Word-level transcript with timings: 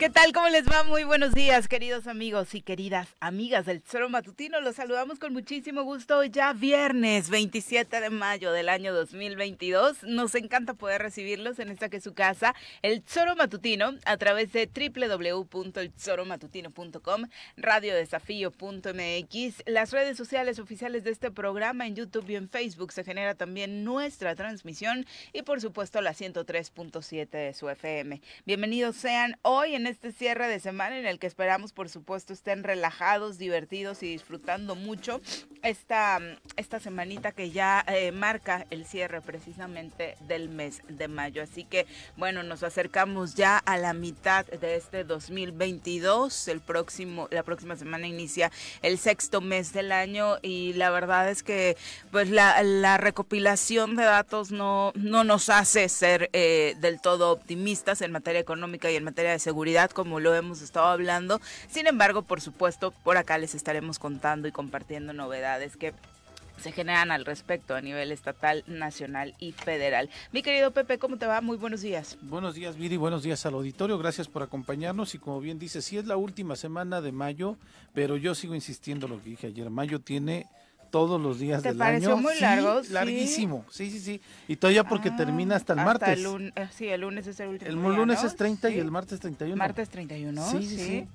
¿Qué 0.00 0.08
tal? 0.08 0.32
¿Cómo 0.32 0.48
les 0.48 0.66
va? 0.66 0.82
Muy 0.82 1.04
buenos 1.04 1.34
días, 1.34 1.68
queridos 1.68 2.06
amigos 2.06 2.54
y 2.54 2.62
queridas 2.62 3.06
amigas 3.20 3.66
del 3.66 3.82
Zoro 3.82 4.08
Matutino. 4.08 4.62
Los 4.62 4.76
saludamos 4.76 5.18
con 5.18 5.34
muchísimo 5.34 5.82
gusto 5.82 6.24
ya 6.24 6.54
viernes 6.54 7.28
27 7.28 8.00
de 8.00 8.08
mayo 8.08 8.50
del 8.50 8.70
año 8.70 8.94
2022. 8.94 10.04
Nos 10.04 10.34
encanta 10.36 10.72
poder 10.72 11.02
recibirlos 11.02 11.58
en 11.58 11.68
esta 11.68 11.90
que 11.90 11.98
es 11.98 12.02
su 12.02 12.14
casa, 12.14 12.54
el 12.80 13.02
Zoro 13.06 13.36
Matutino, 13.36 13.92
a 14.06 14.16
través 14.16 14.54
de 14.54 14.70
www.elzoromatutino.com, 14.74 17.26
radiodesafío.mx, 17.58 19.62
las 19.66 19.92
redes 19.92 20.16
sociales 20.16 20.58
oficiales 20.58 21.04
de 21.04 21.10
este 21.10 21.30
programa 21.30 21.86
en 21.86 21.96
YouTube 21.96 22.30
y 22.30 22.36
en 22.36 22.48
Facebook. 22.48 22.92
Se 22.92 23.04
genera 23.04 23.34
también 23.34 23.84
nuestra 23.84 24.34
transmisión 24.34 25.04
y 25.34 25.42
por 25.42 25.60
supuesto 25.60 26.00
la 26.00 26.14
103.7 26.14 27.28
de 27.28 27.52
su 27.52 27.68
FM. 27.68 28.22
Bienvenidos 28.46 28.96
sean 28.96 29.36
hoy 29.42 29.74
en 29.74 29.89
este 29.90 30.12
cierre 30.12 30.48
de 30.48 30.60
semana 30.60 30.98
en 30.98 31.06
el 31.06 31.18
que 31.18 31.26
esperamos, 31.26 31.72
por 31.72 31.88
supuesto, 31.88 32.32
estén 32.32 32.64
relajados, 32.64 33.38
divertidos 33.38 34.02
y 34.02 34.06
disfrutando 34.06 34.74
mucho 34.74 35.20
esta, 35.62 36.18
esta 36.56 36.80
semanita 36.80 37.32
que 37.32 37.50
ya 37.50 37.84
eh, 37.88 38.12
marca 38.12 38.66
el 38.70 38.86
cierre 38.86 39.20
precisamente 39.20 40.16
del 40.20 40.48
mes 40.48 40.82
de 40.88 41.08
mayo. 41.08 41.42
Así 41.42 41.64
que, 41.64 41.86
bueno, 42.16 42.42
nos 42.42 42.62
acercamos 42.62 43.34
ya 43.34 43.58
a 43.58 43.76
la 43.76 43.92
mitad 43.92 44.46
de 44.46 44.76
este 44.76 45.04
2022. 45.04 46.48
El 46.48 46.60
próximo, 46.60 47.28
la 47.30 47.42
próxima 47.42 47.76
semana 47.76 48.06
inicia 48.06 48.50
el 48.82 48.98
sexto 48.98 49.40
mes 49.40 49.72
del 49.72 49.92
año 49.92 50.36
y 50.42 50.72
la 50.74 50.90
verdad 50.90 51.28
es 51.30 51.42
que, 51.42 51.76
pues, 52.10 52.30
la, 52.30 52.62
la 52.62 52.96
recopilación 52.96 53.96
de 53.96 54.04
datos 54.04 54.50
no, 54.50 54.92
no 54.94 55.24
nos 55.24 55.48
hace 55.48 55.88
ser 55.88 56.30
eh, 56.32 56.76
del 56.80 57.00
todo 57.00 57.32
optimistas 57.32 58.02
en 58.02 58.12
materia 58.12 58.40
económica 58.40 58.90
y 58.90 58.96
en 58.96 59.04
materia 59.04 59.32
de 59.32 59.38
seguridad 59.38 59.79
como 59.88 60.20
lo 60.20 60.34
hemos 60.34 60.62
estado 60.62 60.86
hablando. 60.86 61.40
Sin 61.68 61.86
embargo, 61.86 62.22
por 62.22 62.40
supuesto, 62.40 62.90
por 62.90 63.16
acá 63.16 63.38
les 63.38 63.54
estaremos 63.54 63.98
contando 63.98 64.46
y 64.46 64.52
compartiendo 64.52 65.12
novedades 65.12 65.76
que 65.76 65.94
se 66.60 66.72
generan 66.72 67.10
al 67.10 67.24
respecto 67.24 67.74
a 67.74 67.80
nivel 67.80 68.12
estatal, 68.12 68.64
nacional 68.66 69.34
y 69.38 69.52
federal. 69.52 70.10
Mi 70.32 70.42
querido 70.42 70.72
Pepe, 70.72 70.98
¿cómo 70.98 71.16
te 71.16 71.26
va? 71.26 71.40
Muy 71.40 71.56
buenos 71.56 71.80
días. 71.80 72.18
Buenos 72.20 72.54
días, 72.54 72.76
Viri, 72.76 72.96
buenos 72.96 73.22
días 73.22 73.44
al 73.46 73.54
auditorio, 73.54 73.98
gracias 73.98 74.28
por 74.28 74.42
acompañarnos 74.42 75.14
y 75.14 75.18
como 75.18 75.40
bien 75.40 75.58
dice, 75.58 75.82
sí 75.82 75.96
es 75.96 76.06
la 76.06 76.16
última 76.16 76.56
semana 76.56 77.00
de 77.00 77.12
mayo, 77.12 77.56
pero 77.94 78.16
yo 78.16 78.34
sigo 78.34 78.54
insistiendo 78.54 79.08
lo 79.08 79.22
que 79.22 79.30
dije 79.30 79.46
ayer, 79.48 79.70
mayo 79.70 80.00
tiene 80.00 80.46
todos 80.90 81.20
los 81.20 81.38
días 81.38 81.62
del 81.62 81.76
pareció 81.76 82.12
año. 82.14 82.22
muy 82.22 82.38
largo? 82.40 82.82
Sí, 82.84 82.92
larguísimo. 82.92 83.64
Sí, 83.70 83.90
sí, 83.90 84.00
sí. 84.00 84.20
Y 84.48 84.56
todavía 84.56 84.84
porque 84.84 85.10
Ah, 85.10 85.16
termina 85.16 85.56
hasta 85.56 85.72
el 85.72 85.78
hasta 85.78 85.90
martes. 85.92 86.08
el 86.18 86.24
lun- 86.24 86.52
eh, 86.56 86.68
sí, 86.76 86.88
el 86.88 87.00
lunes 87.02 87.26
es 87.26 87.38
el 87.40 87.48
último. 87.48 87.70
El 87.70 87.76
día, 87.80 87.88
lunes 87.90 88.22
¿no? 88.22 88.28
es 88.28 88.36
30 88.36 88.70
y 88.70 88.78
el 88.78 88.90
martes 88.90 89.20
31. 89.20 89.56
Martes 89.56 89.88
31. 89.88 90.50
Sí, 90.50 90.62
sí, 90.68 90.76
sí. 90.76 91.06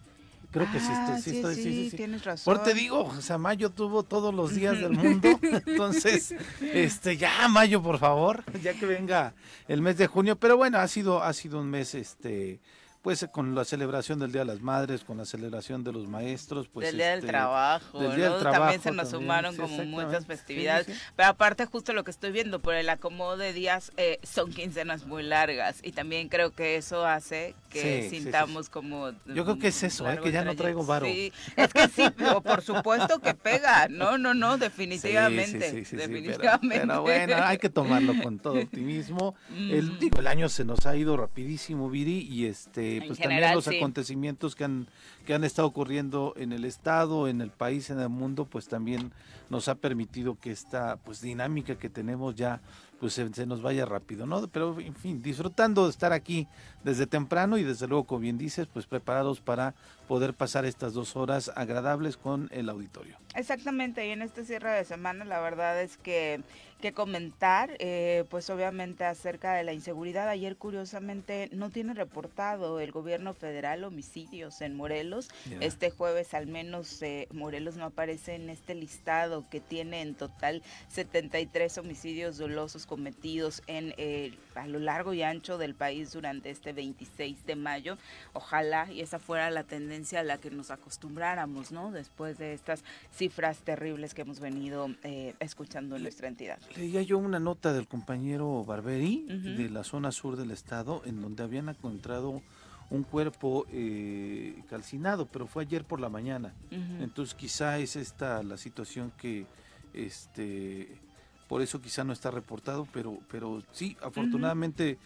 Creo 0.51 0.71
que 0.71 0.79
sí, 0.79 0.85
Ah, 0.89 1.17
sí, 1.21 1.31
sí, 1.31 1.35
estoy, 1.37 1.55
sí, 1.55 1.89
sí. 1.91 1.97
tienes 1.97 2.23
razón. 2.23 2.53
Por 2.53 2.63
te 2.63 2.73
digo, 2.73 3.03
o 3.03 3.21
sea, 3.21 3.37
mayo 3.37 3.71
tuvo 3.71 4.03
todos 4.03 4.33
los 4.33 4.55
días 4.55 4.79
del 4.79 4.91
mundo. 4.91 5.37
Entonces, 5.41 6.33
este, 6.61 7.17
ya 7.17 7.47
mayo, 7.49 7.81
por 7.81 7.97
favor, 7.99 8.43
ya 8.63 8.73
que 8.73 8.85
venga 8.85 9.33
el 9.67 9.81
mes 9.81 9.97
de 9.97 10.07
junio. 10.07 10.37
Pero 10.37 10.55
bueno, 10.55 10.77
ha 10.77 10.87
sido, 10.87 11.21
ha 11.21 11.33
sido 11.33 11.59
un 11.59 11.69
mes, 11.69 11.93
este, 11.95 12.59
pues 13.05 13.23
con 13.31 13.53
la 13.53 13.63
celebración 13.65 14.17
del 14.17 14.31
Día 14.31 14.41
de 14.41 14.47
las 14.47 14.61
Madres, 14.61 15.03
con 15.03 15.17
la 15.19 15.25
celebración 15.25 15.83
de 15.83 15.91
los 15.91 16.07
maestros, 16.07 16.67
pues. 16.67 16.87
del 16.87 16.97
día 16.97 17.09
del 17.09 17.19
este, 17.19 17.27
trabajo, 17.27 17.99
del 17.99 18.15
Día 18.15 18.29
¿no? 18.29 18.33
del 18.33 18.41
trabajo 18.41 18.63
también 18.63 18.81
se 18.81 18.91
nos 18.91 19.11
también, 19.11 19.21
sumaron 19.21 19.53
sí, 19.53 19.61
como 19.61 19.85
muchas 19.85 20.25
festividades, 20.25 20.87
sí, 20.87 20.93
sí. 20.93 20.99
pero 21.15 21.29
aparte 21.29 21.67
justo 21.67 21.93
lo 21.93 22.03
que 22.03 22.09
estoy 22.09 22.31
viendo 22.31 22.61
por 22.61 22.73
el 22.73 22.89
acomodo 22.89 23.37
de 23.37 23.53
días 23.53 23.91
eh, 23.97 24.17
son 24.23 24.51
quincenas 24.51 25.05
muy 25.05 25.21
largas 25.21 25.81
y 25.83 25.91
también 25.91 26.29
creo 26.29 26.49
que 26.49 26.77
eso 26.77 27.05
hace 27.05 27.53
que 27.75 28.03
Sí, 28.03 28.09
sí, 28.09 28.15
sí, 28.17 28.21
sintamos 28.23 28.69
como 28.69 29.11
Yo 29.25 29.43
creo 29.43 29.59
que 29.59 29.67
es 29.67 29.83
eso, 29.83 30.09
¿eh? 30.09 30.19
que 30.23 30.31
ya 30.31 30.43
no 30.43 30.55
traigo 30.55 30.85
varo. 30.85 31.05
Sí, 31.05 31.31
es 31.55 31.73
que 31.73 31.87
sí, 31.89 32.03
pero 32.17 32.41
por 32.41 32.61
supuesto 32.61 33.19
que 33.19 33.33
pega, 33.33 33.87
no, 33.89 34.17
no, 34.17 34.33
no, 34.33 34.57
definitivamente, 34.57 35.69
Sí, 35.71 35.77
sí, 35.77 35.77
sí, 35.77 35.77
sí, 35.77 35.85
sí, 35.85 35.95
pero- 35.95 36.07
definitivamente. 36.07 36.79
Pero, 36.87 37.01
bueno, 37.01 37.35
hay 37.43 37.57
que 37.57 37.69
tomarlo 37.69 38.13
con 38.23 38.39
todo 38.39 38.59
optimismo. 38.59 39.35
El, 39.57 39.89
Ujú. 39.91 39.99
digo, 39.99 40.19
el 40.19 40.27
año 40.27 40.49
se 40.49 40.63
nos 40.65 40.85
ha 40.85 40.95
ido 40.95 41.17
rapidísimo, 41.17 41.89
Viri, 41.89 42.19
y 42.29 42.45
este, 42.45 43.01
pues 43.05 43.17
general, 43.19 43.41
también 43.41 43.55
los 43.55 43.67
acontecimientos 43.67 44.55
que 44.55 44.63
han, 44.63 44.87
que 45.25 45.33
han 45.33 45.43
estado 45.43 45.67
ocurriendo 45.67 46.33
en 46.37 46.53
el 46.53 46.65
estado, 46.65 47.27
en 47.27 47.41
el 47.41 47.51
país, 47.51 47.89
en 47.89 47.99
el 47.99 48.09
mundo, 48.09 48.45
pues 48.45 48.67
también 48.67 49.11
nos 49.49 49.67
ha 49.67 49.75
permitido 49.75 50.39
que 50.39 50.51
esta 50.51 50.97
pues 50.97 51.21
dinámica 51.21 51.75
que 51.75 51.89
tenemos 51.89 52.35
ya 52.35 52.61
pues 52.99 53.13
se, 53.13 53.45
nos 53.45 53.61
vaya 53.61 53.85
rápido, 53.85 54.25
¿no? 54.25 54.47
Pero 54.47 54.79
en 54.79 54.95
fin, 54.95 55.21
disfrutando 55.21 55.85
de 55.85 55.89
estar 55.89 56.13
aquí 56.13 56.47
desde 56.83 57.07
temprano 57.07 57.57
y 57.57 57.63
desde 57.63 57.87
luego, 57.87 58.05
como 58.05 58.21
bien 58.21 58.37
dices, 58.37 58.67
pues 58.67 58.85
preparados 58.85 59.41
para 59.41 59.75
poder 60.07 60.33
pasar 60.33 60.65
estas 60.65 60.93
dos 60.93 61.15
horas 61.15 61.51
agradables 61.55 62.17
con 62.17 62.49
el 62.51 62.69
auditorio. 62.69 63.17
Exactamente, 63.35 64.07
y 64.07 64.11
en 64.11 64.21
este 64.21 64.45
cierre 64.45 64.71
de 64.71 64.85
semana 64.85 65.25
la 65.25 65.41
verdad 65.41 65.81
es 65.81 65.97
que, 65.97 66.41
que 66.79 66.93
comentar, 66.93 67.71
eh, 67.79 68.23
pues 68.29 68.49
obviamente 68.49 69.03
acerca 69.03 69.53
de 69.53 69.63
la 69.63 69.73
inseguridad. 69.73 70.29
Ayer 70.29 70.55
curiosamente 70.55 71.49
no 71.51 71.69
tiene 71.69 71.93
reportado 71.93 72.79
el 72.79 72.91
gobierno 72.91 73.33
federal 73.33 73.83
homicidios 73.83 74.61
en 74.61 74.75
Morelos. 74.75 75.29
Este 75.59 75.91
jueves 75.91 76.33
al 76.33 76.47
menos 76.47 77.01
eh, 77.01 77.27
Morelos 77.31 77.75
no 77.75 77.85
aparece 77.85 78.35
en 78.35 78.49
este 78.49 78.75
listado 78.75 79.43
que 79.49 79.59
tiene 79.59 80.01
en 80.01 80.15
total 80.15 80.63
73 80.89 81.77
homicidios 81.77 82.37
dolosos 82.37 82.85
cometidos 82.85 83.61
en 83.67 83.93
eh, 83.97 84.33
a 84.55 84.67
lo 84.67 84.79
largo 84.79 85.13
y 85.13 85.21
ancho 85.21 85.57
del 85.57 85.75
país 85.75 86.11
durante 86.11 86.49
este 86.49 86.73
26 86.73 87.45
de 87.45 87.55
mayo. 87.55 87.97
Ojalá 88.33 88.91
y 88.91 89.01
esa 89.01 89.19
fuera 89.19 89.49
la 89.49 89.63
tendencia 89.63 90.21
a 90.21 90.23
la 90.23 90.37
que 90.37 90.49
nos 90.51 90.71
acostumbráramos, 90.71 91.71
¿no? 91.71 91.91
Después 91.91 92.37
de 92.37 92.53
estas 92.53 92.83
cifras 93.11 93.59
terribles 93.59 94.13
que 94.13 94.21
hemos 94.21 94.39
venido 94.39 94.89
eh, 95.03 95.33
escuchando 95.39 95.95
en 95.95 96.03
nuestra 96.03 96.27
entidad. 96.27 96.59
Leía 96.75 97.01
yo 97.01 97.17
una 97.17 97.39
nota 97.39 97.73
del 97.73 97.87
compañero 97.87 98.63
Barberi 98.63 99.25
de 99.27 99.69
la 99.69 99.83
zona 99.83 100.11
sur 100.11 100.35
del 100.35 100.51
estado 100.51 101.01
en 101.05 101.21
donde 101.21 101.43
habían 101.43 101.69
encontrado 101.69 102.41
un 102.89 103.03
cuerpo 103.03 103.65
eh, 103.71 104.61
calcinado, 104.69 105.25
pero 105.25 105.47
fue 105.47 105.63
ayer 105.63 105.83
por 105.83 105.99
la 105.99 106.09
mañana. 106.09 106.53
Entonces 106.71 107.35
quizá 107.35 107.79
es 107.79 107.95
esta 107.95 108.43
la 108.43 108.57
situación 108.57 109.11
que 109.17 109.45
este 109.93 110.99
por 111.47 111.61
eso 111.61 111.81
quizá 111.81 112.03
no 112.03 112.13
está 112.13 112.31
reportado, 112.31 112.87
pero 112.93 113.19
pero 113.29 113.61
sí, 113.71 113.97
afortunadamente 114.01 114.97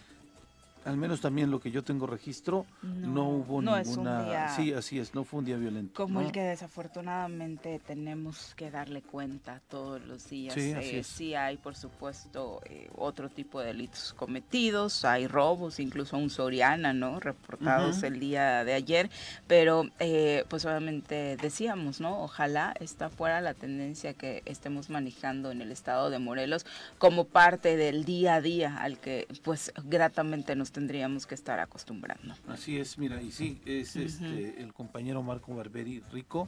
al 0.89 0.97
menos 0.97 1.21
también 1.21 1.51
lo 1.51 1.59
que 1.59 1.71
yo 1.71 1.83
tengo 1.83 2.07
registro, 2.07 2.65
no, 2.81 3.29
hubo 3.29 3.61
no 3.61 3.77
es 3.77 3.87
un 3.87 4.03
ninguna 4.03 4.23
día 4.25 4.49
Sí, 4.55 4.73
así 4.73 4.99
es, 4.99 5.13
no 5.13 5.23
fue 5.23 5.39
un 5.39 5.45
día 5.45 5.57
violento. 5.57 5.93
como 5.93 6.19
¿no? 6.19 6.25
el 6.25 6.31
que 6.31 6.41
desafortunadamente 6.41 7.79
tenemos 7.85 8.53
que 8.55 8.71
darle 8.71 9.01
cuenta 9.01 9.61
todos 9.69 10.01
los 10.05 10.29
días. 10.29 10.53
Sí, 10.53 10.73
Eh, 10.75 11.03
sí 11.03 11.35
hay, 11.35 11.57
por 11.57 11.75
supuesto, 11.75 12.61
eh, 12.65 12.89
otro 12.95 13.29
tipo 13.29 13.59
de 13.59 13.67
delitos 13.67 14.13
cometidos, 14.13 15.05
hay 15.05 15.27
robos, 15.27 15.79
incluso 15.79 16.17
un 16.17 16.29
Soriana, 16.29 16.93
¿no? 16.93 17.19
Reportados 17.19 18.03
el 18.03 18.19
día 18.19 18.63
de 18.63 18.73
ayer, 18.73 19.09
pero 19.47 19.85
eh, 19.99 20.45
pues 20.49 20.65
obviamente 20.65 21.37
decíamos, 21.37 21.99
¿no? 22.01 22.23
Ojalá 22.23 22.73
esta 22.79 23.09
fuera 23.09 23.41
la 23.41 23.53
tendencia 23.53 24.13
que 24.13 24.41
estemos 24.45 24.89
manejando 24.89 25.51
en 25.51 25.61
el 25.61 25.71
estado 25.71 26.09
de 26.09 26.19
Morelos 26.19 26.65
como 26.97 27.25
parte 27.25 27.77
del 27.77 28.05
día 28.05 28.35
a 28.35 28.41
día 28.41 28.77
al 28.77 28.97
que 28.97 29.27
pues 29.43 29.71
gratamente 29.85 30.55
nos 30.55 30.71
tendríamos 30.79 31.27
que 31.27 31.35
estar 31.35 31.59
acostumbrando. 31.59 32.35
Así 32.47 32.77
es, 32.77 32.97
mira, 32.97 33.21
y 33.21 33.31
sí, 33.31 33.59
es 33.65 33.97
este 33.97 34.61
el 34.61 34.73
compañero 34.73 35.21
Marco 35.21 35.53
Barberi 35.53 35.99
Rico 36.09 36.47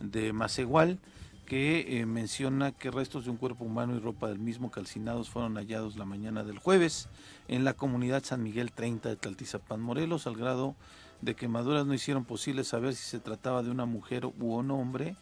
de 0.00 0.34
Macegual 0.34 0.98
que 1.46 1.98
eh, 1.98 2.04
menciona 2.04 2.72
que 2.72 2.90
restos 2.90 3.24
de 3.24 3.30
un 3.30 3.38
cuerpo 3.38 3.64
humano 3.64 3.96
y 3.96 3.98
ropa 3.98 4.28
del 4.28 4.38
mismo 4.38 4.70
calcinados 4.70 5.30
fueron 5.30 5.54
hallados 5.56 5.96
la 5.96 6.04
mañana 6.04 6.44
del 6.44 6.58
jueves 6.58 7.08
en 7.48 7.64
la 7.64 7.72
comunidad 7.72 8.22
San 8.22 8.42
Miguel 8.42 8.70
30 8.70 9.08
de 9.08 9.16
Tlaltizapán, 9.16 9.80
Morelos, 9.80 10.26
al 10.26 10.36
grado 10.36 10.76
de 11.22 11.34
quemaduras 11.34 11.86
no 11.86 11.94
hicieron 11.94 12.26
posible 12.26 12.64
saber 12.64 12.94
si 12.94 13.08
se 13.08 13.18
trataba 13.18 13.62
de 13.62 13.70
una 13.70 13.86
mujer 13.86 14.26
u 14.26 14.34
un 14.38 14.70
hombre, 14.70 15.16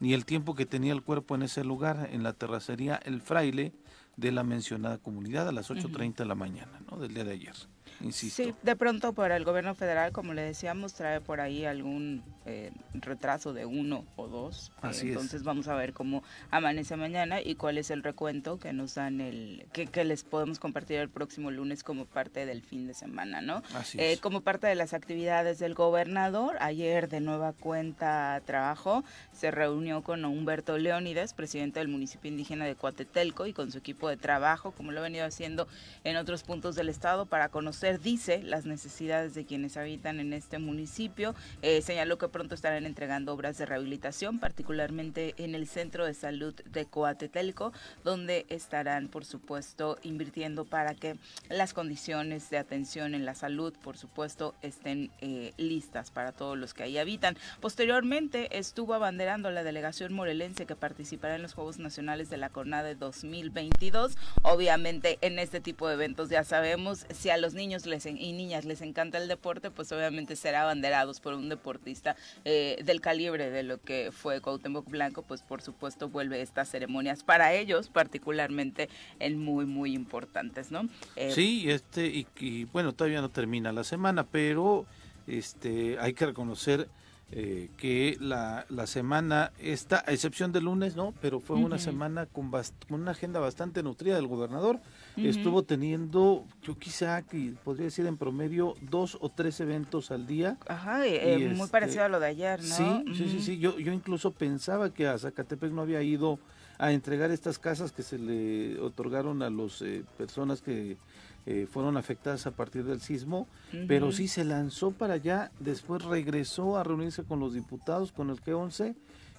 ni 0.00 0.14
el 0.14 0.24
tiempo 0.24 0.56
que 0.56 0.66
tenía 0.66 0.92
el 0.92 1.02
cuerpo 1.02 1.36
en 1.36 1.42
ese 1.42 1.62
lugar, 1.62 2.08
en 2.10 2.24
la 2.24 2.32
terracería 2.32 2.96
El 2.96 3.20
Fraile 3.20 3.72
de 4.16 4.32
la 4.32 4.42
mencionada 4.42 4.98
comunidad 4.98 5.48
a 5.48 5.52
las 5.52 5.70
8.30 5.70 6.16
de 6.16 6.24
la 6.26 6.34
mañana, 6.34 6.80
¿no? 6.90 6.98
Del 6.98 7.14
día 7.14 7.24
de 7.24 7.32
ayer, 7.32 7.54
insisto. 8.00 8.42
Sí, 8.42 8.54
de 8.62 8.76
pronto 8.76 9.12
para 9.12 9.36
el 9.36 9.44
gobierno 9.44 9.74
federal, 9.74 10.12
como 10.12 10.34
le 10.34 10.42
decíamos, 10.42 10.94
trae 10.94 11.20
por 11.20 11.40
ahí 11.40 11.64
algún 11.64 12.22
eh, 12.46 12.70
retraso 12.94 13.52
de 13.52 13.66
uno 13.66 14.04
o 14.16 14.26
dos. 14.28 14.72
Así 14.82 15.08
entonces 15.08 15.42
vamos 15.42 15.68
a 15.68 15.74
ver 15.74 15.92
cómo 15.92 16.22
amanece 16.50 16.96
mañana 16.96 17.40
y 17.40 17.54
cuál 17.54 17.78
es 17.78 17.90
el 17.90 18.02
recuento 18.02 18.58
que 18.58 18.72
nos 18.72 18.94
dan 18.94 19.20
el 19.20 19.66
que, 19.72 19.86
que 19.86 20.04
les 20.04 20.24
podemos 20.24 20.58
compartir 20.58 20.98
el 20.98 21.08
próximo 21.08 21.50
lunes 21.50 21.82
como 21.84 22.06
parte 22.06 22.46
del 22.46 22.62
fin 22.62 22.86
de 22.86 22.94
semana, 22.94 23.40
¿no? 23.40 23.62
Así 23.74 23.98
Eh, 23.98 24.12
es. 24.14 24.20
como 24.20 24.40
parte 24.40 24.66
de 24.66 24.74
las 24.74 24.92
actividades 24.94 25.58
del 25.58 25.74
gobernador, 25.74 26.56
ayer 26.60 27.08
de 27.08 27.20
nueva 27.20 27.52
cuenta 27.52 28.40
trabajó, 28.46 29.04
se 29.32 29.50
reunió 29.50 30.02
con 30.02 30.24
Humberto 30.24 30.78
Leónides, 30.78 31.34
presidente 31.34 31.80
del 31.80 31.88
municipio 31.88 32.30
indígena 32.30 32.64
de 32.64 32.74
Coatetelco, 32.74 33.46
y 33.46 33.52
con 33.52 33.70
su 33.70 33.78
equipo 33.78 34.08
de 34.08 34.16
trabajo, 34.16 34.70
como 34.72 34.92
lo 34.92 35.00
ha 35.00 35.02
venido 35.02 35.24
haciendo 35.24 35.66
en 36.04 36.16
otros 36.16 36.42
puntos 36.42 36.74
del 36.76 36.88
estado, 36.88 37.26
para 37.26 37.48
conocer, 37.48 37.89
dice, 37.98 38.42
las 38.42 38.66
necesidades 38.66 39.34
de 39.34 39.44
quienes 39.44 39.76
habitan 39.76 40.20
en 40.20 40.32
este 40.32 40.58
municipio. 40.58 41.34
Eh, 41.62 41.82
señaló 41.82 42.18
que 42.18 42.28
pronto 42.28 42.54
estarán 42.54 42.86
entregando 42.86 43.32
obras 43.32 43.58
de 43.58 43.66
rehabilitación, 43.66 44.38
particularmente 44.38 45.34
en 45.38 45.54
el 45.54 45.66
Centro 45.66 46.04
de 46.04 46.14
Salud 46.14 46.54
de 46.54 46.86
Coatetelco, 46.86 47.72
donde 48.04 48.46
estarán, 48.48 49.08
por 49.08 49.24
supuesto, 49.24 49.98
invirtiendo 50.02 50.64
para 50.64 50.94
que 50.94 51.16
las 51.48 51.74
condiciones 51.74 52.50
de 52.50 52.58
atención 52.58 53.14
en 53.14 53.24
la 53.24 53.34
salud, 53.34 53.74
por 53.82 53.96
supuesto, 53.96 54.54
estén 54.62 55.10
eh, 55.20 55.52
listas 55.56 56.10
para 56.10 56.32
todos 56.32 56.56
los 56.56 56.74
que 56.74 56.84
ahí 56.84 56.98
habitan. 56.98 57.36
Posteriormente 57.60 58.58
estuvo 58.58 58.94
abanderando 58.94 59.50
la 59.50 59.62
delegación 59.62 60.12
morelense 60.12 60.66
que 60.66 60.76
participará 60.76 61.36
en 61.36 61.42
los 61.42 61.54
Juegos 61.54 61.78
Nacionales 61.78 62.30
de 62.30 62.36
la 62.36 62.50
CONADE 62.50 62.94
2022. 62.94 64.16
Obviamente 64.42 65.18
en 65.20 65.38
este 65.38 65.60
tipo 65.60 65.88
de 65.88 65.94
eventos 65.94 66.28
ya 66.28 66.44
sabemos, 66.44 67.06
si 67.10 67.30
a 67.30 67.36
los 67.36 67.54
niños 67.54 67.79
y 67.86 68.32
niñas 68.32 68.64
les 68.64 68.80
encanta 68.82 69.18
el 69.18 69.28
deporte, 69.28 69.70
pues 69.70 69.90
obviamente 69.92 70.36
será 70.36 70.62
abanderados 70.62 71.20
por 71.20 71.34
un 71.34 71.48
deportista 71.48 72.16
eh, 72.44 72.80
del 72.84 73.00
calibre 73.00 73.50
de 73.50 73.62
lo 73.62 73.80
que 73.80 74.10
fue 74.12 74.40
Cuauhtémoc 74.40 74.88
Blanco, 74.88 75.22
pues 75.22 75.42
por 75.42 75.62
supuesto 75.62 76.08
vuelve 76.08 76.40
estas 76.42 76.68
ceremonias 76.70 77.22
para 77.24 77.52
ellos 77.54 77.88
particularmente 77.88 78.88
en 79.18 79.38
muy 79.38 79.66
muy 79.66 79.94
importantes, 79.94 80.70
¿no? 80.70 80.88
Eh, 81.16 81.32
Sí, 81.32 81.70
este 81.70 82.06
y, 82.06 82.26
y, 82.38 82.64
bueno, 82.64 82.92
todavía 82.92 83.20
no 83.20 83.28
termina 83.28 83.72
la 83.72 83.84
semana, 83.84 84.24
pero 84.24 84.86
este 85.26 85.98
hay 85.98 86.12
que 86.12 86.26
reconocer 86.26 86.88
eh, 87.32 87.68
que 87.76 88.16
la, 88.20 88.66
la 88.68 88.86
semana 88.86 89.52
esta, 89.58 90.02
a 90.06 90.12
excepción 90.12 90.52
del 90.52 90.64
lunes, 90.64 90.96
¿no? 90.96 91.14
Pero 91.20 91.40
fue 91.40 91.56
una 91.56 91.78
semana 91.78 92.26
con, 92.26 92.50
con 92.50 93.00
una 93.00 93.12
agenda 93.12 93.38
bastante 93.40 93.82
nutrida 93.82 94.16
del 94.16 94.26
gobernador. 94.26 94.80
Estuvo 95.16 95.62
teniendo, 95.62 96.46
yo 96.62 96.78
quizá 96.78 97.22
que 97.22 97.54
podría 97.62 97.84
decir 97.84 98.06
en 98.06 98.16
promedio 98.16 98.74
dos 98.80 99.18
o 99.20 99.28
tres 99.28 99.60
eventos 99.60 100.10
al 100.10 100.26
día. 100.26 100.56
Ajá, 100.66 101.06
eh, 101.06 101.38
Y 101.38 101.44
muy 101.44 101.52
este, 101.60 101.68
parecido 101.68 102.04
a 102.04 102.08
lo 102.08 102.20
de 102.20 102.26
ayer, 102.26 102.60
¿no? 102.62 102.74
Sí, 102.74 103.04
sí, 103.14 103.28
sí, 103.28 103.40
sí. 103.40 103.58
Yo, 103.58 103.78
yo 103.78 103.92
incluso 103.92 104.30
pensaba 104.30 104.92
que 104.92 105.06
a 105.06 105.18
Zacatepec 105.18 105.72
no 105.72 105.82
había 105.82 106.02
ido 106.02 106.38
a 106.80 106.92
entregar 106.92 107.30
estas 107.30 107.58
casas 107.58 107.92
que 107.92 108.02
se 108.02 108.18
le 108.18 108.80
otorgaron 108.80 109.42
a 109.42 109.50
las 109.50 109.84
personas 110.16 110.62
que 110.62 110.96
eh, 111.44 111.66
fueron 111.70 111.98
afectadas 111.98 112.46
a 112.46 112.52
partir 112.52 112.84
del 112.84 113.02
sismo, 113.02 113.46
pero 113.86 114.12
sí 114.12 114.28
se 114.28 114.44
lanzó 114.44 114.90
para 114.90 115.14
allá, 115.14 115.50
después 115.60 116.02
regresó 116.02 116.78
a 116.78 116.82
reunirse 116.82 117.22
con 117.22 117.38
los 117.38 117.52
diputados, 117.52 118.12
con 118.12 118.30
el 118.30 118.40
G11, 118.40 118.94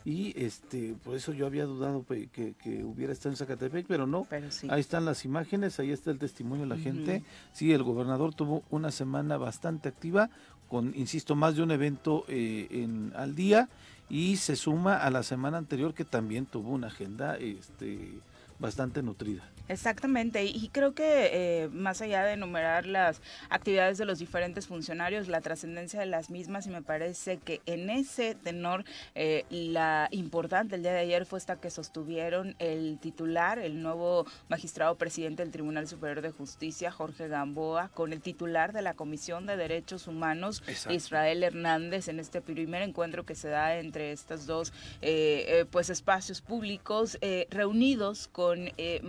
y 0.06 0.40
este, 0.40 0.96
por 1.04 1.16
eso 1.16 1.34
yo 1.34 1.48
había 1.48 1.66
dudado 1.66 2.06
que, 2.06 2.28
que 2.30 2.84
hubiera 2.84 3.12
estado 3.12 3.32
en 3.32 3.38
Zacatepec, 3.38 3.88
pero 3.88 4.06
no. 4.06 4.28
Pero 4.30 4.52
sí. 4.52 4.68
Ahí 4.70 4.80
están 4.80 5.06
las 5.06 5.26
imágenes, 5.26 5.80
ahí 5.80 5.92
está 5.92 6.12
el 6.12 6.20
testimonio 6.20 6.66
de 6.66 6.76
la 6.76 6.78
gente. 6.78 7.24
Sí, 7.54 7.72
el 7.72 7.82
gobernador 7.82 8.36
tuvo 8.36 8.64
una 8.70 8.92
semana 8.92 9.38
bastante 9.38 9.90
activa, 9.90 10.30
con, 10.70 10.94
insisto, 10.96 11.36
más 11.36 11.56
de 11.56 11.64
un 11.64 11.72
evento 11.72 12.24
eh, 12.28 12.68
en, 12.70 13.14
al 13.16 13.36
día 13.36 13.68
y 14.12 14.36
se 14.36 14.58
suma 14.58 14.98
a 14.98 15.10
la 15.10 15.24
semana 15.24 15.58
anterior 15.58 15.94
que 15.94 16.04
también 16.04 16.46
tuvo 16.46 16.72
una 16.72 16.88
agenda 16.88 17.38
este, 17.38 18.20
bastante 18.60 19.02
nutrida. 19.02 19.44
Exactamente, 19.72 20.44
y 20.44 20.70
creo 20.70 20.94
que 20.94 21.30
eh, 21.64 21.70
más 21.70 22.02
allá 22.02 22.26
de 22.26 22.34
enumerar 22.34 22.86
las 22.86 23.22
actividades 23.50 23.98
de 23.98 24.04
los 24.06 24.20
diferentes 24.20 24.68
funcionarios, 24.68 25.30
la 25.30 25.40
trascendencia 25.40 26.00
de 26.00 26.08
las 26.08 26.30
mismas, 26.30 26.68
y 26.68 26.70
me 26.70 26.82
parece 26.82 27.38
que 27.38 27.62
en 27.66 27.90
ese 27.90 28.36
tenor 28.36 28.84
eh, 29.16 29.46
la 29.50 30.10
importante 30.12 30.76
el 30.76 30.84
día 30.84 30.92
de 30.92 31.00
ayer 31.00 31.26
fue 31.26 31.40
esta 31.40 31.56
que 31.56 31.70
sostuvieron 31.70 32.56
el 32.60 33.00
titular, 33.00 33.60
el 33.60 33.82
nuevo 33.82 34.26
magistrado 34.50 34.96
presidente 34.96 35.42
del 35.44 35.54
Tribunal 35.54 35.88
Superior 35.88 36.22
de 36.22 36.32
Justicia, 36.32 36.92
Jorge 36.92 37.30
Gamboa, 37.30 37.90
con 37.94 38.12
el 38.12 38.22
titular 38.22 38.74
de 38.74 38.82
la 38.82 38.94
Comisión 38.94 39.46
de 39.46 39.56
Derechos 39.56 40.08
Humanos, 40.08 40.64
Exacto. 40.68 40.94
Israel 40.94 41.44
Hernández, 41.44 42.10
en 42.10 42.20
este 42.20 42.42
primer 42.42 42.82
encuentro 42.82 43.26
que 43.26 43.36
se 43.36 43.48
da 43.48 43.78
entre 43.78 44.12
estos 44.12 44.46
dos 44.46 44.74
eh, 45.02 45.46
eh, 45.48 45.66
pues 45.72 45.90
espacios 45.90 46.42
públicos 46.42 47.18
eh, 47.22 47.48
reunidos 47.50 48.28
con 48.28 48.72
eh, 48.78 49.00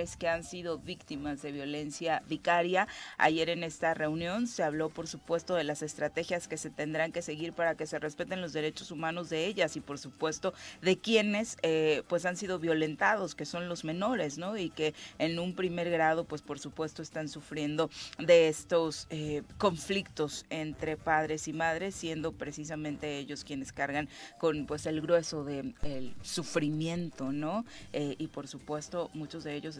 que 0.00 0.28
han 0.28 0.44
sido 0.44 0.78
víctimas 0.78 1.42
de 1.42 1.52
violencia 1.52 2.22
vicaria. 2.28 2.88
Ayer 3.18 3.50
en 3.50 3.62
esta 3.62 3.92
reunión 3.92 4.46
se 4.46 4.62
habló, 4.62 4.88
por 4.88 5.06
supuesto, 5.06 5.54
de 5.54 5.64
las 5.64 5.82
estrategias 5.82 6.48
que 6.48 6.56
se 6.56 6.70
tendrán 6.70 7.12
que 7.12 7.22
seguir 7.22 7.52
para 7.52 7.74
que 7.74 7.86
se 7.86 7.98
respeten 7.98 8.40
los 8.40 8.52
derechos 8.52 8.90
humanos 8.90 9.28
de 9.28 9.46
ellas 9.46 9.76
y, 9.76 9.80
por 9.80 9.98
supuesto, 9.98 10.54
de 10.80 10.98
quienes 10.98 11.58
eh, 11.62 12.02
pues 12.08 12.24
han 12.24 12.36
sido 12.36 12.58
violentados, 12.58 13.34
que 13.34 13.44
son 13.44 13.68
los 13.68 13.84
menores, 13.84 14.38
¿no? 14.38 14.56
Y 14.56 14.70
que 14.70 14.94
en 15.18 15.38
un 15.38 15.54
primer 15.54 15.90
grado, 15.90 16.24
pues 16.24 16.40
por 16.40 16.58
supuesto, 16.58 17.02
están 17.02 17.28
sufriendo 17.28 17.90
de 18.18 18.48
estos 18.48 19.06
eh, 19.10 19.42
conflictos 19.58 20.46
entre 20.48 20.96
padres 20.96 21.46
y 21.48 21.52
madres, 21.52 21.94
siendo 21.94 22.32
precisamente 22.32 23.18
ellos 23.18 23.44
quienes 23.44 23.72
cargan 23.72 24.08
con 24.38 24.66
pues 24.66 24.86
el 24.86 25.00
grueso 25.00 25.44
del 25.44 26.14
sufrimiento, 26.22 27.32
¿no? 27.32 27.64
Eh, 27.92 28.14
y 28.18 28.28
por 28.28 28.48
supuesto, 28.48 29.10
muchos 29.14 29.44
de 29.44 29.54
ellos 29.54 29.76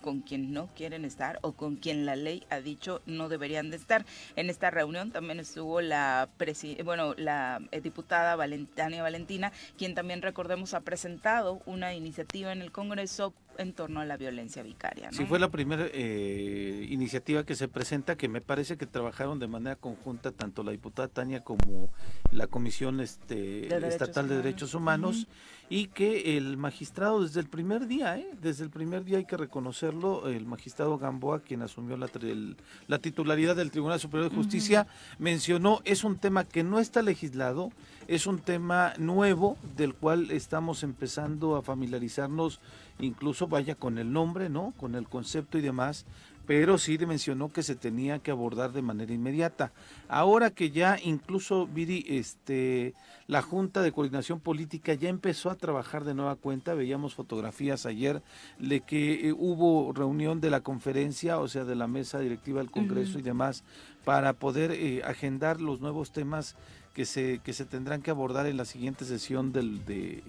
con 0.00 0.20
quien 0.20 0.52
no 0.52 0.68
quieren 0.74 1.04
estar 1.04 1.38
o 1.42 1.52
con 1.52 1.76
quien 1.76 2.06
la 2.06 2.16
ley 2.16 2.44
ha 2.50 2.60
dicho 2.60 3.02
no 3.06 3.28
deberían 3.28 3.70
de 3.70 3.76
estar. 3.76 4.04
En 4.36 4.50
esta 4.50 4.70
reunión 4.70 5.10
también 5.10 5.40
estuvo 5.40 5.80
la 5.80 6.28
bueno, 6.84 7.14
la 7.16 7.60
eh, 7.70 7.80
diputada 7.80 8.36
Valentania 8.36 9.02
Valentina, 9.02 9.52
quien 9.76 9.94
también 9.94 10.22
recordemos 10.22 10.74
ha 10.74 10.80
presentado 10.80 11.60
una 11.66 11.94
iniciativa 11.94 12.52
en 12.52 12.62
el 12.62 12.72
Congreso 12.72 13.34
en 13.58 13.72
torno 13.72 14.00
a 14.00 14.04
la 14.04 14.16
violencia 14.16 14.62
vicaria. 14.62 15.10
¿no? 15.10 15.16
Sí, 15.16 15.24
fue 15.26 15.38
la 15.38 15.50
primera 15.50 15.86
eh, 15.92 16.86
iniciativa 16.90 17.44
que 17.44 17.54
se 17.54 17.68
presenta, 17.68 18.16
que 18.16 18.28
me 18.28 18.40
parece 18.40 18.76
que 18.76 18.86
trabajaron 18.86 19.38
de 19.38 19.48
manera 19.48 19.76
conjunta 19.76 20.32
tanto 20.32 20.62
la 20.62 20.70
diputada 20.72 21.08
Tania 21.08 21.44
como 21.44 21.90
la 22.32 22.46
Comisión 22.46 23.00
este, 23.00 23.66
Estatal 23.86 24.28
de 24.28 24.34
Humanos. 24.34 24.44
Derechos 24.44 24.74
Humanos, 24.74 25.26
y 25.68 25.86
que 25.86 26.36
el 26.36 26.56
magistrado 26.56 27.22
desde 27.22 27.38
el 27.40 27.48
primer 27.48 27.86
día, 27.86 28.18
¿eh? 28.18 28.26
desde 28.40 28.64
el 28.64 28.70
primer 28.70 29.04
día 29.04 29.18
hay 29.18 29.24
que 29.24 29.36
reconocerlo, 29.36 30.28
el 30.28 30.44
magistrado 30.46 30.98
Gamboa, 30.98 31.40
quien 31.40 31.62
asumió 31.62 31.96
la, 31.96 32.08
el- 32.22 32.56
la 32.88 32.98
titularidad 32.98 33.54
del 33.54 33.70
Tribunal 33.70 34.00
Superior 34.00 34.30
de 34.30 34.36
Justicia, 34.36 34.86
mencionó, 35.18 35.80
es 35.84 36.02
un 36.02 36.16
tema 36.18 36.44
que 36.44 36.64
no 36.64 36.80
está 36.80 37.02
legislado, 37.02 37.70
es 38.08 38.26
un 38.26 38.40
tema 38.40 38.94
nuevo 38.98 39.56
del 39.76 39.94
cual 39.94 40.32
estamos 40.32 40.82
empezando 40.82 41.54
a 41.54 41.62
familiarizarnos, 41.62 42.58
incluso 43.00 43.46
vaya 43.48 43.74
con 43.74 43.98
el 43.98 44.12
nombre, 44.12 44.48
¿no? 44.48 44.72
Con 44.76 44.94
el 44.94 45.06
concepto 45.08 45.58
y 45.58 45.60
demás, 45.60 46.04
pero 46.46 46.78
sí 46.78 46.98
mencionó 46.98 47.52
que 47.52 47.62
se 47.62 47.76
tenía 47.76 48.18
que 48.18 48.30
abordar 48.32 48.72
de 48.72 48.82
manera 48.82 49.12
inmediata. 49.12 49.70
Ahora 50.08 50.50
que 50.50 50.70
ya 50.70 50.98
incluso 51.02 51.66
Viri, 51.68 52.04
este, 52.08 52.94
la 53.28 53.40
Junta 53.40 53.82
de 53.82 53.92
Coordinación 53.92 54.40
Política 54.40 54.94
ya 54.94 55.08
empezó 55.08 55.50
a 55.50 55.54
trabajar 55.54 56.04
de 56.04 56.14
nueva 56.14 56.34
cuenta, 56.34 56.74
veíamos 56.74 57.14
fotografías 57.14 57.86
ayer 57.86 58.20
de 58.58 58.80
que 58.80 59.28
eh, 59.28 59.32
hubo 59.32 59.92
reunión 59.92 60.40
de 60.40 60.50
la 60.50 60.60
conferencia, 60.60 61.38
o 61.38 61.46
sea, 61.46 61.64
de 61.64 61.76
la 61.76 61.86
mesa 61.86 62.18
directiva 62.18 62.60
del 62.60 62.70
Congreso 62.72 63.18
y 63.18 63.22
demás, 63.22 63.62
para 64.04 64.32
poder 64.32 64.72
eh, 64.72 65.02
agendar 65.04 65.60
los 65.60 65.80
nuevos 65.80 66.10
temas 66.10 66.56
que 66.94 67.04
se, 67.04 67.38
que 67.44 67.52
se 67.52 67.64
tendrán 67.64 68.02
que 68.02 68.10
abordar 68.10 68.46
en 68.46 68.56
la 68.56 68.64
siguiente 68.64 69.04
sesión 69.04 69.52
del, 69.52 69.84
de- 69.84 70.24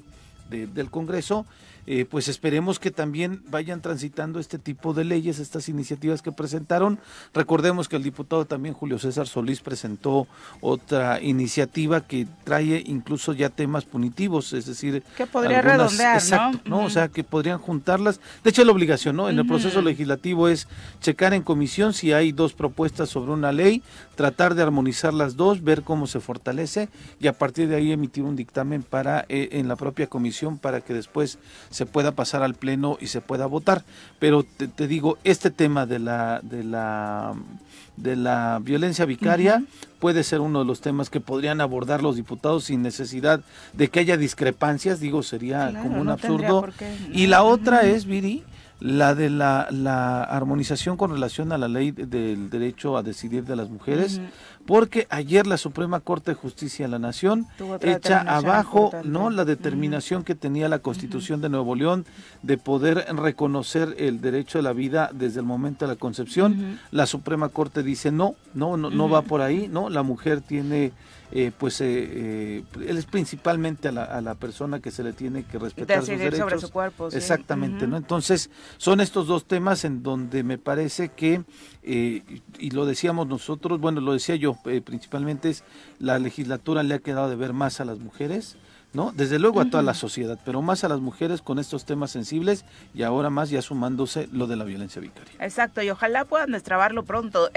de- 0.51 0.68
del 0.68 0.92
Congreso, 0.92 1.46
eh, 1.88 2.06
pues 2.10 2.28
esperemos 2.28 2.80
que 2.80 2.92
también 2.92 3.42
vayan 3.50 3.82
transitando 3.82 4.40
este 4.40 4.58
tipo 4.60 4.94
de 4.94 5.04
leyes, 5.04 5.40
estas 5.40 5.68
iniciativas 5.70 6.22
que 6.22 6.32
presentaron. 6.32 7.00
Recordemos 7.34 7.88
que 7.90 7.96
el 7.96 8.04
diputado 8.04 8.46
también 8.46 8.74
Julio 8.74 9.00
César 9.00 9.28
Solís 9.28 9.62
presentó 9.62 10.28
otra 10.62 11.22
iniciativa 11.22 12.02
que 12.02 12.28
trae 12.44 12.84
incluso 12.86 13.34
ya 13.34 13.50
temas 13.50 13.86
punitivos, 13.86 14.54
es 14.54 14.66
decir, 14.66 15.04
Que 15.18 15.26
podría 15.26 15.60
algunas- 15.60 15.78
redondear, 15.92 16.16
exacto, 16.18 16.60
¿no? 16.70 16.84
O 16.86 16.90
sea, 16.90 17.08
que 17.08 17.24
podrían 17.24 17.58
juntarlas. 17.60 18.20
De 18.44 18.50
hecho, 18.50 18.64
la 18.64 18.72
obligación, 18.72 19.16
¿no? 19.16 19.30
En 19.30 19.40
el 19.40 19.48
proceso 19.48 19.82
legislativo 19.82 20.48
es 20.48 20.68
checar 21.02 21.34
en 21.34 21.42
comisión 21.44 21.94
si 21.94 22.14
hay 22.14 22.32
dos 22.32 22.54
propuestas 22.54 23.10
sobre 23.10 23.32
una 23.32 23.52
ley, 23.52 23.82
tratar 24.16 24.56
de 24.56 24.62
armonizar 24.64 25.14
las 25.14 25.36
dos, 25.36 25.64
ver 25.64 25.82
cómo 25.84 26.08
se 26.08 26.20
fortalece 26.20 26.90
y 27.20 27.28
a 27.28 27.34
partir 27.34 27.68
de 27.68 27.76
ahí 27.76 27.92
emitir 27.92 28.24
un 28.24 28.36
dictamen 28.36 28.84
para 28.84 29.26
eh, 29.30 29.50
en 29.54 29.68
la 29.68 29.76
propia 29.76 30.08
comisión 30.08 30.58
para 30.58 30.82
que 30.82 30.94
después 30.94 31.40
se 31.72 31.86
pueda 31.86 32.12
pasar 32.12 32.44
al 32.44 32.54
pleno 32.54 32.98
y 33.01 33.08
se 33.08 33.22
pueda 33.22 33.48
votar. 33.48 33.84
Pero 34.20 34.44
te, 34.44 34.88
digo, 34.88 35.18
este 35.24 35.50
tema 35.50 35.86
de 35.86 36.00
la 36.00 36.42
de 36.44 36.63
la 36.63 37.34
de 37.98 38.16
la 38.16 38.60
violencia 38.62 39.06
vicaria 39.06 39.63
puede 40.00 40.24
ser 40.24 40.40
uno 40.40 40.60
de 40.60 40.66
los 40.66 40.82
temas 40.82 41.10
que 41.10 41.20
podrían 41.20 41.62
abordar 41.62 42.01
los 42.01 42.16
diputados 42.16 42.66
sin 42.66 42.82
necesidad 42.82 43.42
de 43.74 43.90
que 43.90 44.00
haya 44.00 44.18
discrepancias, 44.18 45.00
digo, 45.00 45.24
sería 45.24 45.72
como 45.82 46.01
un 46.01 46.10
absurdo. 46.10 46.68
Y 47.13 47.28
la 47.28 47.44
otra 47.44 47.82
es, 47.82 48.06
Viri, 48.06 48.44
la 48.80 49.13
de 49.13 49.30
la, 49.30 49.68
la, 49.70 50.24
armonización 50.24 50.98
con 50.98 51.12
relación 51.12 51.51
a 51.51 51.60
la 51.60 51.68
ley 51.68 51.92
del 51.92 52.50
derecho 52.50 52.98
a 52.98 53.04
decidir 53.04 53.44
de 53.46 53.56
las 53.56 53.70
mujeres, 53.70 54.20
porque 54.65 55.08
ayer 55.10 55.48
la 55.48 55.58
Suprema 55.58 56.00
Corte 56.00 56.32
de 56.32 56.36
Justicia 56.36 56.86
de 56.86 56.91
la 56.91 57.00
Nación 57.00 57.48
echa 57.82 58.22
abajo 58.22 58.91
no 59.03 59.30
la 59.30 59.46
determinación 59.46 60.24
que 60.24 60.36
tenía 60.36 60.70
la 60.70 60.80
Constitución 60.80 61.41
de 61.41 61.50
Nuevo 61.50 61.75
León 61.75 62.06
de 62.41 62.58
poder 62.58 63.06
reconocer 63.15 63.96
el 63.98 64.22
derecho 64.22 64.60
a 64.60 64.62
la 64.62 64.74
vida 64.74 65.10
desde 65.13 65.39
el 65.39 65.46
momento 65.46 65.86
de 65.86 65.94
la 65.94 66.00
concepción. 66.00 66.80
La 66.91 67.06
Suprema 67.06 67.50
Corte 67.50 67.84
dice 67.84 68.12
no, 68.12 68.36
no, 68.53 68.77
no, 68.77 68.89
no 68.89 69.10
va 69.10 69.22
por 69.22 69.41
ahí, 69.41 69.68
no, 69.68 69.89
la 69.89 70.03
mujer 70.03 70.41
tiene 70.41 70.91
eh, 71.32 71.52
pues 71.58 71.80
eh, 71.80 71.86
eh, 71.88 72.64
él 72.86 72.98
es 72.98 73.06
principalmente 73.06 73.88
a 73.88 73.92
la, 73.94 74.04
a 74.04 74.20
la, 74.20 74.36
persona 74.36 74.82
que 74.82 74.92
se 74.92 75.02
le 75.02 75.14
tiene 75.14 75.44
que 75.44 75.58
respetar 75.58 76.00
sus 76.00 76.10
derechos. 76.10 76.40
sobre 76.40 76.60
su 76.60 76.70
cuerpo. 76.70 77.08
Exactamente, 77.08 77.88
¿no? 77.88 77.96
Entonces, 77.96 78.50
son 78.78 79.00
estos 79.00 79.28
dos 79.28 79.46
temas 79.46 79.86
en 79.86 80.04
donde 80.04 80.44
me 80.44 80.58
parece 80.58 81.10
que, 81.10 81.44
y 81.84 82.72
lo 82.72 82.86
decíamos 82.86 83.28
nosotros, 83.28 83.80
bueno, 83.80 84.02
lo 84.02 84.12
decía 84.12 84.36
yo, 84.36 84.58
principalmente 84.84 85.50
es 85.50 85.64
la 86.00 86.20
legislatura 86.20 86.84
le 86.84 86.96
ha 86.96 87.00
quedado 87.00 87.30
de 87.30 87.38
ver 87.38 87.54
más 87.54 87.80
a 87.80 87.86
las 87.86 88.00
mujeres, 88.00 88.58
¿no? 88.94 89.14
Desde 89.14 89.40
luego 89.40 89.62
a 89.62 89.70
toda 89.70 89.84
la 89.84 89.94
sociedad, 89.94 90.38
pero 90.44 90.62
más 90.62 90.84
a 90.84 90.90
las 90.90 91.00
mujeres 91.00 91.42
con 91.42 91.60
estos 91.60 91.86
temas 91.86 92.12
sensibles 92.12 92.66
y 92.94 93.04
ahora 93.04 93.30
más 93.30 93.50
ya 93.50 93.62
sumándose 93.62 94.28
lo 94.34 94.48
de 94.48 94.58
la 94.58 94.66
violencia 94.66 95.02
vicaria. 95.02 95.34
Exacto, 95.40 95.82
y 95.82 95.90
ojalá 95.90 96.26
puedan 96.26 96.52
destrabarlo 96.52 97.04
pronto. 97.04 97.50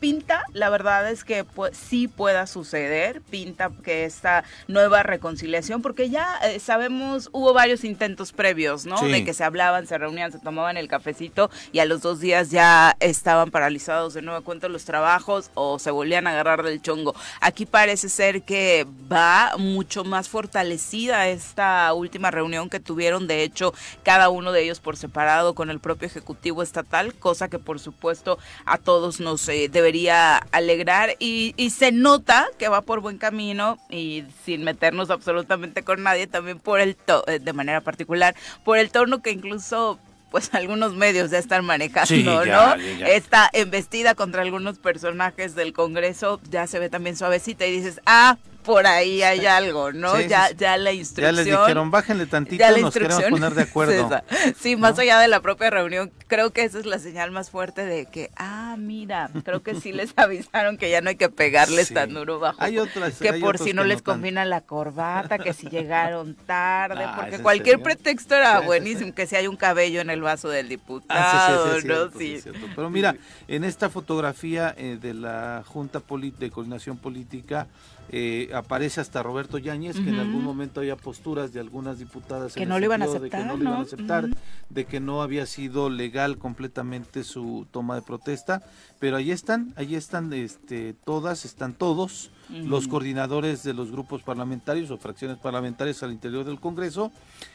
Pinta, 0.00 0.44
la 0.52 0.68
verdad 0.68 1.10
es 1.10 1.24
que 1.24 1.44
pues, 1.44 1.76
sí 1.76 2.06
pueda 2.06 2.46
suceder, 2.46 3.22
pinta 3.22 3.70
que 3.82 4.04
esta 4.04 4.44
nueva 4.68 5.02
reconciliación, 5.02 5.82
porque 5.82 6.10
ya 6.10 6.38
eh, 6.44 6.60
sabemos, 6.60 7.30
hubo 7.32 7.52
varios 7.52 7.84
intentos 7.84 8.32
previos, 8.32 8.84
¿no? 8.84 9.00
De 9.00 9.24
que 9.24 9.34
se 9.34 9.44
hablaban, 9.44 9.86
se 9.86 9.96
reunían, 9.96 10.32
se 10.32 10.38
tomaban 10.38 10.76
el 10.76 10.88
cafecito 10.88 11.50
y 11.72 11.78
a 11.78 11.84
los 11.86 12.02
dos 12.02 12.20
días 12.20 12.50
ya 12.50 12.96
estaban 13.00 13.50
paralizados 13.50 14.14
de 14.14 14.22
nuevo 14.22 14.42
cuenta 14.42 14.68
los 14.68 14.84
trabajos 14.84 15.50
o 15.54 15.78
se 15.78 15.90
volvían 15.90 16.26
a 16.26 16.30
agarrar 16.30 16.62
del 16.62 16.82
chongo. 16.82 17.14
Aquí 17.40 17.66
parece 17.66 18.08
ser 18.08 18.42
que 18.42 18.86
va 19.10 19.52
mucho 19.58 20.04
más 20.04 20.28
fortalecido 20.28 21.16
esta 21.16 21.92
última 21.94 22.30
reunión 22.30 22.68
que 22.68 22.80
tuvieron, 22.80 23.26
de 23.26 23.42
hecho, 23.42 23.72
cada 24.02 24.28
uno 24.28 24.52
de 24.52 24.62
ellos 24.62 24.80
por 24.80 24.96
separado 24.96 25.54
con 25.54 25.70
el 25.70 25.80
propio 25.80 26.06
Ejecutivo 26.06 26.62
Estatal, 26.62 27.14
cosa 27.14 27.48
que 27.48 27.58
por 27.58 27.78
supuesto 27.78 28.38
a 28.64 28.78
todos 28.78 29.20
nos 29.20 29.48
eh, 29.48 29.68
debería 29.86 30.38
alegrar 30.50 31.14
y, 31.20 31.54
se 31.70 31.92
nota 31.92 32.48
que 32.58 32.68
va 32.68 32.80
por 32.80 33.00
buen 33.00 33.18
camino 33.18 33.78
y 33.88 34.24
sin 34.44 34.64
meternos 34.64 35.10
absolutamente 35.10 35.84
con 35.84 36.02
nadie, 36.02 36.26
también 36.26 36.58
por 36.58 36.80
el, 36.80 36.96
eh, 37.28 37.38
de 37.38 37.52
manera 37.52 37.80
particular, 37.82 38.34
por 38.64 38.78
el 38.78 38.90
tono 38.90 39.22
que 39.22 39.30
incluso 39.30 40.00
pues 40.30 40.52
algunos 40.54 40.94
medios 40.94 41.30
ya 41.30 41.38
están 41.38 41.64
manejando, 41.64 42.44
¿no? 42.44 42.74
Esta 43.06 43.48
embestida 43.52 44.16
contra 44.16 44.42
algunos 44.42 44.78
personajes 44.78 45.54
del 45.54 45.72
Congreso 45.72 46.40
ya 46.50 46.66
se 46.66 46.80
ve 46.80 46.88
también 46.88 47.16
suavecita 47.16 47.64
y 47.64 47.70
dices, 47.70 48.00
ah, 48.06 48.38
por 48.66 48.86
ahí 48.86 49.22
hay 49.22 49.46
algo, 49.46 49.92
¿no? 49.92 50.20
ya, 50.20 50.50
ya 50.50 50.76
la 50.76 50.92
instrucción. 50.92 51.36
Ya 51.36 51.42
les 51.42 51.46
dijeron, 51.46 51.90
bájenle 51.92 52.26
tantito, 52.26 52.64
nos 52.80 52.92
queremos 52.92 53.22
poner 53.22 53.54
de 53.54 53.62
acuerdo. 53.62 54.22
sí, 54.58 54.74
más 54.74 54.98
allá 54.98 55.20
de 55.20 55.28
la 55.28 55.40
propia 55.40 55.70
reunión, 55.70 56.12
creo 56.26 56.50
que 56.50 56.64
esa 56.64 56.80
es 56.80 56.84
la 56.86 56.98
señal 56.98 57.30
más 57.30 57.50
fuerte 57.50 57.86
de 57.86 58.06
que, 58.06 58.30
ah, 58.36 58.74
mira, 58.76 59.30
creo 59.44 59.62
que 59.62 59.76
sí 59.76 59.92
les 59.92 60.12
avisaron 60.16 60.76
que 60.78 60.90
ya 60.90 61.00
no 61.00 61.10
hay 61.10 61.16
que 61.16 61.28
pegarles 61.28 61.94
tan 61.94 62.12
duro 62.12 62.40
bajo. 62.40 62.60
Hay 62.60 62.78
otras. 62.78 63.18
Que 63.18 63.34
por 63.34 63.58
si 63.58 63.72
no 63.72 63.84
les 63.84 64.02
combina 64.02 64.44
la 64.44 64.62
corbata, 64.62 65.38
que 65.38 65.52
si 65.52 65.68
llegaron 65.68 66.34
tarde, 66.46 67.04
ah, 67.04 67.16
porque 67.20 67.38
cualquier 67.38 67.80
pretexto 67.80 68.34
era 68.34 68.60
buenísimo, 68.60 69.14
que 69.14 69.26
si 69.26 69.36
hay 69.36 69.46
un 69.46 69.56
cabello 69.56 70.00
en 70.00 70.10
el 70.10 70.20
vaso 70.22 70.48
del 70.48 70.68
diputado, 70.68 71.76
ah, 71.76 71.78
¿no? 71.84 72.10
Sí. 72.18 72.42
Pero 72.74 72.90
mira, 72.90 73.14
en 73.46 73.62
esta 73.62 73.88
fotografía 73.90 74.74
eh, 74.76 74.98
de 75.00 75.14
la 75.14 75.62
Junta 75.64 76.02
de 76.38 76.50
Coordinación 76.50 76.96
Política, 76.98 77.68
eh, 78.10 78.50
aparece 78.54 79.00
hasta 79.00 79.22
Roberto 79.22 79.58
Yáñez, 79.58 79.96
que 79.96 80.08
en 80.08 80.20
algún 80.20 80.44
momento 80.44 80.80
había 80.80 80.96
posturas 80.96 81.52
de 81.52 81.60
algunas 81.60 81.98
diputadas 81.98 82.54
que 82.54 82.66
no 82.66 82.78
le 82.78 82.86
iban 82.86 83.02
a 83.02 83.06
aceptar, 83.06 83.22
de 83.22 83.30
que 83.30 83.44
no, 83.44 83.56
le 83.56 83.64
iban 83.64 83.74
a 83.74 83.80
aceptar, 83.80 84.28
de 84.70 84.84
que 84.84 85.00
no 85.00 85.22
había 85.22 85.46
sido 85.46 85.90
legal 85.90 86.38
completamente 86.38 87.24
su 87.24 87.66
toma 87.70 87.96
de 87.96 88.02
protesta, 88.02 88.62
pero 89.00 89.16
ahí 89.16 89.30
están, 89.32 89.72
ahí 89.76 89.94
están 89.94 90.32
este, 90.32 90.94
todas, 91.04 91.44
están 91.44 91.74
todos 91.74 92.30
los 92.48 92.86
coordinadores 92.86 93.64
de 93.64 93.74
los 93.74 93.90
grupos 93.90 94.22
parlamentarios 94.22 94.90
o 94.92 94.98
fracciones 94.98 95.38
parlamentarias 95.38 96.02
al 96.04 96.12
interior 96.12 96.44
del 96.44 96.60
Congreso 96.60 97.10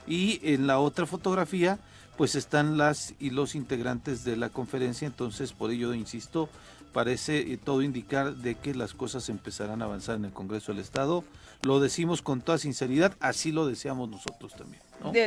y 0.05 0.41
en 0.43 0.67
la 0.67 0.79
otra 0.79 1.05
fotografía 1.05 1.79
pues 2.17 2.35
están 2.35 2.77
las 2.77 3.15
y 3.19 3.29
los 3.29 3.55
integrantes 3.55 4.23
de 4.23 4.35
la 4.35 4.49
conferencia, 4.49 5.07
entonces 5.07 5.53
por 5.53 5.71
ello 5.71 5.93
insisto, 5.93 6.49
parece 6.91 7.39
eh, 7.39 7.57
todo 7.57 7.81
indicar 7.81 8.35
de 8.35 8.55
que 8.55 8.73
las 8.73 8.93
cosas 8.93 9.29
empezarán 9.29 9.81
a 9.81 9.85
avanzar 9.85 10.15
en 10.15 10.25
el 10.25 10.31
Congreso 10.31 10.71
del 10.71 10.81
Estado. 10.81 11.23
Lo 11.63 11.79
decimos 11.79 12.21
con 12.21 12.41
toda 12.41 12.57
sinceridad, 12.57 13.15
así 13.19 13.51
lo 13.51 13.67
deseamos 13.67 14.09
nosotros 14.09 14.53
también. 14.55 14.81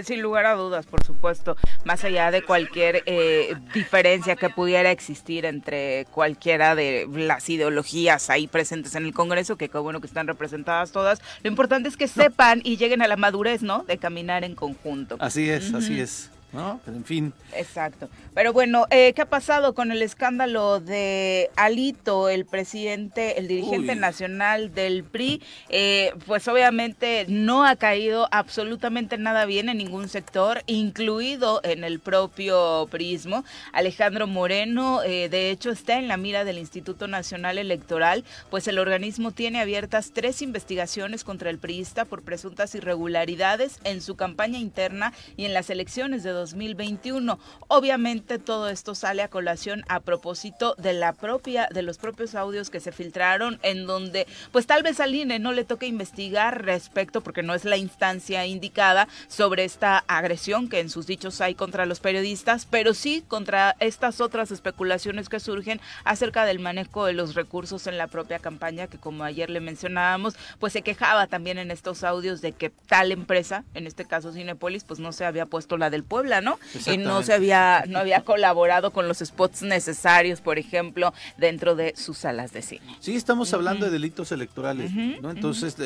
sin 0.04 0.20
lugar 0.20 0.46
a 0.46 0.54
dudas, 0.54 0.84
por 0.84 1.04
supuesto, 1.04 1.56
más 1.84 2.02
allá 2.04 2.32
de 2.32 2.42
cualquier 2.42 3.04
eh, 3.06 3.54
diferencia 3.72 4.34
que 4.34 4.50
pudiera 4.50 4.90
existir 4.90 5.44
entre 5.44 6.06
cualquiera 6.10 6.74
de 6.74 7.06
las 7.08 7.48
ideologías 7.48 8.30
ahí 8.30 8.48
presentes 8.48 8.96
en 8.96 9.04
el 9.04 9.14
Congreso, 9.14 9.56
que 9.56 9.68
qué 9.68 9.78
bueno 9.78 10.00
que 10.00 10.08
están 10.08 10.26
representadas 10.26 10.90
todas, 10.90 11.20
lo 11.42 11.50
importante 11.50 11.88
es 11.88 11.96
que 11.96 12.08
sepan 12.08 12.60
y 12.64 12.76
lleguen 12.78 13.02
a 13.02 13.08
la 13.08 13.16
madurez, 13.16 13.62
¿no? 13.62 13.84
De 13.84 13.98
caminar 13.98 14.42
en 14.42 14.56
conjunto. 14.56 15.16
Así 15.20 15.48
es, 15.48 15.72
así 15.72 16.00
es. 16.00 16.30
¿No? 16.54 16.80
en 16.86 17.04
fin. 17.04 17.32
Exacto. 17.54 18.08
Pero 18.34 18.52
bueno, 18.52 18.86
eh, 18.90 19.12
¿qué 19.14 19.22
ha 19.22 19.28
pasado 19.28 19.74
con 19.74 19.90
el 19.92 20.02
escándalo 20.02 20.80
de 20.80 21.50
Alito, 21.56 22.28
el 22.28 22.46
presidente, 22.46 23.38
el 23.38 23.48
dirigente 23.48 23.94
nacional 23.96 24.72
del 24.72 25.04
PRI? 25.04 25.42
Eh, 25.68 26.12
pues 26.26 26.46
obviamente 26.48 27.26
no 27.28 27.66
ha 27.66 27.76
caído 27.76 28.28
absolutamente 28.30 29.18
nada 29.18 29.44
bien 29.44 29.68
en 29.68 29.78
ningún 29.78 30.08
sector, 30.08 30.62
incluido 30.66 31.60
en 31.64 31.84
el 31.84 32.00
propio 32.00 32.86
prismo. 32.90 33.44
Alejandro 33.72 34.26
Moreno, 34.26 35.02
eh, 35.02 35.28
de 35.28 35.50
hecho, 35.50 35.70
está 35.70 35.98
en 35.98 36.08
la 36.08 36.16
mira 36.16 36.44
del 36.44 36.58
Instituto 36.58 37.08
Nacional 37.08 37.58
Electoral, 37.58 38.24
pues 38.50 38.68
el 38.68 38.78
organismo 38.78 39.32
tiene 39.32 39.60
abiertas 39.60 40.12
tres 40.12 40.42
investigaciones 40.42 41.24
contra 41.24 41.50
el 41.50 41.58
priista 41.58 42.04
por 42.04 42.22
presuntas 42.22 42.74
irregularidades 42.74 43.80
en 43.84 44.00
su 44.00 44.16
campaña 44.16 44.58
interna 44.58 45.12
y 45.36 45.44
en 45.44 45.54
las 45.54 45.70
elecciones 45.70 46.22
de 46.22 46.30
2021. 46.50 47.38
Obviamente 47.68 48.38
todo 48.38 48.68
esto 48.68 48.94
sale 48.94 49.22
a 49.22 49.28
colación 49.28 49.82
a 49.88 50.00
propósito 50.00 50.74
de 50.76 50.92
la 50.92 51.14
propia 51.14 51.68
de 51.72 51.82
los 51.82 51.96
propios 51.96 52.34
audios 52.34 52.68
que 52.68 52.80
se 52.80 52.92
filtraron 52.92 53.58
en 53.62 53.86
donde 53.86 54.26
pues 54.52 54.66
tal 54.66 54.82
vez 54.82 55.00
al 55.00 55.14
INE 55.14 55.38
no 55.38 55.52
le 55.52 55.64
toque 55.64 55.86
investigar 55.86 56.64
respecto 56.64 57.22
porque 57.22 57.42
no 57.42 57.54
es 57.54 57.64
la 57.64 57.76
instancia 57.76 58.44
indicada 58.46 59.08
sobre 59.28 59.64
esta 59.64 60.04
agresión 60.06 60.68
que 60.68 60.80
en 60.80 60.90
sus 60.90 61.06
dichos 61.06 61.40
hay 61.40 61.54
contra 61.54 61.86
los 61.86 62.00
periodistas, 62.00 62.66
pero 62.66 62.94
sí 62.94 63.24
contra 63.26 63.76
estas 63.80 64.20
otras 64.20 64.50
especulaciones 64.50 65.28
que 65.28 65.40
surgen 65.40 65.80
acerca 66.04 66.44
del 66.44 66.58
manejo 66.58 67.06
de 67.06 67.14
los 67.14 67.34
recursos 67.34 67.86
en 67.86 67.98
la 67.98 68.06
propia 68.06 68.38
campaña 68.38 68.86
que 68.86 68.98
como 68.98 69.24
ayer 69.24 69.50
le 69.50 69.60
mencionábamos, 69.60 70.34
pues 70.58 70.72
se 70.72 70.82
quejaba 70.82 71.26
también 71.26 71.58
en 71.58 71.70
estos 71.70 72.04
audios 72.04 72.40
de 72.40 72.52
que 72.52 72.70
tal 72.70 73.12
empresa, 73.12 73.64
en 73.74 73.86
este 73.86 74.04
caso 74.04 74.32
Cinepolis, 74.32 74.84
pues 74.84 75.00
no 75.00 75.12
se 75.12 75.24
había 75.24 75.46
puesto 75.46 75.76
la 75.76 75.90
del 75.90 76.04
Puebla 76.04 76.33
¿no? 76.40 76.58
Y 76.86 76.96
no 76.96 77.22
se 77.22 77.32
había, 77.32 77.84
no 77.88 77.98
había 77.98 78.22
colaborado 78.22 78.90
con 78.92 79.08
los 79.08 79.18
spots 79.18 79.62
necesarios, 79.62 80.40
por 80.40 80.58
ejemplo, 80.58 81.12
dentro 81.36 81.74
de 81.74 81.94
sus 81.96 82.18
salas 82.18 82.52
de 82.52 82.62
cine. 82.62 82.96
Sí, 83.00 83.16
estamos 83.16 83.52
hablando 83.54 83.86
de 83.86 83.92
delitos 83.92 84.32
electorales, 84.32 84.92
¿no? 84.92 85.30
Entonces 85.30 85.76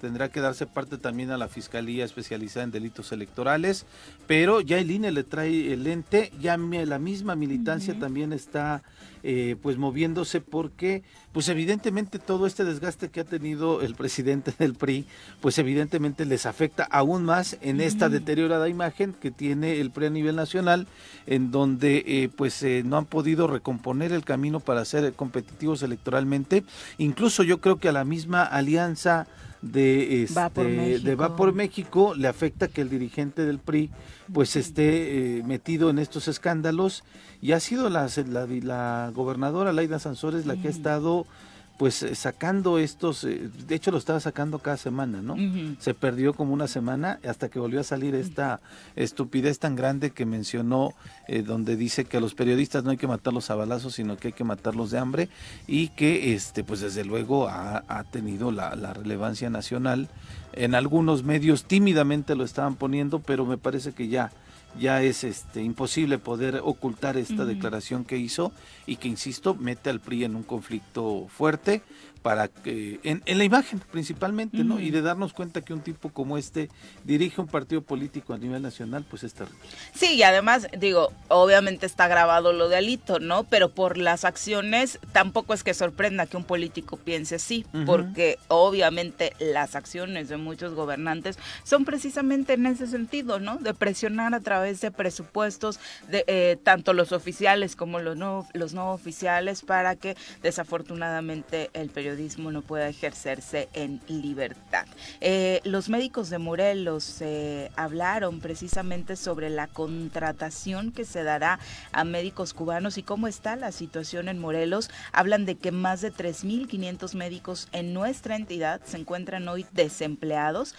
tendrá 0.00 0.28
que 0.28 0.40
darse 0.40 0.66
parte 0.66 0.98
también 0.98 1.30
a 1.30 1.38
la 1.38 1.48
Fiscalía 1.48 2.04
especializada 2.04 2.64
en 2.64 2.70
delitos 2.70 3.12
electorales, 3.12 3.86
pero 4.26 4.60
ya 4.60 4.78
el 4.78 4.90
INE 4.90 5.12
le 5.12 5.24
trae 5.24 5.72
el 5.72 5.86
ente, 5.86 6.32
ya 6.40 6.56
la 6.56 6.98
misma 6.98 7.36
militancia 7.36 7.98
también 7.98 8.32
está 8.32 8.82
eh, 9.26 9.56
pues 9.62 9.78
moviéndose 9.78 10.42
porque 10.42 11.02
pues 11.32 11.48
evidentemente 11.48 12.18
todo 12.18 12.46
este 12.46 12.62
desgaste 12.62 13.08
que 13.08 13.20
ha 13.20 13.24
tenido 13.24 13.80
el 13.80 13.94
presidente 13.94 14.52
del 14.58 14.74
PRI 14.74 15.06
pues 15.40 15.56
evidentemente 15.56 16.26
les 16.26 16.44
afecta 16.44 16.84
aún 16.84 17.24
más 17.24 17.56
en 17.62 17.80
esta 17.80 18.10
deteriorada 18.10 18.68
imagen 18.68 19.14
que 19.14 19.30
tiene 19.30 19.80
el 19.80 19.90
PRI 19.90 20.06
a 20.06 20.10
nivel 20.10 20.36
nacional 20.36 20.86
en 21.26 21.50
donde 21.50 22.04
eh, 22.06 22.28
pues 22.36 22.62
eh, 22.62 22.82
no 22.84 22.98
han 22.98 23.06
podido 23.06 23.46
recomponer 23.46 24.12
el 24.12 24.24
camino 24.24 24.60
para 24.60 24.84
ser 24.84 25.14
competitivos 25.14 25.82
electoralmente. 25.82 26.62
Incluso 26.98 27.42
yo 27.42 27.62
creo 27.62 27.78
que 27.78 27.88
a 27.88 27.92
la 27.92 28.04
misma 28.04 28.42
alianza 28.42 29.26
de 29.64 30.22
este, 30.22 30.38
Va 30.38 30.50
por 30.50 30.66
México. 30.68 31.04
de 31.06 31.14
Va 31.14 31.36
por 31.36 31.52
México. 31.54 32.14
Le 32.14 32.28
afecta 32.28 32.68
que 32.68 32.80
el 32.82 32.90
dirigente 32.90 33.44
del 33.44 33.58
PRI 33.58 33.90
pues 34.32 34.56
esté 34.56 35.38
eh, 35.38 35.42
metido 35.42 35.90
en 35.90 35.98
estos 35.98 36.28
escándalos. 36.28 37.04
Y 37.40 37.52
ha 37.52 37.60
sido 37.60 37.88
la, 37.90 38.08
la, 38.28 38.46
la 38.46 39.10
gobernadora 39.14 39.72
Laida 39.72 39.98
Sansores 39.98 40.46
la 40.46 40.56
que 40.56 40.68
ha 40.68 40.70
estado 40.70 41.26
pues 41.76 42.02
eh, 42.02 42.14
sacando 42.14 42.78
estos, 42.78 43.24
eh, 43.24 43.50
de 43.66 43.74
hecho 43.74 43.90
lo 43.90 43.98
estaba 43.98 44.20
sacando 44.20 44.60
cada 44.60 44.76
semana, 44.76 45.22
¿no? 45.22 45.36
Se 45.78 45.92
perdió 45.94 46.34
como 46.34 46.54
una 46.54 46.68
semana 46.68 47.18
hasta 47.28 47.48
que 47.48 47.58
volvió 47.58 47.80
a 47.80 47.84
salir 47.84 48.14
esta 48.14 48.60
estupidez 48.94 49.58
tan 49.58 49.74
grande 49.74 50.10
que 50.10 50.24
mencionó, 50.24 50.94
eh, 51.26 51.42
donde 51.42 51.76
dice 51.76 52.04
que 52.04 52.18
a 52.18 52.20
los 52.20 52.34
periodistas 52.34 52.84
no 52.84 52.90
hay 52.90 52.96
que 52.96 53.08
matarlos 53.08 53.50
a 53.50 53.56
balazos, 53.56 53.94
sino 53.94 54.16
que 54.16 54.28
hay 54.28 54.32
que 54.32 54.44
matarlos 54.44 54.90
de 54.92 54.98
hambre 54.98 55.28
y 55.66 55.88
que, 55.88 56.34
este, 56.34 56.62
pues 56.62 56.80
desde 56.80 57.04
luego 57.04 57.48
ha, 57.48 57.84
ha 57.88 58.04
tenido 58.04 58.52
la, 58.52 58.76
la 58.76 58.92
relevancia 58.94 59.50
nacional. 59.50 60.08
En 60.52 60.76
algunos 60.76 61.24
medios 61.24 61.64
tímidamente 61.64 62.36
lo 62.36 62.44
estaban 62.44 62.76
poniendo, 62.76 63.18
pero 63.18 63.44
me 63.46 63.58
parece 63.58 63.92
que 63.92 64.06
ya 64.06 64.30
ya 64.78 65.02
es 65.02 65.24
este 65.24 65.62
imposible 65.62 66.18
poder 66.18 66.60
ocultar 66.62 67.16
esta 67.16 67.44
declaración 67.44 68.04
que 68.04 68.18
hizo 68.18 68.52
y 68.86 68.96
que 68.96 69.08
insisto 69.08 69.54
mete 69.54 69.90
al 69.90 70.00
PRI 70.00 70.24
en 70.24 70.36
un 70.36 70.42
conflicto 70.42 71.26
fuerte 71.28 71.82
para 72.24 72.48
que 72.48 73.00
en, 73.02 73.22
la 73.26 73.44
imagen 73.44 73.80
principalmente, 73.92 74.64
¿no? 74.64 74.80
Y 74.80 74.90
de 74.90 75.02
darnos 75.02 75.34
cuenta 75.34 75.60
que 75.60 75.74
un 75.74 75.82
tipo 75.82 76.08
como 76.08 76.38
este 76.38 76.70
dirige 77.04 77.38
un 77.38 77.46
partido 77.46 77.82
político 77.82 78.32
a 78.32 78.38
nivel 78.38 78.62
nacional, 78.62 79.04
pues 79.10 79.24
es 79.24 79.34
terrible. 79.34 79.58
Sí, 79.92 80.14
y 80.14 80.22
además, 80.22 80.66
digo, 80.78 81.12
obviamente 81.28 81.84
está 81.84 82.08
grabado 82.08 82.54
lo 82.54 82.70
de 82.70 82.76
Alito, 82.76 83.18
¿no? 83.18 83.44
Pero 83.44 83.68
por 83.68 83.98
las 83.98 84.24
acciones 84.24 84.98
tampoco 85.12 85.52
es 85.52 85.62
que 85.62 85.74
sorprenda 85.74 86.24
que 86.24 86.38
un 86.38 86.44
político 86.44 86.96
piense 86.96 87.34
así, 87.34 87.66
porque 87.84 88.38
obviamente 88.48 89.34
las 89.38 89.74
acciones 89.74 90.30
de 90.30 90.38
muchos 90.38 90.72
gobernantes 90.72 91.38
son 91.62 91.84
precisamente 91.84 92.54
en 92.54 92.64
ese 92.64 92.86
sentido, 92.86 93.38
¿no? 93.38 93.58
De 93.58 93.74
presionar 93.74 94.32
a 94.32 94.40
través 94.40 94.80
de 94.80 94.90
presupuestos, 94.90 95.78
de 96.08 96.24
eh, 96.26 96.56
tanto 96.62 96.94
los 96.94 97.12
oficiales 97.12 97.76
como 97.76 98.00
los 98.00 98.16
no, 98.16 98.48
los 98.54 98.72
no 98.72 98.94
oficiales, 98.94 99.60
para 99.60 99.94
que 99.94 100.16
desafortunadamente 100.42 101.68
el 101.74 101.90
periodismo 101.90 102.13
no 102.38 102.62
pueda 102.62 102.88
ejercerse 102.88 103.68
en 103.72 104.00
libertad. 104.08 104.86
Eh, 105.20 105.60
los 105.64 105.88
médicos 105.88 106.30
de 106.30 106.38
Morelos 106.38 107.20
eh, 107.20 107.70
hablaron 107.76 108.40
precisamente 108.40 109.16
sobre 109.16 109.50
la 109.50 109.66
contratación 109.66 110.92
que 110.92 111.04
se 111.04 111.22
dará 111.22 111.58
a 111.92 112.04
médicos 112.04 112.54
cubanos 112.54 112.98
y 112.98 113.02
cómo 113.02 113.26
está 113.26 113.56
la 113.56 113.72
situación 113.72 114.28
en 114.28 114.38
Morelos. 114.38 114.90
Hablan 115.12 115.44
de 115.44 115.56
que 115.56 115.72
más 115.72 116.00
de 116.00 116.12
3.500 116.12 117.14
médicos 117.14 117.68
en 117.72 117.92
nuestra 117.92 118.36
entidad 118.36 118.80
se 118.84 118.96
encuentran 118.96 119.48
hoy 119.48 119.66
desempleados. 119.72 120.74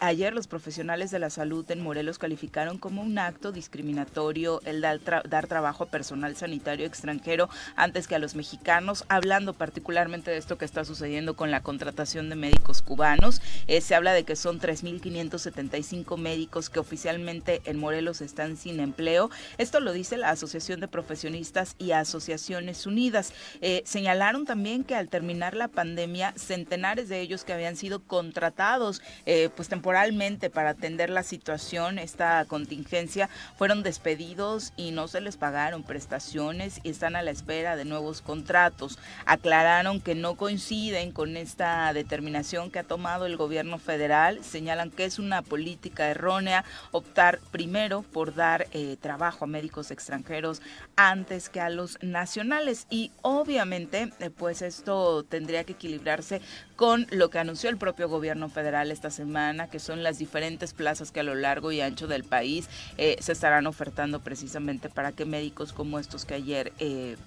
ayer 0.00 0.32
los 0.32 0.46
profesionales 0.46 1.10
de 1.10 1.18
la 1.18 1.30
salud 1.30 1.68
en 1.70 1.82
Morelos 1.82 2.18
calificaron 2.18 2.78
como 2.78 3.02
un 3.02 3.18
acto 3.18 3.52
discriminatorio 3.52 4.60
el 4.64 4.80
dar, 4.80 5.00
dar 5.28 5.46
trabajo 5.46 5.84
a 5.84 5.90
personal 5.90 6.36
sanitario 6.36 6.86
extranjero 6.86 7.48
antes 7.74 8.06
que 8.06 8.14
a 8.14 8.18
los 8.18 8.34
mexicanos, 8.34 9.04
hablando 9.08 9.52
particularmente 9.52 10.30
de 10.30 10.36
esto 10.36 10.58
que 10.58 10.64
está 10.64 10.75
está 10.76 10.84
sucediendo 10.84 11.36
con 11.36 11.50
la 11.50 11.62
contratación 11.62 12.28
de 12.28 12.36
médicos 12.36 12.82
cubanos. 12.82 13.40
Eh, 13.66 13.80
se 13.80 13.94
habla 13.94 14.12
de 14.12 14.24
que 14.24 14.36
son 14.36 14.60
3.575 14.60 16.18
médicos 16.18 16.68
que 16.68 16.78
oficialmente 16.78 17.62
en 17.64 17.78
Morelos 17.78 18.20
están 18.20 18.58
sin 18.58 18.78
empleo. 18.80 19.30
Esto 19.56 19.80
lo 19.80 19.94
dice 19.94 20.18
la 20.18 20.28
Asociación 20.28 20.80
de 20.80 20.88
Profesionistas 20.88 21.76
y 21.78 21.92
Asociaciones 21.92 22.84
Unidas. 22.84 23.32
Eh, 23.62 23.84
señalaron 23.86 24.44
también 24.44 24.84
que 24.84 24.94
al 24.94 25.08
terminar 25.08 25.56
la 25.56 25.68
pandemia, 25.68 26.34
centenares 26.36 27.08
de 27.08 27.22
ellos 27.22 27.44
que 27.44 27.54
habían 27.54 27.76
sido 27.76 28.00
contratados 28.00 29.00
eh, 29.24 29.48
pues 29.56 29.70
temporalmente 29.70 30.50
para 30.50 30.70
atender 30.70 31.08
la 31.08 31.22
situación, 31.22 31.98
esta 31.98 32.44
contingencia, 32.44 33.30
fueron 33.56 33.82
despedidos 33.82 34.74
y 34.76 34.90
no 34.90 35.08
se 35.08 35.22
les 35.22 35.38
pagaron 35.38 35.84
prestaciones 35.84 36.80
y 36.82 36.90
están 36.90 37.16
a 37.16 37.22
la 37.22 37.30
espera 37.30 37.76
de 37.76 37.86
nuevos 37.86 38.20
contratos. 38.20 38.98
Aclararon 39.24 40.02
que 40.02 40.14
no 40.14 40.34
coinciden 40.34 40.65
coinciden 40.66 41.12
con 41.12 41.36
esta 41.36 41.92
determinación 41.92 42.72
que 42.72 42.80
ha 42.80 42.82
tomado 42.82 43.26
el 43.26 43.36
gobierno 43.36 43.78
federal. 43.78 44.42
Señalan 44.42 44.90
que 44.90 45.04
es 45.04 45.20
una 45.20 45.42
política 45.42 46.08
errónea 46.08 46.64
optar 46.90 47.38
primero 47.52 48.02
por 48.02 48.34
dar 48.34 48.66
eh, 48.72 48.96
trabajo 49.00 49.44
a 49.44 49.48
médicos 49.48 49.92
extranjeros 49.92 50.62
antes 50.96 51.48
que 51.50 51.60
a 51.60 51.70
los 51.70 51.98
nacionales. 52.02 52.88
Y 52.90 53.12
obviamente, 53.22 54.10
eh, 54.18 54.30
pues 54.30 54.60
esto 54.60 55.22
tendría 55.22 55.62
que 55.62 55.74
equilibrarse 55.74 56.40
con 56.76 57.06
lo 57.10 57.30
que 57.30 57.38
anunció 57.38 57.70
el 57.70 57.76
propio 57.76 58.08
gobierno 58.08 58.48
federal 58.48 58.90
esta 58.90 59.10
semana, 59.10 59.68
que 59.68 59.78
son 59.78 60.02
las 60.02 60.18
diferentes 60.18 60.72
plazas 60.72 61.10
que 61.10 61.20
a 61.20 61.22
lo 61.22 61.34
largo 61.34 61.72
y 61.72 61.80
ancho 61.80 62.06
del 62.06 62.24
país 62.24 62.68
eh, 62.98 63.16
se 63.20 63.32
estarán 63.32 63.66
ofertando 63.66 64.20
precisamente 64.20 64.88
para 64.88 65.12
que 65.12 65.24
médicos 65.24 65.72
como 65.72 65.98
estos 65.98 66.24
que 66.24 66.34
ayer 66.34 66.72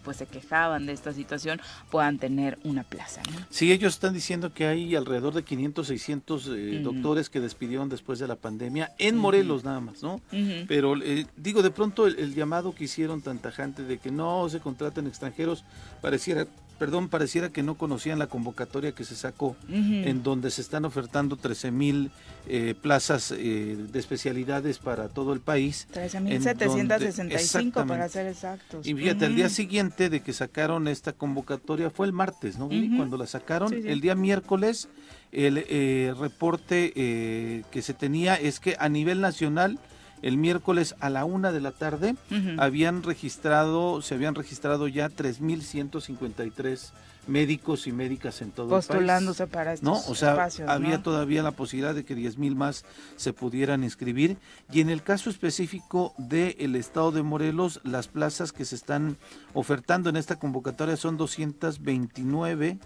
pues 0.04 0.18
se 0.18 0.26
quejaban 0.26 0.86
de 0.86 0.94
esta 0.94 1.14
situación 1.14 1.60
puedan 1.90 2.20
tener 2.20 2.58
una 2.64 2.84
plaza. 2.84 3.22
Sí, 3.50 3.72
ellos 3.72 3.94
están 3.94 4.14
diciendo 4.14 4.54
que 4.54 4.68
hay 4.68 4.96
alrededor 4.96 5.34
de 5.34 5.44
500, 5.44 5.88
600 5.88 6.48
eh, 6.48 6.80
doctores 6.84 7.30
que 7.30 7.40
despidieron 7.40 7.90
después 7.90 8.20
de 8.20 8.28
la 8.28 8.36
pandemia, 8.36 8.94
en 8.98 9.18
Morelos 9.18 9.64
nada 9.64 9.80
más, 9.80 10.04
¿no? 10.04 10.22
Pero 10.68 10.96
eh, 11.02 11.26
digo, 11.36 11.62
de 11.62 11.72
pronto 11.72 12.08
el, 12.08 12.36
llamado 12.36 12.74
que 12.74 12.86
hicieron 12.86 13.22
tan 13.22 13.40
tajante 13.40 13.84
de 13.84 13.98
que 13.98 14.12
no 14.12 14.48
se 14.50 14.60
contraten 14.60 15.08
extranjeros, 15.08 15.64
pareciera 16.02 16.48
perdón, 16.80 17.10
pareciera 17.10 17.50
que 17.50 17.62
no 17.62 17.76
conocían 17.76 18.18
la 18.20 18.28
convocatoria 18.28 18.94
que 18.94 19.04
se 19.04 19.16
sacó, 19.16 19.56
en 19.70 20.24
donde 20.24 20.50
se 20.50 20.62
están 20.62 20.86
ofertando 20.86 21.36
13 21.36 21.72
mil 21.72 22.12
eh, 22.48 22.74
plazas 22.82 23.30
de 23.30 23.90
especialidades 23.94 24.80
para 24.80 25.10
todo 25.10 25.34
el 25.34 25.42
país. 25.42 25.88
13.765 25.94 27.86
para 27.86 28.10
ser 28.10 28.28
exactos. 28.28 28.88
Y 28.88 28.96
fíjate, 28.96 29.26
el 29.26 29.36
día 29.36 29.50
siguiente 29.50 30.10
de 30.10 30.22
que 30.22 30.34
sacaron 30.34 30.88
esta 30.88 31.14
convocatoria 31.14 31.90
fue 31.90 32.08
el 32.08 32.14
martes, 32.14 32.58
¿no? 32.58 32.70
Cuando 32.96 33.18
la 33.18 33.28
sacaron, 33.28 33.74
el 33.74 34.02
día 34.02 34.16
miércoles, 34.16 34.88
el 35.32 35.64
eh, 35.70 36.14
reporte 36.18 36.94
eh, 36.96 37.64
que 37.72 37.82
se 37.82 37.94
tenía 37.94 38.36
es 38.36 38.60
que 38.60 38.76
a 38.80 38.90
nivel 38.90 39.22
nacional, 39.22 39.80
el 40.22 40.38
miércoles 40.38 40.96
a 41.00 41.10
la 41.10 41.26
una 41.26 41.52
de 41.52 41.62
la 41.62 41.72
tarde, 41.72 42.16
habían 42.58 43.04
registrado, 43.04 44.02
se 44.02 44.16
habían 44.16 44.36
registrado 44.36 44.88
ya 44.88 45.10
3.153 45.10 46.92
médicos 47.28 47.88
y 47.88 47.92
médicas 47.92 48.42
en 48.42 48.52
todo 48.52 48.66
el 48.66 48.70
país. 48.72 48.88
Postulándose 48.88 49.48
para 49.48 49.74
estos 49.74 49.86
¿no? 49.86 50.12
O 50.12 50.16
sea, 50.16 50.50
había 50.68 51.02
todavía 51.04 51.44
la 51.44 51.52
posibilidad 51.52 51.96
de 51.96 52.04
que 52.04 52.18
10.000 52.18 52.56
más 52.56 52.86
se 53.16 53.34
pudieran 53.34 53.84
inscribir. 53.84 54.38
Y 54.72 54.82
en 54.82 54.90
el 54.90 55.04
caso 55.04 55.30
específico 55.30 56.14
del 56.18 56.76
estado 56.76 57.12
de 57.12 57.24
Morelos, 57.24 57.80
las 57.84 58.08
plazas 58.08 58.52
que 58.52 58.66
se 58.66 58.76
están 58.76 59.18
ofertando 59.54 60.10
en 60.10 60.18
esta 60.18 60.38
convocatoria 60.38 60.98
son 60.98 61.18
229 61.18 62.80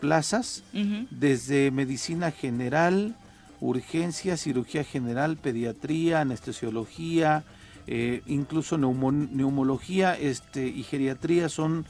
plazas, 0.00 0.62
desde 1.10 1.70
medicina 1.70 2.30
general, 2.30 3.16
urgencia, 3.68 4.36
cirugía 4.36 4.84
general, 4.84 5.36
pediatría, 5.36 6.20
anestesiología, 6.20 7.44
eh, 7.86 8.22
incluso 8.26 8.78
neumología 8.78 10.16
este, 10.16 10.66
y 10.66 10.82
geriatría 10.82 11.48
son 11.48 11.86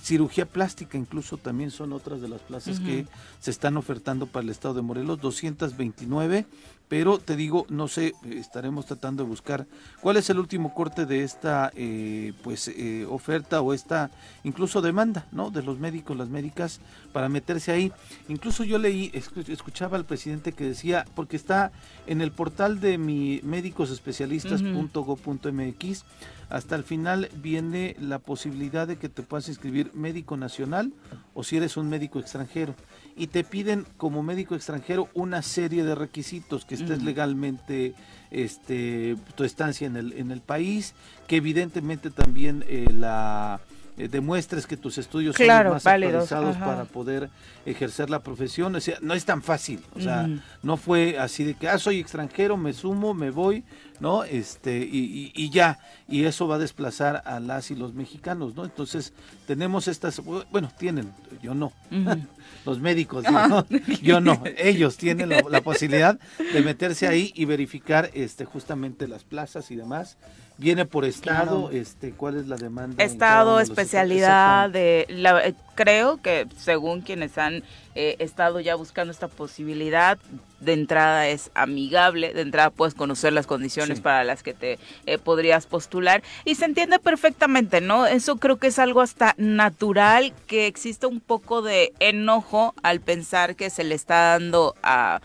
cirugía 0.00 0.46
plástica 0.46 0.96
incluso 0.96 1.36
también 1.36 1.70
son 1.70 1.92
otras 1.92 2.20
de 2.20 2.28
las 2.28 2.40
plazas 2.40 2.80
que 2.80 3.06
se 3.40 3.50
están 3.50 3.76
ofertando 3.76 4.26
para 4.26 4.44
el 4.44 4.50
estado 4.50 4.74
de 4.74 4.82
Morelos, 4.82 5.20
229, 5.20 6.46
pero 6.88 7.18
te 7.18 7.36
digo, 7.36 7.66
no 7.70 7.88
sé, 7.88 8.12
estaremos 8.30 8.86
tratando 8.86 9.24
de 9.24 9.28
buscar 9.28 9.66
cuál 10.00 10.18
es 10.18 10.30
el 10.30 10.38
último 10.38 10.72
corte 10.74 11.06
de 11.06 11.24
esta 11.24 11.72
eh, 11.74 12.34
pues 12.42 12.68
eh, 12.68 13.06
oferta 13.08 13.62
o 13.62 13.72
esta 13.72 14.10
incluso 14.44 14.82
demanda, 14.82 15.26
¿no? 15.32 15.50
De 15.50 15.62
los 15.62 15.78
médicos, 15.78 16.14
las 16.16 16.28
médicas 16.28 16.80
para 17.12 17.28
meterse 17.28 17.72
ahí. 17.72 17.92
Incluso 18.28 18.62
yo 18.64 18.78
leí, 18.78 19.10
escuchaba 19.48 19.96
al 19.96 20.04
presidente 20.04 20.52
que 20.52 20.64
decía, 20.64 21.06
porque 21.14 21.36
está 21.36 21.72
en 22.06 22.20
el 22.20 22.32
portal 22.32 22.80
de 22.80 22.98
mi 22.98 23.40
médicosespecialistas.go.mx, 23.42 26.04
hasta 26.50 26.76
el 26.76 26.84
final 26.84 27.28
viene 27.36 27.96
la 27.98 28.18
posibilidad 28.18 28.86
de 28.86 28.96
que 28.96 29.08
te 29.08 29.22
puedas 29.22 29.48
inscribir 29.48 29.90
médico 29.94 30.36
nacional 30.36 30.92
o 31.34 31.44
si 31.44 31.56
eres 31.56 31.76
un 31.76 31.88
médico 31.88 32.18
extranjero. 32.18 32.74
Y 33.16 33.28
te 33.28 33.44
piden 33.44 33.86
como 33.96 34.22
médico 34.22 34.54
extranjero 34.54 35.08
una 35.14 35.42
serie 35.42 35.84
de 35.84 35.94
requisitos, 35.94 36.64
que 36.64 36.74
estés 36.74 37.02
legalmente 37.02 37.94
este, 38.30 39.16
tu 39.36 39.44
estancia 39.44 39.86
en 39.86 39.96
el, 39.96 40.12
en 40.14 40.30
el 40.30 40.40
país, 40.40 40.94
que 41.28 41.36
evidentemente 41.36 42.10
también 42.10 42.64
eh, 42.68 42.86
la 42.92 43.60
eh, 43.96 44.08
demuestres 44.08 44.66
que 44.66 44.76
tus 44.76 44.98
estudios 44.98 45.36
son 45.36 45.46
más 45.46 45.86
actualizados 45.86 46.56
para 46.56 46.84
poder 46.84 47.30
ejercer 47.64 48.10
la 48.10 48.20
profesión. 48.20 48.74
O 48.74 48.80
sea, 48.80 48.98
no 49.00 49.14
es 49.14 49.24
tan 49.24 49.42
fácil. 49.42 49.80
O 49.94 50.00
sea, 50.00 50.28
no 50.62 50.76
fue 50.76 51.18
así 51.18 51.44
de 51.44 51.54
que, 51.54 51.68
ah, 51.68 51.78
soy 51.78 52.00
extranjero, 52.00 52.56
me 52.56 52.72
sumo, 52.72 53.14
me 53.14 53.30
voy. 53.30 53.64
¿no? 54.00 54.24
Este, 54.24 54.78
y, 54.78 55.32
y, 55.34 55.50
ya, 55.50 55.78
y 56.08 56.24
eso 56.24 56.48
va 56.48 56.56
a 56.56 56.58
desplazar 56.58 57.22
a 57.24 57.40
las 57.40 57.70
y 57.70 57.76
los 57.76 57.94
mexicanos, 57.94 58.54
¿no? 58.54 58.64
Entonces, 58.64 59.12
tenemos 59.46 59.88
estas, 59.88 60.20
bueno, 60.20 60.68
tienen, 60.78 61.12
yo 61.42 61.54
no, 61.54 61.72
los 62.64 62.80
médicos, 62.80 63.24
yo 63.24 63.30
no, 63.48 63.66
yo 64.02 64.20
no, 64.20 64.42
ellos 64.56 64.96
tienen 64.96 65.28
la, 65.28 65.60
posibilidad 65.62 66.18
de 66.52 66.62
meterse 66.62 67.06
ahí 67.06 67.32
y 67.34 67.44
verificar 67.44 68.10
este 68.14 68.44
justamente 68.44 69.08
las 69.08 69.24
plazas 69.24 69.70
y 69.70 69.76
demás. 69.76 70.16
Viene 70.56 70.86
por 70.86 71.04
estado, 71.04 71.70
este, 71.72 72.12
¿cuál 72.12 72.36
es 72.36 72.46
la 72.46 72.56
demanda? 72.56 73.02
Estado, 73.02 73.58
especialidad, 73.58 74.70
de, 74.70 75.04
la, 75.08 75.44
eh, 75.44 75.54
creo 75.74 76.22
que 76.22 76.46
según 76.56 77.00
quienes 77.00 77.38
han 77.38 77.64
eh, 77.94 78.16
estado 78.18 78.60
ya 78.60 78.74
buscando 78.74 79.12
esta 79.12 79.28
posibilidad, 79.28 80.18
de 80.60 80.72
entrada 80.72 81.28
es 81.28 81.50
amigable, 81.54 82.32
de 82.32 82.40
entrada 82.40 82.70
puedes 82.70 82.94
conocer 82.94 83.32
las 83.32 83.46
condiciones 83.46 84.00
para 84.00 84.24
las 84.24 84.42
que 84.42 84.54
te 84.54 84.78
eh, 85.06 85.18
podrías 85.18 85.66
postular 85.66 86.22
y 86.44 86.54
se 86.54 86.64
entiende 86.64 86.98
perfectamente, 86.98 87.80
¿no? 87.80 88.06
Eso 88.06 88.36
creo 88.36 88.56
que 88.56 88.68
es 88.68 88.78
algo 88.78 89.00
hasta 89.00 89.34
natural 89.36 90.32
que 90.46 90.66
existe 90.66 91.06
un 91.06 91.20
poco 91.20 91.62
de 91.62 91.92
enojo 92.00 92.74
al 92.82 93.00
pensar 93.00 93.56
que 93.56 93.70
se 93.70 93.84
le 93.84 93.94
está 93.94 94.38
dando 94.38 94.74
a 94.82 95.20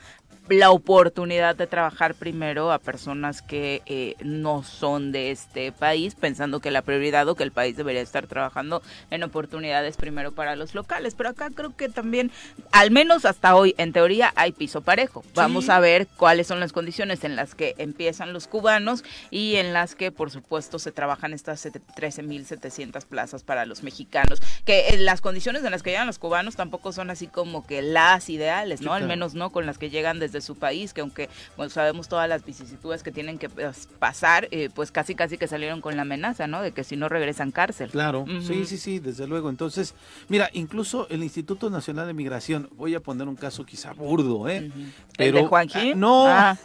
la 0.50 0.72
oportunidad 0.72 1.56
de 1.56 1.68
trabajar 1.68 2.16
primero 2.16 2.72
a 2.72 2.80
personas 2.80 3.42
que 3.42 3.82
eh, 3.86 4.16
no 4.24 4.64
son 4.64 5.12
de 5.12 5.32
este 5.32 5.72
país, 5.72 6.16
pensando 6.16 6.60
que 6.60 6.72
la 6.72 6.82
prioridad 6.82 7.28
o 7.28 7.36
que 7.36 7.44
el 7.44 7.52
país 7.52 7.78
debería 7.78 8.02
estar 8.02 8.28
trabajando 8.28 8.82
en 9.12 9.24
oportunidades 9.24 9.98
primero 9.98 10.32
para 10.32 10.56
los 10.56 10.74
locales. 10.76 11.16
Pero 11.16 11.30
acá 11.30 11.50
creo 11.54 11.76
que 11.76 11.90
también, 11.90 12.32
al 12.72 12.92
menos 12.92 13.26
hasta 13.26 13.56
hoy, 13.56 13.76
en 13.78 13.94
teoría 13.94 14.34
hay 14.36 14.52
piso 14.52 14.82
parejo. 14.82 15.24
Vamos 15.36 15.70
a 15.70 15.80
ver 15.80 16.08
cuáles 16.18 16.48
son 16.48 16.60
las 16.60 16.74
condiciones 16.74 17.24
en 17.24 17.36
las 17.36 17.56
que 17.56 17.76
empiezan 17.78 18.34
los 18.34 18.48
cubanos 18.48 19.04
y 19.32 19.56
en 19.56 19.74
las 19.74 19.96
que, 19.96 20.12
por 20.12 20.32
supuesto, 20.32 20.80
se 20.80 20.92
trabajan 20.92 21.34
estas 21.34 21.66
13.700 21.66 23.06
plazas 23.06 23.44
para 23.44 23.66
los 23.66 23.84
mexicanos. 23.84 24.42
Que 24.66 24.90
eh, 24.90 24.98
las 24.98 25.22
condiciones 25.22 25.64
en 25.64 25.72
las 25.72 25.84
que 25.84 25.92
llegan 25.92 26.08
los 26.08 26.20
cubanos 26.20 26.56
tampoco 26.56 26.92
son 26.92 27.10
así 27.10 27.28
como 27.28 27.66
que 27.66 27.82
las 27.82 28.30
ideales, 28.30 28.82
¿no? 28.82 28.94
Al 28.94 29.08
menos 29.08 29.34
no 29.34 29.52
con 29.52 29.66
las 29.66 29.78
que 29.78 29.90
llegan 29.90 30.20
desde 30.20 30.39
su 30.42 30.56
país, 30.56 30.94
que 30.94 31.02
aunque 31.02 31.30
bueno, 31.58 31.70
sabemos 31.70 32.08
todas 32.08 32.28
las 32.30 32.46
vicisitudes 32.46 33.04
que 33.04 33.12
tienen 33.12 33.38
que 33.38 33.50
pues, 33.50 33.88
pasar, 34.00 34.48
eh, 34.52 34.70
pues 34.74 34.92
casi 34.92 35.16
casi 35.16 35.38
que 35.38 35.48
salieron 35.48 35.82
con 35.82 35.96
la 35.96 36.04
amenaza, 36.04 36.48
¿no? 36.48 36.62
De 36.62 36.72
que 36.72 36.84
si 36.84 36.96
no 36.96 37.10
regresan 37.10 37.52
cárcel. 37.52 37.90
Claro, 37.90 38.26
sí, 38.42 38.66
sí, 38.66 38.78
sí, 38.78 39.00
desde 39.00 39.28
luego. 39.28 39.50
Entonces, 39.50 39.96
mira, 40.28 40.50
incluso 40.54 41.08
el 41.10 41.24
Instituto 41.24 41.70
Nacional 41.70 42.08
de 42.08 42.14
Migración, 42.14 42.70
voy 42.76 42.96
a 42.96 43.00
poner 43.00 43.28
un 43.28 43.36
caso 43.36 43.66
quizá 43.66 43.94
burdo, 43.94 44.48
¿eh? 44.48 44.72
Pero, 45.18 45.38
¿El 45.38 45.44
de 45.44 45.50
Juanquín? 45.50 45.92
Ah, 45.92 45.96
no, 45.96 46.28
ah. 46.28 46.58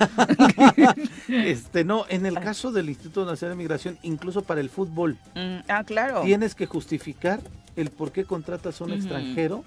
este, 1.29 1.85
no, 1.85 2.05
en 2.09 2.27
el 2.27 2.39
caso 2.39 2.73
del 2.73 2.89
Instituto 2.89 3.25
Nacional 3.25 3.57
de 3.57 3.63
Migración, 3.63 3.99
incluso 4.03 4.43
para 4.43 4.61
el 4.61 4.71
fútbol. 4.71 5.19
Mm, 5.35 5.59
ah, 5.69 5.85
claro. 5.85 6.23
Tienes 6.23 6.55
que 6.55 6.67
justificar 6.67 7.41
el 7.77 7.91
por 7.91 8.13
qué 8.13 8.25
contratas 8.25 8.81
a 8.81 8.85
un 8.85 8.93
extranjero 8.93 9.65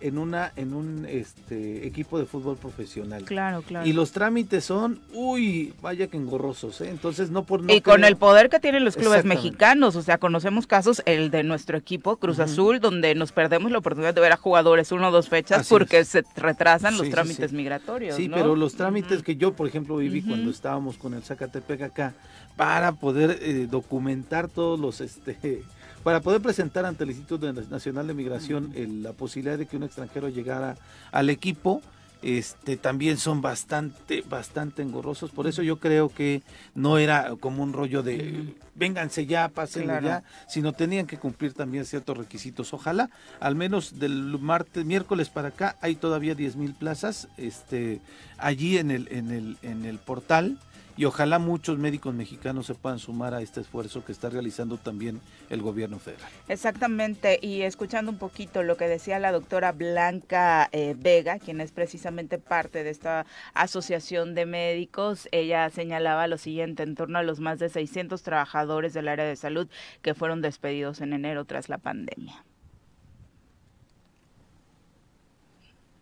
en 0.00 0.18
una 0.18 0.52
en 0.56 0.74
un 0.74 1.06
este 1.08 1.86
equipo 1.86 2.18
de 2.18 2.26
fútbol 2.26 2.56
profesional. 2.56 3.24
Claro, 3.24 3.62
claro. 3.62 3.86
Y 3.86 3.92
los 3.92 4.12
trámites 4.12 4.64
son, 4.64 5.00
uy, 5.12 5.74
vaya 5.82 6.06
que 6.08 6.16
engorrosos, 6.16 6.80
¿eh? 6.80 6.90
Entonces 6.90 7.30
no 7.30 7.44
por 7.44 7.62
no 7.62 7.72
Y 7.72 7.80
con 7.80 8.04
el 8.04 8.16
poder 8.16 8.48
que 8.48 8.60
tienen 8.60 8.84
los 8.84 8.96
clubes 8.96 9.24
mexicanos, 9.24 9.96
o 9.96 10.02
sea, 10.02 10.18
conocemos 10.18 10.66
casos 10.66 11.02
el 11.06 11.30
de 11.30 11.42
nuestro 11.42 11.78
equipo 11.78 12.16
Cruz 12.16 12.38
Azul 12.38 12.80
donde 12.80 13.14
nos 13.14 13.32
perdemos 13.32 13.70
la 13.70 13.78
oportunidad 13.78 14.14
de 14.14 14.20
ver 14.20 14.32
a 14.32 14.36
jugadores 14.36 14.92
uno 14.92 15.08
o 15.08 15.10
dos 15.10 15.28
fechas 15.28 15.68
porque 15.68 16.04
se 16.04 16.24
retrasan 16.36 16.96
los 16.96 17.10
trámites 17.10 17.52
migratorios, 17.52 18.16
Sí, 18.16 18.28
pero 18.28 18.56
los 18.56 18.74
trámites 18.74 19.22
que 19.22 19.36
yo, 19.36 19.52
por 19.52 19.66
ejemplo, 19.66 19.96
viví 19.96 20.22
cuando 20.22 20.50
estábamos 20.50 20.96
con 20.96 21.14
el 21.14 21.22
Zacatepec 21.22 21.82
acá 21.82 22.14
para 22.56 22.92
poder 22.92 23.38
eh, 23.42 23.66
documentar 23.70 24.48
todos 24.48 24.78
los 24.80 25.00
este 25.00 25.62
para 26.06 26.20
poder 26.20 26.40
presentar 26.40 26.86
ante 26.86 27.02
el 27.02 27.10
Instituto 27.10 27.52
Nacional 27.52 28.06
de 28.06 28.14
Migración 28.14 28.72
la 29.02 29.12
posibilidad 29.12 29.58
de 29.58 29.66
que 29.66 29.76
un 29.76 29.82
extranjero 29.82 30.28
llegara 30.28 30.76
al 31.10 31.30
equipo, 31.30 31.82
este 32.22 32.76
también 32.76 33.18
son 33.18 33.42
bastante 33.42 34.22
bastante 34.30 34.82
engorrosos. 34.82 35.32
Por 35.32 35.48
eso 35.48 35.64
yo 35.64 35.80
creo 35.80 36.08
que 36.08 36.44
no 36.76 36.98
era 36.98 37.34
como 37.40 37.60
un 37.64 37.72
rollo 37.72 38.04
de 38.04 38.54
vénganse 38.76 39.26
ya 39.26 39.48
pásenlo 39.48 40.00
ya 40.00 40.22
sino 40.48 40.72
tenían 40.72 41.08
que 41.08 41.18
cumplir 41.18 41.54
también 41.54 41.84
ciertos 41.84 42.16
requisitos. 42.16 42.72
Ojalá 42.72 43.10
al 43.40 43.56
menos 43.56 43.98
del 43.98 44.38
martes 44.38 44.84
miércoles 44.84 45.28
para 45.28 45.48
acá 45.48 45.76
hay 45.80 45.96
todavía 45.96 46.36
10 46.36 46.54
mil 46.54 46.72
plazas 46.72 47.26
este 47.36 48.00
allí 48.38 48.78
en 48.78 48.92
el 48.92 49.08
en 49.10 49.32
el 49.32 49.56
en 49.62 49.84
el 49.84 49.98
portal 49.98 50.60
y 50.96 51.04
ojalá 51.04 51.38
muchos 51.38 51.78
médicos 51.78 52.14
mexicanos 52.14 52.66
se 52.66 52.74
puedan 52.74 52.98
sumar 52.98 53.34
a 53.34 53.42
este 53.42 53.60
esfuerzo 53.60 54.04
que 54.04 54.12
está 54.12 54.30
realizando 54.30 54.78
también 54.78 55.20
el 55.50 55.60
gobierno 55.60 55.98
federal. 55.98 56.30
Exactamente, 56.48 57.38
y 57.42 57.62
escuchando 57.62 58.10
un 58.10 58.18
poquito 58.18 58.62
lo 58.62 58.76
que 58.76 58.88
decía 58.88 59.18
la 59.18 59.32
doctora 59.32 59.72
Blanca 59.72 60.68
eh, 60.72 60.94
Vega, 60.98 61.38
quien 61.38 61.60
es 61.60 61.72
precisamente 61.72 62.38
parte 62.38 62.82
de 62.82 62.90
esta 62.90 63.26
asociación 63.52 64.34
de 64.34 64.46
médicos, 64.46 65.28
ella 65.32 65.68
señalaba 65.70 66.26
lo 66.26 66.38
siguiente 66.38 66.82
en 66.82 66.94
torno 66.94 67.18
a 67.18 67.22
los 67.22 67.40
más 67.40 67.58
de 67.58 67.68
600 67.68 68.22
trabajadores 68.22 68.94
del 68.94 69.08
área 69.08 69.26
de 69.26 69.36
salud 69.36 69.68
que 70.00 70.14
fueron 70.14 70.40
despedidos 70.40 71.00
en 71.00 71.12
enero 71.12 71.44
tras 71.44 71.68
la 71.68 71.78
pandemia. 71.78 72.42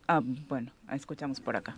Ah, 0.07 0.21
bueno, 0.23 0.71
escuchamos 0.91 1.41
por 1.41 1.57
acá 1.57 1.77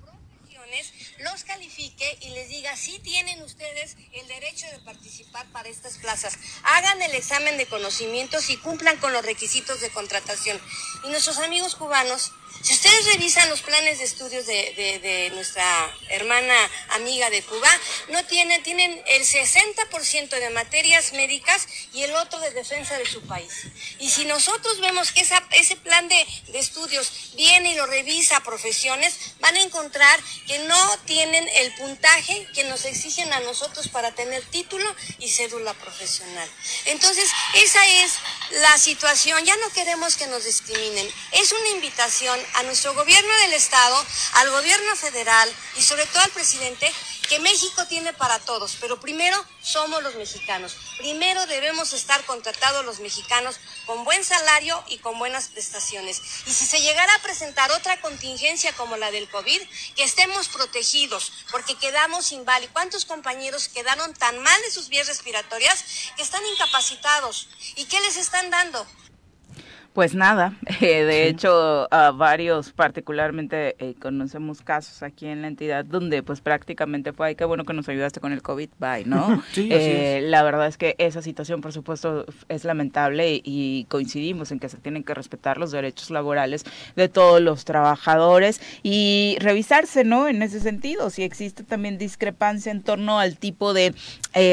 los 1.18 1.44
califique 1.44 2.18
y 2.20 2.30
les 2.30 2.48
diga 2.48 2.76
si 2.76 2.98
tienen 2.98 3.42
ustedes 3.42 3.96
el 4.12 4.26
derecho 4.28 4.66
de 4.70 4.78
participar 4.80 5.46
para 5.52 5.68
estas 5.68 5.98
plazas. 5.98 6.38
Hagan 6.62 7.02
el 7.02 7.14
examen 7.14 7.56
de 7.56 7.66
conocimientos 7.66 8.50
y 8.50 8.56
cumplan 8.56 8.96
con 8.98 9.12
los 9.12 9.24
requisitos 9.24 9.80
de 9.80 9.90
contratación. 9.90 10.60
Y 11.04 11.08
nuestros 11.08 11.38
amigos 11.38 11.76
cubanos 11.76 12.32
si 12.62 12.74
ustedes 12.74 13.06
revisan 13.06 13.48
los 13.48 13.62
planes 13.62 13.98
de 13.98 14.04
estudios 14.04 14.46
de, 14.46 15.30
nuestra 15.34 15.94
hermana 16.08 16.54
amiga 16.90 17.30
de 17.30 17.42
Cuba, 17.42 17.70
no 18.08 18.24
tienen, 18.24 18.62
tienen 18.62 19.02
el 19.06 19.22
60% 19.22 20.28
de 20.28 20.50
materias 20.50 21.12
médicas 21.12 21.66
y 21.92 22.02
el 22.02 22.14
otro 22.14 22.40
de 22.40 22.50
defensa 22.50 22.98
de 22.98 23.06
su 23.06 23.22
país. 23.22 23.66
Y 23.98 24.10
si 24.10 24.24
nosotros 24.24 24.80
vemos 24.80 25.12
que 25.12 25.20
ese 25.52 25.76
plan 25.76 26.08
de, 26.08 26.26
de 26.48 26.58
estudios 26.58 27.32
viene 27.34 27.72
y 27.72 27.74
lo 27.74 27.86
revisa 27.86 28.38
a 28.38 28.42
profesiones, 28.42 29.14
van 29.40 29.56
a 29.56 29.62
encontrar 29.62 30.20
que 30.46 30.58
no 30.60 30.98
tienen 31.06 31.46
el 31.56 31.74
puntaje 31.74 32.46
que 32.54 32.64
nos 32.64 32.84
exigen 32.84 33.32
a 33.32 33.40
nosotros 33.40 33.88
para 33.88 34.14
tener 34.14 34.42
título 34.46 34.94
y 35.18 35.28
cédula 35.28 35.74
profesional. 35.74 36.48
Entonces, 36.86 37.28
esa 37.54 37.86
es 37.86 38.12
la 38.50 38.78
situación. 38.78 39.44
Ya 39.44 39.56
no 39.56 39.70
queremos 39.70 40.16
que 40.16 40.26
nos 40.26 40.44
discriminen. 40.44 41.08
Es 41.32 41.52
una 41.52 41.68
invitación 41.70 42.40
a 42.54 42.62
nuestro 42.64 42.94
gobierno 42.94 43.34
del 43.42 43.54
Estado, 43.54 44.04
al 44.34 44.50
gobierno 44.50 44.96
federal 44.96 45.52
y 45.76 45.82
sobre 45.82 46.06
todo 46.06 46.22
al 46.22 46.30
presidente 46.30 46.92
que 47.28 47.38
México 47.40 47.86
tiene 47.86 48.12
para 48.12 48.38
todos, 48.38 48.76
pero 48.80 49.00
primero 49.00 49.44
somos 49.60 50.02
los 50.02 50.14
mexicanos. 50.14 50.76
Primero 50.98 51.44
debemos 51.46 51.92
estar 51.92 52.24
contratados 52.24 52.84
los 52.84 53.00
mexicanos 53.00 53.56
con 53.84 54.04
buen 54.04 54.24
salario 54.24 54.82
y 54.88 54.98
con 54.98 55.18
buenas 55.18 55.48
prestaciones. 55.48 56.22
Y 56.46 56.52
si 56.52 56.66
se 56.66 56.80
llegara 56.80 57.12
a 57.14 57.22
presentar 57.22 57.70
otra 57.72 58.00
contingencia 58.00 58.72
como 58.74 58.96
la 58.96 59.10
del 59.10 59.28
COVID, 59.28 59.60
que 59.96 60.04
estemos 60.04 60.48
protegidos, 60.48 61.32
porque 61.50 61.76
quedamos 61.76 62.32
inválidos. 62.32 62.72
¿Cuántos 62.72 63.04
compañeros 63.04 63.68
quedaron 63.68 64.14
tan 64.14 64.38
mal 64.38 64.60
de 64.62 64.70
sus 64.70 64.88
vías 64.88 65.06
respiratorias 65.06 65.84
que 66.16 66.22
están 66.22 66.44
incapacitados? 66.46 67.48
¿Y 67.74 67.86
qué 67.86 68.00
les 68.00 68.16
están 68.16 68.50
dando? 68.50 68.86
Pues 69.96 70.14
nada, 70.14 70.52
eh, 70.82 71.04
de 71.04 71.26
hecho 71.26 71.88
a 71.90 72.10
varios 72.10 72.70
particularmente 72.70 73.76
eh, 73.78 73.94
conocemos 73.98 74.60
casos 74.60 75.02
aquí 75.02 75.24
en 75.24 75.40
la 75.40 75.48
entidad 75.48 75.86
donde 75.86 76.22
pues 76.22 76.42
prácticamente 76.42 77.14
fue, 77.14 77.28
ay, 77.28 77.34
qué 77.34 77.46
bueno 77.46 77.64
que 77.64 77.72
nos 77.72 77.88
ayudaste 77.88 78.20
con 78.20 78.34
el 78.34 78.42
COVID, 78.42 78.68
bye, 78.78 79.06
¿no? 79.06 79.42
sí, 79.52 79.70
eh, 79.72 80.20
La 80.22 80.42
verdad 80.42 80.66
es 80.66 80.76
que 80.76 80.96
esa 80.98 81.22
situación 81.22 81.62
por 81.62 81.72
supuesto 81.72 82.26
es 82.50 82.64
lamentable 82.64 83.40
y 83.42 83.86
coincidimos 83.88 84.52
en 84.52 84.58
que 84.58 84.68
se 84.68 84.76
tienen 84.76 85.02
que 85.02 85.14
respetar 85.14 85.56
los 85.56 85.70
derechos 85.70 86.10
laborales 86.10 86.66
de 86.94 87.08
todos 87.08 87.40
los 87.40 87.64
trabajadores 87.64 88.60
y 88.82 89.38
revisarse, 89.40 90.04
¿no? 90.04 90.28
En 90.28 90.42
ese 90.42 90.60
sentido, 90.60 91.08
si 91.08 91.22
existe 91.22 91.62
también 91.62 91.96
discrepancia 91.96 92.70
en 92.70 92.82
torno 92.82 93.18
al 93.18 93.38
tipo 93.38 93.72
de 93.72 93.94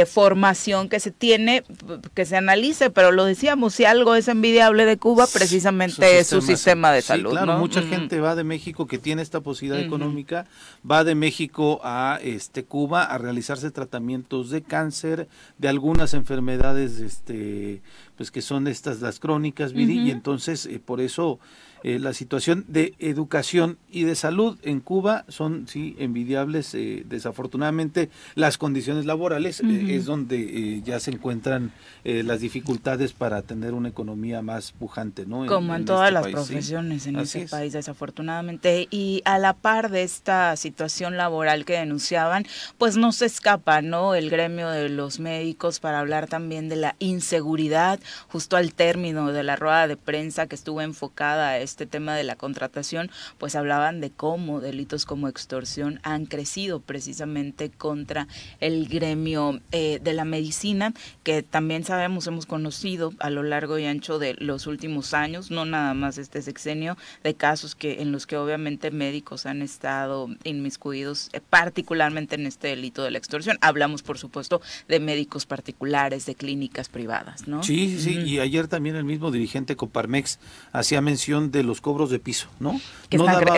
formación 0.09 0.87
que 0.87 1.01
se 1.01 1.11
tiene, 1.11 1.65
que 2.13 2.23
se 2.23 2.37
analice, 2.37 2.89
pero 2.89 3.11
lo 3.11 3.25
decíamos, 3.25 3.73
si 3.73 3.83
algo 3.83 4.15
es 4.15 4.29
envidiable 4.29 4.85
de 4.85 4.95
Cuba, 4.95 5.27
precisamente 5.33 6.23
su 6.23 6.41
sistema, 6.41 6.91
de 6.91 7.01
salud. 7.01 7.31
claro, 7.31 7.57
mucha 7.57 7.81
gente 7.81 8.19
va 8.19 8.35
de 8.35 8.43
México 8.43 8.87
que 8.87 8.97
tiene 8.97 9.21
esta 9.21 9.41
posibilidad 9.41 9.83
económica, 9.83 10.45
va 10.89 11.03
de 11.03 11.15
México 11.15 11.81
a 11.83 12.19
este 12.21 12.63
Cuba 12.63 13.03
a 13.03 13.17
realizarse 13.17 13.71
tratamientos 13.71 14.49
de 14.49 14.61
cáncer, 14.61 15.27
de 15.57 15.67
algunas 15.67 16.13
enfermedades 16.13 16.99
este 16.99 17.81
pues 18.15 18.31
que 18.31 18.41
son 18.41 18.67
estas 18.67 19.01
las 19.01 19.19
crónicas, 19.19 19.73
Viri, 19.73 19.99
y 19.99 20.11
entonces 20.11 20.65
eh, 20.65 20.79
por 20.83 21.01
eso 21.01 21.39
Eh, 21.83 21.99
la 21.99 22.13
situación 22.13 22.63
de 22.69 22.93
educación 22.99 23.77
y 23.91 24.03
de 24.03 24.15
salud 24.15 24.57
en 24.63 24.79
Cuba 24.79 25.25
son, 25.27 25.67
sí, 25.67 25.95
envidiables. 25.99 26.73
Eh, 26.75 27.03
desafortunadamente, 27.07 28.09
las 28.35 28.57
condiciones 28.57 29.05
laborales 29.05 29.59
eh, 29.59 29.95
es 29.95 30.05
donde 30.05 30.81
ya 30.85 30.99
se 30.99 31.11
encuentran 31.11 31.71
las 32.03 32.41
dificultades 32.41 33.13
para 33.13 33.41
tener 33.41 33.73
una 33.73 33.89
economía 33.89 34.41
más 34.41 34.71
pujante, 34.71 35.25
¿no? 35.25 35.45
Como 35.45 35.75
en, 35.75 35.85
todas 35.85 36.09
este 36.09 36.13
las 36.13 36.27
profesiones 36.27 37.07
en 37.07 37.17
ese 37.17 37.47
país, 37.47 37.73
desafortunadamente. 37.73 38.87
Y 38.89 39.21
a 39.25 39.37
la 39.37 39.53
par 39.53 39.89
de 39.89 40.03
esta 40.03 40.55
situación 40.55 41.17
laboral 41.17 41.65
que 41.65 41.73
denunciaban, 41.73 42.45
pues 42.77 42.97
no 42.97 43.11
se 43.11 43.25
escapa, 43.25 43.81
¿no? 43.81 44.15
El 44.15 44.29
gremio 44.29 44.69
de 44.69 44.89
los 44.89 45.19
médicos 45.19 45.79
para 45.79 45.99
hablar 45.99 46.27
también 46.27 46.69
de 46.69 46.75
la 46.75 46.95
inseguridad, 46.99 47.99
justo 48.27 48.57
al 48.57 48.73
término 48.73 49.31
de 49.31 49.43
la 49.43 49.55
rueda 49.55 49.87
de 49.87 49.97
prensa 49.97 50.47
que 50.47 50.55
estuvo 50.55 50.81
enfocada 50.81 51.49
a 51.49 51.59
este 51.73 51.87
tema 51.87 52.15
de 52.15 52.23
la 52.23 52.35
contratación, 52.35 53.09
pues 53.39 53.55
hablaban 53.55 53.99
de 53.99 54.11
cómo 54.11 54.61
delitos 54.61 55.05
como 55.05 55.27
extorsión 55.27 55.99
han 56.03 56.27
crecido 56.27 56.79
precisamente 56.79 57.71
contra 57.71 58.27
el 58.59 58.87
gremio 58.87 59.59
eh, 59.71 59.99
de 60.03 60.13
la 60.13 60.23
medicina, 60.23 60.93
que 61.23 61.41
también 61.41 61.83
sabemos, 61.83 62.27
hemos 62.27 62.45
conocido 62.45 63.11
a 63.19 63.31
lo 63.31 63.41
largo 63.41 63.79
y 63.79 63.85
ancho 63.85 64.19
de 64.19 64.35
los 64.37 64.67
últimos 64.67 65.15
años, 65.15 65.49
no 65.49 65.65
nada 65.65 65.95
más 65.95 66.19
este 66.19 66.43
sexenio, 66.43 66.95
de 67.23 67.33
casos 67.33 67.73
que 67.73 68.01
en 68.03 68.11
los 68.11 68.27
que 68.27 68.37
obviamente 68.37 68.91
médicos 68.91 69.47
han 69.47 69.63
estado 69.63 70.29
inmiscuidos, 70.43 71.29
eh, 71.33 71.41
particularmente 71.41 72.35
en 72.35 72.45
este 72.45 72.67
delito 72.67 73.03
de 73.03 73.09
la 73.09 73.17
extorsión. 73.17 73.57
Hablamos, 73.61 74.03
por 74.03 74.19
supuesto, 74.19 74.61
de 74.87 74.99
médicos 74.99 75.47
particulares, 75.47 76.27
de 76.27 76.35
clínicas 76.35 76.87
privadas, 76.87 77.47
¿no? 77.47 77.63
Sí, 77.63 77.99
sí, 77.99 78.19
y 78.19 78.39
ayer 78.39 78.67
también 78.67 78.95
el 78.95 79.05
mismo 79.05 79.31
dirigente 79.31 79.75
Coparmex 79.75 80.37
hacía 80.71 81.01
mención 81.01 81.51
de 81.51 81.62
los 81.63 81.81
cobros 81.81 82.09
de 82.09 82.19
piso, 82.19 82.47
¿no? 82.59 82.79
no, 83.11 83.25
daba, 83.25 83.55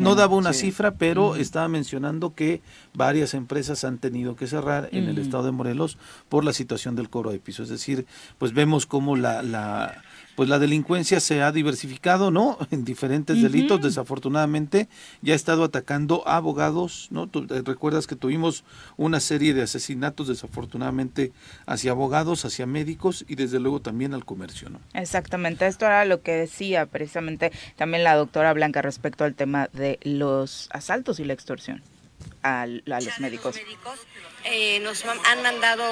no 0.00 0.14
daba 0.14 0.36
una 0.36 0.52
cifra, 0.52 0.94
pero 0.94 1.36
estaba 1.36 1.68
mencionando 1.68 2.34
que 2.34 2.60
varias 2.94 3.34
empresas 3.34 3.84
han 3.84 3.98
tenido 3.98 4.36
que 4.36 4.46
cerrar 4.46 4.88
en 4.92 5.08
el 5.08 5.18
estado 5.18 5.44
de 5.44 5.52
Morelos 5.52 5.98
por 6.28 6.44
la 6.44 6.52
situación 6.52 6.96
del 6.96 7.08
cobro 7.08 7.30
de 7.30 7.38
piso. 7.38 7.62
Es 7.62 7.68
decir, 7.68 8.06
pues 8.38 8.52
vemos 8.52 8.86
cómo 8.86 9.16
la, 9.16 9.42
la 9.42 10.02
pues 10.38 10.48
la 10.48 10.60
delincuencia 10.60 11.18
se 11.18 11.42
ha 11.42 11.50
diversificado, 11.50 12.30
¿no? 12.30 12.58
En 12.70 12.84
diferentes 12.84 13.42
delitos, 13.42 13.82
desafortunadamente, 13.82 14.88
ya 15.20 15.32
ha 15.32 15.36
estado 15.36 15.64
atacando 15.64 16.22
a 16.28 16.36
abogados, 16.36 17.08
¿no? 17.10 17.26
Tú 17.26 17.44
eh, 17.50 17.62
recuerdas 17.64 18.06
que 18.06 18.14
tuvimos 18.14 18.62
una 18.96 19.18
serie 19.18 19.52
de 19.52 19.62
asesinatos, 19.62 20.28
desafortunadamente, 20.28 21.32
hacia 21.66 21.90
abogados, 21.90 22.44
hacia 22.44 22.66
médicos 22.66 23.24
y 23.26 23.34
desde 23.34 23.58
luego 23.58 23.80
también 23.80 24.14
al 24.14 24.24
comercio, 24.24 24.70
¿no? 24.70 24.78
Exactamente, 24.94 25.66
esto 25.66 25.86
era 25.86 26.04
lo 26.04 26.22
que 26.22 26.36
decía 26.36 26.86
precisamente 26.86 27.50
también 27.74 28.04
la 28.04 28.14
doctora 28.14 28.52
Blanca 28.52 28.80
respecto 28.80 29.24
al 29.24 29.34
tema 29.34 29.68
de 29.72 29.98
los 30.04 30.68
asaltos 30.70 31.18
y 31.18 31.24
la 31.24 31.32
extorsión 31.32 31.82
a, 32.42 32.66
los 32.66 33.20
médicos. 33.20 33.56
Eh, 34.44 34.78
nos 34.80 35.04
han 35.04 35.42
mandado 35.42 35.84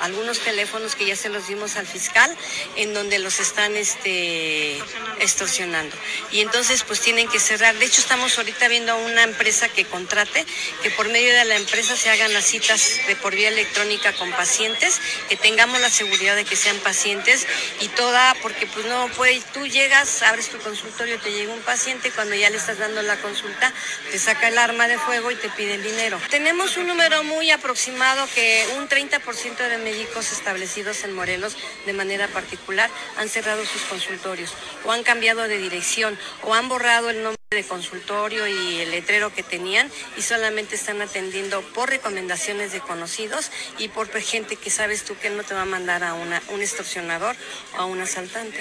algunos 0.00 0.40
teléfonos 0.40 0.96
que 0.96 1.06
ya 1.06 1.16
se 1.16 1.28
los 1.28 1.46
dimos 1.46 1.76
al 1.76 1.86
fiscal, 1.86 2.34
en 2.76 2.94
donde 2.94 3.18
los 3.18 3.40
están 3.40 3.76
este, 3.76 4.78
extorsionando. 5.20 5.94
Y 6.32 6.40
entonces 6.40 6.82
pues 6.82 7.00
tienen 7.00 7.28
que 7.28 7.38
cerrar. 7.38 7.76
De 7.76 7.84
hecho 7.84 8.00
estamos 8.00 8.36
ahorita 8.38 8.68
viendo 8.68 8.96
una 8.96 9.22
empresa 9.22 9.68
que 9.68 9.84
contrate, 9.84 10.44
que 10.82 10.90
por 10.90 11.08
medio 11.08 11.32
de 11.34 11.44
la 11.44 11.56
empresa 11.56 11.94
se 11.94 12.10
hagan 12.10 12.32
las 12.32 12.46
citas 12.46 13.00
de 13.06 13.16
por 13.16 13.34
vía 13.34 13.48
electrónica 13.48 14.12
con 14.14 14.30
pacientes, 14.32 15.00
que 15.28 15.36
tengamos 15.36 15.80
la 15.80 15.90
seguridad 15.90 16.36
de 16.36 16.44
que 16.44 16.56
sean 16.56 16.78
pacientes 16.78 17.46
y 17.80 17.88
toda, 17.88 18.34
porque 18.42 18.66
pues 18.66 18.86
no 18.86 19.08
puede, 19.08 19.40
tú 19.52 19.66
llegas, 19.66 20.22
abres 20.22 20.48
tu 20.48 20.58
consultorio, 20.58 21.20
te 21.20 21.30
llega 21.30 21.52
un 21.52 21.60
paciente, 21.60 22.10
cuando 22.10 22.34
ya 22.34 22.50
le 22.50 22.56
estás 22.56 22.78
dando 22.78 23.02
la 23.02 23.20
consulta, 23.20 23.72
te 24.10 24.18
saca 24.18 24.48
el 24.48 24.58
arma 24.58 24.88
de 24.88 24.98
fuego 24.98 25.30
y 25.30 25.36
te 25.36 25.48
pide 25.50 25.73
dinero. 25.82 26.20
Tenemos 26.30 26.76
un 26.76 26.86
número 26.86 27.24
muy 27.24 27.50
aproximado 27.50 28.26
que 28.34 28.66
un 28.76 28.88
30% 28.88 29.56
de 29.68 29.78
médicos 29.78 30.32
establecidos 30.32 31.04
en 31.04 31.12
Morelos 31.12 31.56
de 31.86 31.92
manera 31.92 32.28
particular 32.28 32.90
han 33.16 33.28
cerrado 33.28 33.64
sus 33.64 33.82
consultorios 33.82 34.52
o 34.84 34.92
han 34.92 35.02
cambiado 35.02 35.42
de 35.48 35.58
dirección 35.58 36.18
o 36.42 36.54
han 36.54 36.68
borrado 36.68 37.10
el 37.10 37.22
nombre 37.22 37.43
de 37.54 37.64
consultorio 37.64 38.46
y 38.46 38.80
el 38.80 38.90
letrero 38.90 39.32
que 39.32 39.42
tenían 39.42 39.90
y 40.16 40.22
solamente 40.22 40.74
están 40.74 41.00
atendiendo 41.00 41.62
por 41.74 41.90
recomendaciones 41.90 42.72
de 42.72 42.80
conocidos 42.80 43.50
y 43.78 43.88
por 43.88 44.08
gente 44.20 44.56
que 44.56 44.70
sabes 44.70 45.04
tú 45.04 45.14
que 45.20 45.30
no 45.30 45.42
te 45.42 45.54
va 45.54 45.62
a 45.62 45.66
mandar 45.66 46.04
a 46.04 46.14
una, 46.14 46.42
un 46.52 46.60
extorsionador 46.60 47.36
o 47.76 47.80
a 47.80 47.84
un 47.86 48.00
asaltante. 48.00 48.58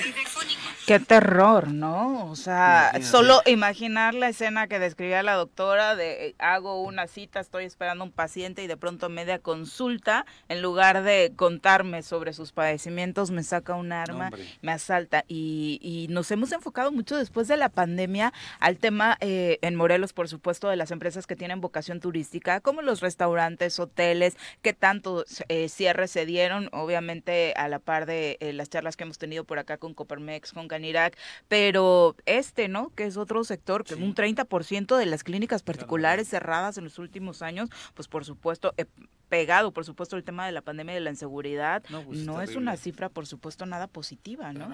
Qué 0.85 0.99
terror, 0.99 1.69
¿no? 1.69 2.29
O 2.29 2.35
sea, 2.35 2.91
solo 3.01 3.41
imaginar 3.45 4.13
la 4.13 4.29
escena 4.29 4.67
que 4.67 4.79
describía 4.79 5.23
la 5.23 5.33
doctora 5.33 5.95
de 5.95 6.27
eh, 6.27 6.35
hago 6.39 6.81
una 6.81 7.07
cita, 7.07 7.39
estoy 7.39 7.65
esperando 7.65 8.03
un 8.03 8.11
paciente 8.11 8.63
y 8.63 8.67
de 8.67 8.77
pronto 8.77 9.09
media 9.09 9.39
consulta, 9.39 10.25
en 10.49 10.61
lugar 10.61 11.03
de 11.03 11.33
contarme 11.35 12.03
sobre 12.03 12.33
sus 12.33 12.51
padecimientos, 12.51 13.31
me 13.31 13.43
saca 13.43 13.75
un 13.75 13.91
arma, 13.91 14.29
me 14.61 14.71
asalta. 14.71 15.23
Y, 15.27 15.79
y, 15.81 16.07
nos 16.09 16.29
hemos 16.31 16.51
enfocado 16.51 16.91
mucho 16.91 17.17
después 17.17 17.47
de 17.47 17.57
la 17.57 17.69
pandemia 17.69 18.33
al 18.59 18.77
tema 18.83 19.17
eh, 19.21 19.59
en 19.61 19.75
Morelos, 19.75 20.11
por 20.11 20.27
supuesto, 20.27 20.67
de 20.67 20.75
las 20.75 20.91
empresas 20.91 21.25
que 21.25 21.37
tienen 21.37 21.61
vocación 21.61 22.01
turística, 22.01 22.59
como 22.59 22.81
los 22.81 22.99
restaurantes, 22.99 23.79
hoteles, 23.79 24.35
que 24.61 24.73
tanto 24.73 25.23
eh, 25.47 25.69
cierres 25.69 26.11
se 26.11 26.25
dieron, 26.25 26.67
obviamente 26.73 27.53
a 27.55 27.69
la 27.69 27.79
par 27.79 28.05
de 28.05 28.37
las 28.53 28.69
charlas 28.69 28.97
que 28.97 29.05
hemos 29.05 29.17
tenido 29.17 29.45
por 29.45 29.57
acá 29.57 29.77
con 29.77 29.93
Copermex, 29.93 30.51
con 30.51 30.67
Irak, 30.83 31.17
pero 31.47 32.17
este, 32.25 32.67
¿no? 32.67 32.89
Que 32.93 33.05
es 33.05 33.15
otro 33.15 33.45
sector, 33.45 33.85
que 33.85 33.95
un 33.95 34.13
30% 34.13 34.97
de 34.97 35.05
las 35.05 35.23
clínicas 35.23 35.63
particulares 35.63 36.27
cerradas 36.27 36.77
en 36.77 36.83
los 36.83 36.99
últimos 36.99 37.41
años, 37.41 37.69
pues 37.93 38.09
por 38.09 38.25
supuesto, 38.25 38.73
eh, 38.75 38.85
pegado, 39.33 39.71
por 39.71 39.83
supuesto, 39.83 40.15
el 40.15 40.23
tema 40.23 40.45
de 40.45 40.51
la 40.51 40.61
pandemia 40.61 40.93
y 40.93 40.95
de 40.95 40.99
la 41.01 41.09
inseguridad, 41.09 41.83
no, 41.89 42.03
pues, 42.03 42.19
es 42.19 42.55
una 42.55 42.77
cifra, 42.77 43.09
por 43.09 43.25
supuesto, 43.25 43.65
nada 43.65 43.87
positiva, 43.87 44.53
¿no? 44.53 44.69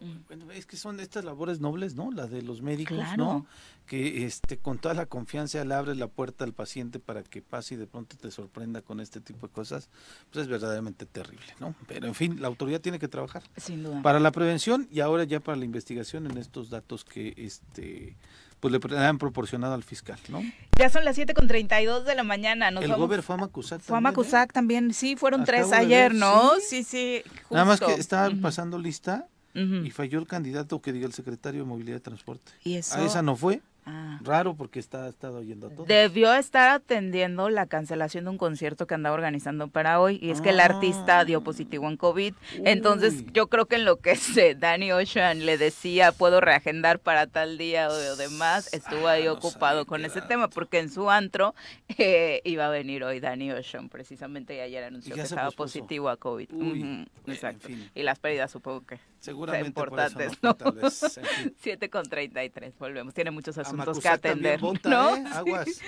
Mm. 0.00 0.26
bueno, 0.26 0.50
es 0.50 0.66
que 0.66 0.76
son 0.76 0.98
estas 0.98 1.24
labores 1.24 1.60
nobles, 1.60 1.94
¿no? 1.94 2.10
La 2.10 2.26
de 2.26 2.42
los 2.42 2.62
médicos, 2.62 2.98
¿no? 3.16 3.46
Que 3.86 4.26
este, 4.26 4.58
con 4.58 4.78
toda 4.78 4.94
la 4.94 5.06
confianza 5.06 5.64
le 5.64 5.72
abres 5.72 5.98
la 5.98 6.08
puerta 6.08 6.42
al 6.42 6.52
paciente 6.52 6.98
para 6.98 7.22
que 7.22 7.42
pase 7.42 7.74
y 7.74 7.76
de 7.76 7.86
pronto 7.86 8.16
te 8.16 8.32
sorprenda 8.32 8.82
con 8.82 8.98
este 8.98 9.20
tipo 9.20 9.46
de 9.46 9.52
cosas, 9.52 9.88
pues 10.32 10.42
es 10.42 10.48
verdaderamente 10.48 11.06
terrible, 11.06 11.54
¿no? 11.60 11.76
Pero 11.86 12.08
en 12.08 12.16
fin, 12.16 12.40
la 12.40 12.48
autoridad 12.48 12.80
tiene 12.80 12.98
que 12.98 13.06
trabajar. 13.06 13.44
Sin 13.56 13.84
duda. 13.84 14.02
Para 14.02 14.18
la 14.18 14.32
prevención 14.32 14.88
y 14.90 14.98
ahora 14.98 15.22
ya 15.22 15.38
para 15.38 15.56
la 15.56 15.64
investigación 15.64 16.28
en 16.28 16.38
estos 16.38 16.70
datos 16.70 17.04
que 17.04 17.34
este 17.36 18.16
pues 18.60 18.72
le 18.72 18.98
han 18.98 19.18
proporcionado 19.18 19.74
al 19.74 19.82
fiscal, 19.82 20.18
¿no? 20.28 20.42
Ya 20.78 20.88
son 20.90 21.04
las 21.04 21.18
7.32 21.18 22.04
de 22.04 22.14
la 22.14 22.22
mañana. 22.22 22.70
Nos 22.70 22.84
el 22.84 22.94
gober 22.94 23.22
fue 23.22 23.36
a 23.36 23.38
Macusac 23.38 23.80
Fue 23.80 23.96
a 23.96 24.00
Macusac 24.00 24.52
también, 24.52 24.92
sí, 24.94 25.16
fueron 25.16 25.44
tres 25.44 25.72
ayer, 25.72 26.14
¿no? 26.14 26.52
Sí, 26.60 26.82
sí, 26.82 27.22
Nada 27.50 27.64
más 27.64 27.80
que 27.80 27.92
estaba 27.94 28.30
pasando 28.40 28.78
lista 28.78 29.28
y 29.54 29.90
falló 29.90 30.18
el 30.18 30.26
candidato 30.26 30.82
que 30.82 30.92
diga 30.92 31.06
el 31.06 31.14
secretario 31.14 31.60
de 31.60 31.66
Movilidad 31.66 31.96
y 31.96 32.00
Transporte. 32.00 32.52
¿Y 32.62 32.76
eso? 32.76 32.96
A 32.96 33.04
esa 33.04 33.22
no 33.22 33.36
fue. 33.36 33.62
Ah. 33.88 34.18
Raro 34.22 34.56
porque 34.56 34.80
está 34.80 35.08
estado 35.08 35.38
oyendo 35.38 35.70
todo. 35.70 35.86
Debió 35.86 36.34
estar 36.34 36.70
atendiendo 36.70 37.48
la 37.50 37.66
cancelación 37.66 38.24
de 38.24 38.30
un 38.30 38.38
concierto 38.38 38.88
que 38.88 38.94
andaba 38.94 39.14
organizando 39.14 39.68
para 39.68 40.00
hoy 40.00 40.18
y 40.20 40.30
es 40.30 40.40
que 40.40 40.50
el 40.50 40.58
artista 40.58 41.24
dio 41.24 41.42
positivo 41.44 41.88
en 41.88 41.96
COVID. 41.96 42.34
Entonces 42.64 43.24
yo 43.32 43.46
creo 43.48 43.66
que 43.66 43.76
en 43.76 43.84
lo 43.84 44.00
que 44.00 44.16
se 44.16 44.54
Danny 44.56 44.90
Ocean 44.90 45.46
le 45.46 45.56
decía 45.56 46.10
puedo 46.10 46.40
reagendar 46.40 46.98
para 46.98 47.28
tal 47.28 47.58
día 47.58 47.88
o, 47.88 48.16
demás, 48.16 48.74
estuvo 48.74 49.06
ahí 49.06 49.28
ah, 49.28 49.32
ocupado 49.32 49.86
con 49.86 50.04
ese 50.04 50.20
tema 50.20 50.48
porque 50.48 50.80
en 50.80 50.90
su 50.90 51.08
antro 51.08 51.54
eh, 51.96 52.40
iba 52.44 52.66
a 52.66 52.70
venir 52.70 53.04
hoy 53.04 53.20
Danny 53.20 53.52
Ocean 53.52 53.88
precisamente 53.88 54.56
y 54.56 54.60
ayer 54.60 54.82
anunció 54.82 55.14
que 55.14 55.20
estaba 55.20 55.52
positivo 55.52 56.08
a 56.08 56.16
COVID. 56.16 56.48
exacto. 57.28 57.68
Y 57.94 58.02
las 58.02 58.18
pérdidas 58.18 58.50
supongo 58.50 58.84
que 58.84 58.98
Seguramente 59.20 59.68
importantes, 59.68 60.32
¿no? 60.42 60.56
7 61.56 61.90
con 61.90 62.04
33, 62.04 62.78
volvemos. 62.78 63.14
Tiene 63.14 63.30
muchos 63.30 63.58
asuntos 63.58 63.98
que 64.00 64.08
atender. 64.08 64.60
¿no? 64.62 65.16
¿eh? 65.16 65.24
Aguas. 65.32 65.80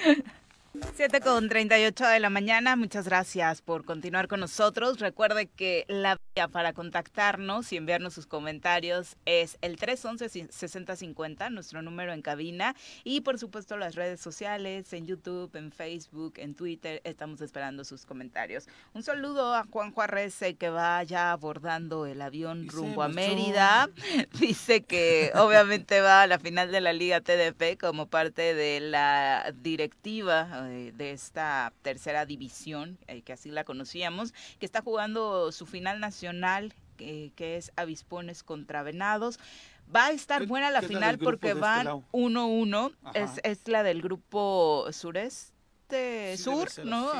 7 0.74 1.20
con 1.22 1.48
38 1.48 2.06
de 2.06 2.20
la 2.20 2.28
mañana, 2.28 2.76
muchas 2.76 3.06
gracias 3.06 3.62
por 3.62 3.86
continuar 3.86 4.28
con 4.28 4.40
nosotros. 4.40 5.00
Recuerde 5.00 5.46
que 5.46 5.86
la 5.88 6.18
vía 6.34 6.46
para 6.46 6.74
contactarnos 6.74 7.72
y 7.72 7.78
enviarnos 7.78 8.12
sus 8.12 8.26
comentarios 8.26 9.16
es 9.24 9.56
el 9.62 9.78
311-6050, 9.78 11.50
nuestro 11.50 11.80
número 11.80 12.12
en 12.12 12.20
cabina, 12.20 12.76
y 13.02 13.22
por 13.22 13.38
supuesto 13.38 13.78
las 13.78 13.94
redes 13.94 14.20
sociales, 14.20 14.92
en 14.92 15.06
YouTube, 15.06 15.56
en 15.56 15.72
Facebook, 15.72 16.34
en 16.36 16.54
Twitter, 16.54 17.00
estamos 17.04 17.40
esperando 17.40 17.82
sus 17.84 18.04
comentarios. 18.04 18.68
Un 18.92 19.02
saludo 19.02 19.54
a 19.54 19.64
Juan 19.64 19.92
Juárez 19.92 20.38
que 20.58 20.68
va 20.68 21.02
ya 21.02 21.32
abordando 21.32 22.04
el 22.04 22.20
avión 22.20 22.68
rumbo 22.68 23.02
a 23.02 23.08
Mérida. 23.08 23.88
Dice 24.38 24.82
que 24.82 25.32
obviamente 25.34 26.02
va 26.02 26.22
a 26.22 26.26
la 26.26 26.38
final 26.38 26.70
de 26.70 26.82
la 26.82 26.92
Liga 26.92 27.22
TDP 27.22 27.78
como 27.80 28.06
parte 28.06 28.54
de 28.54 28.80
la 28.80 29.52
directiva 29.62 30.57
de, 30.64 31.10
esta 31.12 31.72
tercera 31.82 32.26
división, 32.26 32.98
eh, 33.06 33.22
que 33.22 33.32
así 33.32 33.50
la 33.50 33.64
conocíamos, 33.64 34.32
que 34.58 34.66
está 34.66 34.82
jugando 34.82 35.52
su 35.52 35.66
final 35.66 36.00
nacional, 36.00 36.74
que 36.96 37.32
es 37.38 37.70
Avispones 37.76 38.42
contra 38.42 38.82
Venados 38.82 39.38
Va 39.94 40.06
a 40.06 40.10
estar 40.10 40.46
buena 40.46 40.70
la 40.70 40.82
final 40.82 41.18
porque 41.18 41.48
este 41.48 41.60
van 41.60 41.86
1-1. 42.12 42.92
es, 43.14 43.40
es 43.42 43.68
la 43.68 43.82
del 43.82 44.02
grupo 44.02 44.86
Sureste 44.92 46.36
sur, 46.36 46.68
¿no? 46.84 47.10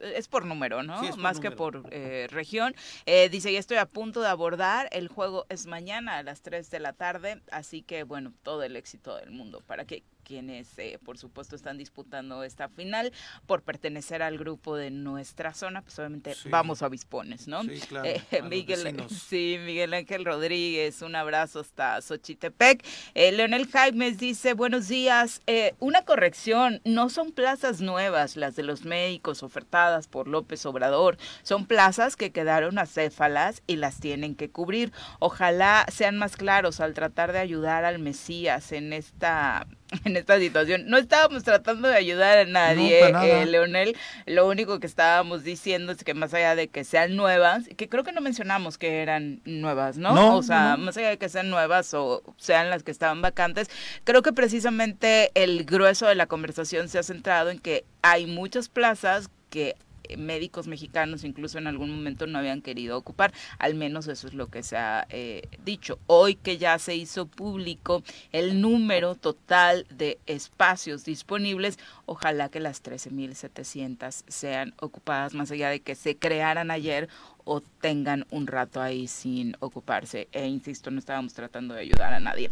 Es 0.00 0.28
por 0.28 0.44
número, 0.44 0.82
¿no? 0.82 1.00
Más 1.16 1.40
que 1.40 1.50
por 1.50 1.84
eh, 1.90 2.26
región. 2.30 2.74
Eh, 3.06 3.30
dice, 3.30 3.50
ya 3.52 3.58
estoy 3.58 3.78
a 3.78 3.86
punto 3.86 4.20
de 4.20 4.28
abordar, 4.28 4.88
el 4.92 5.08
juego 5.08 5.46
es 5.48 5.66
mañana 5.66 6.18
a 6.18 6.22
las 6.22 6.42
3 6.42 6.70
de 6.70 6.80
la 6.80 6.92
tarde, 6.92 7.40
así 7.50 7.82
que 7.82 8.04
bueno, 8.04 8.34
todo 8.42 8.62
el 8.62 8.76
éxito 8.76 9.16
del 9.16 9.30
mundo 9.30 9.62
para 9.66 9.86
que 9.86 10.02
quienes 10.32 10.78
eh, 10.78 10.98
por 11.04 11.18
supuesto 11.18 11.54
están 11.54 11.76
disputando 11.76 12.42
esta 12.42 12.70
final 12.70 13.12
por 13.44 13.60
pertenecer 13.60 14.22
al 14.22 14.38
grupo 14.38 14.76
de 14.76 14.90
nuestra 14.90 15.52
zona, 15.52 15.82
pues 15.82 15.98
obviamente 15.98 16.34
vamos 16.46 16.80
a 16.80 16.88
Vispones, 16.88 17.48
¿no? 17.48 17.62
Sí, 17.64 17.78
claro, 17.86 18.08
Miguel, 18.48 18.96
sí, 19.10 19.58
Miguel 19.62 19.92
Ángel 19.92 20.24
Rodríguez, 20.24 21.02
un 21.02 21.16
abrazo 21.16 21.60
hasta 21.60 22.00
Xochitepec. 22.00 22.82
Leonel 23.14 23.68
Jaimes 23.68 24.16
dice, 24.16 24.54
buenos 24.54 24.88
días, 24.88 25.42
una 25.80 26.02
corrección, 26.06 26.80
no 26.86 27.10
son 27.10 27.32
plazas 27.32 27.82
nuevas 27.82 28.38
las 28.38 28.56
de 28.56 28.62
los 28.62 28.86
médicos 28.86 29.42
ofertadas 29.42 30.08
por 30.08 30.28
López 30.28 30.64
Obrador. 30.64 31.18
Son 31.42 31.66
plazas 31.66 32.16
que 32.16 32.32
quedaron 32.32 32.78
acéfalas 32.78 33.62
y 33.66 33.76
las 33.76 34.00
tienen 34.00 34.34
que 34.34 34.48
cubrir. 34.48 34.92
Ojalá 35.18 35.84
sean 35.92 36.16
más 36.16 36.38
claros 36.38 36.80
al 36.80 36.94
tratar 36.94 37.32
de 37.32 37.40
ayudar 37.40 37.84
al 37.84 37.98
Mesías 37.98 38.72
en 38.72 38.94
esta 38.94 39.66
en 40.04 40.16
esta 40.16 40.38
situación. 40.38 40.84
No 40.86 40.96
estábamos 40.98 41.44
tratando 41.44 41.88
de 41.88 41.96
ayudar 41.96 42.38
a 42.38 42.44
nadie, 42.44 43.00
eh, 43.00 43.46
Leonel. 43.46 43.96
Lo 44.26 44.48
único 44.48 44.80
que 44.80 44.86
estábamos 44.86 45.44
diciendo 45.44 45.92
es 45.92 46.04
que 46.04 46.14
más 46.14 46.34
allá 46.34 46.54
de 46.54 46.68
que 46.68 46.84
sean 46.84 47.16
nuevas, 47.16 47.64
que 47.76 47.88
creo 47.88 48.04
que 48.04 48.12
no 48.12 48.20
mencionamos 48.20 48.78
que 48.78 49.02
eran 49.02 49.40
nuevas, 49.44 49.98
¿no? 49.98 50.36
o 50.36 50.42
sea, 50.42 50.76
más 50.76 50.96
allá 50.96 51.10
de 51.10 51.18
que 51.18 51.28
sean 51.28 51.50
nuevas 51.50 51.92
o 51.94 52.22
sean 52.36 52.70
las 52.70 52.82
que 52.82 52.90
estaban 52.90 53.22
vacantes, 53.22 53.68
creo 54.04 54.22
que 54.22 54.32
precisamente 54.32 55.30
el 55.34 55.64
grueso 55.64 56.06
de 56.06 56.14
la 56.14 56.26
conversación 56.26 56.88
se 56.88 56.98
ha 56.98 57.02
centrado 57.02 57.50
en 57.50 57.58
que 57.58 57.84
hay 58.02 58.26
muchas 58.26 58.68
plazas 58.68 59.28
que 59.50 59.76
médicos 60.16 60.66
mexicanos 60.66 61.24
incluso 61.24 61.58
en 61.58 61.66
algún 61.66 61.90
momento 61.90 62.26
no 62.26 62.38
habían 62.38 62.62
querido 62.62 62.96
ocupar, 62.96 63.32
al 63.58 63.74
menos 63.74 64.08
eso 64.08 64.26
es 64.26 64.34
lo 64.34 64.48
que 64.48 64.62
se 64.62 64.76
ha 64.76 65.06
eh, 65.10 65.42
dicho. 65.64 65.98
Hoy 66.06 66.34
que 66.34 66.58
ya 66.58 66.78
se 66.78 66.94
hizo 66.94 67.26
público 67.26 68.02
el 68.32 68.60
número 68.60 69.14
total 69.14 69.86
de 69.90 70.18
espacios 70.26 71.04
disponibles, 71.04 71.78
ojalá 72.06 72.48
que 72.48 72.60
las 72.60 72.82
13.700 72.82 74.24
sean 74.28 74.74
ocupadas, 74.80 75.34
más 75.34 75.50
allá 75.50 75.70
de 75.70 75.80
que 75.80 75.94
se 75.94 76.16
crearan 76.16 76.70
ayer 76.70 77.08
o 77.44 77.60
tengan 77.60 78.26
un 78.30 78.46
rato 78.46 78.80
ahí 78.80 79.08
sin 79.08 79.56
ocuparse. 79.60 80.28
E 80.32 80.46
insisto, 80.46 80.90
no 80.90 80.98
estábamos 80.98 81.34
tratando 81.34 81.74
de 81.74 81.80
ayudar 81.80 82.12
a 82.12 82.20
nadie. 82.20 82.50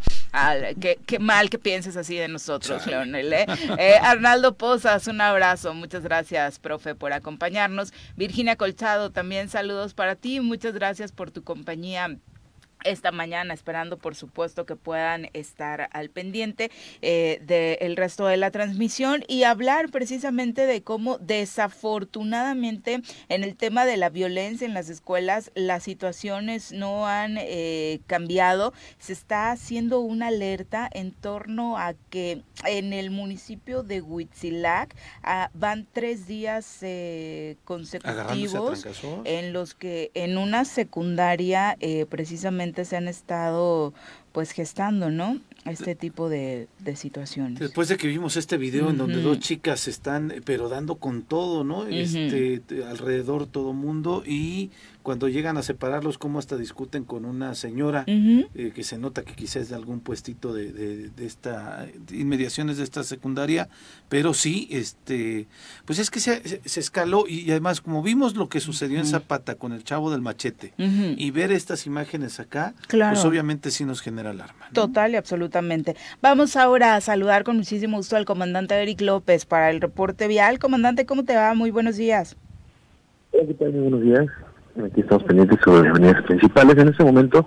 qué, 0.81 1.19
mal 1.19 1.51
que 1.51 1.59
pienses 1.59 1.97
así 1.97 2.17
de 2.17 2.29
nosotros, 2.29 2.87
Leonel. 2.87 3.33
¿eh? 3.33 3.47
Eh, 3.79 3.97
Arnaldo 4.03 4.55
Pozas, 4.55 5.07
un 5.07 5.21
abrazo. 5.21 5.75
Muchas 5.75 6.03
gracias, 6.03 6.59
profe, 6.59 6.95
por 6.95 7.13
acompañarnos. 7.13 7.93
Virginia 8.17 8.57
Colchado, 8.57 9.11
también 9.11 9.49
saludos 9.49 9.95
para 9.95 10.17
ti. 10.17 10.41
Muchas 10.41 10.75
gracias 10.75 11.13
por 11.13 11.31
tu 11.31 11.43
compañía 11.43 12.17
esta 12.85 13.13
mañana, 13.13 13.55
esperando 13.55 13.99
por 13.99 14.15
supuesto 14.15 14.67
que 14.67 14.77
puedan 14.77 15.29
estar 15.33 15.89
al 15.93 16.11
pendiente 16.11 16.71
eh, 17.03 17.41
del 17.81 17.97
resto 17.97 18.27
de 18.27 18.37
la 18.37 18.51
transmisión 18.51 19.25
y 19.29 19.45
hablar 19.45 19.91
precisamente 19.91 20.67
de 20.67 20.83
cómo 20.83 21.19
desafortunadamente 21.19 23.03
en 23.29 23.45
el 23.45 23.57
tema 23.57 23.85
de 23.85 23.97
la 23.97 24.09
violencia 24.11 24.67
en 24.67 24.75
las 24.75 24.89
escuelas 24.89 25.51
las 25.55 25.83
situaciones 25.83 26.73
no 26.73 27.07
han 27.07 27.37
eh, 27.39 28.01
cambiado. 28.07 28.73
Se 28.99 29.13
está 29.13 29.51
haciendo 29.51 30.01
una 30.01 30.29
alerta 30.29 30.89
en 30.93 31.13
torno 31.13 31.79
a 31.79 31.95
que 32.11 32.43
en 32.67 32.93
el 32.93 33.11
municipio 33.11 33.83
de 33.83 34.01
Huitzilac 34.01 34.95
ah, 35.23 35.51
van 35.55 35.87
tres 35.93 36.27
días 36.27 36.79
eh, 36.83 37.57
consecutivos 37.65 38.87
en 39.25 39.53
los 39.53 39.75
que 39.75 40.11
en 40.15 40.39
una 40.39 40.65
secundaria 40.65 41.77
precisamente 42.09 42.70
se 42.85 42.97
han 42.97 43.09
estado 43.09 43.93
pues 44.33 44.53
gestando, 44.53 45.11
¿no? 45.11 45.39
Este 45.65 45.95
tipo 45.95 46.29
de, 46.29 46.69
situaciones. 46.95 47.59
Después 47.59 47.89
de 47.89 47.97
que 47.97 48.07
vimos 48.07 48.37
este 48.37 48.57
video 48.57 48.91
en 48.91 48.99
donde 48.99 49.21
dos 49.21 49.41
chicas 49.41 49.89
están, 49.89 50.33
pero 50.45 50.69
dando 50.69 50.97
con 50.97 51.23
todo, 51.23 51.65
¿no? 51.65 51.87
Este, 51.87 52.63
alrededor 52.89 53.47
todo 53.47 53.73
mundo 53.73 54.23
y 54.25 54.71
cuando 55.03 55.29
llegan 55.29 55.57
a 55.57 55.63
separarlos, 55.63 56.19
como 56.19 56.39
hasta 56.39 56.57
discuten 56.57 57.05
con 57.05 57.25
una 57.25 57.55
señora 57.55 58.05
eh, 58.07 58.73
que 58.75 58.83
se 58.83 58.99
nota 58.99 59.23
que 59.23 59.35
quizás 59.35 59.57
es 59.57 59.69
de 59.71 59.75
algún 59.75 60.01
puestito 60.01 60.53
de, 60.53 60.73
de, 60.73 61.27
esta 61.27 61.87
inmediaciones 62.11 62.77
de 62.77 62.85
esta 62.85 63.03
secundaria, 63.03 63.69
pero 64.09 64.35
sí, 64.35 64.69
este, 64.71 65.47
pues 65.85 65.99
es 65.99 66.11
que 66.11 66.21
se, 66.21 66.61
se 66.65 66.81
escaló 66.81 67.25
y, 67.29 67.51
además 67.51 67.81
como 67.81 68.03
vimos 68.03 68.37
lo 68.37 68.49
que 68.49 68.61
sucedió 68.61 68.99
en 68.99 69.07
Zapata 69.07 69.55
con 69.55 69.73
el 69.73 69.85
chavo 69.85 70.11
del 70.11 70.21
machete 70.21 70.73
y 70.79 71.31
ver 71.31 71.53
estas 71.53 71.87
imágenes 71.87 72.41
acá, 72.41 72.75
pues 72.89 73.25
obviamente 73.25 73.71
sí 73.71 73.85
nos 73.85 74.01
genera 74.01 74.31
alarma. 74.31 74.69
Total 74.73 75.13
y 75.13 75.17
absolutamente. 75.17 75.97
Vamos 76.23 76.57
ahora 76.57 76.95
a 76.95 77.01
saludar 77.01 77.45
con 77.45 77.57
muchísimo 77.57 77.97
gusto 77.97 78.17
al 78.17 78.25
comandante 78.25 78.75
Eric 78.75 79.01
López 79.01 79.47
para 79.47 79.71
el 79.71 79.81
reporte 79.81 80.29
vial. 80.29 80.59
Comandante, 80.59 81.07
¿cómo 81.07 81.25
te 81.25 81.35
va? 81.37 81.55
Muy 81.55 81.71
buenos 81.71 81.97
días. 81.97 82.37
¿qué 83.33 83.55
tal? 83.55 83.73
Muy 83.73 83.89
buenos 83.89 84.03
días. 84.03 84.27
Aquí 84.79 85.01
estamos 85.01 85.25
pendientes 85.25 85.59
sobre 85.65 85.89
las 85.89 85.97
avenidas 85.97 86.23
principales. 86.25 86.79
En 86.79 86.89
este 86.89 87.05
momento 87.05 87.47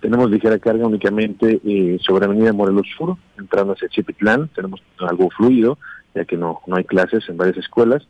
tenemos 0.00 0.30
ligera 0.30 0.58
carga 0.58 0.86
únicamente 0.86 1.60
eh, 1.64 1.98
sobre 2.00 2.26
Avenida 2.26 2.52
Morelos 2.52 2.86
Sur, 2.96 3.16
entrando 3.38 3.74
hacia 3.74 3.88
Chipitlán. 3.88 4.48
Tenemos 4.48 4.82
algo 4.98 5.30
fluido, 5.30 5.78
ya 6.14 6.24
que 6.24 6.36
no, 6.36 6.60
no 6.66 6.76
hay 6.76 6.84
clases 6.84 7.28
en 7.28 7.36
varias 7.36 7.58
escuelas. 7.58 8.06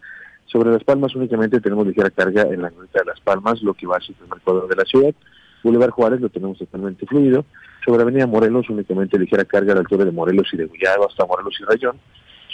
Sobre 0.46 0.70
Las 0.70 0.84
Palmas 0.84 1.14
únicamente 1.14 1.60
tenemos 1.60 1.86
ligera 1.86 2.10
carga 2.10 2.42
en 2.42 2.62
la 2.62 2.68
Avenida 2.68 3.00
de 3.00 3.04
Las 3.04 3.20
Palmas, 3.20 3.62
lo 3.62 3.74
que 3.74 3.86
va 3.86 3.98
hacia 3.98 4.14
el 4.14 4.18
primer 4.18 4.68
de 4.68 4.76
la 4.76 4.84
ciudad. 4.84 5.14
Boulevard 5.62 5.90
Juárez 5.90 6.20
lo 6.20 6.28
tenemos 6.28 6.58
totalmente 6.58 7.06
fluido. 7.06 7.44
Sobre 7.84 8.02
Avenida 8.02 8.26
Morelos 8.26 8.68
únicamente 8.70 9.18
ligera 9.18 9.44
carga 9.44 9.72
a 9.72 9.74
la 9.76 9.80
altura 9.82 10.04
de 10.04 10.12
Morelos 10.12 10.48
y 10.52 10.56
de 10.56 10.66
Gullado 10.66 11.06
hasta 11.06 11.26
Morelos 11.26 11.54
y 11.60 11.64
Rayón. 11.64 11.98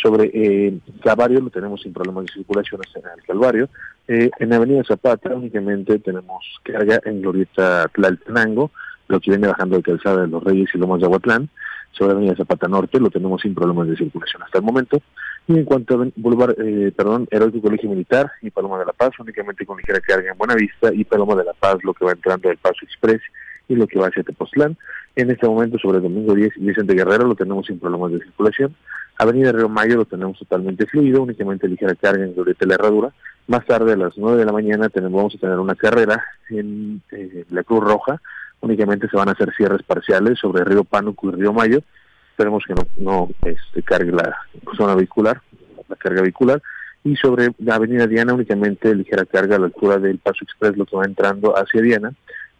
Sobre 0.01 0.31
eh, 0.33 0.79
Calvario 1.03 1.41
lo 1.41 1.51
tenemos 1.51 1.83
sin 1.83 1.93
problemas 1.93 2.25
de 2.25 2.33
circulación 2.33 2.81
en 2.95 3.03
el 3.19 3.25
Calvario. 3.27 3.69
Eh, 4.09 4.31
en 4.39 4.53
Avenida 4.53 4.83
Zapata 4.85 5.35
únicamente 5.35 5.99
tenemos 5.99 6.45
carga 6.63 7.01
en 7.05 7.21
Glorieta 7.21 7.87
Tlaltenango, 7.93 8.71
lo 9.09 9.21
que 9.21 9.31
viene 9.31 9.49
bajando 9.49 9.77
de 9.77 9.83
Calzada 9.83 10.23
de 10.23 10.29
los 10.29 10.43
Reyes 10.43 10.71
y 10.75 10.79
Lomas 10.79 11.01
de 11.01 11.07
Aguatlán. 11.07 11.51
Sobre 11.93 12.13
Avenida 12.13 12.37
Zapata 12.37 12.69
Norte 12.69 12.99
lo 12.99 13.11
tenemos 13.11 13.43
sin 13.43 13.55
problemas 13.55 13.89
de 13.89 13.97
circulación 13.97 14.43
hasta 14.43 14.59
el 14.59 14.65
momento. 14.65 15.03
Y 15.49 15.59
en 15.59 15.65
cuanto 15.65 16.01
a 16.01 16.07
Boulevard, 16.17 16.55
eh, 16.59 16.93
perdón, 16.97 17.27
Heroico 17.31 17.61
Colegio 17.61 17.91
Militar 17.91 18.31
y 18.41 18.51
Paloma 18.51 18.79
de 18.79 18.87
la 18.87 18.93
Paz, 18.93 19.11
únicamente 19.19 19.67
con 19.67 19.77
ligera 19.77 20.01
carga 20.01 20.31
en 20.31 20.39
Buenavista 20.39 20.95
y 20.95 21.05
Paloma 21.05 21.35
de 21.35 21.45
la 21.45 21.53
Paz, 21.53 21.79
lo 21.83 21.93
que 21.93 22.05
va 22.05 22.13
entrando 22.13 22.49
del 22.49 22.59
Paso 22.59 22.79
Express 22.83 23.21
y 23.69 23.75
lo 23.75 23.87
que 23.87 23.99
va 23.99 24.07
hacia 24.07 24.23
Tepoztlán. 24.23 24.77
En 25.17 25.31
este 25.31 25.47
momento, 25.47 25.79
sobre 25.79 26.01
domingo 26.01 26.35
10 26.35 26.57
y 26.57 26.67
Vicente 26.67 26.95
Guerrero, 26.95 27.27
lo 27.27 27.35
tenemos 27.35 27.67
sin 27.67 27.79
problemas 27.79 28.13
de 28.13 28.21
circulación. 28.21 28.75
Avenida 29.21 29.53
Río 29.53 29.69
Mayo 29.69 29.97
lo 29.97 30.07
tenemos 30.07 30.39
totalmente 30.39 30.87
fluido, 30.87 31.23
únicamente 31.23 31.69
ligera 31.69 31.95
carga 31.95 32.25
en 32.25 32.35
Glorieta 32.35 32.65
la 32.65 32.77
Herradura. 32.77 33.13
Más 33.49 33.67
tarde, 33.67 33.93
a 33.93 33.97
las 33.97 34.17
9 34.17 34.39
de 34.39 34.47
la 34.47 34.53
mañana, 34.53 34.89
tenemos, 34.89 35.15
vamos 35.15 35.35
a 35.35 35.39
tener 35.39 35.59
una 35.59 35.75
carrera 35.75 36.25
en 36.49 37.03
eh, 37.13 37.45
la 37.51 37.63
Cruz 37.63 37.85
Roja. 37.85 38.23
Únicamente 38.61 39.09
se 39.11 39.19
van 39.19 39.29
a 39.29 39.33
hacer 39.33 39.53
cierres 39.55 39.83
parciales 39.83 40.39
sobre 40.39 40.65
Río 40.65 40.85
Pánuco 40.85 41.29
y 41.29 41.33
Río 41.33 41.53
Mayo. 41.53 41.83
Esperemos 42.31 42.65
que 42.67 42.73
no, 42.97 43.29
este, 43.45 43.83
cargue 43.83 44.11
la 44.11 44.39
zona 44.75 44.95
vehicular, 44.95 45.43
la 45.87 45.97
carga 45.97 46.23
vehicular. 46.23 46.63
Y 47.05 47.15
sobre 47.17 47.51
la 47.59 47.75
Avenida 47.75 48.07
Diana, 48.07 48.33
únicamente 48.33 48.95
ligera 48.95 49.27
carga 49.27 49.57
a 49.57 49.59
la 49.59 49.67
altura 49.67 49.99
del 49.99 50.17
Paso 50.17 50.45
Express, 50.45 50.79
lo 50.79 50.87
que 50.87 50.97
va 50.97 51.05
entrando 51.05 51.59
hacia 51.59 51.83
Diana. 51.83 52.15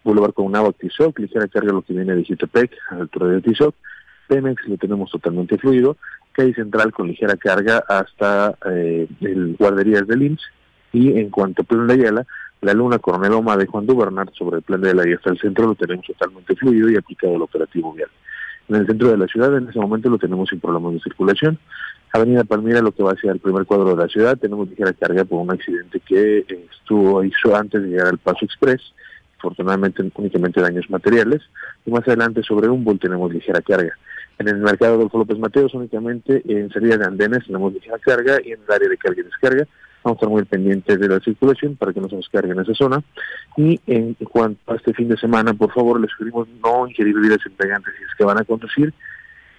Boulevard 0.05 0.35
con 0.35 0.45
una 0.45 0.63
Tizoc, 0.73 1.19
ligera 1.21 1.49
carga 1.49 1.73
lo 1.73 1.81
que 1.81 1.95
viene 1.95 2.15
de 2.15 2.23
Jitepec, 2.23 2.71
a 2.91 2.97
la 2.97 3.01
altura 3.03 3.29
de 3.29 3.41
Tizoc. 3.41 3.75
Pemex 4.29 4.69
lo 4.69 4.77
tenemos 4.77 5.11
totalmente 5.11 5.57
fluido 5.57 5.97
calle 6.41 6.55
central 6.55 6.93
con 6.93 7.09
ligera 7.09 7.37
carga 7.37 7.85
hasta 7.87 8.55
eh, 8.67 9.07
el 9.21 9.57
guarderías 9.59 10.07
del 10.07 10.23
IMSS 10.23 10.43
y 10.93 11.19
en 11.19 11.29
cuanto 11.31 11.63
a 11.63 11.65
Plan 11.65 11.87
de 11.87 11.95
Ayala, 11.95 12.27
la 12.63 12.73
Luna 12.73 12.99
Coronel 12.99 13.33
Oma 13.33 13.57
de 13.57 13.67
Juan 13.67 13.87
Dubernard 13.87 14.31
sobre 14.33 14.57
el 14.57 14.63
Plan 14.63 14.81
de 14.81 14.89
Ayala 14.89 15.09
y 15.09 15.13
hasta 15.13 15.31
el 15.31 15.39
centro 15.39 15.67
lo 15.67 15.75
tenemos 15.75 16.07
totalmente 16.07 16.57
fluido 16.57 16.91
y 16.91 16.97
aplicado 16.97 17.37
al 17.37 17.43
operativo 17.43 17.93
vial. 17.93 18.09
En 18.69 18.77
el 18.77 18.87
centro 18.87 19.11
de 19.11 19.19
la 19.19 19.27
ciudad 19.27 19.55
en 19.57 19.69
ese 19.69 19.79
momento 19.79 20.09
lo 20.09 20.19
tenemos 20.19 20.49
sin 20.49 20.61
problemas 20.61 20.95
de 20.95 21.01
circulación. 21.01 21.59
Avenida 22.13 22.45
Palmira, 22.45 22.81
lo 22.81 22.93
que 22.93 23.03
va 23.03 23.13
hacia 23.13 23.33
el 23.33 23.39
primer 23.39 23.67
cuadro 23.67 23.95
de 23.95 24.03
la 24.03 24.09
ciudad, 24.09 24.39
tenemos 24.39 24.69
ligera 24.69 24.93
carga 24.95 25.25
por 25.25 25.41
un 25.41 25.51
accidente 25.51 26.01
que 26.01 26.47
estuvo 26.73 27.23
hizo 27.23 27.55
antes 27.55 27.83
de 27.83 27.89
llegar 27.89 28.09
al 28.09 28.19
Paso 28.19 28.45
Express, 28.47 28.81
afortunadamente 29.39 30.03
únicamente 30.15 30.61
daños 30.61 30.89
materiales, 30.89 31.43
y 31.85 31.91
más 31.91 32.07
adelante 32.09 32.43
sobre 32.43 32.69
Humboldt 32.69 33.03
tenemos 33.03 33.33
ligera 33.33 33.61
carga. 33.61 33.97
En 34.41 34.49
el 34.49 34.57
mercado 34.57 34.95
Adolfo 34.95 35.19
López 35.19 35.39
Mateos 35.39 35.75
únicamente 35.75 36.43
en 36.49 36.71
salida 36.71 36.97
de 36.97 37.05
andenes 37.05 37.45
tenemos 37.45 37.75
ligera 37.75 37.99
carga 37.99 38.39
y 38.43 38.53
en 38.53 38.61
el 38.67 38.73
área 38.75 38.89
de 38.89 38.97
carga 38.97 39.21
y 39.21 39.25
descarga 39.25 39.67
Vamos 40.03 40.17
a 40.17 40.19
estar 40.19 40.29
muy 40.31 40.45
pendientes 40.47 40.99
de 40.99 41.09
la 41.09 41.21
circulación 41.21 41.77
para 41.77 41.93
que 41.93 42.01
no 42.01 42.09
se 42.09 42.17
nos 42.17 42.27
cargue 42.31 42.53
en 42.53 42.61
esa 42.61 42.73
zona. 42.73 43.05
Y 43.59 43.79
en 43.87 44.15
cuanto 44.15 44.73
a 44.73 44.77
este 44.77 44.95
fin 44.95 45.11
de 45.11 45.19
semana, 45.19 45.53
por 45.53 45.71
favor, 45.75 46.01
les 46.01 46.11
pedimos 46.19 46.49
no 46.65 46.89
ingerir 46.89 47.15
bebidas 47.15 47.45
embriagantes 47.45 47.93
si 47.99 48.05
es 48.05 48.15
que 48.17 48.25
van 48.25 48.39
a 48.39 48.45
conducir, 48.45 48.95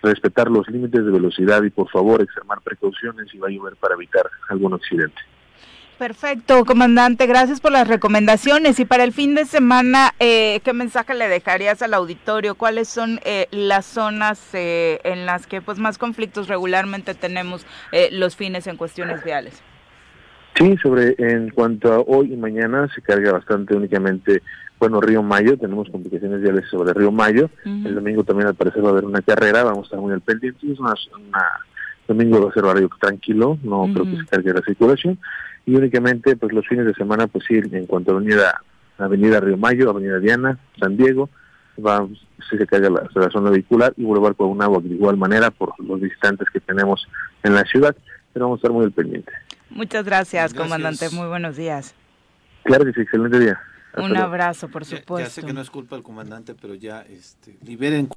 respetar 0.02 0.50
los 0.50 0.68
límites 0.68 1.06
de 1.06 1.12
velocidad 1.12 1.62
y 1.62 1.70
por 1.70 1.88
favor 1.92 2.24
extremar 2.24 2.60
precauciones 2.62 3.30
si 3.30 3.38
va 3.38 3.50
a 3.50 3.52
llover 3.52 3.76
para 3.76 3.94
evitar 3.94 4.28
algún 4.50 4.74
accidente. 4.74 5.22
Perfecto, 6.02 6.66
comandante, 6.66 7.28
gracias 7.28 7.62
por 7.62 7.72
las 7.72 7.88
recomendaciones. 7.88 8.80
Y 8.80 8.86
para 8.86 9.04
el 9.04 9.14
fin 9.14 9.36
de 9.36 9.46
semana, 9.46 10.16
eh, 10.20 10.60
¿qué 10.64 10.74
mensaje 10.74 11.14
le 11.14 11.28
dejarías 11.28 11.84
al 11.84 11.94
auditorio? 11.94 12.56
¿Cuáles 12.56 12.88
son 12.88 13.20
eh, 13.24 13.46
las 13.52 13.86
zonas 13.86 14.42
eh, 14.56 15.00
en 15.04 15.28
las 15.28 15.46
que 15.46 15.62
pues 15.62 15.78
más 15.78 16.00
conflictos 16.00 16.48
regularmente 16.48 17.14
tenemos 17.14 17.68
los 18.14 18.36
fines 18.36 18.66
en 18.66 18.78
cuestiones 18.78 19.24
viales? 19.24 19.62
Sí, 20.56 20.76
sobre 20.82 21.14
en 21.20 21.52
cuanto 21.52 21.94
a 21.94 22.00
hoy 22.00 22.34
y 22.34 22.36
mañana 22.36 22.90
se 22.96 23.04
carga 23.04 23.34
bastante 23.34 23.76
únicamente, 23.76 24.42
bueno, 24.80 25.02
Río 25.02 25.22
Mayo, 25.22 25.56
tenemos 25.56 25.88
complicaciones 25.92 26.42
viales 26.42 26.68
sobre 26.72 26.94
Río 26.96 27.12
Mayo. 27.12 27.52
El 27.64 27.94
domingo 27.94 28.24
también 28.24 28.48
al 28.48 28.56
parecer 28.56 28.84
va 28.84 28.88
a 28.88 28.92
haber 28.94 29.06
una 29.06 29.22
carrera, 29.22 29.64
vamos 29.64 29.84
a 29.84 29.86
estar 29.86 30.00
muy 30.00 30.14
al 30.14 30.22
pendiente. 30.22 30.72
Es 30.72 30.80
una, 30.80 30.96
domingo 32.14 32.42
va 32.42 32.50
a 32.50 32.54
ser 32.54 32.66
horario 32.66 32.90
tranquilo, 33.00 33.58
no 33.64 33.88
creo 33.94 34.06
que 34.06 34.18
se 34.18 34.26
cargue 34.26 34.54
la 34.54 34.62
circulación 34.62 35.20
y 35.66 35.76
únicamente 35.76 36.36
pues 36.36 36.54
los 36.54 36.68
fines 36.68 36.86
de 36.86 36.94
semana 36.94 37.28
pues 37.28 37.46
sí 37.48 37.56
en 37.56 37.86
cuanto 37.86 38.12
a 38.12 38.16
avenida 38.16 38.62
avenida 38.98 39.40
Río 39.40 39.58
Mayo 39.58 39.90
avenida 39.90 40.20
Diana 40.20 40.60
San 40.80 40.98
Diego 40.98 41.30
va 41.84 42.08
si 42.50 42.58
se 42.58 42.68
caiga 42.68 42.90
la, 42.90 43.08
la, 43.14 43.30
zona 43.30 43.50
vehicular 43.50 43.94
y 43.98 44.04
un 44.04 44.62
agua 44.62 44.80
de 44.82 44.94
igual 44.94 45.18
manera 45.18 45.52
por 45.52 45.74
los 45.80 46.00
visitantes 46.00 46.48
que 46.52 46.60
tenemos 46.60 47.08
en 47.44 47.56
la 47.56 47.64
ciudad 47.64 47.96
pero 48.34 48.46
vamos 48.46 48.58
a 48.58 48.60
estar 48.60 48.72
muy 48.72 48.86
al 48.86 48.94
pendiente. 48.94 49.32
Muchas 49.70 50.06
gracias, 50.06 50.54
comandante. 50.54 51.10
Muy 51.10 51.28
buenos 51.28 51.58
días. 51.58 51.94
Claro 52.64 52.86
que 52.86 52.94
sí 52.94 53.02
excelente 53.02 53.40
día. 53.40 53.60
Un 53.98 54.16
abrazo 54.16 54.70
por 54.70 54.86
supuesto 54.86 55.20
ya, 55.20 55.30
sé 55.30 55.44
que 55.44 55.52
no 55.52 55.60
es 55.60 55.70
culpa 55.70 55.96
del 55.98 56.04
comandante 56.04 56.56
pero 56.56 56.76
ya 56.76 57.02
este 57.02 57.58
liberen 57.62 58.08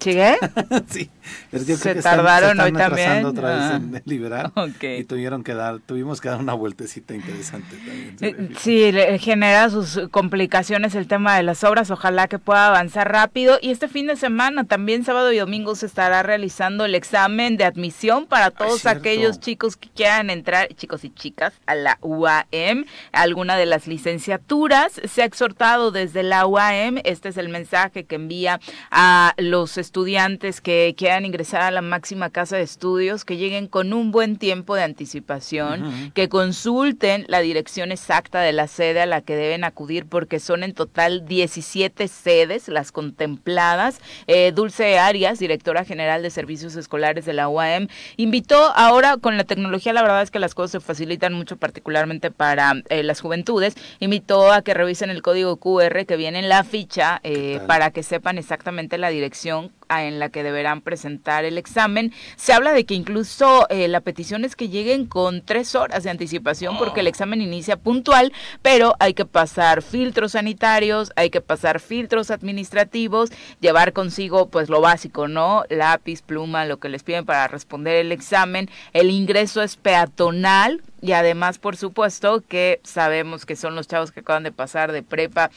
¿Sigue? 0.00 0.38
sí. 0.88 1.10
se 1.52 1.94
tardaron 1.96 2.58
hoy 2.58 2.72
también. 2.72 3.24
otra 3.26 3.48
vez 3.50 3.82
en 3.82 3.96
ah, 3.96 4.02
liberar 4.06 4.50
y 4.80 5.04
tuvieron 5.04 5.44
que 5.44 5.52
dar, 5.54 5.78
tuvimos 5.80 6.22
que 6.22 6.30
dar 6.30 6.40
una 6.40 6.54
vueltecita 6.54 7.14
interesante 7.14 7.76
también. 7.76 8.16
Eh, 8.20 8.48
sí, 8.58 8.92
genera 9.18 9.68
sus 9.68 10.00
complicaciones 10.10 10.94
el 10.94 11.06
tema 11.06 11.36
de 11.36 11.42
las 11.42 11.62
obras. 11.64 11.90
Ojalá 11.90 12.28
que 12.28 12.38
pueda 12.38 12.68
avanzar 12.68 13.12
rápido. 13.12 13.58
Y 13.60 13.70
este 13.70 13.88
fin 13.88 14.06
de 14.06 14.16
semana, 14.16 14.64
también 14.64 15.04
sábado 15.04 15.32
y 15.32 15.38
domingo, 15.38 15.74
se 15.74 15.84
estará 15.84 16.22
realizando 16.22 16.86
el 16.86 16.94
examen 16.94 17.58
de 17.58 17.64
admisión 17.64 18.26
para 18.26 18.50
todos 18.50 18.86
aquellos 18.86 19.38
chicos 19.38 19.76
que 19.76 19.90
quieran 19.90 20.30
entrar, 20.30 20.68
chicos 20.74 21.04
y 21.04 21.10
chicas, 21.10 21.52
a 21.66 21.74
la 21.74 21.98
UAM, 22.00 22.86
alguna 23.12 23.56
de 23.56 23.66
las 23.66 23.86
licenciaturas. 23.86 24.98
Se 25.04 25.20
ha 25.22 25.26
exhortado 25.26 25.90
desde 25.90 26.22
la 26.22 26.46
UAM. 26.46 27.00
Este 27.04 27.28
es 27.28 27.36
el 27.36 27.50
mensaje 27.50 28.04
que 28.04 28.14
envía 28.14 28.60
a 28.90 29.34
los 29.36 29.76
estudiantes 29.76 29.89
estudiantes 29.90 30.60
que 30.60 30.94
quieran 30.96 31.24
ingresar 31.24 31.62
a 31.62 31.72
la 31.72 31.82
máxima 31.82 32.30
casa 32.30 32.56
de 32.56 32.62
estudios, 32.62 33.24
que 33.24 33.36
lleguen 33.36 33.66
con 33.66 33.92
un 33.92 34.12
buen 34.12 34.36
tiempo 34.36 34.76
de 34.76 34.84
anticipación, 34.84 36.12
que 36.14 36.28
consulten 36.28 37.24
la 37.26 37.40
dirección 37.40 37.90
exacta 37.90 38.40
de 38.40 38.52
la 38.52 38.68
sede 38.68 39.00
a 39.00 39.06
la 39.06 39.20
que 39.20 39.34
deben 39.34 39.64
acudir, 39.64 40.06
porque 40.06 40.38
son 40.38 40.62
en 40.62 40.74
total 40.74 41.26
17 41.26 42.06
sedes 42.06 42.68
las 42.68 42.92
contempladas. 42.92 44.00
Eh, 44.28 44.52
Dulce 44.54 45.00
Arias, 45.00 45.40
directora 45.40 45.84
general 45.84 46.22
de 46.22 46.30
servicios 46.30 46.76
escolares 46.76 47.24
de 47.24 47.32
la 47.32 47.48
UAM, 47.48 47.88
invitó 48.16 48.72
ahora 48.76 49.16
con 49.16 49.36
la 49.36 49.42
tecnología, 49.42 49.92
la 49.92 50.02
verdad 50.02 50.22
es 50.22 50.30
que 50.30 50.38
las 50.38 50.54
cosas 50.54 50.70
se 50.70 50.80
facilitan 50.80 51.34
mucho, 51.34 51.56
particularmente 51.56 52.30
para 52.30 52.74
eh, 52.90 53.02
las 53.02 53.20
juventudes, 53.20 53.74
invitó 53.98 54.52
a 54.52 54.62
que 54.62 54.72
revisen 54.72 55.10
el 55.10 55.20
código 55.20 55.56
QR 55.56 56.06
que 56.06 56.16
viene 56.16 56.38
en 56.38 56.48
la 56.48 56.62
ficha 56.62 57.18
eh, 57.24 57.60
para 57.66 57.90
que 57.90 58.04
sepan 58.04 58.38
exactamente 58.38 58.96
la 58.96 59.08
dirección 59.08 59.72
en 59.90 60.18
la 60.18 60.28
que 60.28 60.42
deberán 60.42 60.80
presentar 60.80 61.44
el 61.44 61.58
examen. 61.58 62.12
Se 62.36 62.52
habla 62.52 62.72
de 62.72 62.84
que 62.84 62.94
incluso 62.94 63.66
eh, 63.68 63.88
la 63.88 64.00
petición 64.00 64.44
es 64.44 64.56
que 64.56 64.68
lleguen 64.68 65.06
con 65.06 65.42
tres 65.44 65.74
horas 65.74 66.04
de 66.04 66.10
anticipación 66.10 66.78
porque 66.78 67.00
el 67.00 67.06
oh. 67.06 67.10
examen 67.10 67.42
inicia 67.42 67.76
puntual, 67.76 68.32
pero 68.62 68.94
hay 69.00 69.14
que 69.14 69.24
pasar 69.24 69.82
filtros 69.82 70.32
sanitarios, 70.32 71.12
hay 71.16 71.30
que 71.30 71.40
pasar 71.40 71.80
filtros 71.80 72.30
administrativos, 72.30 73.30
llevar 73.60 73.92
consigo 73.92 74.48
pues 74.48 74.68
lo 74.68 74.80
básico, 74.80 75.28
¿no? 75.28 75.64
Lápiz, 75.68 76.22
pluma, 76.22 76.64
lo 76.66 76.78
que 76.78 76.88
les 76.88 77.02
piden 77.02 77.24
para 77.24 77.48
responder 77.48 77.96
el 77.96 78.12
examen. 78.12 78.70
El 78.92 79.10
ingreso 79.10 79.62
es 79.62 79.76
peatonal, 79.76 80.82
y 81.02 81.12
además, 81.12 81.58
por 81.58 81.76
supuesto, 81.76 82.42
que 82.46 82.80
sabemos 82.84 83.46
que 83.46 83.56
son 83.56 83.74
los 83.74 83.88
chavos 83.88 84.12
que 84.12 84.20
acaban 84.20 84.42
de 84.42 84.52
pasar 84.52 84.92
de 84.92 85.02
prepa 85.02 85.50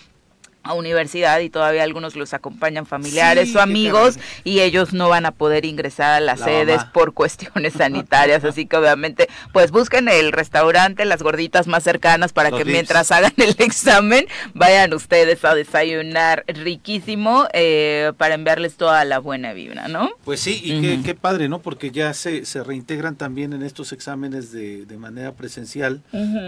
a 0.63 0.73
universidad 0.73 1.39
y 1.39 1.49
todavía 1.49 1.83
algunos 1.83 2.15
los 2.15 2.33
acompañan 2.33 2.85
familiares 2.85 3.55
o 3.55 3.61
amigos 3.61 4.17
y 4.43 4.61
ellos 4.61 4.93
no 4.93 5.09
van 5.09 5.25
a 5.25 5.31
poder 5.31 5.65
ingresar 5.65 6.13
a 6.13 6.19
las 6.19 6.39
sedes 6.39 6.83
por 6.85 7.13
cuestiones 7.13 7.73
sanitarias, 7.73 8.43
así 8.45 8.65
que 8.65 8.77
obviamente 8.77 9.27
pues 9.51 9.71
busquen 9.71 10.07
el 10.07 10.31
restaurante, 10.31 11.05
las 11.05 11.21
gorditas 11.21 11.67
más 11.67 11.83
cercanas 11.83 12.33
para 12.33 12.51
que 12.51 12.65
mientras 12.65 13.11
hagan 13.11 13.33
el 13.37 13.55
examen 13.59 14.25
vayan 14.53 14.93
ustedes 14.93 15.43
a 15.45 15.53
desayunar 15.53 16.45
riquísimo 16.47 17.45
eh, 17.53 18.13
para 18.17 18.35
enviarles 18.35 18.75
toda 18.75 19.03
la 19.05 19.19
buena 19.19 19.53
vibra, 19.53 19.87
¿no? 19.87 20.11
Pues 20.23 20.39
sí, 20.39 20.61
y 20.63 21.01
qué, 21.03 21.15
padre, 21.15 21.49
¿no? 21.49 21.59
Porque 21.59 21.91
ya 21.91 22.13
se, 22.13 22.45
se 22.45 22.63
reintegran 22.63 23.15
también 23.15 23.53
en 23.53 23.63
estos 23.63 23.91
exámenes 23.91 24.51
de, 24.51 24.85
de 24.85 24.97
manera 24.97 25.33
presencial 25.33 26.01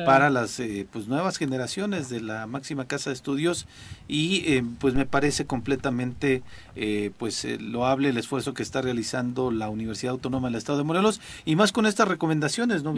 para 0.05 0.29
las 0.29 0.59
eh, 0.59 0.87
pues 0.91 1.07
nuevas 1.07 1.37
generaciones 1.37 2.09
de 2.09 2.21
la 2.21 2.47
máxima 2.47 2.87
casa 2.87 3.09
de 3.09 3.15
estudios 3.15 3.67
y 4.07 4.53
eh, 4.53 4.63
pues 4.79 4.93
me 4.93 5.05
parece 5.05 5.45
completamente 5.45 6.43
eh, 6.75 7.11
pues 7.17 7.45
eh, 7.45 7.57
loable 7.57 8.09
el 8.09 8.17
esfuerzo 8.17 8.53
que 8.53 8.61
está 8.61 8.81
realizando 8.81 9.49
la 9.49 9.69
Universidad 9.69 10.11
Autónoma 10.11 10.49
del 10.49 10.57
Estado 10.57 10.77
de 10.77 10.83
Morelos 10.83 11.21
y 11.45 11.55
más 11.55 11.71
con 11.71 11.85
estas 11.85 12.07
recomendaciones, 12.07 12.83
¿no? 12.83 12.93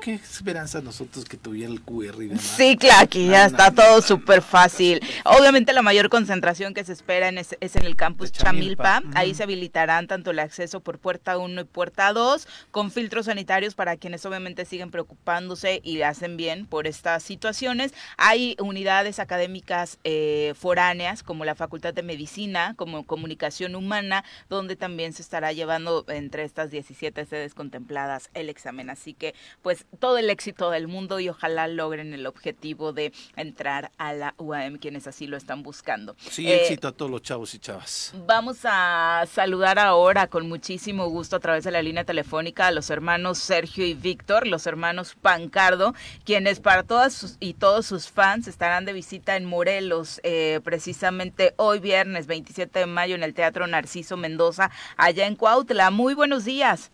Qué 0.00 0.14
esperanza 0.14 0.80
nosotros 0.80 1.24
que 1.24 1.36
tuviera 1.36 1.72
el 1.72 1.80
QR 1.80 2.22
y 2.22 2.26
demás. 2.26 2.42
Sí, 2.42 2.76
claro, 2.76 3.04
aquí 3.04 3.28
ya 3.28 3.46
está 3.46 3.70
todo 3.70 4.02
súper 4.02 4.42
fácil. 4.42 5.00
Obviamente 5.24 5.72
la 5.72 5.82
mayor 5.82 6.08
concentración 6.08 6.74
que 6.74 6.84
se 6.84 6.92
espera 6.92 7.28
en 7.28 7.38
es, 7.38 7.56
en 7.60 7.84
el 7.84 7.96
campus 7.96 8.32
Chamilpa, 8.32 9.02
ahí 9.14 9.34
se 9.34 9.44
habilitarán 9.44 10.06
tanto 10.06 10.32
el 10.32 10.38
acceso 10.40 10.80
por 10.80 10.98
puerta 10.98 11.38
1 11.38 11.60
y 11.60 11.64
puerta 11.64 12.12
2 12.12 12.48
con 12.70 12.90
filtros 12.90 13.26
sanitarios 13.26 13.74
para 13.74 13.96
quienes 13.96 14.26
obviamente 14.26 14.64
siguen 14.64 14.90
preocupándose 14.90 15.80
y 15.84 16.02
hacen 16.02 16.36
bien 16.36 16.66
por 16.66 16.86
estas 16.86 17.22
situaciones. 17.22 17.94
Hay 18.16 18.56
unidades 18.58 19.20
académicas 19.20 19.98
eh, 20.04 20.49
foráneas 20.54 21.22
como 21.22 21.44
la 21.44 21.54
Facultad 21.54 21.94
de 21.94 22.02
Medicina, 22.02 22.74
como 22.76 23.04
Comunicación 23.04 23.74
Humana, 23.74 24.24
donde 24.48 24.76
también 24.76 25.12
se 25.12 25.22
estará 25.22 25.52
llevando 25.52 26.04
entre 26.08 26.44
estas 26.44 26.70
17 26.70 27.24
sedes 27.26 27.54
contempladas 27.54 28.30
el 28.34 28.48
examen. 28.48 28.90
Así 28.90 29.14
que 29.14 29.34
pues 29.62 29.86
todo 29.98 30.18
el 30.18 30.30
éxito 30.30 30.70
del 30.70 30.88
mundo 30.88 31.20
y 31.20 31.28
ojalá 31.28 31.68
logren 31.68 32.14
el 32.14 32.26
objetivo 32.26 32.92
de 32.92 33.12
entrar 33.36 33.90
a 33.98 34.12
la 34.12 34.34
UAM 34.38 34.78
quienes 34.78 35.06
así 35.06 35.26
lo 35.26 35.36
están 35.36 35.62
buscando. 35.62 36.16
Sí, 36.18 36.50
éxito 36.50 36.88
a 36.88 36.92
todos 36.92 37.10
los 37.10 37.22
chavos 37.22 37.54
y 37.54 37.58
chavas. 37.58 38.14
Vamos 38.26 38.58
a 38.64 39.24
saludar 39.30 39.78
ahora 39.78 40.26
con 40.26 40.48
muchísimo 40.48 41.08
gusto 41.08 41.36
a 41.36 41.40
través 41.40 41.64
de 41.64 41.70
la 41.70 41.82
línea 41.82 42.04
telefónica 42.04 42.66
a 42.66 42.70
los 42.70 42.90
hermanos 42.90 43.38
Sergio 43.38 43.86
y 43.86 43.94
Víctor, 43.94 44.46
los 44.46 44.66
hermanos 44.66 45.16
Pancardo, 45.20 45.94
quienes 46.24 46.60
para 46.60 46.82
todas 46.82 47.36
y 47.40 47.54
todos 47.54 47.86
sus 47.86 48.08
fans 48.08 48.48
estarán 48.48 48.84
de 48.84 48.92
visita 48.92 49.36
en 49.36 49.44
Morelos. 49.44 50.20
Eh, 50.22 50.39
eh, 50.40 50.60
precisamente 50.60 51.52
hoy 51.56 51.80
viernes 51.80 52.26
27 52.26 52.78
de 52.78 52.86
mayo 52.86 53.14
en 53.14 53.22
el 53.22 53.34
Teatro 53.34 53.66
Narciso 53.66 54.16
Mendoza, 54.16 54.70
allá 54.96 55.26
en 55.26 55.36
Cuautla. 55.36 55.90
Muy 55.90 56.14
buenos 56.14 56.46
días. 56.46 56.90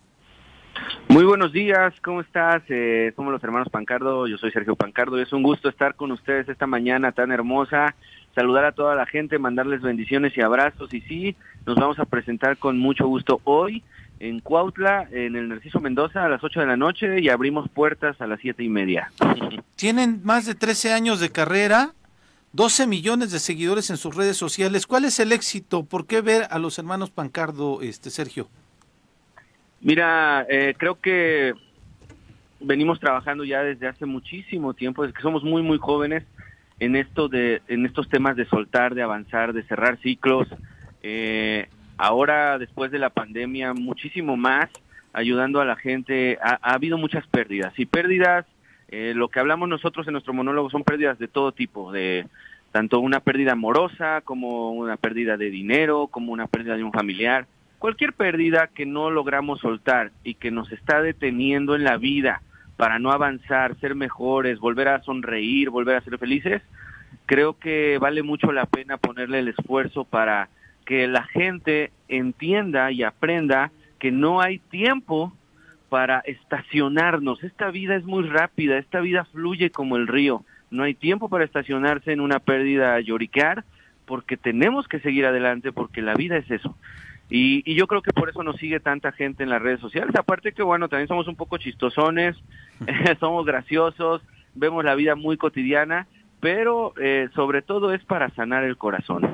Muy 1.07 1.23
buenos 1.23 1.53
días, 1.53 1.93
¿cómo 2.03 2.19
estás? 2.19 2.61
Eh, 2.67 3.13
somos 3.15 3.31
los 3.31 3.43
hermanos 3.43 3.69
Pancardo, 3.69 4.27
yo 4.27 4.37
soy 4.37 4.51
Sergio 4.51 4.75
Pancardo 4.75 5.17
y 5.17 5.23
es 5.23 5.31
un 5.31 5.43
gusto 5.43 5.69
estar 5.69 5.95
con 5.95 6.11
ustedes 6.11 6.49
esta 6.49 6.67
mañana 6.67 7.13
tan 7.13 7.31
hermosa, 7.31 7.95
saludar 8.35 8.65
a 8.65 8.73
toda 8.73 8.93
la 8.95 9.05
gente, 9.05 9.39
mandarles 9.39 9.81
bendiciones 9.81 10.37
y 10.37 10.41
abrazos 10.41 10.93
y 10.93 11.01
sí, 11.01 11.35
nos 11.65 11.77
vamos 11.77 11.97
a 11.99 12.05
presentar 12.05 12.57
con 12.57 12.77
mucho 12.77 13.07
gusto 13.07 13.39
hoy 13.45 13.83
en 14.19 14.41
Cuautla, 14.41 15.07
en 15.11 15.35
el 15.35 15.47
Narciso 15.47 15.79
Mendoza 15.79 16.25
a 16.25 16.29
las 16.29 16.43
8 16.43 16.59
de 16.59 16.65
la 16.65 16.77
noche 16.77 17.21
y 17.21 17.29
abrimos 17.29 17.69
puertas 17.69 18.19
a 18.19 18.27
las 18.27 18.39
siete 18.41 18.63
y 18.63 18.69
media. 18.69 19.11
Tienen 19.75 20.21
más 20.23 20.45
de 20.45 20.55
13 20.55 20.93
años 20.93 21.19
de 21.19 21.31
carrera, 21.31 21.93
12 22.57 22.87
millones 22.87 23.31
de 23.31 23.37
seguidores 23.37 23.91
en 23.91 23.97
sus 23.97 24.15
redes 24.15 24.35
sociales. 24.35 24.87
¿Cuál 24.87 25.05
es 25.05 25.19
el 25.19 25.31
éxito? 25.31 25.83
¿Por 25.83 26.07
qué 26.07 26.21
ver 26.21 26.47
a 26.49 26.57
los 26.57 26.79
hermanos 26.79 27.11
Pancardo, 27.11 27.83
este 27.83 28.09
Sergio? 28.09 28.49
Mira, 29.79 30.43
eh, 30.49 30.73
creo 30.75 30.99
que 30.99 31.53
venimos 32.59 32.99
trabajando 32.99 33.43
ya 33.43 33.61
desde 33.61 33.87
hace 33.87 34.07
muchísimo 34.07 34.73
tiempo, 34.73 35.03
desde 35.03 35.13
que 35.13 35.21
somos 35.21 35.43
muy 35.43 35.61
muy 35.61 35.77
jóvenes 35.77 36.23
en 36.79 36.95
esto 36.95 37.27
de 37.29 37.61
en 37.67 37.85
estos 37.85 38.09
temas 38.09 38.35
de 38.35 38.47
soltar, 38.47 38.95
de 38.95 39.03
avanzar, 39.03 39.53
de 39.53 39.61
cerrar 39.61 39.99
ciclos. 40.01 40.47
Eh, 41.03 41.69
ahora 41.95 42.57
después 42.57 42.89
de 42.89 42.97
la 42.97 43.11
pandemia 43.11 43.75
muchísimo 43.75 44.35
más 44.35 44.67
ayudando 45.13 45.61
a 45.61 45.65
la 45.65 45.75
gente. 45.75 46.39
Ha, 46.41 46.57
ha 46.59 46.73
habido 46.73 46.97
muchas 46.97 47.27
pérdidas 47.27 47.77
y 47.77 47.85
pérdidas 47.85 48.47
Eh, 48.89 49.13
lo 49.15 49.27
que 49.29 49.39
hablamos 49.39 49.67
nosotros 49.67 50.07
en 50.07 50.13
nuestro 50.13 50.33
monólogo 50.33 50.69
son 50.69 50.83
pérdidas 50.83 51.19
de 51.19 51.27
todo 51.27 51.51
tipo, 51.51 51.91
de 51.91 52.25
tanto 52.71 52.99
una 52.99 53.19
pérdida 53.19 53.53
amorosa 53.53 54.21
como 54.21 54.71
una 54.71 54.97
pérdida 54.97 55.37
de 55.37 55.49
dinero, 55.49 56.07
como 56.07 56.31
una 56.31 56.47
pérdida 56.47 56.75
de 56.75 56.83
un 56.83 56.91
familiar, 56.91 57.47
cualquier 57.79 58.13
pérdida 58.13 58.67
que 58.67 58.85
no 58.85 59.09
logramos 59.09 59.59
soltar 59.59 60.11
y 60.23 60.35
que 60.35 60.51
nos 60.51 60.71
está 60.71 61.01
deteniendo 61.01 61.75
en 61.75 61.83
la 61.83 61.97
vida 61.97 62.41
para 62.75 62.99
no 62.99 63.11
avanzar, 63.11 63.77
ser 63.79 63.95
mejores, 63.95 64.59
volver 64.59 64.87
a 64.87 65.01
sonreír, 65.01 65.69
volver 65.69 65.97
a 65.97 66.01
ser 66.01 66.17
felices, 66.17 66.61
creo 67.25 67.57
que 67.57 67.97
vale 67.99 68.23
mucho 68.23 68.51
la 68.51 68.65
pena 68.65 68.97
ponerle 68.97 69.39
el 69.39 69.49
esfuerzo 69.49 70.05
para 70.05 70.49
que 70.85 71.07
la 71.07 71.23
gente 71.23 71.91
entienda 72.07 72.91
y 72.91 73.03
aprenda 73.03 73.71
que 73.99 74.11
no 74.11 74.41
hay 74.41 74.59
tiempo 74.59 75.33
para 75.89 76.19
estacionarnos. 76.19 77.43
Esta 77.43 77.71
vida 77.71 77.95
es 77.95 78.05
muy 78.05 78.23
rápida, 78.23 78.77
esta 78.77 78.99
vida 78.99 79.25
fluye 79.25 79.69
como 79.71 79.97
el 79.97 80.07
río. 80.07 80.43
No 80.69 80.83
hay 80.83 80.93
tiempo 80.93 81.29
para 81.29 81.45
estacionarse 81.45 82.11
en 82.11 82.19
una 82.19 82.39
pérdida 82.39 82.95
a 82.95 82.99
lloricar, 82.99 83.63
porque 84.05 84.37
tenemos 84.37 84.87
que 84.87 84.99
seguir 84.99 85.25
adelante, 85.25 85.71
porque 85.71 86.01
la 86.01 86.13
vida 86.13 86.37
es 86.37 86.49
eso. 86.51 86.75
Y, 87.29 87.61
y, 87.69 87.75
yo 87.75 87.87
creo 87.87 88.01
que 88.01 88.13
por 88.13 88.29
eso 88.29 88.41
nos 88.41 88.55
sigue 88.55 88.79
tanta 88.79 89.11
gente 89.11 89.43
en 89.43 89.49
las 89.49 89.61
redes 89.61 89.81
sociales. 89.81 90.15
Aparte 90.15 90.53
que, 90.53 90.63
bueno, 90.63 90.87
también 90.87 91.09
somos 91.09 91.27
un 91.27 91.35
poco 91.35 91.57
chistosones, 91.57 92.37
somos 93.19 93.45
graciosos, 93.45 94.21
vemos 94.55 94.85
la 94.85 94.95
vida 94.95 95.15
muy 95.15 95.35
cotidiana, 95.35 96.07
pero 96.39 96.93
eh, 97.01 97.29
sobre 97.35 97.61
todo 97.61 97.93
es 97.93 98.03
para 98.05 98.29
sanar 98.29 98.63
el 98.63 98.77
corazón. 98.77 99.29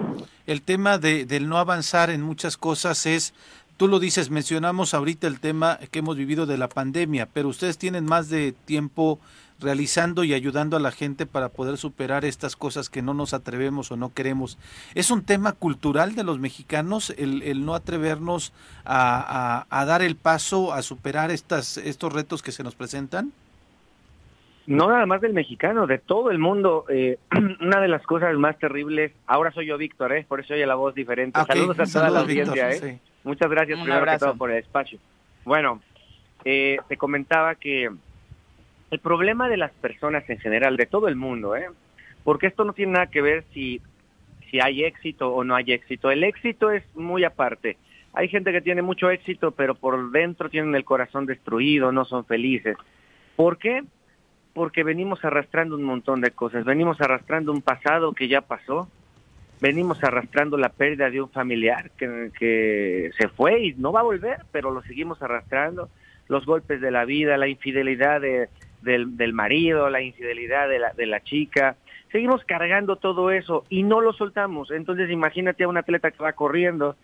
El 0.48 0.62
tema 0.62 0.98
de, 0.98 1.26
del 1.26 1.50
no 1.50 1.58
avanzar 1.58 2.10
en 2.10 2.22
muchas 2.22 2.58
cosas 2.58 3.06
es 3.06 3.34
tú 3.78 3.88
lo 3.88 4.00
dices, 4.00 4.30
mencionamos 4.30 4.94
ahorita 4.94 5.28
el 5.28 5.40
tema 5.40 5.80
que 5.92 6.00
hemos 6.00 6.18
vivido 6.18 6.46
de 6.46 6.58
la 6.58 6.70
pandemia, 6.70 7.28
pero 7.32 7.50
ustedes 7.50 7.78
tienen 7.78 8.06
más 8.06 8.30
de 8.30 8.52
tiempo 8.52 9.20
realizando 9.60 10.24
y 10.24 10.34
ayudando 10.34 10.78
a 10.78 10.80
la 10.80 10.92
gente 10.92 11.26
para 11.26 11.50
poder 11.50 11.78
superar 11.78 12.26
estas 12.26 12.56
cosas 12.56 12.90
que 12.90 13.02
no 13.02 13.14
nos 13.14 13.34
atrevemos 13.34 13.92
o 13.92 13.98
no 13.98 14.14
queremos. 14.14 14.58
¿Es 14.94 15.10
un 15.10 15.24
tema 15.24 15.54
cultural 15.54 16.16
de 16.16 16.24
los 16.24 16.40
mexicanos 16.40 17.12
el, 17.18 17.66
no 17.66 17.74
atrevernos 17.74 18.54
a, 18.86 19.66
dar 19.72 20.02
el 20.02 20.16
paso 20.16 20.74
a 20.74 20.82
superar 20.82 21.32
estas, 21.32 21.78
estos 21.78 22.14
retos 22.14 22.44
que 22.44 22.52
se 22.52 22.64
nos 22.64 22.76
presentan? 22.76 23.32
No 24.66 24.90
nada 24.90 25.06
más 25.06 25.20
del 25.20 25.34
mexicano, 25.34 25.88
de 25.88 25.98
todo 25.98 26.32
el 26.32 26.40
mundo. 26.40 26.86
Eh, 26.88 27.18
una 27.62 27.82
de 27.82 27.90
las 27.90 28.04
cosas 28.04 28.34
más 28.36 28.58
terribles, 28.60 29.12
ahora 29.28 29.52
soy 29.52 29.68
yo 29.68 29.78
Víctor, 29.78 30.14
¿eh? 30.14 30.26
por 30.28 30.40
eso 30.40 30.54
oye 30.54 30.66
la 30.66 30.76
voz 30.76 30.96
diferente. 30.96 31.40
Saludos 31.46 31.80
a 31.80 31.86
toda 31.86 32.10
la 32.10 32.20
audiencia. 32.22 32.72
¿eh? 32.72 33.00
Muchas 33.24 33.50
gracias 33.50 33.80
primero 33.80 34.06
que 34.06 34.18
todo 34.18 34.36
por 34.36 34.52
el 34.52 34.58
espacio. 34.58 35.00
Bueno, 35.46 35.82
eh, 36.46 36.78
te 36.88 36.98
comentaba 36.98 37.56
que 37.56 37.90
el 38.92 39.00
problema 39.00 39.50
de 39.50 39.58
las 39.58 39.72
personas 39.72 40.30
en 40.30 40.40
general, 40.40 40.78
de 40.78 40.86
todo 40.86 41.08
el 41.08 41.16
mundo, 41.16 41.56
¿eh? 41.56 41.68
porque 42.24 42.48
esto 42.48 42.64
no 42.64 42.74
tiene 42.74 42.94
nada 42.94 43.08
que 43.08 43.22
ver 43.22 43.44
si, 43.54 43.82
si 44.50 44.60
hay 44.60 44.84
éxito 44.84 45.34
o 45.34 45.44
no 45.44 45.56
hay 45.56 45.72
éxito. 45.72 46.12
El 46.12 46.24
éxito 46.24 46.72
es 46.72 46.84
muy 46.96 47.24
aparte. 47.24 47.78
Hay 48.14 48.28
gente 48.28 48.52
que 48.52 48.62
tiene 48.62 48.82
mucho 48.82 49.10
éxito, 49.10 49.52
pero 49.52 49.74
por 49.74 50.12
dentro 50.12 50.50
tienen 50.50 50.76
el 50.76 50.86
corazón 50.86 51.26
destruido, 51.26 51.92
no 51.92 52.06
son 52.06 52.26
felices. 52.26 52.78
¿Por 53.36 53.58
qué? 53.58 53.84
Porque 54.54 54.84
venimos 54.84 55.26
arrastrando 55.26 55.76
un 55.76 55.84
montón 55.84 56.22
de 56.22 56.30
cosas, 56.30 56.64
venimos 56.64 57.02
arrastrando 57.02 57.52
un 57.52 57.62
pasado 57.62 58.14
que 58.14 58.28
ya 58.28 58.42
pasó, 58.42 58.88
venimos 59.64 60.04
arrastrando 60.04 60.58
la 60.58 60.68
pérdida 60.68 61.10
de 61.10 61.22
un 61.22 61.30
familiar 61.30 61.90
que, 61.92 63.12
se 63.18 63.28
fue 63.30 63.68
y 63.68 63.74
no 63.76 63.94
va 63.94 64.02
a 64.02 64.04
volver, 64.04 64.40
pero 64.52 64.72
lo 64.72 64.82
seguimos 64.82 65.22
arrastrando, 65.22 65.88
los 66.28 66.46
golpes 66.46 66.82
de 66.82 66.92
la 66.92 67.06
vida, 67.06 67.38
la 67.38 67.48
infidelidad 67.48 68.20
de, 68.20 68.50
del, 68.82 69.16
del, 69.16 69.32
marido, 69.32 69.90
la 69.90 70.02
infidelidad 70.02 70.68
de 70.68 70.80
la, 70.80 70.92
de 70.92 71.06
la 71.06 71.24
chica, 71.24 71.78
seguimos 72.12 72.44
cargando 72.44 72.98
todo 72.98 73.32
eso 73.32 73.64
y 73.70 73.84
no 73.84 74.02
lo 74.02 74.12
soltamos. 74.12 74.70
Entonces 74.70 75.10
imagínate 75.10 75.64
a 75.64 75.70
un 75.70 75.78
atleta 75.78 76.12
que 76.12 76.22
va 76.22 76.34
corriendo, 76.34 76.98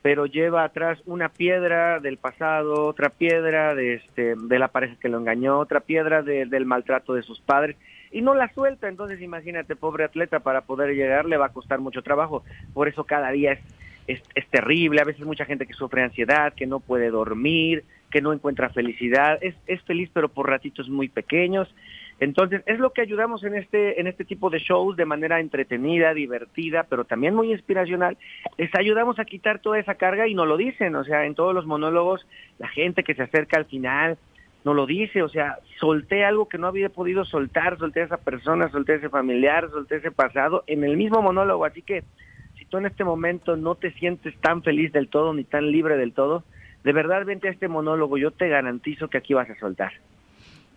pero 0.00 0.26
lleva 0.26 0.62
atrás 0.62 1.00
una 1.06 1.30
piedra 1.30 1.98
del 1.98 2.18
pasado, 2.18 2.84
otra 2.84 3.08
piedra 3.08 3.74
de, 3.74 3.94
este, 3.94 4.36
de 4.36 4.58
la 4.60 4.68
pareja 4.68 4.94
que 5.00 5.08
lo 5.08 5.18
engañó, 5.18 5.58
otra 5.58 5.80
piedra 5.80 6.22
de, 6.22 6.46
del 6.46 6.66
maltrato 6.66 7.14
de 7.14 7.24
sus 7.24 7.40
padres 7.40 7.76
y 8.10 8.22
no 8.22 8.34
la 8.34 8.52
suelta. 8.52 8.88
Entonces, 8.88 9.20
imagínate, 9.20 9.76
pobre 9.76 10.04
atleta, 10.04 10.40
para 10.40 10.62
poder 10.62 10.94
llegar 10.94 11.26
le 11.26 11.36
va 11.36 11.46
a 11.46 11.52
costar 11.52 11.80
mucho 11.80 12.02
trabajo. 12.02 12.44
Por 12.74 12.88
eso 12.88 13.04
cada 13.04 13.30
día 13.30 13.52
es, 13.52 13.60
es, 14.06 14.22
es, 14.34 14.46
terrible. 14.48 15.00
A 15.00 15.04
veces 15.04 15.26
mucha 15.26 15.44
gente 15.44 15.66
que 15.66 15.74
sufre 15.74 16.02
ansiedad, 16.02 16.52
que 16.54 16.66
no 16.66 16.80
puede 16.80 17.10
dormir, 17.10 17.84
que 18.10 18.20
no 18.20 18.32
encuentra 18.32 18.70
felicidad. 18.70 19.38
Es, 19.40 19.54
es 19.66 19.82
feliz, 19.82 20.10
pero 20.12 20.28
por 20.28 20.48
ratitos 20.48 20.88
muy 20.88 21.08
pequeños. 21.08 21.68
Entonces, 22.18 22.62
es 22.64 22.78
lo 22.78 22.92
que 22.92 23.02
ayudamos 23.02 23.44
en 23.44 23.54
este, 23.54 24.00
en 24.00 24.06
este 24.06 24.24
tipo 24.24 24.48
de 24.48 24.58
shows 24.58 24.96
de 24.96 25.04
manera 25.04 25.38
entretenida, 25.38 26.14
divertida, 26.14 26.84
pero 26.84 27.04
también 27.04 27.34
muy 27.34 27.52
inspiracional. 27.52 28.16
Les 28.56 28.74
ayudamos 28.74 29.18
a 29.18 29.26
quitar 29.26 29.58
toda 29.58 29.78
esa 29.78 29.96
carga 29.96 30.26
y 30.26 30.34
no 30.34 30.46
lo 30.46 30.56
dicen. 30.56 30.96
O 30.96 31.04
sea, 31.04 31.26
en 31.26 31.34
todos 31.34 31.54
los 31.54 31.66
monólogos, 31.66 32.26
la 32.58 32.68
gente 32.68 33.04
que 33.04 33.14
se 33.14 33.22
acerca 33.22 33.58
al 33.58 33.66
final, 33.66 34.16
no 34.66 34.74
lo 34.74 34.84
dice, 34.84 35.22
o 35.22 35.28
sea, 35.28 35.60
solté 35.78 36.24
algo 36.24 36.48
que 36.48 36.58
no 36.58 36.66
había 36.66 36.88
podido 36.88 37.24
soltar, 37.24 37.78
solté 37.78 38.00
a 38.00 38.06
esa 38.06 38.16
persona, 38.16 38.68
solté 38.68 38.94
a 38.94 38.96
ese 38.96 39.08
familiar, 39.08 39.70
solté 39.70 39.98
ese 39.98 40.10
pasado 40.10 40.64
en 40.66 40.82
el 40.82 40.96
mismo 40.96 41.22
monólogo, 41.22 41.64
así 41.64 41.82
que 41.82 42.02
si 42.58 42.64
tú 42.64 42.78
en 42.78 42.86
este 42.86 43.04
momento 43.04 43.56
no 43.56 43.76
te 43.76 43.92
sientes 43.92 44.36
tan 44.40 44.64
feliz 44.64 44.90
del 44.92 45.06
todo 45.06 45.32
ni 45.34 45.44
tan 45.44 45.70
libre 45.70 45.96
del 45.96 46.12
todo, 46.12 46.42
de 46.82 46.92
verdad 46.92 47.24
vente 47.24 47.46
a 47.46 47.52
este 47.52 47.68
monólogo, 47.68 48.18
yo 48.18 48.32
te 48.32 48.48
garantizo 48.48 49.06
que 49.06 49.18
aquí 49.18 49.34
vas 49.34 49.48
a 49.48 49.58
soltar 49.60 49.92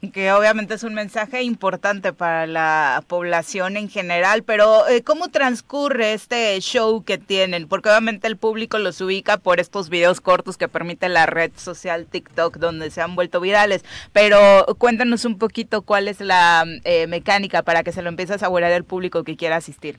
que 0.08 0.32
obviamente 0.32 0.76
es 0.76 0.84
un 0.84 0.94
mensaje 0.94 1.44
importante 1.44 2.14
para 2.14 2.48
la 2.48 3.04
población 3.08 3.76
en 3.76 3.90
general, 3.90 4.44
pero 4.44 4.88
eh, 4.88 5.04
¿cómo 5.04 5.28
transcurre 5.28 6.14
este 6.14 6.58
show 6.62 7.04
que 7.04 7.18
tienen? 7.18 7.68
Porque 7.68 7.90
obviamente 7.90 8.28
el 8.28 8.38
público 8.38 8.80
los 8.80 9.02
ubica 9.02 9.38
por 9.38 9.60
estos 9.60 9.90
videos 9.90 10.22
cortos 10.22 10.56
que 10.56 10.70
permite 10.70 11.10
la 11.10 11.26
red 11.26 11.52
social 11.56 12.06
TikTok 12.06 12.58
donde 12.58 12.92
se 12.92 13.02
han 13.02 13.16
vuelto 13.16 13.42
virales, 13.42 13.84
pero 14.14 14.66
cuéntanos 14.78 15.26
un 15.26 15.38
poquito 15.38 15.82
cuál 15.82 16.08
es 16.08 16.22
la 16.22 16.64
eh, 16.86 17.08
mecánica 17.08 17.62
para 17.62 17.84
que 17.84 17.92
se 17.92 18.02
lo 18.02 18.08
empiece 18.08 18.34
a 18.34 18.38
saborear 18.38 18.72
el 18.72 18.86
público 18.86 19.26
que 19.26 19.36
quiera 19.36 19.58
asistir. 19.58 19.98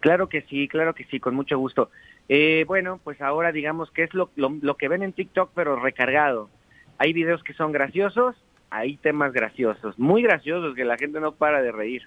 Claro 0.00 0.28
que 0.28 0.42
sí, 0.42 0.68
claro 0.68 0.94
que 0.94 1.04
sí, 1.04 1.20
con 1.20 1.34
mucho 1.34 1.56
gusto. 1.56 1.90
Eh, 2.28 2.64
bueno, 2.66 3.00
pues 3.02 3.22
ahora 3.22 3.50
digamos 3.50 3.90
que 3.90 4.02
es 4.02 4.12
lo, 4.12 4.28
lo 4.36 4.76
que 4.76 4.88
ven 4.88 5.02
en 5.02 5.14
TikTok, 5.14 5.52
pero 5.54 5.76
recargado. 5.76 6.50
Hay 6.98 7.14
videos 7.14 7.42
que 7.42 7.54
son 7.54 7.72
graciosos, 7.72 8.36
hay 8.74 8.96
temas 8.96 9.32
graciosos, 9.32 9.96
muy 10.00 10.22
graciosos, 10.22 10.74
que 10.74 10.84
la 10.84 10.98
gente 10.98 11.20
no 11.20 11.32
para 11.32 11.62
de 11.62 11.70
reír. 11.70 12.02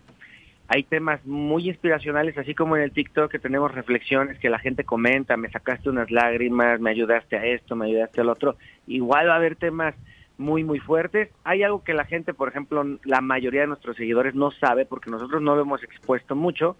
Hay 0.68 0.84
temas 0.84 1.26
muy 1.26 1.70
inspiracionales, 1.70 2.38
así 2.38 2.54
como 2.54 2.76
en 2.76 2.84
el 2.84 2.92
TikTok 2.92 3.32
que 3.32 3.40
tenemos 3.40 3.74
reflexiones 3.74 4.38
que 4.38 4.50
la 4.50 4.60
gente 4.60 4.84
comenta, 4.84 5.38
me 5.38 5.50
sacaste 5.50 5.90
unas 5.90 6.12
lágrimas, 6.12 6.82
me 6.82 6.90
ayudaste 6.90 7.38
a 7.38 7.46
esto, 7.46 7.78
me 7.78 7.86
ayudaste 7.86 8.20
al 8.20 8.28
otro. 8.28 8.58
Igual 8.86 9.30
va 9.30 9.34
a 9.34 9.38
haber 9.38 9.56
temas 9.56 9.96
muy, 10.38 10.66
muy 10.66 10.80
fuertes. 10.80 11.30
Hay 11.46 11.64
algo 11.64 11.86
que 11.86 11.94
la 11.94 12.04
gente, 12.04 12.34
por 12.34 12.50
ejemplo, 12.50 12.84
la 13.06 13.22
mayoría 13.22 13.62
de 13.62 13.68
nuestros 13.68 13.96
seguidores 13.96 14.36
no 14.36 14.52
sabe 14.52 14.86
porque 14.86 15.10
nosotros 15.10 15.42
no 15.42 15.56
lo 15.56 15.62
hemos 15.62 15.82
expuesto 15.84 16.36
mucho, 16.36 16.76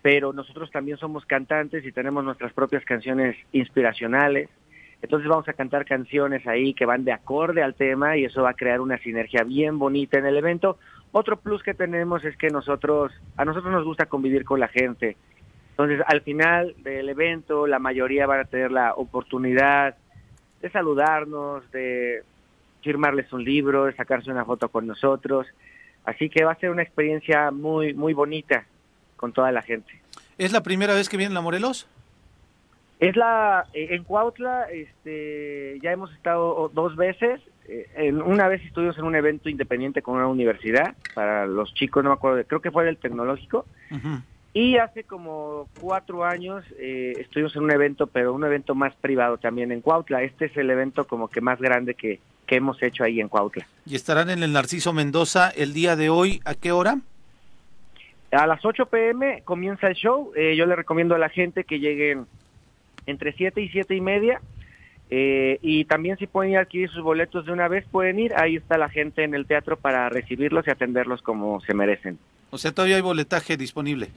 pero 0.00 0.32
nosotros 0.32 0.70
también 0.70 0.96
somos 0.96 1.26
cantantes 1.26 1.84
y 1.84 1.90
tenemos 1.90 2.22
nuestras 2.22 2.52
propias 2.52 2.84
canciones 2.84 3.36
inspiracionales. 3.50 4.48
Entonces 5.02 5.28
vamos 5.28 5.48
a 5.48 5.52
cantar 5.52 5.84
canciones 5.84 6.46
ahí 6.46 6.74
que 6.74 6.86
van 6.86 7.04
de 7.04 7.12
acorde 7.12 7.62
al 7.62 7.74
tema 7.74 8.16
y 8.16 8.24
eso 8.24 8.42
va 8.42 8.50
a 8.50 8.54
crear 8.54 8.80
una 8.80 8.98
sinergia 8.98 9.42
bien 9.42 9.78
bonita 9.78 10.18
en 10.18 10.26
el 10.26 10.36
evento. 10.36 10.78
Otro 11.10 11.36
plus 11.38 11.62
que 11.62 11.74
tenemos 11.74 12.24
es 12.24 12.36
que 12.36 12.48
nosotros, 12.48 13.12
a 13.36 13.44
nosotros 13.44 13.72
nos 13.72 13.84
gusta 13.84 14.06
convivir 14.06 14.44
con 14.44 14.60
la 14.60 14.68
gente. 14.68 15.16
Entonces 15.70 16.00
al 16.06 16.20
final 16.20 16.74
del 16.78 17.08
evento 17.08 17.66
la 17.66 17.80
mayoría 17.80 18.26
van 18.26 18.40
a 18.40 18.44
tener 18.44 18.70
la 18.70 18.94
oportunidad 18.94 19.96
de 20.60 20.70
saludarnos, 20.70 21.68
de 21.72 22.22
firmarles 22.82 23.32
un 23.32 23.42
libro, 23.42 23.86
de 23.86 23.94
sacarse 23.94 24.30
una 24.30 24.44
foto 24.44 24.68
con 24.68 24.86
nosotros. 24.86 25.48
Así 26.04 26.30
que 26.30 26.44
va 26.44 26.52
a 26.52 26.58
ser 26.58 26.70
una 26.70 26.82
experiencia 26.82 27.50
muy, 27.50 27.92
muy 27.92 28.14
bonita 28.14 28.66
con 29.16 29.32
toda 29.32 29.50
la 29.50 29.62
gente. 29.62 30.00
¿Es 30.38 30.52
la 30.52 30.62
primera 30.62 30.94
vez 30.94 31.08
que 31.08 31.16
vienen 31.16 31.36
a 31.36 31.40
Morelos? 31.40 31.88
Es 33.02 33.16
la, 33.16 33.66
eh, 33.74 33.88
en 33.90 34.04
Cuautla, 34.04 34.68
este, 34.70 35.76
ya 35.82 35.90
hemos 35.90 36.12
estado 36.14 36.70
dos 36.72 36.94
veces. 36.94 37.40
Eh, 37.66 37.88
en, 37.96 38.22
una 38.22 38.46
vez 38.46 38.64
estuvimos 38.64 38.96
en 38.96 39.02
un 39.02 39.16
evento 39.16 39.48
independiente 39.48 40.02
con 40.02 40.14
una 40.14 40.28
universidad 40.28 40.94
para 41.12 41.46
los 41.46 41.74
chicos, 41.74 42.04
no 42.04 42.10
me 42.10 42.14
acuerdo, 42.14 42.44
creo 42.46 42.62
que 42.62 42.70
fue 42.70 42.88
el 42.88 42.96
tecnológico. 42.98 43.66
Y 44.54 44.76
hace 44.76 45.02
como 45.02 45.68
cuatro 45.80 46.24
años 46.24 46.64
eh, 46.78 47.14
estuvimos 47.18 47.56
en 47.56 47.64
un 47.64 47.72
evento, 47.72 48.06
pero 48.06 48.34
un 48.34 48.44
evento 48.44 48.76
más 48.76 48.94
privado 48.94 49.36
también 49.36 49.72
en 49.72 49.80
Cuautla. 49.80 50.22
Este 50.22 50.44
es 50.44 50.56
el 50.56 50.70
evento 50.70 51.04
como 51.04 51.26
que 51.26 51.40
más 51.40 51.58
grande 51.58 51.94
que, 51.94 52.20
que 52.46 52.54
hemos 52.54 52.80
hecho 52.84 53.02
ahí 53.02 53.20
en 53.20 53.26
Cuautla. 53.26 53.66
¿Y 53.84 53.96
estarán 53.96 54.30
en 54.30 54.44
el 54.44 54.52
Narciso 54.52 54.92
Mendoza 54.92 55.50
el 55.50 55.72
día 55.72 55.96
de 55.96 56.08
hoy? 56.08 56.40
¿A 56.44 56.54
qué 56.54 56.70
hora? 56.70 56.98
A 58.30 58.46
las 58.46 58.64
8 58.64 58.86
pm 58.86 59.42
comienza 59.44 59.88
el 59.88 59.94
show. 59.94 60.32
yo 60.36 60.66
le 60.66 60.76
recomiendo 60.76 61.16
a 61.16 61.18
la 61.18 61.30
gente 61.30 61.64
que 61.64 61.80
lleguen 61.80 62.26
entre 63.06 63.32
7 63.32 63.60
y 63.60 63.68
siete 63.68 63.94
y 63.94 64.00
media. 64.00 64.40
Eh, 65.10 65.58
y 65.60 65.84
también 65.84 66.16
si 66.16 66.26
pueden 66.26 66.52
ir 66.52 66.58
a 66.58 66.62
adquirir 66.62 66.88
sus 66.88 67.02
boletos 67.02 67.44
de 67.44 67.52
una 67.52 67.68
vez, 67.68 67.84
pueden 67.90 68.18
ir. 68.18 68.32
Ahí 68.34 68.56
está 68.56 68.78
la 68.78 68.88
gente 68.88 69.24
en 69.24 69.34
el 69.34 69.46
teatro 69.46 69.76
para 69.76 70.08
recibirlos 70.08 70.66
y 70.66 70.70
atenderlos 70.70 71.20
como 71.20 71.60
se 71.60 71.74
merecen. 71.74 72.18
O 72.50 72.58
sea, 72.58 72.72
todavía 72.72 72.96
hay 72.96 73.02
boletaje 73.02 73.56
disponible. 73.56 74.08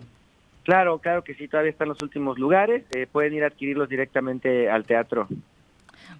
Claro, 0.63 0.97
claro 0.99 1.23
que 1.23 1.35
sí, 1.35 1.47
todavía 1.47 1.71
están 1.71 1.89
los 1.89 2.01
últimos 2.01 2.39
lugares. 2.39 2.83
Eh, 2.95 3.07
pueden 3.11 3.33
ir 3.33 3.43
a 3.43 3.47
adquirirlos 3.47 3.89
directamente 3.89 4.69
al 4.69 4.85
teatro. 4.85 5.27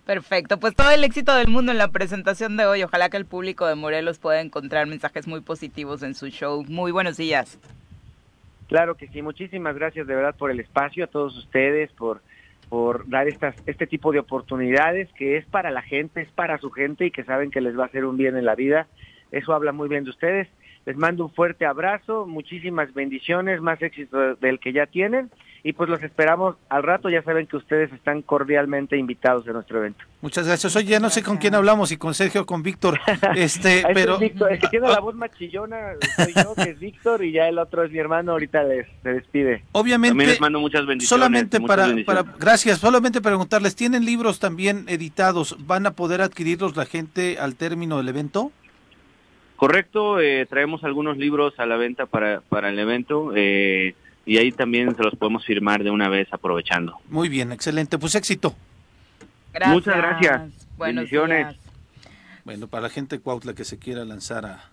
Perfecto, 0.06 0.60
pues 0.60 0.76
todo 0.76 0.92
el 0.92 1.04
éxito 1.04 1.34
del 1.34 1.48
mundo 1.48 1.72
en 1.72 1.78
la 1.78 1.88
presentación 1.88 2.58
de 2.58 2.66
hoy. 2.66 2.84
Ojalá 2.84 3.10
que 3.10 3.18
el 3.18 3.26
público 3.26 3.66
de 3.66 3.76
Morelos 3.76 4.20
pueda 4.20 4.42
encontrar 4.42 4.88
mensajes 4.88 5.26
muy 5.26 5.42
positivos 5.42 6.04
en 6.04 6.14
su 6.14 6.28
show. 6.28 6.64
Muy 6.68 6.92
buenos 6.92 7.18
días. 7.18 7.58
Claro 8.68 8.96
que 8.96 9.08
sí, 9.08 9.22
muchísimas 9.22 9.76
gracias 9.76 10.06
de 10.06 10.16
verdad 10.16 10.36
por 10.36 10.52
el 10.52 10.60
espacio, 10.60 11.06
a 11.06 11.08
todos 11.08 11.38
ustedes, 11.38 11.92
por, 11.94 12.22
por 12.70 13.08
dar 13.10 13.28
estas, 13.28 13.56
este 13.66 13.88
tipo 13.88 14.12
de 14.12 14.20
oportunidades 14.20 15.12
que 15.14 15.38
es 15.38 15.46
para 15.46 15.72
la 15.72 15.82
gente, 15.82 16.22
es 16.22 16.32
para 16.32 16.58
su 16.58 16.72
gente 16.72 17.06
y 17.06 17.12
que 17.12 17.24
saben 17.24 17.52
que 17.52 17.62
les 17.62 17.78
va 17.78 17.84
a 17.84 17.88
hacer 17.88 18.06
un 18.06 18.18
bien 18.18 18.38
en 18.38 18.46
la 18.46 18.56
vida. 18.56 18.88
Eso 19.32 19.54
habla 19.54 19.72
muy 19.72 19.90
bien 19.90 20.04
de 20.04 20.10
ustedes. 20.10 20.48
Les 20.86 20.96
mando 20.98 21.26
un 21.26 21.32
fuerte 21.32 21.66
abrazo, 21.66 22.26
muchísimas 22.26 22.94
bendiciones, 22.94 23.62
más 23.62 23.82
éxito 23.82 24.36
del 24.36 24.60
que 24.60 24.74
ya 24.74 24.86
tienen 24.86 25.32
y 25.68 25.74
pues 25.74 25.90
los 25.90 26.04
esperamos 26.04 26.58
al 26.70 26.84
rato. 26.84 27.10
Ya 27.10 27.24
saben 27.24 27.48
que 27.48 27.58
ustedes 27.58 27.92
están 27.92 28.22
cordialmente 28.22 28.98
invitados 28.98 29.48
a 29.48 29.52
nuestro 29.52 29.80
evento. 29.80 30.06
Muchas 30.22 30.46
gracias. 30.46 30.76
Oye, 30.76 30.90
ya 30.90 31.00
no 31.00 31.10
sé 31.10 31.24
con 31.24 31.38
quién 31.38 31.56
hablamos, 31.56 31.90
si 31.90 31.98
con 31.98 32.14
Sergio 32.14 32.44
o 32.44 32.46
con 32.46 32.62
Víctor. 32.62 33.00
Este, 33.36 33.84
pero 33.94 34.22
es 34.22 34.34
el 34.40 34.60
que 34.60 34.68
tiene 34.68 34.88
la 34.88 35.00
voz 35.00 35.16
machillona 35.16 35.94
soy 36.16 36.34
yo, 36.36 36.54
que 36.54 36.70
es 36.70 36.80
Víctor, 36.80 37.24
y 37.24 37.32
ya 37.32 37.48
el 37.48 37.58
otro 37.58 37.84
es 37.84 37.92
mi 37.92 37.98
hermano. 37.98 38.34
Ahorita 38.34 38.64
les 38.64 38.86
se 39.02 39.14
despide. 39.14 39.64
Obviamente. 39.72 40.12
También 40.12 40.30
les 40.30 40.40
mando 40.40 40.60
muchas 40.60 40.86
bendiciones. 40.86 41.10
Solamente 41.10 41.60
para, 41.60 41.88
para, 42.06 42.22
gracias. 42.22 42.78
Solamente 42.78 43.20
preguntarles, 43.20 43.76
¿tienen 43.76 44.06
libros 44.06 44.38
también 44.38 44.86
editados? 44.88 45.56
¿Van 45.66 45.88
a 45.88 45.92
poder 45.92 46.22
adquirirlos 46.22 46.76
la 46.78 46.86
gente 46.86 47.40
al 47.40 47.56
término 47.56 47.98
del 47.98 48.10
evento? 48.10 48.52
Correcto, 49.56 50.20
eh, 50.20 50.46
traemos 50.48 50.84
algunos 50.84 51.18
libros 51.18 51.56
a 51.58 51.66
la 51.66 51.78
venta 51.78 52.06
para, 52.06 52.42
para 52.42 52.70
el 52.70 52.78
evento. 52.78 53.32
Eh, 53.36 53.96
y 54.26 54.38
ahí 54.38 54.52
también 54.52 54.96
se 54.96 55.04
los 55.04 55.16
podemos 55.16 55.46
firmar 55.46 55.84
de 55.84 55.92
una 55.92 56.10
vez 56.10 56.28
aprovechando. 56.32 56.98
Muy 57.10 57.30
bien, 57.30 57.52
excelente, 57.52 57.98
pues 57.98 58.16
éxito. 58.16 58.56
Gracias. 59.54 59.74
Muchas 59.74 59.98
gracias. 59.98 60.42
Bendiciones. 60.78 61.56
Bueno, 62.44 62.68
para 62.68 62.84
la 62.84 62.90
gente 62.90 63.18
de 63.18 63.22
Cuautla 63.22 63.54
que 63.54 63.64
se 63.64 63.80
quiera 63.80 64.06
lanzar 64.06 64.46
a, 64.46 64.70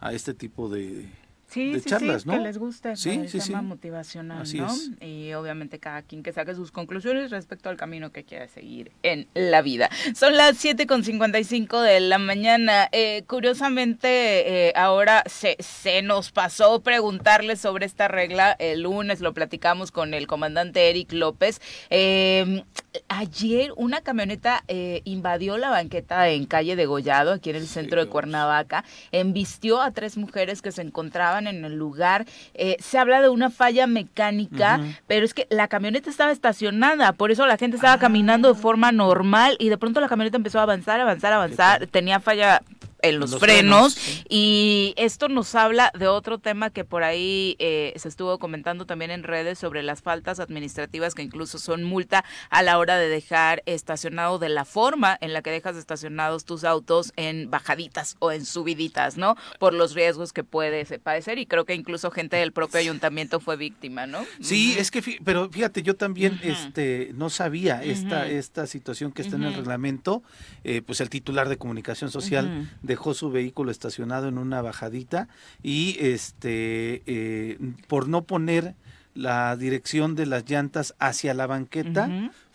a 0.00 0.12
este 0.12 0.34
tipo 0.34 0.68
de, 0.68 1.06
sí, 1.54 1.80
sí, 1.80 1.88
charlas, 1.88 2.22
sí, 2.22 2.28
¿no? 2.28 2.34
Que 2.34 2.40
les 2.40 2.58
guste 2.58 2.92
el 2.92 3.30
tema 3.30 3.62
motivacional, 3.62 4.46
¿no? 4.54 4.74
Y 5.00 5.32
obviamente 5.34 5.78
cada 5.78 6.02
quien 6.02 6.22
que 6.22 6.32
saque 6.32 6.54
sus 6.54 6.70
conclusiones 6.70 7.30
respecto 7.30 7.68
al 7.68 7.76
camino 7.76 8.10
que 8.12 8.24
quiera 8.24 8.48
seguir 8.48 8.92
en 9.02 9.28
la 9.34 9.62
vida. 9.62 9.88
Son 10.14 10.36
las 10.36 10.62
7.55 10.62 11.80
de 11.82 12.00
la 12.00 12.18
mañana. 12.18 12.88
Eh, 12.92 13.24
curiosamente, 13.26 14.68
eh, 14.68 14.72
ahora 14.76 15.22
se, 15.26 15.56
se 15.60 16.02
nos 16.02 16.32
pasó 16.32 16.80
preguntarle 16.80 17.56
sobre 17.56 17.86
esta 17.86 18.08
regla. 18.08 18.52
El 18.58 18.82
lunes 18.82 19.20
lo 19.20 19.32
platicamos 19.32 19.90
con 19.90 20.14
el 20.14 20.26
comandante 20.26 20.90
Eric 20.90 21.12
López. 21.12 21.60
Eh, 21.90 22.64
ayer 23.08 23.72
una 23.76 24.00
camioneta 24.00 24.64
eh, 24.68 25.02
invadió 25.04 25.58
la 25.58 25.70
banqueta 25.70 26.28
en 26.28 26.46
calle 26.46 26.76
de 26.76 26.86
Gollado, 26.86 27.32
aquí 27.32 27.50
en 27.50 27.56
el 27.56 27.66
centro 27.66 28.00
de 28.00 28.10
Cuernavaca, 28.10 28.84
embistió 29.12 29.80
a 29.80 29.90
tres 29.90 30.16
mujeres 30.16 30.62
que 30.62 30.72
se 30.72 30.82
encontraban 30.82 31.43
en 31.46 31.64
el 31.64 31.74
lugar. 31.74 32.26
Eh, 32.54 32.76
se 32.80 32.98
habla 32.98 33.22
de 33.22 33.28
una 33.28 33.50
falla 33.50 33.86
mecánica, 33.86 34.80
pero 35.06 35.24
es 35.24 35.34
que 35.34 35.46
la 35.50 35.68
camioneta 35.68 36.10
estaba 36.10 36.32
estacionada, 36.32 37.12
por 37.12 37.30
eso 37.30 37.46
la 37.46 37.56
gente 37.56 37.76
estaba 37.76 37.98
caminando 37.98 38.52
de 38.52 38.60
forma 38.60 38.92
normal 38.92 39.56
y 39.58 39.68
de 39.68 39.78
pronto 39.78 40.00
la 40.00 40.08
camioneta 40.08 40.36
empezó 40.36 40.58
a 40.58 40.62
avanzar, 40.62 41.00
avanzar, 41.00 41.32
avanzar. 41.32 41.86
Tenía 41.86 42.20
falla 42.20 42.62
en 43.04 43.20
los, 43.20 43.38
frenos, 43.38 43.96
y 44.28 44.94
esto 44.96 45.28
nos 45.28 45.54
habla 45.54 45.92
de 45.98 46.08
otro 46.08 46.38
tema 46.38 46.70
que 46.70 46.84
por 46.84 47.02
ahí 47.02 47.56
eh, 47.58 47.92
se 47.96 48.08
estuvo 48.08 48.38
comentando 48.38 48.86
también 48.86 49.10
en 49.10 49.22
redes 49.22 49.58
sobre 49.58 49.82
las 49.82 50.02
faltas 50.02 50.40
administrativas 50.40 51.14
que 51.14 51.22
incluso 51.22 51.58
son 51.58 51.84
multa 51.84 52.24
a 52.50 52.62
la 52.62 52.78
hora 52.78 52.96
de 52.96 53.08
dejar 53.08 53.62
estacionado 53.66 54.38
de 54.38 54.48
la 54.48 54.64
forma 54.64 55.16
en 55.20 55.32
la 55.32 55.42
que 55.42 55.50
dejas 55.50 55.76
estacionados 55.76 56.44
tus 56.44 56.64
autos 56.64 57.12
en 57.16 57.50
bajaditas 57.50 58.16
o 58.18 58.32
en 58.32 58.44
subiditas, 58.44 59.16
¿no? 59.16 59.36
Por 59.58 59.74
los 59.74 59.94
riesgos 59.94 60.32
que 60.32 60.44
puede 60.44 60.84
padecer 60.98 61.38
y 61.38 61.46
creo 61.46 61.64
que 61.64 61.74
incluso 61.74 62.10
gente 62.10 62.36
del 62.36 62.52
propio 62.52 62.80
ayuntamiento 62.80 63.40
fue 63.40 63.56
víctima, 63.56 64.06
¿no? 64.06 64.24
Sí, 64.40 64.74
es 64.78 64.90
que 64.90 65.02
pero 65.24 65.50
fíjate, 65.50 65.82
yo 65.82 65.94
también 65.96 66.40
este 66.42 67.10
no 67.14 67.30
sabía 67.30 67.82
esta 67.82 68.28
esta 68.28 68.66
situación 68.66 69.12
que 69.12 69.22
está 69.22 69.36
en 69.36 69.44
el 69.44 69.54
reglamento, 69.54 70.22
eh, 70.64 70.82
pues 70.82 71.00
el 71.00 71.10
titular 71.10 71.48
de 71.48 71.56
comunicación 71.56 72.10
social 72.10 72.70
de 72.82 72.93
dejó 72.94 73.12
su 73.12 73.28
vehículo 73.28 73.72
estacionado 73.72 74.28
en 74.28 74.38
una 74.38 74.62
bajadita 74.62 75.26
y 75.64 75.96
este 75.98 77.02
eh, 77.06 77.58
por 77.88 78.06
no 78.08 78.22
poner 78.22 78.76
la 79.14 79.56
dirección 79.56 80.14
de 80.14 80.26
las 80.26 80.48
llantas 80.48 80.94
hacia 81.00 81.34
la 81.34 81.48
banqueta, 81.48 82.08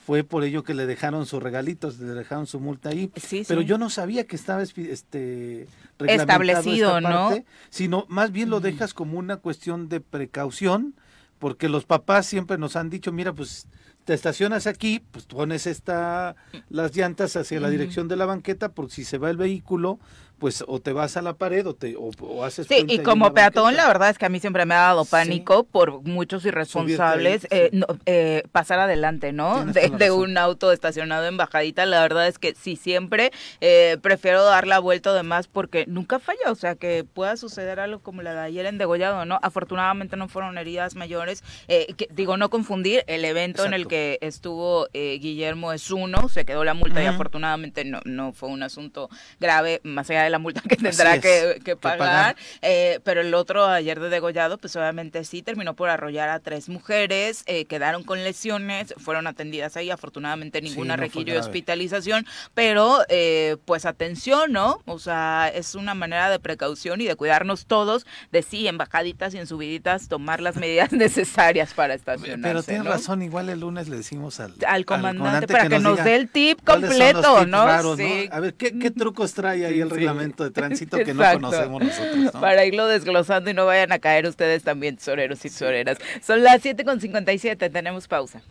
fue 0.05 0.23
por 0.23 0.45
ello 0.45 0.63
que 0.63 0.73
le 0.73 0.85
dejaron 0.85 1.25
sus 1.25 1.43
regalitos, 1.43 1.99
le 1.99 2.13
dejaron 2.13 2.47
su 2.47 2.61
multa 2.61 2.89
ahí. 2.89 3.11
pero 3.47 3.61
yo 3.61 3.77
no 3.77 3.89
sabía 3.89 4.25
que 4.25 4.37
estaba 4.37 4.63
este 4.63 5.67
establecido, 5.99 7.01
¿no? 7.01 7.31
Sino 7.69 8.05
más 8.07 8.31
bien 8.31 8.49
lo 8.49 8.61
dejas 8.61 8.93
como 8.93 9.19
una 9.19 9.37
cuestión 9.37 9.89
de 9.89 9.99
precaución, 9.99 10.95
porque 11.37 11.67
los 11.67 11.83
papás 11.83 12.25
siempre 12.25 12.57
nos 12.57 12.77
han 12.77 12.89
dicho, 12.89 13.11
mira, 13.11 13.33
pues 13.33 13.67
te 14.09 14.15
estacionas 14.15 14.65
aquí, 14.65 15.03
pues 15.11 15.25
pones 15.25 15.67
esta 15.67 16.35
las 16.69 16.95
llantas 16.95 17.35
hacia 17.35 17.59
la 17.59 17.69
dirección 17.69 18.07
de 18.07 18.15
la 18.15 18.25
banqueta, 18.25 18.69
por 18.69 18.89
si 18.89 19.03
se 19.03 19.19
va 19.19 19.29
el 19.29 19.37
vehículo, 19.37 19.99
pues 20.39 20.63
o 20.67 20.79
te 20.79 20.93
vas 20.93 21.17
a 21.17 21.21
la 21.21 21.33
pared 21.33 21.67
o 21.67 21.75
te 21.75 21.95
o, 21.97 22.43
haces 22.43 22.67
sí 22.67 22.85
y 22.87 22.99
como 22.99 23.33
peatón 23.33 23.75
la 23.75 23.87
verdad 23.87 24.09
es 24.09 24.17
que 24.17 24.25
a 24.25 24.29
mí 24.29 24.39
siempre 24.39 24.65
me 24.65 24.73
ha 24.73 24.79
dado 24.79 25.05
pánico 25.05 25.65
por 25.65 26.01
muchos 26.03 26.45
irresponsables 26.45 27.45
eh, 27.51 27.71
eh, 28.05 28.43
pasar 28.51 28.79
adelante 28.79 29.33
no 29.33 29.65
de, 29.65 30.11
un 30.11 30.37
auto 30.37 30.71
estacionado 30.71 31.27
en 31.27 31.37
bajadita 31.37 31.85
la 31.85 32.01
verdad 32.01 32.27
es 32.27 32.39
que 32.39 32.55
sí 32.55 32.75
siempre 32.75 33.31
eh, 33.61 33.97
prefiero 34.01 34.43
dar 34.43 34.65
la 34.65 34.79
vuelta 34.79 35.11
además 35.11 35.47
porque 35.47 35.85
nunca 35.87 36.19
falla 36.19 36.51
o 36.51 36.55
sea 36.55 36.75
que 36.75 37.03
pueda 37.03 37.35
suceder 37.37 37.79
algo 37.79 37.99
como 38.01 38.21
la 38.21 38.33
de 38.33 38.39
ayer 38.39 38.65
en 38.65 38.77
degollado 38.77 39.25
no 39.25 39.39
afortunadamente 39.41 40.15
no 40.15 40.29
fueron 40.29 40.57
heridas 40.57 40.95
mayores 40.95 41.43
que, 41.67 42.07
digo 42.11 42.37
no 42.37 42.49
confundir 42.49 43.03
el 43.07 43.25
evento 43.25 43.65
en 43.65 43.73
el 43.73 43.87
que 43.87 44.17
estuvo 44.21 44.87
Guillermo 44.93 45.73
es 45.73 45.91
uno 45.91 46.29
se 46.29 46.45
quedó 46.45 46.63
la 46.63 46.73
multa 46.73 47.03
y 47.03 47.05
afortunadamente 47.05 47.83
no 47.83 47.99
no 48.05 48.31
fue 48.31 48.49
un 48.49 48.63
asunto 48.63 49.09
grave 49.39 49.81
más 49.83 50.09
allá 50.09 50.23
de 50.23 50.28
la 50.29 50.39
multa 50.39 50.61
que 50.61 50.75
tendrá 50.75 51.19
que, 51.19 51.77
pagar. 51.79 52.35
Eh, 52.61 52.99
pero 53.03 53.21
el 53.21 53.33
otro 53.33 53.65
ayer 53.65 53.99
de 53.99 54.09
degollado, 54.09 54.57
pues 54.57 54.75
obviamente 54.75 55.23
sí 55.23 55.41
terminó 55.41 55.75
por 55.75 55.89
arrollar 55.89 56.29
a 56.29 56.39
tres 56.39 56.69
mujeres, 56.69 57.43
eh, 57.45 57.65
quedaron 57.65 58.03
con 58.03 58.23
lesiones, 58.23 58.93
fueron 58.97 59.27
atendidas 59.27 59.77
ahí, 59.77 59.89
afortunadamente 59.89 60.61
ninguna 60.61 60.95
requirió 60.95 61.39
hospitalización, 61.39 62.25
pero 62.53 62.99
eh, 63.09 63.57
pues 63.65 63.85
atención, 63.85 64.51
¿no? 64.51 64.81
O 64.85 64.99
sea, 64.99 65.51
es 65.53 65.75
una 65.75 65.93
manera 65.93 66.29
de 66.29 66.39
precaución 66.39 67.01
y 67.01 67.05
de 67.05 67.15
cuidarnos 67.15 67.65
todos, 67.65 68.05
de 68.31 68.41
sí, 68.41 68.67
en 68.67 68.77
bajaditas 68.77 69.33
y 69.33 69.37
en 69.37 69.47
subiditas, 69.47 70.07
tomar 70.07 70.41
las 70.41 70.55
medidas 70.55 70.91
necesarias 70.91 71.73
para 71.73 71.93
estacionarse. 71.93 72.41
Pero 72.41 72.63
tienes 72.63 72.85
razón, 72.85 73.21
igual 73.21 73.49
el 73.49 73.61
lunes 73.61 73.87
le 73.87 73.97
decimos 73.97 74.39
al, 74.39 74.53
al, 74.67 74.85
comandante, 74.85 75.47
para 75.47 75.69
que, 75.69 75.79
nos, 75.79 76.03
dé 76.03 76.15
el 76.15 76.29
tip 76.29 76.63
completo, 76.63 77.45
¿no? 77.45 77.59
A 77.59 78.39
ver, 78.39 78.53
¿qué, 78.55 78.77
qué 78.77 78.91
trucos 78.91 79.33
trae 79.33 79.65
ahí 79.65 79.79
el 79.79 79.89
reglamento? 79.89 80.18
De 80.19 80.51
tránsito 80.51 80.97
que 80.97 81.13
no 81.13 81.23
conocemos 81.33 81.83
nosotros. 81.83 82.31
Para 82.41 82.65
irlo 82.65 82.87
desglosando 82.87 83.49
y 83.49 83.53
no 83.53 83.65
vayan 83.65 83.91
a 83.91 83.99
caer 83.99 84.25
ustedes 84.25 84.63
también, 84.63 84.97
tesoreros 84.97 85.39
y 85.45 85.49
tesoreras. 85.49 85.97
Son 86.21 86.43
las 86.43 86.63
7.57, 86.63 87.71
tenemos 87.71 88.07
pausa. 88.07 88.41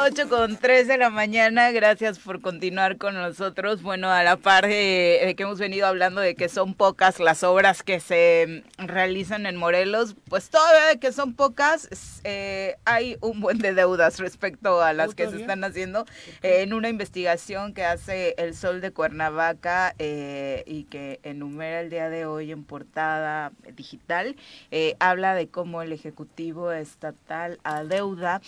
8 0.00 0.28
con 0.28 0.56
3 0.56 0.86
de 0.86 0.96
la 0.96 1.10
mañana, 1.10 1.72
gracias 1.72 2.20
por 2.20 2.40
continuar 2.40 2.98
con 2.98 3.14
nosotros. 3.14 3.82
Bueno, 3.82 4.08
a 4.12 4.22
la 4.22 4.36
par 4.36 4.64
de, 4.64 5.34
que 5.36 5.42
hemos 5.42 5.58
venido 5.58 5.88
hablando 5.88 6.20
de 6.20 6.36
que 6.36 6.48
son 6.48 6.74
pocas 6.74 7.18
las 7.18 7.42
obras 7.42 7.82
que 7.82 7.98
se 7.98 8.62
realizan 8.78 9.44
en 9.44 9.56
Morelos, 9.56 10.14
pues 10.28 10.50
todavía 10.50 11.00
que 11.00 11.10
son 11.10 11.34
pocas, 11.34 12.20
eh, 12.22 12.76
hay 12.84 13.16
un 13.20 13.40
buen 13.40 13.58
de 13.58 13.74
deudas 13.74 14.20
respecto 14.20 14.80
a 14.80 14.92
las 14.92 15.16
que 15.16 15.28
se 15.30 15.40
están 15.40 15.64
haciendo. 15.64 16.06
en 16.42 16.74
una 16.74 16.88
investigación 16.88 17.74
que 17.74 17.84
hace 17.84 18.36
El 18.38 18.54
Sol 18.54 18.80
de 18.80 18.92
Cuernavaca 18.92 19.96
eh, 19.98 20.62
y 20.66 20.84
que 20.84 21.18
enumera 21.24 21.80
el 21.80 21.90
día 21.90 22.08
de 22.08 22.24
hoy 22.24 22.52
en 22.52 22.62
portada 22.62 23.50
digital, 23.74 24.36
eh, 24.70 24.94
habla 25.00 25.34
de 25.34 25.48
cómo 25.48 25.82
el 25.82 25.92
Ejecutivo 25.92 26.70
Estatal 26.70 27.58
adeuda 27.64 28.40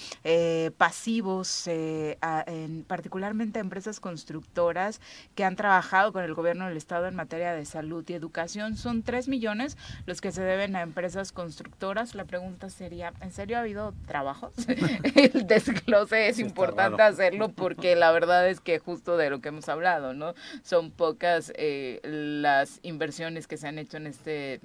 pasivos 0.77 1.40
eh, 1.67 2.19
en, 2.47 2.85
particularmente 2.85 3.59
empresas 3.61 4.01
constructoras 4.01 5.01
que 5.35 5.45
han 5.45 5.57
trabajado 5.57 6.13
con 6.13 6.25
el 6.25 6.35
gobierno 6.35 6.67
del 6.67 6.77
estado 6.77 7.07
en 7.07 7.15
materia 7.15 7.53
de 7.53 7.65
salud 7.65 8.05
y 8.09 8.15
educación. 8.15 8.77
Son 8.77 9.03
tres 9.03 9.29
millones 9.29 9.77
los 10.07 10.21
que 10.21 10.33
se 10.33 10.43
deben 10.43 10.77
a 10.77 10.83
empresas 10.83 11.33
constructoras. 11.33 12.15
La 12.15 12.25
pregunta 12.25 12.71
sería, 12.71 13.13
¿en 13.21 13.33
serio 13.33 13.57
ha 13.57 13.61
habido 13.61 13.95
trabajos? 14.07 14.53
el 15.15 15.47
desglose 15.47 16.29
es 16.29 16.39
importante 16.39 17.03
hacerlo 17.03 17.51
porque 17.51 17.97
la 17.97 18.13
verdad 18.13 18.49
es 18.49 18.61
que 18.61 18.79
justo 18.79 19.17
de 19.17 19.31
lo 19.31 19.41
que 19.41 19.49
hemos 19.49 19.69
hablado, 19.69 20.15
¿no? 20.15 20.35
Son 20.63 20.91
pocas 20.91 21.53
eh, 21.57 22.01
las 22.05 22.81
inversiones 22.83 23.47
que 23.47 23.57
se 23.57 23.69
han 23.69 23.79
hecho 23.79 23.97
en 23.97 24.07
este 24.07 24.61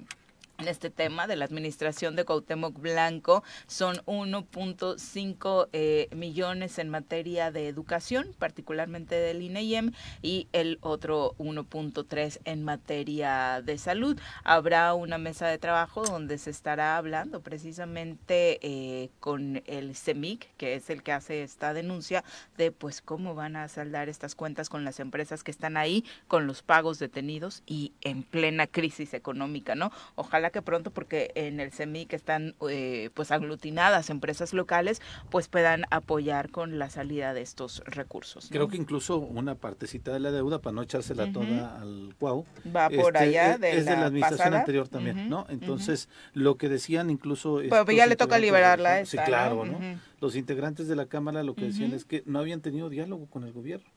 en 0.58 0.68
este 0.68 0.90
tema 0.90 1.26
de 1.26 1.36
la 1.36 1.44
administración 1.44 2.16
de 2.16 2.24
Cuauhtémoc 2.24 2.78
Blanco 2.78 3.44
son 3.66 3.96
1.5 4.06 5.68
eh, 5.72 6.08
millones 6.14 6.78
en 6.78 6.88
materia 6.88 7.50
de 7.50 7.68
educación, 7.68 8.34
particularmente 8.38 9.14
del 9.14 9.42
INEIEM, 9.42 9.92
y 10.22 10.48
el 10.52 10.78
otro 10.80 11.34
1.3 11.38 12.40
en 12.44 12.64
materia 12.64 13.60
de 13.62 13.78
salud. 13.78 14.18
Habrá 14.44 14.94
una 14.94 15.18
mesa 15.18 15.46
de 15.48 15.58
trabajo 15.58 16.04
donde 16.04 16.38
se 16.38 16.50
estará 16.50 16.96
hablando 16.96 17.40
precisamente 17.40 18.58
eh, 18.62 19.10
con 19.20 19.62
el 19.66 19.94
CEMIC, 19.94 20.54
que 20.56 20.74
es 20.74 20.90
el 20.90 21.02
que 21.02 21.12
hace 21.12 21.42
esta 21.42 21.74
denuncia, 21.74 22.24
de 22.56 22.72
pues 22.72 23.02
cómo 23.02 23.34
van 23.34 23.56
a 23.56 23.68
saldar 23.68 24.08
estas 24.08 24.34
cuentas 24.34 24.68
con 24.68 24.84
las 24.84 25.00
empresas 25.00 25.44
que 25.44 25.50
están 25.50 25.76
ahí, 25.76 26.04
con 26.28 26.46
los 26.46 26.62
pagos 26.62 26.98
detenidos 26.98 27.62
y 27.66 27.92
en 28.00 28.22
plena 28.22 28.66
crisis 28.66 29.12
económica, 29.14 29.74
¿no? 29.74 29.92
Ojalá 30.14 30.45
que 30.50 30.62
pronto, 30.62 30.90
porque 30.90 31.30
en 31.34 31.60
el 31.60 31.72
CEMIC 31.72 32.12
están 32.12 32.54
eh, 32.68 33.10
pues 33.14 33.30
aglutinadas 33.30 34.10
empresas 34.10 34.52
locales, 34.52 35.00
pues 35.30 35.48
puedan 35.48 35.84
apoyar 35.90 36.50
con 36.50 36.78
la 36.78 36.90
salida 36.90 37.34
de 37.34 37.42
estos 37.42 37.82
recursos. 37.86 38.48
Creo 38.50 38.68
que 38.68 38.76
incluso 38.76 39.18
una 39.18 39.54
partecita 39.54 40.12
de 40.12 40.20
la 40.20 40.30
deuda, 40.30 40.60
para 40.60 40.74
no 40.74 40.82
echársela 40.82 41.32
toda 41.32 41.80
al 41.80 42.14
Cuau, 42.18 42.44
va 42.74 42.88
por 42.88 43.16
este, 43.16 43.18
allá 43.18 43.58
de 43.58 43.78
es 43.78 43.84
la 43.84 43.92
de 43.92 43.96
la 43.98 44.06
administración 44.06 44.54
anterior 44.54 44.88
también, 44.88 45.28
¿no? 45.28 45.46
Entonces, 45.48 46.08
lo 46.32 46.56
que 46.56 46.68
decían 46.68 47.10
incluso... 47.10 47.60
Pero 47.68 47.90
ya 47.92 48.06
le 48.06 48.16
toca 48.16 48.38
liberarla 48.38 49.04
Sí, 49.04 49.18
claro, 49.18 49.64
¿no? 49.64 49.78
Los 50.20 50.36
integrantes 50.36 50.88
de 50.88 50.96
la 50.96 51.06
Cámara 51.06 51.42
lo 51.42 51.54
que 51.54 51.66
decían 51.66 51.92
es 51.92 52.04
que 52.04 52.22
no 52.26 52.38
habían 52.38 52.60
tenido 52.60 52.88
diálogo 52.88 53.26
con 53.26 53.44
el 53.44 53.52
gobierno 53.52 53.90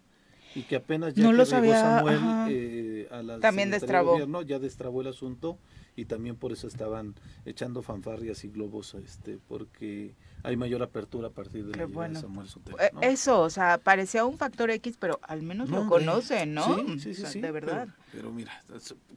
y 0.55 0.63
que 0.63 0.75
apenas 0.75 1.13
ya 1.13 1.23
no 1.23 1.31
que 1.31 1.37
lo 1.37 1.45
sabía, 1.45 1.79
Samuel 1.79 2.19
eh, 2.49 3.07
a 3.11 3.21
la 3.21 3.39
también 3.39 3.69
destrabó. 3.69 4.11
Gobierno, 4.11 4.41
ya 4.41 4.59
destrabó 4.59 5.01
el 5.01 5.07
asunto 5.07 5.57
y 5.95 6.05
también 6.05 6.35
por 6.35 6.51
eso 6.51 6.67
estaban 6.67 7.15
echando 7.45 7.81
fanfarrias 7.81 8.43
y 8.43 8.49
globos 8.49 8.93
este 8.93 9.39
porque 9.47 10.15
hay 10.43 10.55
mayor 10.55 10.81
apertura 10.83 11.27
a 11.27 11.31
partir 11.31 11.65
de 11.65 11.77
la 11.77 12.07
de 12.07 12.15
Samuel 12.15 12.47
Sotelo, 12.47 12.79
eh, 12.79 12.91
Eso, 13.01 13.41
o 13.41 13.49
sea, 13.49 13.77
parecía 13.77 14.25
un 14.25 14.37
factor 14.37 14.69
X, 14.71 14.95
pero 14.99 15.19
al 15.23 15.41
menos 15.41 15.69
lo 15.69 15.87
conocen, 15.87 16.53
¿no? 16.53 16.77
Sí, 16.97 17.13
sí, 17.13 17.25
sí, 17.25 17.41
de 17.41 17.51
verdad. 17.51 17.89
Pero, 18.11 18.31
mira, 18.31 18.63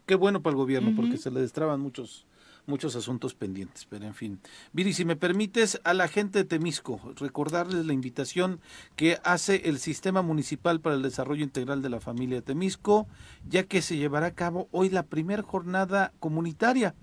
qué 0.06 0.14
bueno 0.14 0.42
para 0.42 0.52
el 0.52 0.56
gobierno 0.56 0.92
porque 0.96 1.16
se 1.16 1.30
le 1.30 1.40
destraban 1.40 1.80
muchos 1.80 2.26
muchos 2.66 2.96
asuntos 2.96 3.34
pendientes, 3.34 3.86
pero 3.88 4.04
en 4.04 4.14
fin. 4.14 4.40
Viri, 4.72 4.92
si 4.92 5.04
me 5.04 5.16
permites, 5.16 5.80
a 5.84 5.94
la 5.94 6.08
gente 6.08 6.38
de 6.38 6.44
Temisco, 6.44 7.00
recordarles 7.16 7.86
la 7.86 7.92
invitación 7.92 8.60
que 8.96 9.18
hace 9.24 9.68
el 9.68 9.78
Sistema 9.78 10.22
Municipal 10.22 10.80
para 10.80 10.96
el 10.96 11.02
Desarrollo 11.02 11.42
Integral 11.42 11.82
de 11.82 11.90
la 11.90 12.00
Familia 12.00 12.36
de 12.36 12.42
Temisco, 12.42 13.06
ya 13.48 13.64
que 13.64 13.82
se 13.82 13.96
llevará 13.96 14.26
a 14.26 14.34
cabo 14.34 14.68
hoy 14.70 14.90
la 14.90 15.04
primera 15.04 15.42
jornada 15.42 16.12
comunitaria. 16.20 16.94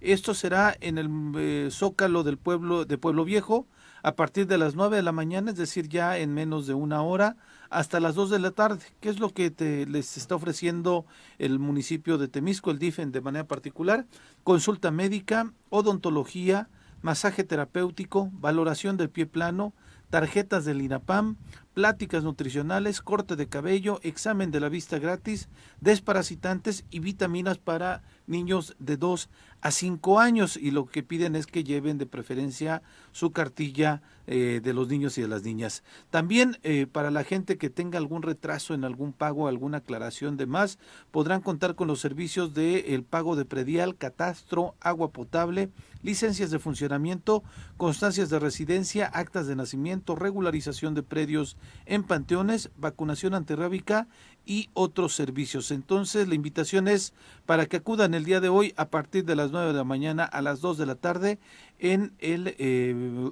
Esto 0.00 0.34
será 0.34 0.76
en 0.80 0.98
el 0.98 1.08
eh, 1.36 1.68
Zócalo 1.70 2.22
del 2.22 2.38
pueblo 2.38 2.84
de 2.84 2.98
Pueblo 2.98 3.24
Viejo 3.24 3.66
a 4.02 4.14
partir 4.14 4.46
de 4.46 4.58
las 4.58 4.74
9 4.74 4.96
de 4.96 5.02
la 5.02 5.12
mañana, 5.12 5.50
es 5.50 5.56
decir, 5.56 5.88
ya 5.88 6.18
en 6.18 6.32
menos 6.32 6.66
de 6.66 6.74
una 6.74 7.02
hora 7.02 7.36
hasta 7.70 8.00
las 8.00 8.14
2 8.14 8.30
de 8.30 8.38
la 8.38 8.50
tarde. 8.50 8.84
¿Qué 9.00 9.08
es 9.08 9.18
lo 9.18 9.30
que 9.30 9.50
te, 9.50 9.86
les 9.86 10.16
está 10.16 10.34
ofreciendo 10.34 11.06
el 11.38 11.58
municipio 11.58 12.18
de 12.18 12.28
Temisco, 12.28 12.70
el 12.70 12.78
DIFEN 12.78 13.12
de 13.12 13.20
manera 13.20 13.46
particular? 13.46 14.06
Consulta 14.44 14.90
médica, 14.90 15.52
odontología, 15.70 16.68
masaje 17.02 17.44
terapéutico, 17.44 18.30
valoración 18.32 18.96
del 18.96 19.10
pie 19.10 19.26
plano, 19.26 19.74
tarjetas 20.10 20.64
del 20.64 20.80
INAPAM, 20.80 21.36
pláticas 21.74 22.24
nutricionales, 22.24 23.02
corte 23.02 23.36
de 23.36 23.48
cabello, 23.48 24.00
examen 24.02 24.50
de 24.50 24.60
la 24.60 24.68
vista 24.68 24.98
gratis, 24.98 25.48
desparasitantes 25.80 26.84
y 26.90 27.00
vitaminas 27.00 27.58
para 27.58 28.02
niños 28.28 28.76
de 28.78 28.96
2 28.96 29.28
a 29.60 29.70
5 29.70 30.20
años 30.20 30.56
y 30.56 30.70
lo 30.70 30.86
que 30.86 31.02
piden 31.02 31.34
es 31.34 31.46
que 31.46 31.64
lleven 31.64 31.98
de 31.98 32.06
preferencia 32.06 32.82
su 33.12 33.32
cartilla 33.32 34.02
eh, 34.26 34.60
de 34.62 34.74
los 34.74 34.88
niños 34.88 35.16
y 35.18 35.22
de 35.22 35.28
las 35.28 35.42
niñas. 35.42 35.82
También 36.10 36.58
eh, 36.62 36.86
para 36.86 37.10
la 37.10 37.24
gente 37.24 37.56
que 37.56 37.70
tenga 37.70 37.98
algún 37.98 38.22
retraso 38.22 38.74
en 38.74 38.84
algún 38.84 39.12
pago, 39.12 39.48
alguna 39.48 39.78
aclaración 39.78 40.36
de 40.36 40.46
más, 40.46 40.78
podrán 41.10 41.40
contar 41.40 41.74
con 41.74 41.88
los 41.88 42.00
servicios 42.00 42.54
de 42.54 42.94
el 42.94 43.04
pago 43.04 43.36
de 43.36 43.46
predial, 43.46 43.96
catastro, 43.96 44.74
agua 44.80 45.12
potable, 45.12 45.70
licencias 46.02 46.50
de 46.50 46.58
funcionamiento, 46.58 47.42
constancias 47.76 48.28
de 48.28 48.38
residencia, 48.38 49.06
actas 49.06 49.46
de 49.46 49.56
nacimiento, 49.56 50.14
regularización 50.14 50.94
de 50.94 51.02
predios 51.02 51.56
en 51.86 52.04
panteones, 52.04 52.70
vacunación 52.76 53.34
antirrábica 53.34 54.08
y 54.48 54.70
otros 54.72 55.14
servicios. 55.14 55.70
Entonces, 55.70 56.26
la 56.26 56.34
invitación 56.34 56.88
es 56.88 57.12
para 57.44 57.66
que 57.66 57.76
acudan 57.76 58.14
el 58.14 58.24
día 58.24 58.40
de 58.40 58.48
hoy 58.48 58.72
a 58.76 58.88
partir 58.88 59.26
de 59.26 59.36
las 59.36 59.52
9 59.52 59.68
de 59.68 59.74
la 59.74 59.84
mañana 59.84 60.24
a 60.24 60.40
las 60.40 60.62
2 60.62 60.78
de 60.78 60.86
la 60.86 60.94
tarde 60.94 61.38
en 61.78 62.14
el, 62.18 62.54
eh, 62.58 63.30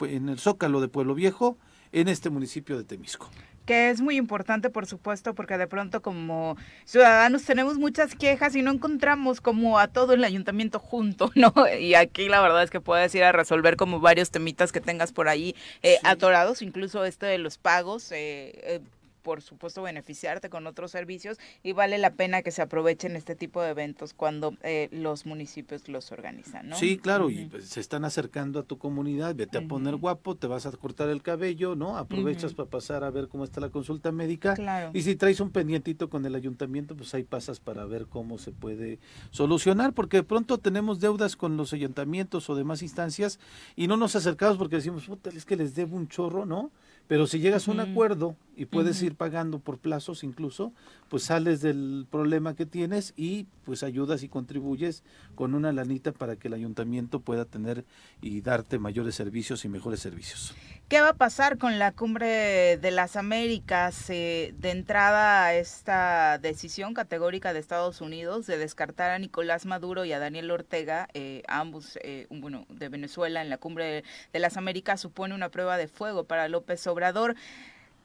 en 0.00 0.28
el 0.28 0.38
Zócalo 0.38 0.80
de 0.80 0.86
Pueblo 0.86 1.16
Viejo, 1.16 1.58
en 1.90 2.06
este 2.06 2.30
municipio 2.30 2.78
de 2.78 2.84
Temisco 2.84 3.28
que 3.66 3.90
es 3.90 4.00
muy 4.00 4.16
importante, 4.16 4.70
por 4.70 4.86
supuesto, 4.86 5.34
porque 5.34 5.58
de 5.58 5.66
pronto 5.66 6.00
como 6.00 6.56
ciudadanos 6.86 7.44
tenemos 7.44 7.76
muchas 7.76 8.14
quejas 8.14 8.56
y 8.56 8.62
no 8.62 8.70
encontramos 8.70 9.42
como 9.42 9.78
a 9.78 9.88
todo 9.88 10.14
el 10.14 10.24
ayuntamiento 10.24 10.78
junto, 10.78 11.30
¿no? 11.34 11.52
Y 11.78 11.92
aquí 11.92 12.30
la 12.30 12.40
verdad 12.40 12.62
es 12.62 12.70
que 12.70 12.80
puedes 12.80 13.14
ir 13.14 13.24
a 13.24 13.32
resolver 13.32 13.76
como 13.76 14.00
varios 14.00 14.30
temitas 14.30 14.72
que 14.72 14.80
tengas 14.80 15.12
por 15.12 15.28
ahí 15.28 15.54
eh, 15.82 15.98
atorados, 16.02 16.62
incluso 16.62 17.04
este 17.04 17.26
de 17.26 17.36
los 17.36 17.58
pagos. 17.58 18.10
Eh, 18.10 18.58
eh 18.62 18.80
por 19.28 19.42
supuesto 19.42 19.82
beneficiarte 19.82 20.48
con 20.48 20.66
otros 20.66 20.90
servicios 20.90 21.36
y 21.62 21.74
vale 21.74 21.98
la 21.98 22.14
pena 22.14 22.40
que 22.40 22.50
se 22.50 22.62
aprovechen 22.62 23.14
este 23.14 23.34
tipo 23.34 23.60
de 23.60 23.68
eventos 23.68 24.14
cuando 24.14 24.54
eh, 24.62 24.88
los 24.90 25.26
municipios 25.26 25.86
los 25.86 26.12
organizan, 26.12 26.70
¿no? 26.70 26.76
Sí, 26.76 26.96
claro, 26.96 27.28
y 27.28 27.44
pues, 27.44 27.68
se 27.68 27.78
están 27.80 28.06
acercando 28.06 28.58
a 28.58 28.62
tu 28.62 28.78
comunidad, 28.78 29.34
vete 29.34 29.58
a 29.58 29.68
poner 29.68 29.96
guapo, 29.96 30.34
te 30.34 30.46
vas 30.46 30.64
a 30.64 30.72
cortar 30.72 31.10
el 31.10 31.20
cabello, 31.20 31.74
¿no? 31.74 31.98
Aprovechas 31.98 32.54
para 32.54 32.70
pasar 32.70 33.04
a 33.04 33.10
ver 33.10 33.28
cómo 33.28 33.44
está 33.44 33.60
la 33.60 33.68
consulta 33.68 34.12
médica. 34.12 34.54
Claro. 34.54 34.92
Y 34.94 35.02
si 35.02 35.14
traes 35.14 35.40
un 35.40 35.50
pendientito 35.50 36.08
con 36.08 36.24
el 36.24 36.34
ayuntamiento, 36.34 36.96
pues 36.96 37.12
ahí 37.12 37.24
pasas 37.24 37.60
para 37.60 37.84
ver 37.84 38.06
cómo 38.06 38.38
se 38.38 38.52
puede 38.52 38.98
solucionar, 39.28 39.92
porque 39.92 40.16
de 40.16 40.22
pronto 40.22 40.56
tenemos 40.56 41.00
deudas 41.00 41.36
con 41.36 41.58
los 41.58 41.74
ayuntamientos 41.74 42.48
o 42.48 42.54
demás 42.54 42.80
instancias 42.80 43.40
y 43.76 43.88
no 43.88 43.98
nos 43.98 44.16
acercamos 44.16 44.56
porque 44.56 44.76
decimos, 44.76 45.04
puta, 45.04 45.28
es 45.28 45.44
que 45.44 45.56
les 45.56 45.74
debo 45.74 45.96
un 45.96 46.08
chorro, 46.08 46.46
¿no? 46.46 46.72
Pero 47.08 47.26
si 47.26 47.40
llegas 47.40 47.66
a 47.66 47.70
un 47.70 47.80
acuerdo 47.80 48.36
y 48.54 48.66
puedes 48.66 49.02
ir 49.02 49.14
pagando 49.14 49.58
por 49.58 49.78
plazos 49.78 50.22
incluso, 50.22 50.74
pues 51.08 51.24
sales 51.24 51.62
del 51.62 52.06
problema 52.10 52.54
que 52.54 52.66
tienes 52.66 53.14
y 53.16 53.46
pues 53.64 53.82
ayudas 53.82 54.22
y 54.22 54.28
contribuyes 54.28 55.02
con 55.34 55.54
una 55.54 55.72
lanita 55.72 56.12
para 56.12 56.36
que 56.36 56.48
el 56.48 56.54
ayuntamiento 56.54 57.20
pueda 57.20 57.46
tener 57.46 57.86
y 58.20 58.42
darte 58.42 58.78
mayores 58.78 59.14
servicios 59.14 59.64
y 59.64 59.70
mejores 59.70 60.00
servicios. 60.00 60.54
¿Qué 60.88 61.02
va 61.02 61.10
a 61.10 61.14
pasar 61.14 61.58
con 61.58 61.78
la 61.78 61.92
cumbre 61.92 62.78
de 62.78 62.90
las 62.90 63.16
Américas 63.16 64.08
eh, 64.08 64.54
de 64.56 64.70
entrada 64.70 65.52
esta 65.52 66.38
decisión 66.38 66.94
categórica 66.94 67.52
de 67.52 67.58
Estados 67.58 68.00
Unidos 68.00 68.46
de 68.46 68.56
descartar 68.56 69.10
a 69.10 69.18
Nicolás 69.18 69.66
Maduro 69.66 70.06
y 70.06 70.14
a 70.14 70.18
Daniel 70.18 70.50
Ortega, 70.50 71.06
eh, 71.12 71.42
ambos, 71.46 71.98
eh, 72.02 72.26
bueno, 72.30 72.64
de 72.70 72.88
Venezuela 72.88 73.42
en 73.42 73.50
la 73.50 73.58
cumbre 73.58 74.02
de 74.32 74.38
las 74.38 74.56
Américas 74.56 74.98
supone 74.98 75.34
una 75.34 75.50
prueba 75.50 75.76
de 75.76 75.88
fuego 75.88 76.24
para 76.24 76.48
López 76.48 76.86
Obrador? 76.86 77.34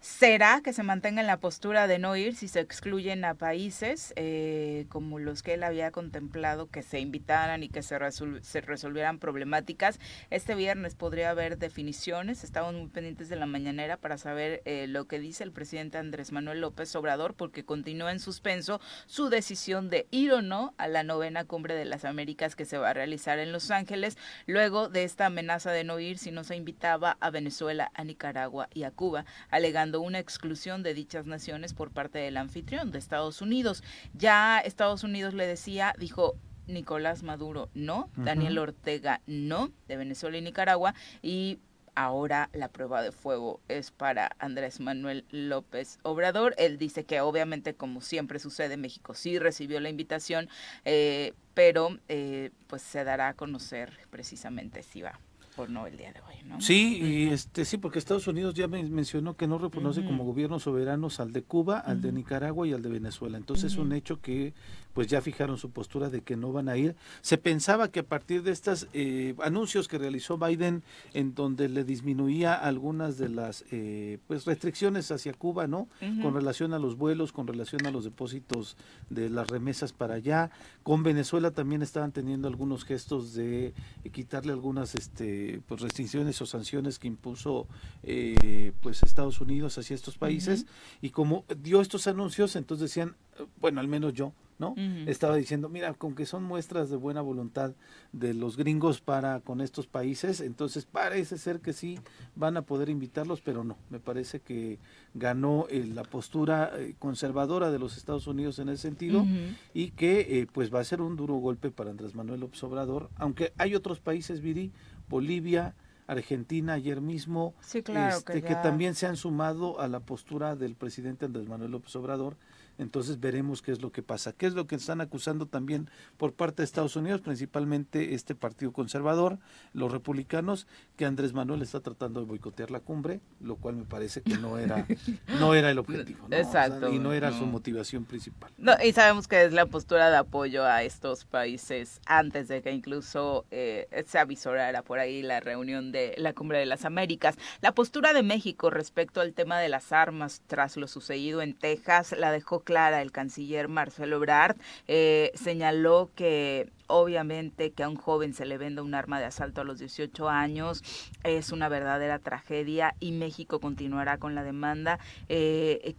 ¿Será 0.03 0.59
que 0.61 0.73
se 0.73 0.83
mantenga 0.83 1.21
en 1.21 1.27
la 1.27 1.37
postura 1.37 1.87
de 1.87 1.97
no 1.97 2.17
ir 2.17 2.35
si 2.35 2.49
se 2.49 2.59
excluyen 2.59 3.23
a 3.23 3.35
países 3.35 4.11
eh, 4.17 4.85
como 4.89 5.17
los 5.17 5.43
que 5.43 5.53
él 5.53 5.63
había 5.63 5.91
contemplado 5.91 6.67
que 6.67 6.83
se 6.83 6.99
invitaran 6.99 7.63
y 7.63 7.69
que 7.69 7.81
se, 7.83 7.97
resolvieran 7.97 9.17
problemáticas? 9.17 10.01
Este 10.29 10.55
viernes 10.55 10.95
podría 10.95 11.29
haber 11.29 11.57
definiciones. 11.57 12.43
Estamos 12.43 12.73
muy 12.73 12.87
pendientes 12.87 13.29
de 13.29 13.37
la 13.37 13.45
mañanera 13.45 13.95
para 13.95 14.17
saber 14.17 14.61
eh, 14.65 14.87
lo 14.89 15.05
que 15.05 15.21
dice 15.21 15.45
el 15.45 15.53
presidente 15.53 15.97
Andrés 15.99 16.33
Manuel 16.33 16.59
López 16.59 16.93
Obrador 16.97 17.33
porque 17.33 17.63
continúa 17.63 18.11
en 18.11 18.19
suspenso 18.19 18.81
su 19.05 19.29
decisión 19.29 19.89
de 19.89 20.07
ir 20.11 20.33
o 20.33 20.41
no 20.41 20.73
a 20.77 20.89
la 20.89 21.03
novena 21.03 21.45
cumbre 21.45 21.75
de 21.75 21.85
las 21.85 22.03
Américas 22.03 22.57
que 22.57 22.65
se 22.65 22.77
va 22.77 22.89
a 22.89 22.93
realizar 22.93 23.39
en 23.39 23.53
Los 23.53 23.71
Ángeles 23.71 24.17
luego 24.47 24.89
de 24.89 25.05
esta 25.05 25.27
amenaza 25.27 25.71
de 25.71 25.85
no 25.85 25.97
ir 25.99 26.17
si 26.17 26.31
no 26.31 26.43
se 26.43 26.57
invitaba 26.57 27.15
a 27.21 27.29
Venezuela, 27.29 27.89
a 27.93 28.03
Nicaragua 28.03 28.67
y 28.73 28.83
a 28.83 28.91
Cuba, 28.91 29.23
alegando 29.49 29.92
una 30.01 30.19
exclusión 30.19 30.83
de 30.83 30.93
dichas 30.93 31.25
naciones 31.25 31.73
por 31.73 31.91
parte 31.91 32.19
del 32.19 32.37
anfitrión 32.37 32.91
de 32.91 32.99
Estados 32.99 33.41
Unidos. 33.41 33.83
Ya 34.13 34.59
Estados 34.59 35.03
Unidos 35.03 35.33
le 35.33 35.47
decía, 35.47 35.93
dijo, 35.97 36.35
Nicolás 36.67 37.23
Maduro 37.23 37.69
no, 37.73 38.09
Daniel 38.15 38.57
Ortega 38.57 39.21
no, 39.27 39.71
de 39.87 39.97
Venezuela 39.97 40.37
y 40.37 40.41
Nicaragua, 40.41 40.93
y 41.21 41.59
ahora 41.95 42.49
la 42.53 42.69
prueba 42.69 43.01
de 43.01 43.11
fuego 43.11 43.59
es 43.67 43.91
para 43.91 44.35
Andrés 44.39 44.79
Manuel 44.79 45.25
López 45.29 45.99
Obrador. 46.03 46.55
Él 46.57 46.77
dice 46.77 47.03
que 47.05 47.21
obviamente, 47.21 47.75
como 47.75 48.01
siempre 48.01 48.39
sucede, 48.39 48.77
México 48.77 49.13
sí 49.13 49.39
recibió 49.39 49.79
la 49.79 49.89
invitación, 49.89 50.49
eh, 50.85 51.33
pero 51.53 51.99
eh, 52.07 52.51
pues 52.67 52.81
se 52.81 53.03
dará 53.03 53.29
a 53.29 53.33
conocer 53.33 53.99
precisamente 54.09 54.83
si 54.83 55.01
va 55.01 55.19
el 55.57 55.97
día 55.97 56.11
de 56.11 56.19
hoy, 56.21 56.43
¿no? 56.45 56.59
Sí, 56.61 56.99
y 57.01 57.29
este 57.29 57.65
sí, 57.65 57.77
porque 57.77 57.99
Estados 57.99 58.27
Unidos 58.27 58.55
ya 58.55 58.67
mencionó 58.67 59.35
que 59.35 59.47
no 59.47 59.57
reconoce 59.57 60.03
como 60.03 60.23
gobiernos 60.23 60.63
soberanos 60.63 61.19
al 61.19 61.31
de 61.31 61.43
Cuba, 61.43 61.79
al 61.79 62.01
de 62.01 62.11
Nicaragua 62.11 62.67
y 62.67 62.73
al 62.73 62.81
de 62.81 62.89
Venezuela. 62.89 63.37
Entonces 63.37 63.73
es 63.73 63.77
un 63.77 63.93
hecho 63.93 64.19
que 64.19 64.53
pues 64.93 65.07
ya 65.07 65.21
fijaron 65.21 65.57
su 65.57 65.71
postura 65.71 66.09
de 66.09 66.21
que 66.21 66.35
no 66.35 66.51
van 66.51 66.69
a 66.69 66.77
ir. 66.77 66.95
Se 67.21 67.37
pensaba 67.37 67.89
que 67.89 68.01
a 68.01 68.03
partir 68.03 68.43
de 68.43 68.51
estos 68.51 68.87
eh, 68.93 69.35
anuncios 69.41 69.87
que 69.87 69.97
realizó 69.97 70.37
Biden, 70.37 70.83
en 71.13 71.33
donde 71.35 71.67
le 71.69 71.83
disminuía 71.83 72.53
algunas 72.53 73.17
de 73.17 73.29
las 73.29 73.65
eh, 73.71 74.19
pues 74.27 74.45
restricciones 74.45 75.11
hacia 75.11 75.33
Cuba, 75.33 75.67
¿no? 75.67 75.87
Con 76.21 76.33
relación 76.33 76.73
a 76.73 76.79
los 76.79 76.97
vuelos, 76.97 77.31
con 77.31 77.47
relación 77.47 77.85
a 77.85 77.91
los 77.91 78.03
depósitos 78.03 78.77
de 79.09 79.29
las 79.29 79.47
remesas 79.47 79.93
para 79.93 80.15
allá. 80.15 80.51
Con 80.83 81.03
Venezuela 81.03 81.51
también 81.51 81.81
estaban 81.81 82.11
teniendo 82.11 82.47
algunos 82.47 82.85
gestos 82.85 83.33
de 83.33 83.73
quitarle 84.11 84.51
algunas 84.51 84.95
este, 84.95 85.61
pues, 85.67 85.81
restricciones 85.81 86.41
o 86.41 86.45
sanciones 86.45 86.99
que 86.99 87.07
impuso 87.07 87.67
eh, 88.03 88.73
pues 88.81 89.01
Estados 89.03 89.41
Unidos 89.41 89.77
hacia 89.77 89.95
estos 89.95 90.17
países. 90.17 90.65
Y 91.01 91.09
como 91.09 91.45
dio 91.61 91.81
estos 91.81 92.07
anuncios, 92.07 92.55
entonces 92.55 92.89
decían, 92.89 93.15
bueno, 93.59 93.79
al 93.79 93.87
menos 93.87 94.13
yo, 94.13 94.33
¿no? 94.59 94.75
Estaba 95.07 95.35
diciendo, 95.35 95.69
mira, 95.69 95.93
con 95.93 96.15
que 96.15 96.25
son 96.25 96.43
muestras 96.43 96.89
de 96.89 96.95
buena 96.95 97.21
voluntad 97.21 97.73
de 98.11 98.33
los 98.33 98.57
gringos 98.57 99.01
para 99.01 99.39
con 99.39 99.61
estos 99.61 99.87
países, 99.87 100.41
entonces 100.41 100.85
parece 100.85 101.37
ser 101.37 101.59
que 101.59 101.73
sí 101.73 101.99
van 102.35 102.57
a 102.57 102.61
poder 102.63 102.89
invitarlos, 102.89 103.41
pero 103.41 103.63
no, 103.63 103.77
me 103.89 103.99
parece 103.99 104.39
que 104.39 104.79
ganó 105.13 105.67
eh, 105.69 105.85
la 105.93 106.03
postura 106.03 106.71
eh, 106.75 106.95
conservadora 106.99 107.71
de 107.71 107.79
los 107.79 107.97
Estados 107.97 108.27
Unidos 108.27 108.59
en 108.59 108.69
ese 108.69 108.81
sentido 108.83 109.25
y 109.73 109.91
que 109.91 110.39
eh, 110.39 110.47
pues 110.51 110.73
va 110.73 110.79
a 110.79 110.83
ser 110.83 111.01
un 111.01 111.15
duro 111.15 111.35
golpe 111.35 111.71
para 111.71 111.91
Andrés 111.91 112.15
Manuel 112.15 112.41
López 112.41 112.63
Obrador, 112.63 113.09
aunque 113.15 113.53
hay 113.57 113.75
otros 113.75 113.99
países, 113.99 114.41
Viri, 114.41 114.71
Bolivia, 115.09 115.75
Argentina 116.07 116.73
ayer 116.73 117.01
mismo, 117.01 117.53
este, 117.73 118.41
que, 118.41 118.55
también 118.55 118.95
se 118.95 119.07
han 119.07 119.15
sumado 119.15 119.79
a 119.79 119.87
la 119.87 119.99
postura 119.99 120.55
del 120.55 120.75
presidente 120.75 121.25
Andrés 121.25 121.47
Manuel 121.47 121.71
López 121.71 121.95
Obrador 121.95 122.35
entonces 122.77 123.19
veremos 123.19 123.61
qué 123.61 123.71
es 123.71 123.81
lo 123.81 123.91
que 123.91 124.01
pasa. 124.01 124.33
¿Qué 124.33 124.45
es 124.45 124.53
lo 124.53 124.67
que 124.67 124.75
están 124.75 125.01
acusando 125.01 125.45
también 125.45 125.89
por 126.17 126.33
parte 126.33 126.61
de 126.61 126.65
Estados 126.65 126.95
Unidos, 126.95 127.21
principalmente 127.21 128.13
este 128.13 128.35
partido 128.35 128.71
conservador, 128.71 129.39
los 129.73 129.91
republicanos, 129.91 130.67
que 130.95 131.05
Andrés 131.05 131.33
Manuel 131.33 131.61
está 131.61 131.79
tratando 131.79 132.19
de 132.19 132.25
boicotear 132.25 132.71
la 132.71 132.79
cumbre, 132.79 133.21
lo 133.39 133.55
cual 133.55 133.75
me 133.75 133.85
parece 133.85 134.21
que 134.21 134.37
no 134.37 134.57
era, 134.57 134.85
no 135.39 135.53
era 135.53 135.71
el 135.71 135.79
objetivo. 135.79 136.27
Exacto. 136.31 136.91
y 136.91 136.99
no 136.99 137.13
era 137.13 137.31
su 137.31 137.45
motivación 137.45 138.05
principal. 138.05 138.51
No, 138.57 138.73
y 138.83 138.91
sabemos 138.93 139.27
que 139.27 139.45
es 139.45 139.53
la 139.53 139.65
postura 139.65 140.09
de 140.09 140.17
apoyo 140.17 140.65
a 140.65 140.83
estos 140.83 141.25
países 141.25 142.01
antes 142.05 142.47
de 142.47 142.61
que 142.61 142.71
incluso 142.71 143.45
eh, 143.51 143.87
se 144.07 144.19
avisorara 144.19 144.81
por 144.81 144.99
ahí 144.99 145.21
la 145.21 145.39
reunión 145.39 145.91
de 145.91 146.15
la 146.17 146.33
cumbre 146.33 146.59
de 146.59 146.65
las 146.65 146.85
Américas. 146.85 147.37
La 147.61 147.73
postura 147.73 148.13
de 148.13 148.23
México 148.23 148.69
respecto 148.69 149.21
al 149.21 149.33
tema 149.33 149.59
de 149.59 149.69
las 149.69 149.91
armas 149.91 150.41
tras 150.47 150.77
lo 150.77 150.87
sucedido 150.87 151.41
en 151.41 151.53
Texas 151.53 152.13
la 152.17 152.31
dejó 152.31 152.62
clara 152.63 153.01
el 153.01 153.11
canciller 153.11 153.67
Marcelo 153.67 154.17
Ebrard, 154.17 154.57
eh, 154.87 155.31
señaló 155.35 156.09
que 156.15 156.69
obviamente 156.87 157.71
que 157.71 157.83
a 157.83 157.89
un 157.89 157.95
joven 157.95 158.33
se 158.33 158.45
le 158.45 158.57
venda 158.57 158.83
un 158.83 158.93
arma 158.93 159.19
de 159.19 159.25
asalto 159.25 159.61
a 159.61 159.63
los 159.63 159.79
18 159.79 160.29
años 160.29 160.83
es 161.23 161.51
una 161.51 161.69
verdadera 161.69 162.19
tragedia 162.19 162.95
y 162.99 163.11
México 163.11 163.59
continuará 163.59 164.17
con 164.17 164.35
la 164.35 164.43
demanda. 164.43 164.99
Eh, 165.29 165.95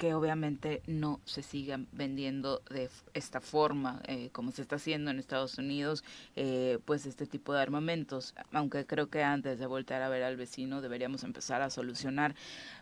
que 0.00 0.14
obviamente 0.14 0.82
no 0.86 1.20
se 1.26 1.42
sigan 1.42 1.86
vendiendo 1.92 2.62
de 2.70 2.88
esta 3.12 3.42
forma, 3.42 4.00
eh, 4.08 4.30
como 4.32 4.50
se 4.50 4.62
está 4.62 4.76
haciendo 4.76 5.10
en 5.10 5.18
Estados 5.18 5.58
Unidos, 5.58 6.04
eh, 6.36 6.78
pues 6.86 7.04
este 7.04 7.26
tipo 7.26 7.52
de 7.52 7.60
armamentos. 7.60 8.34
Aunque 8.50 8.86
creo 8.86 9.10
que 9.10 9.22
antes 9.22 9.58
de 9.58 9.66
voltear 9.66 10.00
a 10.00 10.08
ver 10.08 10.22
al 10.22 10.38
vecino 10.38 10.80
deberíamos 10.80 11.22
empezar 11.22 11.60
a 11.60 11.68
solucionar 11.68 12.34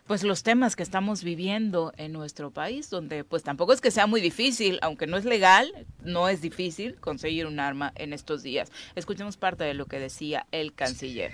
pues 0.07 0.23
los 0.23 0.43
temas 0.43 0.77
que 0.77 0.83
estamos 0.83 1.21
viviendo 1.21 1.91
en 1.97 2.13
nuestro 2.13 2.51
país, 2.51 2.89
donde 2.89 3.25
pues 3.25 3.43
tampoco 3.43 3.73
es 3.73 3.81
que 3.81 3.91
sea 3.91 4.07
muy 4.07 4.21
difícil, 4.21 4.79
aunque 4.81 5.05
no 5.05 5.17
es 5.17 5.25
legal, 5.25 5.69
no 6.01 6.29
es 6.29 6.39
difícil 6.39 6.95
conseguir 7.01 7.47
un 7.47 7.59
arma 7.59 7.91
en 7.95 8.13
estos 8.13 8.43
días. 8.43 8.71
Escuchemos 8.95 9.35
parte 9.35 9.65
de 9.65 9.73
lo 9.73 9.87
que 9.87 9.99
decía 9.99 10.47
el 10.53 10.73
canciller. 10.73 11.33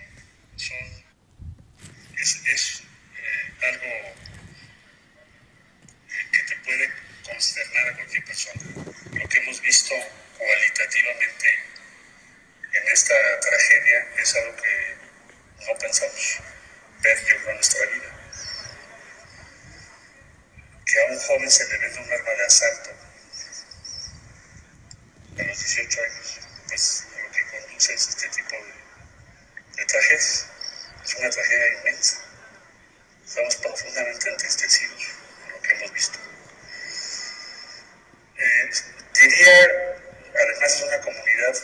es, 0.56 1.04
eh, 2.82 2.86
algo 3.72 4.25
puede 6.66 6.92
consternar 7.24 7.90
a 7.90 7.96
cualquier 7.96 8.26
persona. 8.26 8.62
Lo 9.12 9.30
que 9.30 9.38
hemos 9.38 9.62
visto 9.62 9.94
cualitativamente 10.38 11.48
en 12.74 12.88
esta 12.92 13.16
tragedia 13.40 14.08
es 14.18 14.36
algo 14.36 14.56
que 14.56 14.96
no 15.66 15.78
pensamos 15.78 16.38
ver 17.02 17.26
yo 17.26 17.36
en 17.50 17.56
nuestra 17.56 17.86
vida. 17.86 18.12
Que 20.86 21.02
a 21.02 21.06
un 21.06 21.20
joven 21.20 21.52
se 21.52 21.68
le 21.68 21.78
vende 21.78 22.00
un 22.00 22.14
arma 22.14 22.32
de 22.32 22.46
asalto 22.46 22.90
a 25.40 25.44
los 25.44 25.60
18 25.60 26.02
años, 26.02 26.40
pues 26.68 27.06
lo 27.24 27.32
que 27.32 27.46
conduce 27.48 27.94
es 27.94 28.08
este 28.08 28.30
tipo 28.30 28.56
de, 28.56 29.78
de 29.78 29.86
tragedias. 29.86 30.48
Es 31.04 31.16
una 31.16 31.30
tragedia 31.30 31.80
inmensa. 31.80 32.22
Estamos 33.26 33.56
profundamente 33.58 34.30
entristecidos 34.30 35.04
con 35.42 35.52
lo 35.52 35.62
que 35.62 35.74
hemos 35.74 35.94
visto. 35.94 36.25
Eh, 38.38 38.70
diría, 39.14 39.96
además 40.34 40.76
es 40.76 40.82
una 40.82 41.00
comunidad 41.02 41.56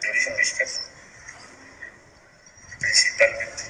de 0.00 0.08
origen 0.10 0.36
mexicano, 0.36 0.70
principalmente. 2.78 3.62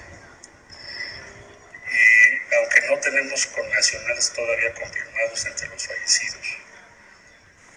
Y 1.86 2.54
aunque 2.54 2.80
no 2.88 2.98
tenemos 2.98 3.46
connacionales 3.46 4.32
todavía 4.32 4.74
confirmados 4.74 5.46
entre 5.46 5.68
los 5.68 5.86
fallecidos, 5.86 6.56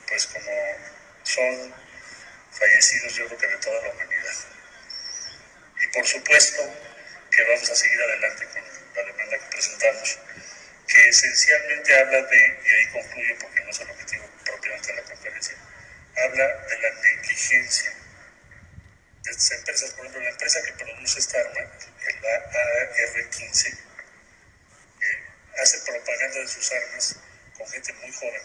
pues 0.07 0.27
como 0.27 0.51
son 1.23 1.73
fallecidos 2.51 3.15
yo 3.15 3.27
creo 3.27 3.37
que 3.37 3.47
de 3.47 3.57
toda 3.57 3.81
la 3.81 3.89
humanidad. 3.89 4.35
Y 5.81 5.87
por 5.87 6.05
supuesto 6.05 6.63
que 7.29 7.43
vamos 7.43 7.69
a 7.69 7.75
seguir 7.75 8.01
adelante 8.01 8.45
con 8.45 8.63
la 8.95 9.11
demanda 9.11 9.37
que 9.37 9.55
presentamos 9.55 10.19
que 10.87 11.09
esencialmente 11.09 11.99
habla 11.99 12.21
de, 12.21 12.59
y 12.65 12.69
ahí 12.69 12.87
concluyo 12.91 13.35
porque 13.39 13.61
no 13.61 13.69
es 13.69 13.79
el 13.79 13.89
objetivo 13.89 14.29
propiamente 14.45 14.87
de 14.87 14.95
la 14.95 15.03
conferencia, 15.03 15.55
habla 16.15 16.47
de 16.67 16.79
la 16.79 16.89
negligencia 17.01 17.93
de 19.23 19.31
estas 19.31 19.51
empresas. 19.59 19.91
Por 19.91 20.05
ejemplo, 20.05 20.21
la 20.21 20.29
empresa 20.29 20.61
que 20.63 20.73
produce 20.73 21.19
esta 21.19 21.39
arma, 21.39 21.59
el 21.59 22.25
AR-15, 22.25 23.67
eh, 23.67 25.23
hace 25.61 25.77
propaganda 25.79 26.39
de 26.39 26.47
sus 26.47 26.71
armas 26.71 27.19
con 27.57 27.67
gente 27.69 27.93
muy 27.93 28.11
joven 28.11 28.41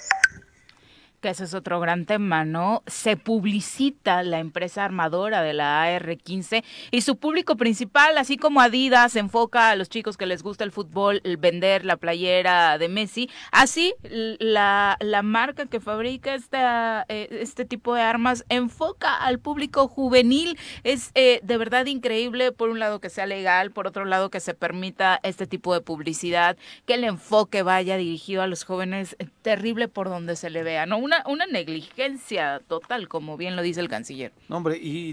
que 1.21 1.31
ese 1.31 1.45
es 1.45 1.55
otro 1.55 1.81
gran 1.81 2.07
tema, 2.07 2.45
¿no? 2.45 2.83
Se 2.87 3.17
publicita 3.17 4.23
la 4.23 4.39
empresa 4.39 4.85
armadora 4.85 5.43
de 5.43 5.53
la 5.53 5.83
AR-15 5.83 6.65
y 6.91 7.01
su 7.01 7.17
público 7.17 7.57
principal, 7.57 8.19
así 8.19 8.37
como 8.37 8.61
Adidas, 8.61 9.17
enfoca 9.17 9.71
a 9.71 9.77
los 9.77 9.89
chicos 9.89 10.17
que 10.17 10.27
les 10.27 10.43
gusta 10.43 10.65
el 10.65 10.73
fútbol, 10.73 11.21
el 11.25 11.37
vender 11.37 11.85
la 11.85 11.97
playera 11.97 12.79
de 12.79 12.89
Messi. 12.89 13.31
Así, 13.51 13.95
la, 14.03 14.97
la 15.01 15.23
marca 15.23 15.67
que 15.67 15.81
fabrica 15.81 16.35
esta, 16.35 17.05
eh, 17.09 17.29
este 17.31 17.65
tipo 17.65 17.95
de 17.95 18.03
armas 18.03 18.45
enfoca 18.49 19.17
al 19.17 19.39
público 19.39 19.89
juvenil. 19.89 20.59
Es 20.85 21.11
eh, 21.15 21.41
de 21.43 21.59
verdad 21.59 21.87
increíble, 21.87 22.53
por 22.53 22.71
un 22.71 22.79
lado, 22.79 23.01
que 23.01 23.11
sea 23.11 23.27
legal, 23.27 23.71
por 23.73 23.87
otro 23.87 24.05
lado, 24.05 24.31
que 24.31 24.41
se 24.41 24.55
permita 24.55 25.19
este 25.23 25.47
tipo 25.47 25.75
de 25.75 25.81
publicidad, 25.81 26.57
que 26.87 26.95
el 26.95 27.05
enfoque 27.05 27.63
vaya 27.63 27.97
dirigido 27.97 28.43
a 28.43 28.47
los 28.47 28.65
jóvenes, 28.65 29.17
terrible 29.43 29.89
por 29.89 30.09
donde 30.09 30.37
se 30.37 30.51
le 30.51 30.63
vea, 30.63 30.87
¿no? 30.87 31.08
Una, 31.27 31.47
negligencia 31.47 32.61
total, 32.67 33.09
como 33.09 33.37
bien 33.37 33.57
lo 33.57 33.63
dice 33.63 33.81
el 33.81 33.89
canciller. 33.89 34.33
No, 34.49 34.57
hombre, 34.59 34.77
y, 34.77 35.13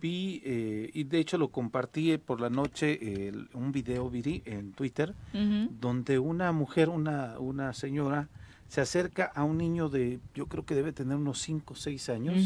vi, 0.00 0.42
eh, 0.44 0.90
y 0.92 1.04
de 1.04 1.18
hecho 1.18 1.38
lo 1.38 1.48
compartí 1.48 2.18
por 2.18 2.40
la 2.40 2.50
noche, 2.50 3.32
un 3.54 3.72
video, 3.72 4.10
vi 4.10 4.42
en 4.44 4.72
Twitter, 4.72 5.14
donde 5.32 6.18
una 6.18 6.52
mujer, 6.52 6.88
una, 6.88 7.38
una 7.38 7.72
señora, 7.72 8.28
se 8.72 8.80
acerca 8.80 9.30
a 9.34 9.44
un 9.44 9.58
niño 9.58 9.90
de, 9.90 10.18
yo 10.34 10.46
creo 10.46 10.64
que 10.64 10.74
debe 10.74 10.94
tener 10.94 11.18
unos 11.18 11.42
5 11.42 11.74
o 11.74 11.76
6 11.76 12.08
años, 12.08 12.36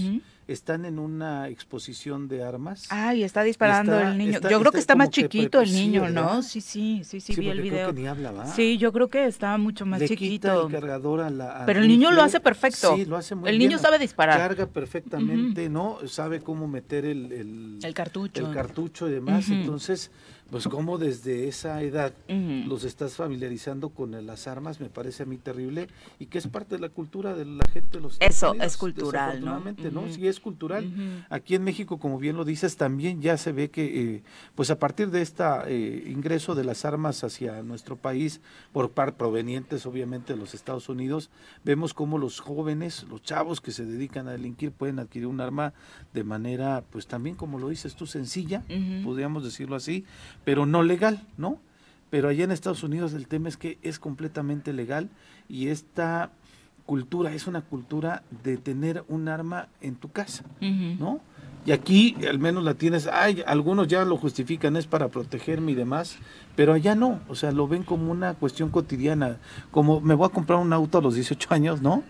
están 0.48 0.84
en 0.84 0.98
una 0.98 1.48
exposición 1.48 2.26
de 2.26 2.42
armas. 2.42 2.88
Ay, 2.90 3.22
está 3.22 3.44
disparando 3.44 3.96
el 4.00 4.18
niño. 4.18 4.40
yo 4.40 4.58
creo 4.58 4.72
que 4.72 4.80
está 4.80 4.96
más 4.96 5.10
chiquito 5.10 5.60
el 5.60 5.72
niño, 5.72 6.10
¿no? 6.10 6.42
Sí, 6.42 6.60
sí, 6.60 7.02
sí, 7.04 7.20
sí, 7.20 7.36
vi 7.36 7.48
el 7.48 7.60
video. 7.60 7.94
Sí, 8.56 8.76
yo 8.76 8.92
creo 8.92 9.06
que 9.06 9.26
está 9.26 9.56
mucho 9.56 9.86
más 9.86 10.02
chiquito. 10.02 10.66
el 10.66 10.72
cargador 10.72 11.20
a 11.20 11.30
la, 11.30 11.62
Pero 11.64 11.78
el 11.78 11.86
niño 11.86 12.10
lo 12.10 12.22
hace 12.22 12.40
perfecto. 12.40 12.96
Sí, 12.96 13.04
lo 13.04 13.16
hace 13.16 13.36
muy 13.36 13.48
El 13.48 13.60
niño 13.60 13.78
sabe 13.78 14.00
disparar. 14.00 14.36
Carga 14.36 14.66
perfectamente, 14.66 15.68
¿no? 15.68 15.98
Sabe 16.08 16.40
cómo 16.40 16.66
meter 16.66 17.04
el, 17.04 17.78
el, 17.84 17.94
cartucho. 17.94 18.48
El 18.48 18.52
cartucho 18.52 19.08
y 19.08 19.12
demás. 19.12 19.48
Entonces, 19.48 20.10
pues 20.50 20.68
como 20.68 20.98
desde 20.98 21.48
esa 21.48 21.82
edad 21.82 22.12
los 22.28 22.84
estás 22.84 23.14
familiarizando 23.14 23.88
con 23.90 24.26
las 24.26 24.46
armas, 24.46 24.80
me 24.80 24.88
parece 24.88 25.24
a 25.24 25.26
mí 25.26 25.36
terrible, 25.36 25.88
y 26.18 26.26
que 26.26 26.38
es 26.38 26.46
parte 26.46 26.76
de 26.76 26.80
la 26.80 26.88
cultura 26.88 27.34
de 27.34 27.44
la 27.44 27.64
gente 27.72 27.96
de 27.96 28.00
los 28.00 28.16
Eso 28.20 28.54
es 28.54 28.76
cultural, 28.76 29.44
¿no? 29.44 29.60
¿no? 29.60 30.12
Sí, 30.12 30.26
es 30.26 30.40
cultural. 30.40 30.90
Aquí 31.30 31.54
en 31.54 31.64
México, 31.64 31.98
como 31.98 32.18
bien 32.18 32.36
lo 32.36 32.44
dices, 32.44 32.76
también 32.76 33.20
ya 33.20 33.36
se 33.36 33.52
ve 33.52 33.70
que, 33.70 34.14
eh, 34.14 34.22
pues 34.54 34.70
a 34.70 34.78
partir 34.78 35.10
de 35.10 35.22
este 35.22 35.44
ingreso 36.06 36.54
de 36.54 36.64
las 36.64 36.84
armas 36.84 37.24
hacia 37.24 37.62
nuestro 37.62 37.96
país, 37.96 38.40
por 38.72 38.90
par 38.90 39.16
provenientes 39.16 39.86
obviamente 39.86 40.34
de 40.34 40.38
los 40.38 40.54
Estados 40.54 40.88
Unidos, 40.88 41.30
vemos 41.64 41.94
cómo 41.94 42.18
los 42.18 42.40
jóvenes, 42.40 43.04
los 43.08 43.22
chavos 43.22 43.60
que 43.60 43.72
se 43.72 43.84
dedican 43.84 44.28
a 44.28 44.32
delinquir 44.32 44.70
pueden 44.70 44.98
adquirir 44.98 45.26
un 45.26 45.40
arma 45.40 45.72
de 46.14 46.24
manera, 46.24 46.84
pues 46.90 47.06
también 47.06 47.36
como 47.36 47.58
lo 47.58 47.68
dices 47.68 47.96
tú, 47.96 48.06
sencilla, 48.06 48.62
podríamos 49.04 49.44
decirlo 49.44 49.76
así, 49.76 50.04
pero 50.44 50.66
no 50.66 50.82
legal, 50.82 51.22
¿no? 51.36 51.58
Pero 52.10 52.28
allá 52.28 52.44
en 52.44 52.52
Estados 52.52 52.82
Unidos 52.82 53.12
el 53.14 53.26
tema 53.26 53.48
es 53.48 53.56
que 53.56 53.78
es 53.82 53.98
completamente 53.98 54.72
legal 54.72 55.08
y 55.48 55.68
esta 55.68 56.30
cultura 56.86 57.34
es 57.34 57.46
una 57.46 57.62
cultura 57.62 58.22
de 58.44 58.56
tener 58.56 59.04
un 59.08 59.28
arma 59.28 59.68
en 59.80 59.96
tu 59.96 60.10
casa, 60.10 60.44
¿no? 60.60 61.20
Y 61.66 61.72
aquí 61.72 62.14
al 62.28 62.38
menos 62.38 62.62
la 62.62 62.74
tienes, 62.74 63.08
ay, 63.08 63.42
algunos 63.44 63.88
ya 63.88 64.04
lo 64.04 64.16
justifican, 64.16 64.76
es 64.76 64.86
para 64.86 65.08
protegerme 65.08 65.72
y 65.72 65.74
demás, 65.74 66.16
pero 66.54 66.72
allá 66.72 66.94
no, 66.94 67.18
o 67.28 67.34
sea, 67.34 67.50
lo 67.50 67.66
ven 67.66 67.82
como 67.82 68.12
una 68.12 68.34
cuestión 68.34 68.68
cotidiana, 68.70 69.38
como 69.72 70.00
me 70.00 70.14
voy 70.14 70.26
a 70.26 70.32
comprar 70.32 70.60
un 70.60 70.72
auto 70.72 70.98
a 70.98 71.02
los 71.02 71.16
18 71.16 71.52
años, 71.52 71.82
¿no? 71.82 72.04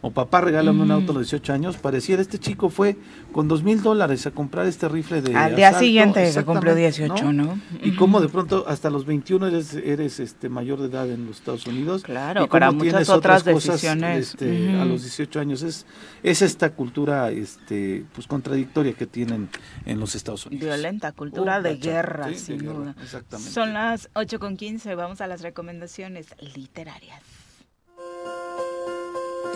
O 0.00 0.10
papá 0.10 0.40
regálame 0.40 0.82
un 0.82 0.90
auto 0.90 1.10
a 1.12 1.14
los 1.16 1.24
18 1.24 1.52
años, 1.52 1.76
pareciera 1.76 2.22
este 2.22 2.38
chico 2.38 2.70
fue 2.70 2.96
con 3.32 3.48
dos 3.48 3.62
mil 3.62 3.82
dólares 3.82 4.26
a 4.26 4.30
comprar 4.30 4.66
este 4.66 4.88
rifle 4.88 5.22
de 5.22 5.34
Al 5.34 5.56
día 5.56 5.72
siguiente 5.72 6.30
se 6.30 6.44
cumplió 6.44 6.74
18, 6.74 7.32
¿no? 7.32 7.60
Y 7.82 7.96
cómo 7.96 8.20
de 8.20 8.28
pronto 8.28 8.64
hasta 8.68 8.90
los 8.90 9.06
21 9.06 9.48
eres, 9.48 9.74
eres 9.74 10.20
este 10.20 10.48
mayor 10.48 10.80
de 10.80 10.86
edad 10.86 11.10
en 11.10 11.26
los 11.26 11.38
Estados 11.38 11.66
Unidos. 11.66 12.02
Claro, 12.02 12.44
y 12.44 12.48
para 12.48 12.70
muchas 12.70 13.08
otras, 13.08 13.44
decisiones. 13.44 14.30
este, 14.30 14.76
A 14.78 14.84
los 14.84 15.02
18 15.02 15.40
años 15.40 15.62
es, 15.62 15.86
es 16.22 16.42
esta 16.42 16.70
cultura 16.70 17.30
este 17.30 18.04
pues 18.12 18.26
contradictoria 18.26 18.92
que 18.92 19.06
tienen 19.06 19.48
en 19.84 19.98
los 19.98 20.14
Estados 20.14 20.46
Unidos. 20.46 20.66
Violenta, 20.66 21.12
cultura 21.12 21.60
de 21.60 21.76
guerra, 21.76 22.32
sin 22.34 22.58
duda. 22.58 22.94
Exactamente. 23.02 23.52
Son 23.52 23.72
las 23.72 24.10
8 24.14 24.38
con 24.38 24.56
15, 24.56 24.94
vamos 24.94 25.20
a 25.20 25.26
las 25.26 25.42
recomendaciones 25.42 26.28
literarias. 26.54 27.37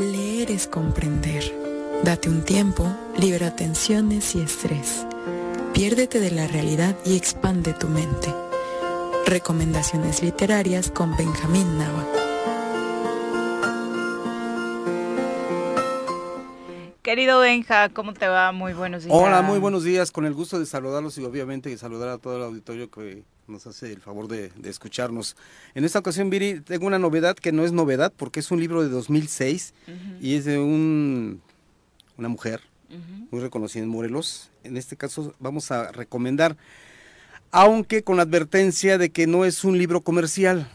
Leer 0.00 0.50
es 0.50 0.66
comprender. 0.66 1.44
Date 2.02 2.30
un 2.30 2.42
tiempo, 2.42 2.86
libera 3.18 3.54
tensiones 3.54 4.34
y 4.34 4.40
estrés. 4.40 5.06
Piérdete 5.74 6.18
de 6.18 6.30
la 6.30 6.46
realidad 6.48 6.96
y 7.04 7.14
expande 7.14 7.74
tu 7.74 7.88
mente. 7.88 8.32
Recomendaciones 9.26 10.22
literarias 10.22 10.90
con 10.90 11.14
Benjamín 11.16 11.78
Nava. 11.78 12.06
Querido 17.02 17.40
Benja, 17.40 17.90
¿cómo 17.90 18.14
te 18.14 18.28
va? 18.28 18.50
Muy 18.52 18.72
buenos 18.72 19.04
días. 19.04 19.14
Hola, 19.14 19.42
muy 19.42 19.58
buenos 19.58 19.84
días. 19.84 20.10
Con 20.10 20.24
el 20.24 20.32
gusto 20.32 20.58
de 20.58 20.64
saludarlos 20.64 21.18
y 21.18 21.24
obviamente 21.24 21.76
saludar 21.76 22.08
a 22.08 22.18
todo 22.18 22.38
el 22.38 22.42
auditorio 22.44 22.90
que 22.90 23.24
nos 23.46 23.66
hace 23.66 23.92
el 23.92 24.00
favor 24.00 24.28
de, 24.28 24.50
escucharnos. 24.64 25.36
En 25.74 25.84
esta 25.84 25.98
ocasión, 25.98 26.30
Viri, 26.30 26.60
tengo 26.60 26.86
una 26.86 26.98
novedad 26.98 27.36
que 27.36 27.52
no 27.52 27.64
es 27.64 27.72
novedad 27.72 28.12
porque 28.16 28.40
es 28.40 28.50
un 28.50 28.60
libro 28.60 28.82
de 28.82 28.88
2006 28.88 29.74
y 30.20 30.34
es 30.34 30.44
de 30.44 30.58
un, 30.58 31.40
una 32.16 32.28
mujer 32.28 32.60
muy 33.30 33.40
reconocida 33.40 33.82
en 33.82 33.88
Morelos. 33.88 34.50
En 34.64 34.76
este 34.76 34.96
caso 34.96 35.34
vamos 35.38 35.70
a 35.70 35.92
recomendar, 35.92 36.56
aunque 37.50 38.02
con 38.02 38.16
la 38.16 38.22
advertencia 38.22 38.98
de 38.98 39.10
que 39.10 39.26
no 39.26 39.44
es 39.44 39.64
un 39.64 39.78
libro 39.78 40.00
comercial. 40.02 40.68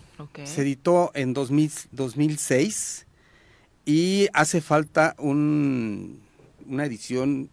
Se 0.45 0.61
editó 0.61 1.11
en 1.13 1.33
2006 1.33 3.05
y 3.85 4.27
hace 4.33 4.61
falta 4.61 5.15
un, 5.19 6.19
una 6.65 6.85
edición 6.85 7.49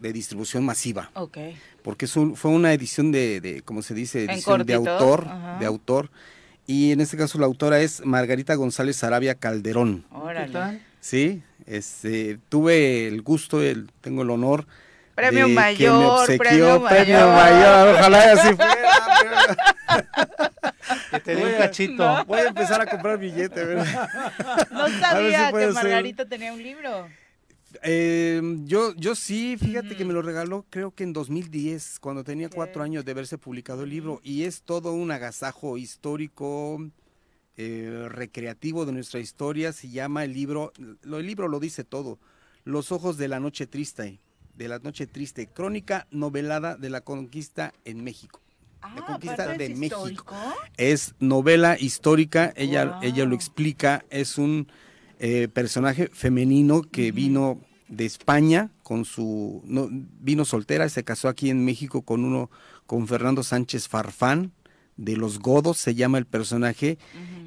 de 0.00 0.12
distribución 0.12 0.64
masiva. 0.64 1.10
Okay 1.14 1.54
porque 1.82 2.06
es 2.06 2.12
fue 2.12 2.50
una 2.50 2.72
edición 2.72 3.12
de, 3.12 3.40
de 3.40 3.62
¿cómo 3.62 3.82
se 3.82 3.94
dice? 3.94 4.24
Edición 4.24 4.64
de 4.64 4.74
autor, 4.74 5.26
de 5.58 5.66
autor. 5.66 6.10
Y 6.66 6.92
en 6.92 7.00
este 7.00 7.16
caso 7.16 7.38
la 7.38 7.46
autora 7.46 7.80
es 7.80 8.04
Margarita 8.04 8.54
González 8.54 8.96
Sarabia 8.96 9.34
Calderón. 9.34 10.04
Órale. 10.10 10.80
Sí, 11.00 11.42
este, 11.66 12.38
tuve 12.48 13.08
el 13.08 13.22
gusto, 13.22 13.60
el, 13.62 13.90
tengo 14.00 14.22
el 14.22 14.30
honor 14.30 14.66
Premio 15.14 15.48
mayor, 15.48 16.26
premio, 16.38 16.80
mayor. 16.80 17.88
ojalá 17.94 18.32
así 18.32 18.54
fuera. 18.54 19.56
que 21.10 21.20
te 21.20 21.34
dé 21.34 21.44
un 21.44 21.52
cachito. 21.58 22.24
Voy 22.24 22.40
a 22.40 22.48
empezar 22.48 22.80
a 22.80 22.86
comprar 22.86 23.18
billete, 23.18 23.62
¿verdad? 23.62 24.08
No 24.70 24.88
sabía 24.88 25.52
que 25.52 25.66
Margarita 25.68 26.24
tenía 26.24 26.52
un 26.52 26.62
libro. 26.62 27.08
Eh, 27.82 28.40
yo, 28.64 28.94
yo 28.94 29.14
sí, 29.14 29.56
fíjate 29.56 29.96
que 29.96 30.04
me 30.04 30.12
lo 30.12 30.22
regaló 30.22 30.66
creo 30.68 30.94
que 30.94 31.04
en 31.04 31.12
2010, 31.12 31.98
cuando 32.00 32.24
tenía 32.24 32.48
cuatro 32.48 32.82
años 32.82 33.04
de 33.04 33.12
haberse 33.12 33.38
publicado 33.38 33.84
el 33.84 33.90
libro, 33.90 34.20
y 34.22 34.44
es 34.44 34.62
todo 34.62 34.92
un 34.92 35.10
agasajo 35.10 35.78
histórico, 35.78 36.78
eh, 37.56 38.06
recreativo 38.08 38.86
de 38.86 38.92
nuestra 38.92 39.20
historia, 39.20 39.72
se 39.72 39.90
llama 39.90 40.24
el 40.24 40.32
libro, 40.32 40.72
lo, 41.02 41.18
el 41.18 41.26
libro 41.26 41.48
lo 41.48 41.60
dice 41.60 41.84
todo, 41.84 42.18
Los 42.64 42.92
ojos 42.92 43.16
de 43.16 43.28
la 43.28 43.40
noche 43.40 43.66
triste, 43.66 44.20
de 44.54 44.68
la 44.68 44.78
noche 44.78 45.06
triste, 45.06 45.46
crónica 45.46 46.06
novelada 46.10 46.76
de 46.76 46.90
la 46.90 47.02
conquista 47.02 47.72
en 47.84 48.04
México. 48.04 48.40
la 48.82 48.88
ah, 48.88 49.06
conquista 49.06 49.46
de 49.48 49.74
México. 49.74 50.34
Es 50.76 51.14
novela 51.18 51.76
histórica, 51.78 52.52
ella, 52.56 52.98
ella 53.02 53.24
lo 53.24 53.34
explica, 53.34 54.04
es 54.10 54.38
un 54.38 54.68
eh, 55.24 55.46
personaje 55.46 56.10
femenino 56.12 56.82
que 56.82 57.12
vino 57.12 57.60
de 57.86 58.04
España 58.06 58.70
con 58.82 59.04
su 59.04 59.62
no, 59.64 59.88
vino 59.90 60.44
soltera, 60.44 60.88
se 60.88 61.04
casó 61.04 61.28
aquí 61.28 61.48
en 61.48 61.64
México 61.64 62.02
con 62.02 62.24
uno 62.24 62.50
con 62.86 63.06
Fernando 63.06 63.44
Sánchez 63.44 63.86
Farfán 63.86 64.50
de 64.96 65.16
los 65.16 65.38
Godos 65.38 65.78
se 65.78 65.94
llama 65.94 66.18
el 66.18 66.26
personaje 66.26 66.98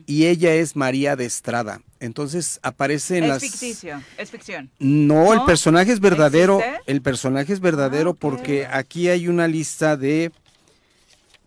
y 0.06 0.26
ella 0.28 0.54
es 0.54 0.78
María 0.78 1.18
de 1.18 1.26
Estrada. 1.26 1.82
Entonces 2.00 2.60
aparece 2.64 3.18
en 3.18 3.26
es 3.26 3.30
las 3.30 3.42
ficticio, 3.44 4.02
es 4.18 4.32
ficción. 4.32 4.70
No, 4.80 5.34
el 5.34 5.44
personaje 5.44 5.92
es 5.92 6.00
verdadero, 6.00 6.62
el 6.86 7.02
personaje 7.02 7.52
es 7.52 7.60
verdadero 7.60 8.12
ah, 8.12 8.18
porque 8.18 8.68
aquí 8.68 9.10
hay 9.10 9.28
una 9.28 9.50
lista 9.50 9.98
de 9.98 10.32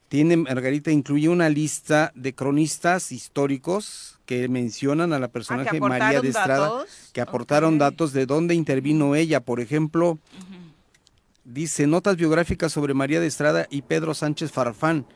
tiene 0.09 0.39
Margarita 0.39 0.91
incluye 0.91 1.29
una 1.29 1.49
lista 1.51 2.13
de 2.15 2.35
cronistas 2.35 3.13
históricos 3.13 4.19
que 4.25 4.49
mencionan 4.49 5.13
a 5.13 5.19
la 5.19 5.29
personaje 5.29 5.79
ah, 5.83 5.87
María 5.87 6.21
de 6.21 6.29
Estrada, 6.29 6.85
que 7.13 7.21
aportaron 7.21 7.79
datos 7.79 8.13
de 8.13 8.27
dónde 8.27 8.55
intervino 8.55 9.15
ella. 9.15 9.41
Por 9.41 9.61
ejemplo, 9.61 10.19
dice 11.45 11.87
notas 11.87 12.17
biográficas 12.17 12.73
sobre 12.73 12.95
María 12.95 13.21
de 13.21 13.27
Estrada 13.27 13.67
y 13.71 13.83
Pedro 13.83 14.15
Sánchez 14.15 14.51
Farfán. 14.51 15.07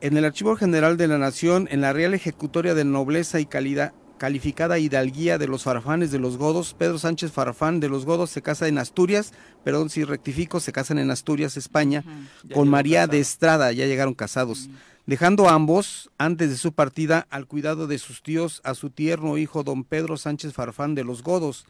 En 0.00 0.16
el 0.16 0.24
Archivo 0.24 0.56
General 0.56 0.96
de 0.96 1.08
la 1.08 1.18
Nación, 1.18 1.68
en 1.70 1.82
la 1.82 1.92
Real 1.92 2.14
Ejecutoria 2.14 2.74
de 2.74 2.84
Nobleza 2.84 3.38
y 3.38 3.46
Calidad, 3.46 3.92
calificada 4.20 4.78
hidalguía 4.78 5.38
de 5.38 5.48
los 5.48 5.62
farfanes 5.62 6.10
de 6.10 6.18
los 6.18 6.36
godos. 6.36 6.74
Pedro 6.74 6.98
Sánchez 6.98 7.32
Farfán 7.32 7.80
de 7.80 7.88
los 7.88 8.04
godos 8.04 8.28
se 8.28 8.42
casa 8.42 8.68
en 8.68 8.76
Asturias, 8.76 9.32
perdón 9.64 9.88
si 9.88 10.04
rectifico, 10.04 10.60
se 10.60 10.72
casan 10.72 10.98
en 10.98 11.10
Asturias, 11.10 11.56
España, 11.56 12.04
con 12.52 12.68
María 12.68 13.06
de 13.06 13.18
Estrada, 13.18 13.72
ya 13.72 13.86
llegaron 13.86 14.12
casados. 14.12 14.68
Dejando 15.06 15.48
a 15.48 15.54
ambos, 15.54 16.10
antes 16.18 16.50
de 16.50 16.58
su 16.58 16.74
partida, 16.74 17.28
al 17.30 17.46
cuidado 17.46 17.86
de 17.86 17.96
sus 17.96 18.22
tíos 18.22 18.60
a 18.62 18.74
su 18.74 18.90
tierno 18.90 19.38
hijo 19.38 19.62
don 19.62 19.84
Pedro 19.84 20.18
Sánchez 20.18 20.52
Farfán 20.52 20.94
de 20.94 21.04
los 21.04 21.22
Godos, 21.22 21.64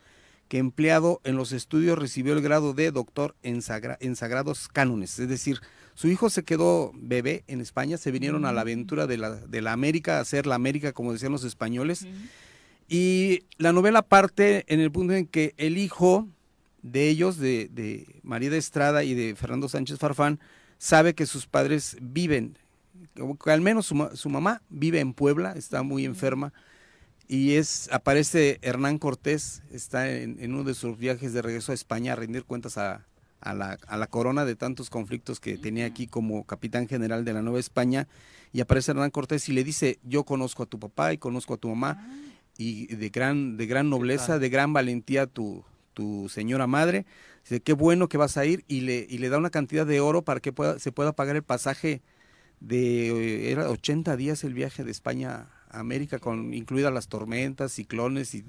que 0.48 0.58
empleado 0.58 1.20
en 1.22 1.36
los 1.36 1.52
estudios 1.52 2.00
recibió 2.00 2.32
el 2.32 2.42
grado 2.42 2.74
de 2.74 2.90
doctor 2.90 3.36
en, 3.44 3.62
sagrados 3.62 4.66
cánones. 4.66 5.20
Es 5.20 5.28
decir, 5.28 5.60
su 6.00 6.08
hijo 6.08 6.30
se 6.30 6.44
quedó 6.44 6.92
bebé 6.94 7.44
en 7.46 7.60
España, 7.60 7.98
se 7.98 8.10
vinieron 8.10 8.46
a 8.46 8.54
la 8.54 8.62
aventura 8.62 9.06
de 9.06 9.18
la, 9.18 9.32
de 9.34 9.60
la 9.60 9.74
América, 9.74 10.16
a 10.16 10.20
hacer 10.20 10.46
la 10.46 10.54
América, 10.54 10.94
como 10.94 11.12
decían 11.12 11.30
los 11.30 11.44
españoles. 11.44 12.06
Y 12.88 13.40
la 13.58 13.74
novela 13.74 14.00
parte 14.00 14.64
en 14.68 14.80
el 14.80 14.90
punto 14.90 15.12
en 15.12 15.26
que 15.26 15.52
el 15.58 15.76
hijo 15.76 16.26
de 16.80 17.10
ellos, 17.10 17.36
de, 17.36 17.68
de 17.70 18.06
María 18.22 18.48
de 18.48 18.56
Estrada 18.56 19.04
y 19.04 19.12
de 19.12 19.36
Fernando 19.36 19.68
Sánchez 19.68 19.98
Farfán, 19.98 20.40
sabe 20.78 21.14
que 21.14 21.26
sus 21.26 21.46
padres 21.46 21.98
viven 22.00 22.56
al 23.44 23.60
menos 23.60 23.84
su, 23.84 24.30
mamá 24.30 24.62
vive 24.70 25.00
en 25.00 25.12
Puebla, 25.12 25.52
está 25.52 25.82
muy 25.82 26.06
enferma 26.06 26.54
y 27.28 27.56
es 27.56 27.90
aparece 27.92 28.58
Hernán 28.62 28.96
Cortés, 28.96 29.62
está 29.70 30.10
en, 30.10 30.38
uno 30.50 30.64
de 30.64 30.72
sus 30.72 30.96
viajes 30.96 31.34
de 31.34 31.42
regreso 31.42 31.72
a 31.72 31.74
España 31.74 32.14
a 32.14 32.16
rendir 32.16 32.44
cuentas 32.44 32.78
a, 32.78 33.06
la, 33.42 34.06
corona 34.08 34.44
de 34.44 34.56
tantos 34.56 34.90
conflictos 34.90 35.40
que 35.40 35.56
tenía 35.58 35.86
aquí 35.86 36.06
como 36.06 36.44
capitán 36.44 36.88
general 36.88 37.24
de 37.24 37.32
la 37.32 37.42
Nueva 37.42 37.60
España. 37.60 38.08
Y 38.52 38.60
aparece 38.60 38.90
Hernán 38.90 39.10
Cortés 39.10 39.48
y 39.48 39.52
le 39.52 39.64
dice 39.64 39.98
yo 40.02 40.24
conozco 40.24 40.64
a 40.64 40.66
tu 40.66 40.78
papá 40.78 41.12
y 41.12 41.18
conozco 41.18 41.54
a 41.54 41.56
tu 41.56 41.68
mamá 41.68 42.04
y 42.58 42.86
de 42.94 43.08
gran 43.10 43.56
de 43.56 43.66
gran 43.66 43.88
nobleza, 43.88 44.38
de 44.38 44.48
gran 44.48 44.72
valentía 44.72 45.26
tu, 45.26 45.64
tu 45.94 46.28
señora 46.28 46.66
madre, 46.66 47.06
dice 47.44 47.60
qué 47.60 47.72
bueno 47.72 48.08
que 48.08 48.18
vas 48.18 48.36
a 48.36 48.44
ir 48.44 48.64
y 48.66 48.80
le, 48.80 49.06
y 49.08 49.18
le 49.18 49.28
da 49.28 49.38
una 49.38 49.50
cantidad 49.50 49.86
de 49.86 50.00
oro 50.00 50.22
para 50.22 50.40
que 50.40 50.52
pueda, 50.52 50.78
se 50.78 50.92
pueda 50.92 51.12
pagar 51.12 51.36
el 51.36 51.42
pasaje 51.42 52.02
de 52.60 53.50
era 53.50 53.70
80 53.70 54.16
días 54.16 54.44
el 54.44 54.54
viaje 54.54 54.84
de 54.84 54.90
España 54.90 55.46
a 55.70 55.80
América, 55.80 56.18
con 56.18 56.52
incluidas 56.52 56.92
las 56.92 57.08
tormentas, 57.08 57.72
ciclones 57.72 58.34
y, 58.34 58.44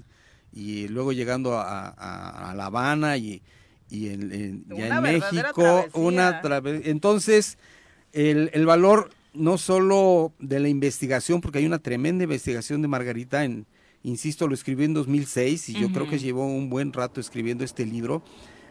y 0.51 0.87
luego 0.87 1.13
llegando 1.13 1.57
a, 1.57 2.53
La 2.55 2.65
Habana 2.65 3.17
y, 3.17 3.41
y 3.91 4.07
en, 4.07 4.65
ya 4.69 4.87
en 4.87 5.03
México, 5.03 5.85
una 5.93 6.41
entonces 6.85 7.57
el, 8.13 8.49
el 8.53 8.65
valor 8.65 9.11
no 9.33 9.57
solo 9.57 10.33
de 10.39 10.59
la 10.59 10.69
investigación, 10.69 11.41
porque 11.41 11.59
hay 11.59 11.65
una 11.65 11.79
tremenda 11.79 12.23
investigación 12.23 12.81
de 12.81 12.87
Margarita 12.87 13.43
en, 13.43 13.65
insisto, 14.03 14.47
lo 14.47 14.53
escribió 14.53 14.85
en 14.85 14.93
2006 14.93 15.69
y 15.69 15.73
yo 15.73 15.91
creo 15.91 16.09
que 16.09 16.19
llevó 16.19 16.45
un 16.45 16.69
buen 16.69 16.91
rato 16.93 17.21
escribiendo 17.21 17.63
este 17.63 17.85
libro, 17.85 18.23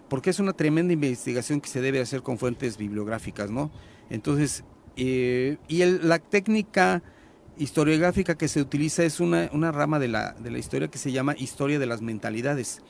porque 0.09 0.31
es 0.31 0.41
una 0.41 0.53
tremenda 0.53 0.93
investigación 0.93 1.61
que 1.61 1.69
se 1.69 1.81
debe 1.81 2.01
hacer 2.01 2.23
con 2.23 2.39
fuentes 2.39 2.77
bibliográficas, 2.77 3.51
¿no? 3.51 3.71
Entonces, 4.11 4.65
eh, 4.97 5.57
y 5.69 5.85
la 5.85 6.19
técnica 6.19 7.03
historiográfica 7.57 8.37
que 8.37 8.49
se 8.49 8.61
utiliza 8.61 9.05
es 9.05 9.21
una, 9.21 9.49
rama 9.71 9.99
de 9.99 10.09
la, 10.09 10.33
de 10.33 10.51
la 10.51 10.59
historia 10.59 10.89
que 10.89 10.99
se 10.99 11.13
llama 11.13 11.35
historia 11.39 11.79
de 11.79 11.87
las 11.87 12.03
mentalidades, 12.03 12.81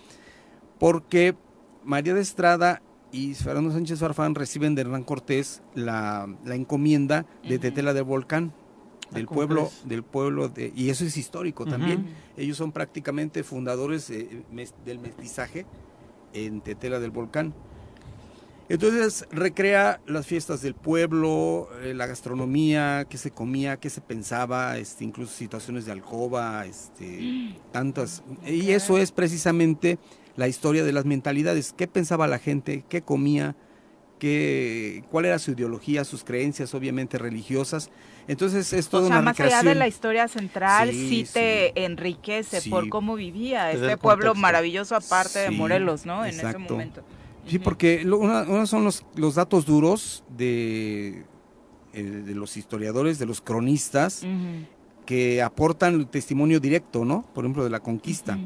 porque 0.78 1.36
María 1.84 2.14
de 2.14 2.20
Estrada 2.20 2.82
y 3.12 3.34
Fernando 3.34 3.72
Sánchez 3.72 3.98
Farfán 3.98 4.34
reciben 4.34 4.74
de 4.74 4.82
Hernán 4.82 5.02
Cortés 5.02 5.62
la, 5.74 6.28
encomienda 6.46 7.26
de 7.46 7.58
Tetela 7.58 7.92
del 7.92 8.04
Volcán, 8.04 8.52
del 9.10 9.26
pueblo, 9.26 9.70
del 9.84 10.02
pueblo 10.02 10.48
de, 10.48 10.72
y 10.74 10.90
eso 10.90 11.04
es 11.04 11.16
histórico 11.16 11.66
también. 11.66 12.06
Ellos 12.36 12.56
son 12.56 12.72
prácticamente 12.72 13.42
fundadores 13.42 14.08
del 14.08 14.98
mestizaje 15.00 15.66
en 16.32 16.60
Tetela 16.60 17.00
del 17.00 17.10
Volcán. 17.10 17.54
Entonces 18.70 19.26
recrea 19.32 20.00
las 20.06 20.28
fiestas 20.28 20.62
del 20.62 20.74
pueblo, 20.76 21.68
eh, 21.82 21.92
la 21.92 22.06
gastronomía, 22.06 23.04
qué 23.10 23.18
se 23.18 23.32
comía, 23.32 23.78
qué 23.78 23.90
se 23.90 24.00
pensaba, 24.00 24.78
este, 24.78 25.02
incluso 25.02 25.32
situaciones 25.32 25.86
de 25.86 25.92
alcoba, 25.92 26.64
este, 26.66 27.56
tantas. 27.72 28.22
Y 28.46 28.70
eso 28.70 28.96
es 28.96 29.10
precisamente 29.10 29.98
la 30.40 30.48
historia 30.48 30.84
de 30.84 30.92
las 30.94 31.04
mentalidades, 31.04 31.74
qué 31.76 31.86
pensaba 31.86 32.26
la 32.26 32.38
gente, 32.38 32.82
qué 32.88 33.02
comía, 33.02 33.56
qué, 34.18 35.04
cuál 35.10 35.26
era 35.26 35.38
su 35.38 35.50
ideología, 35.50 36.02
sus 36.06 36.24
creencias, 36.24 36.72
obviamente 36.72 37.18
religiosas. 37.18 37.90
Entonces 38.26 38.72
es 38.72 38.88
toda 38.88 39.04
o 39.04 39.08
sea, 39.08 39.20
más 39.20 39.38
allá 39.38 39.62
de 39.62 39.74
la 39.74 39.86
historia 39.86 40.28
central, 40.28 40.92
sí, 40.92 41.26
te 41.30 41.84
enriquece 41.84 42.70
por 42.70 42.88
cómo 42.88 43.16
vivía 43.16 43.70
este 43.70 43.98
pueblo 43.98 44.34
maravilloso 44.34 44.96
aparte 44.96 45.40
de 45.40 45.50
Morelos, 45.50 46.06
¿no? 46.06 46.24
En 46.24 46.40
ese 46.40 46.56
momento. 46.56 47.02
Sí, 47.46 47.58
porque 47.58 48.02
uno, 48.06 48.66
son 48.66 48.84
los, 48.84 49.04
los 49.16 49.34
datos 49.34 49.66
duros 49.66 50.24
de, 50.38 51.26
eh, 51.92 52.02
de 52.02 52.34
los 52.34 52.56
historiadores, 52.56 53.18
de 53.18 53.26
los 53.26 53.42
cronistas, 53.42 54.22
que 55.04 55.42
aportan 55.42 55.96
el 55.96 56.06
testimonio 56.06 56.60
directo, 56.60 57.04
¿no? 57.04 57.26
Por 57.34 57.44
ejemplo, 57.44 57.62
de 57.62 57.68
la 57.68 57.80
conquista. 57.80 58.38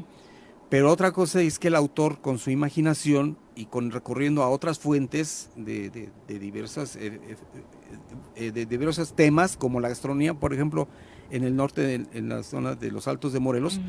Pero 0.69 0.91
otra 0.91 1.11
cosa 1.11 1.41
es 1.41 1.59
que 1.59 1.67
el 1.67 1.75
autor, 1.75 2.19
con 2.21 2.39
su 2.39 2.49
imaginación 2.49 3.37
y 3.55 3.65
con 3.65 3.91
recurriendo 3.91 4.43
a 4.43 4.49
otras 4.49 4.79
fuentes 4.79 5.49
de, 5.55 5.89
de, 5.89 6.39
diversas, 6.39 6.95
eh, 6.95 7.19
eh, 7.27 7.35
eh, 8.35 8.51
de 8.51 8.65
diversos 8.65 9.15
temas, 9.15 9.57
como 9.57 9.79
la 9.79 9.89
gastronomía, 9.89 10.33
por 10.33 10.53
ejemplo, 10.53 10.87
en 11.29 11.43
el 11.43 11.55
norte, 11.55 12.05
en 12.13 12.29
la 12.29 12.43
zona 12.43 12.75
de 12.75 12.91
los 12.91 13.07
Altos 13.07 13.33
de 13.33 13.39
Morelos, 13.39 13.79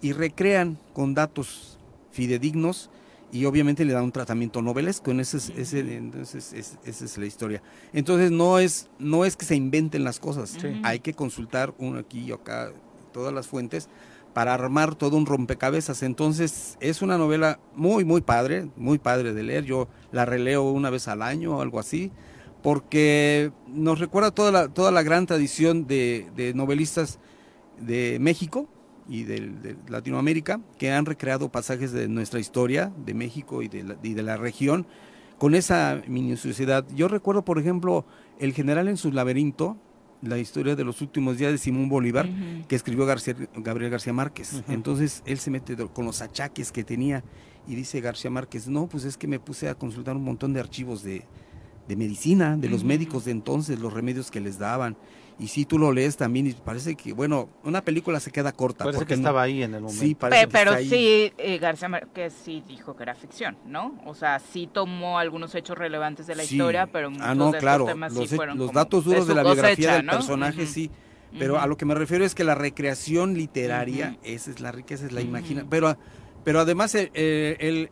y 0.00 0.12
recrean 0.12 0.78
con 0.92 1.14
datos 1.14 1.78
fidedignos 2.10 2.90
y 3.32 3.44
obviamente 3.44 3.84
le 3.84 3.92
dan 3.92 4.04
un 4.04 4.12
tratamiento 4.12 4.62
novelesco. 4.62 5.10
En 5.10 5.20
ese, 5.20 5.36
ese, 5.60 5.80
entonces, 5.80 6.52
esa 6.52 7.04
es 7.04 7.18
la 7.18 7.26
historia. 7.26 7.62
Entonces 7.92 8.30
no 8.30 8.58
es, 8.58 8.88
no 8.98 9.24
es 9.24 9.36
que 9.36 9.44
se 9.44 9.54
inventen 9.54 10.04
las 10.04 10.18
cosas, 10.18 10.56
hay 10.82 11.00
que 11.00 11.14
consultar 11.14 11.74
uno 11.78 11.98
aquí 11.98 12.20
y 12.20 12.32
acá, 12.32 12.72
todas 13.12 13.32
las 13.32 13.46
fuentes, 13.46 13.88
para 14.32 14.54
armar 14.54 14.94
todo 14.94 15.16
un 15.16 15.26
rompecabezas. 15.26 16.02
Entonces 16.02 16.76
es 16.80 17.02
una 17.02 17.18
novela 17.18 17.60
muy, 17.74 18.04
muy 18.04 18.20
padre, 18.20 18.68
muy 18.76 18.98
padre 18.98 19.32
de 19.32 19.42
leer. 19.42 19.64
Yo 19.64 19.88
la 20.12 20.24
releo 20.24 20.70
una 20.70 20.90
vez 20.90 21.08
al 21.08 21.22
año 21.22 21.58
o 21.58 21.62
algo 21.62 21.78
así, 21.78 22.12
porque 22.62 23.52
nos 23.66 23.98
recuerda 23.98 24.30
toda 24.30 24.52
la, 24.52 24.68
toda 24.68 24.90
la 24.90 25.02
gran 25.02 25.26
tradición 25.26 25.86
de, 25.86 26.52
novelistas 26.54 27.18
de 27.78 28.18
México 28.20 28.68
y 29.08 29.24
de, 29.24 29.76
Latinoamérica 29.88 30.60
que 30.78 30.92
han 30.92 31.06
recreado 31.06 31.50
pasajes 31.50 31.92
de 31.92 32.08
nuestra 32.08 32.38
historia, 32.40 32.92
de 33.04 33.14
México 33.14 33.62
y 33.62 33.68
de 33.68 33.82
la, 33.82 33.96
y 34.02 34.14
de 34.14 34.22
la 34.22 34.36
región, 34.36 34.86
con 35.38 35.54
esa 35.54 36.02
minuciosidad. 36.06 36.86
Yo 36.94 37.08
recuerdo, 37.08 37.44
por 37.44 37.58
ejemplo, 37.58 38.04
El 38.38 38.52
general 38.52 38.88
en 38.88 38.96
su 38.96 39.12
laberinto, 39.12 39.76
la 40.22 40.38
historia 40.38 40.76
de 40.76 40.84
los 40.84 41.00
últimos 41.00 41.38
días 41.38 41.52
de 41.52 41.58
Simón 41.58 41.88
Bolívar, 41.88 42.28
que 42.68 42.76
escribió 42.76 43.06
García, 43.06 43.34
Gabriel 43.56 43.90
García 43.90 44.12
Márquez. 44.12 44.62
Entonces 44.68 45.22
él 45.26 45.38
se 45.38 45.50
mete 45.50 45.76
con 45.88 46.04
los 46.04 46.20
achaques 46.20 46.72
que 46.72 46.84
tenía 46.84 47.24
y 47.66 47.74
dice 47.74 48.00
García 48.00 48.30
Márquez, 48.30 48.68
no, 48.68 48.86
pues 48.86 49.04
es 49.04 49.16
que 49.16 49.26
me 49.26 49.38
puse 49.38 49.68
a 49.68 49.74
consultar 49.74 50.16
un 50.16 50.24
montón 50.24 50.52
de 50.52 50.60
archivos 50.60 51.02
de, 51.02 51.24
de 51.88 51.96
medicina, 51.96 52.56
de 52.56 52.68
los 52.68 52.84
médicos 52.84 53.24
de 53.24 53.32
entonces, 53.32 53.78
los 53.78 53.92
remedios 53.92 54.30
que 54.30 54.40
les 54.40 54.58
daban. 54.58 54.96
Y 55.40 55.48
si 55.48 55.64
tú 55.64 55.78
lo 55.78 55.90
lees 55.90 56.18
también 56.18 56.46
y 56.46 56.52
parece 56.52 56.94
que, 56.94 57.14
bueno, 57.14 57.48
una 57.64 57.80
película 57.80 58.20
se 58.20 58.30
queda 58.30 58.52
corta. 58.52 58.84
Parece 58.84 58.98
porque 58.98 59.14
que 59.14 59.20
estaba 59.20 59.40
ahí 59.40 59.62
en 59.62 59.74
el 59.74 59.80
momento. 59.80 60.04
Sí, 60.04 60.14
parece 60.14 60.48
pero, 60.48 60.76
sí, 60.76 61.32
eh, 61.38 61.58
García 61.58 61.88
Márquez 61.88 62.34
sí 62.44 62.62
dijo 62.68 62.94
que 62.94 63.04
era 63.04 63.14
ficción, 63.14 63.56
¿no? 63.64 63.98
O 64.04 64.14
sea, 64.14 64.38
sí 64.38 64.68
tomó 64.70 65.18
algunos 65.18 65.54
hechos 65.54 65.78
relevantes 65.78 66.26
de 66.26 66.34
la 66.34 66.44
historia, 66.44 66.88
pero 66.88 67.08
ah, 67.08 67.10
muchos 67.10 67.26
ah, 67.26 67.34
no, 67.34 67.52
de 67.52 67.58
claro, 67.58 67.86
temas 67.86 68.12
los, 68.12 68.28
sí 68.28 68.36
fueron 68.36 68.58
Los 68.58 68.72
datos 68.72 69.04
duros 69.04 69.26
de, 69.26 69.34
la 69.34 69.42
biografía 69.42 69.94
del 69.94 70.06
personaje, 70.06 70.66
sí. 70.66 70.90
Pero 71.38 71.58
a 71.58 71.66
lo 71.66 71.76
que 71.76 71.86
me 71.86 71.94
refiero 71.94 72.24
es 72.24 72.34
que 72.34 72.44
la 72.44 72.54
recreación 72.54 73.34
literaria, 73.34 74.18
esa 74.22 74.50
es 74.50 74.60
la 74.60 74.72
riqueza, 74.72 75.06
es 75.06 75.12
la 75.12 75.22
imaginación. 75.22 75.70
Pero 75.70 75.96
pero 76.44 76.60
además 76.60 76.94
el, 76.94 77.10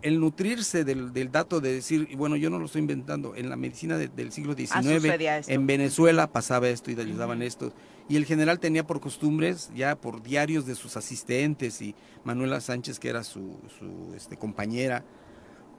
el, 0.00 0.20
nutrirse 0.20 0.84
del, 0.84 1.12
del, 1.12 1.30
dato 1.30 1.60
de 1.60 1.74
decir, 1.74 2.08
bueno, 2.16 2.36
yo 2.36 2.50
no 2.50 2.58
lo 2.58 2.66
estoy 2.66 2.80
inventando, 2.80 3.34
en 3.36 3.50
la 3.50 3.56
medicina 3.56 3.98
del 3.98 4.32
siglo 4.32 4.54
XIX, 4.54 4.74
ah, 4.74 5.40
en 5.46 5.66
Venezuela 5.66 6.30
pasaba 6.32 6.68
esto 6.68 6.90
y 6.90 6.96
les 6.96 7.16
daban 7.16 7.42
esto. 7.42 7.72
Y 8.08 8.16
el 8.16 8.24
general 8.24 8.58
tenía 8.58 8.86
por 8.86 9.00
costumbres, 9.00 9.70
ya 9.74 9.96
por 9.96 10.22
diarios 10.22 10.64
de 10.64 10.74
sus 10.74 10.96
asistentes 10.96 11.82
y 11.82 11.94
Manuela 12.24 12.60
Sánchez, 12.60 12.98
que 12.98 13.10
era 13.10 13.22
su, 13.22 13.58
su 13.78 14.14
este, 14.16 14.38
compañera 14.38 15.04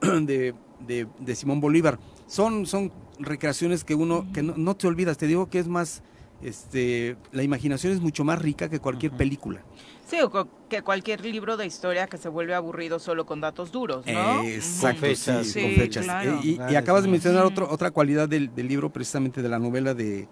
de, 0.00 0.54
de, 0.78 1.34
Simón 1.34 1.60
Bolívar. 1.60 1.98
Son, 2.28 2.66
son 2.66 2.92
recreaciones 3.18 3.82
que 3.82 3.96
uno, 3.96 4.26
que 4.32 4.44
no, 4.44 4.54
no, 4.56 4.76
te 4.76 4.86
olvidas, 4.86 5.18
te 5.18 5.26
digo 5.26 5.50
que 5.50 5.58
es 5.58 5.66
más, 5.66 6.02
este, 6.40 7.16
la 7.32 7.42
imaginación 7.42 7.92
es 7.92 8.00
mucho 8.00 8.22
más 8.22 8.40
rica 8.40 8.70
que 8.70 8.78
cualquier 8.78 9.12
película. 9.12 9.64
Sí, 10.10 10.16
o 10.20 10.48
que 10.68 10.82
cualquier 10.82 11.24
libro 11.24 11.56
de 11.56 11.66
historia 11.66 12.08
que 12.08 12.18
se 12.18 12.28
vuelve 12.28 12.52
aburrido 12.54 12.98
solo 12.98 13.26
con 13.26 13.40
datos 13.40 13.70
duros, 13.70 14.04
¿no? 14.06 14.42
Exacto, 14.42 15.06
sí, 15.14 15.62
con 15.62 15.70
fechas. 15.76 16.06
Eh, 16.24 16.58
y, 16.68 16.74
acabas 16.74 17.04
de 17.04 17.08
mencionar 17.08 17.44
otro, 17.44 17.70
otra 17.70 17.92
cualidad 17.92 18.28
del, 18.28 18.50
libro, 18.56 18.90
precisamente 18.90 19.40
de 19.40 19.48
la 19.48 19.60
novela 19.60 19.94
de, 19.94 20.26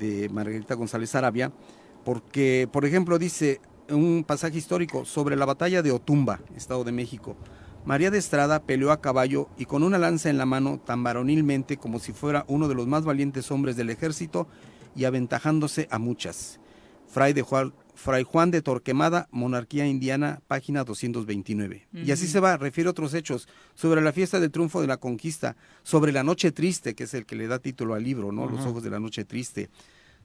de 0.00 0.28
Margarita 0.30 0.74
González 0.74 1.14
Arabia, 1.14 1.52
porque, 2.04 2.68
por 2.72 2.84
ejemplo, 2.84 3.20
dice 3.20 3.60
un 3.88 4.24
pasaje 4.26 4.58
histórico 4.58 5.04
sobre 5.04 5.36
la 5.36 5.44
batalla 5.44 5.80
de 5.80 5.92
Otumba, 5.92 6.40
Estado 6.56 6.82
de 6.82 6.90
México. 6.90 7.36
María 7.84 8.10
de 8.10 8.18
Estrada 8.18 8.62
peleó 8.62 8.90
a 8.90 9.00
caballo 9.00 9.48
y 9.56 9.66
con 9.66 9.84
una 9.84 9.98
lanza 9.98 10.28
en 10.28 10.38
la 10.38 10.46
mano 10.46 10.80
tan 10.84 11.04
varonilmente 11.04 11.76
como 11.76 12.00
si 12.00 12.12
fuera 12.12 12.44
uno 12.48 12.66
de 12.66 12.74
los 12.74 12.88
más 12.88 13.04
valientes 13.04 13.50
hombres 13.52 13.76
del 13.76 13.90
ejército 13.90 14.48
y 14.96 15.04
aventajándose 15.04 15.86
a 15.90 15.98
muchas. 15.98 16.58
Fray 17.08 17.32
de 17.32 17.42
Juan, 17.42 17.74
Fray 18.02 18.24
Juan 18.24 18.50
de 18.50 18.62
Torquemada, 18.62 19.28
Monarquía 19.30 19.86
Indiana, 19.86 20.40
página 20.48 20.82
229. 20.82 21.86
Y 21.92 22.10
así 22.10 22.26
se 22.26 22.40
va, 22.40 22.56
refiere 22.56 22.90
otros 22.90 23.14
hechos 23.14 23.46
sobre 23.76 24.00
la 24.00 24.12
fiesta 24.12 24.40
del 24.40 24.50
triunfo 24.50 24.80
de 24.80 24.88
la 24.88 24.96
conquista, 24.96 25.54
sobre 25.84 26.10
la 26.10 26.24
noche 26.24 26.50
triste, 26.50 26.96
que 26.96 27.04
es 27.04 27.14
el 27.14 27.26
que 27.26 27.36
le 27.36 27.46
da 27.46 27.60
título 27.60 27.94
al 27.94 28.02
libro, 28.02 28.32
¿no? 28.32 28.48
Los 28.48 28.66
ojos 28.66 28.82
de 28.82 28.90
la 28.90 28.98
noche 28.98 29.24
triste, 29.24 29.70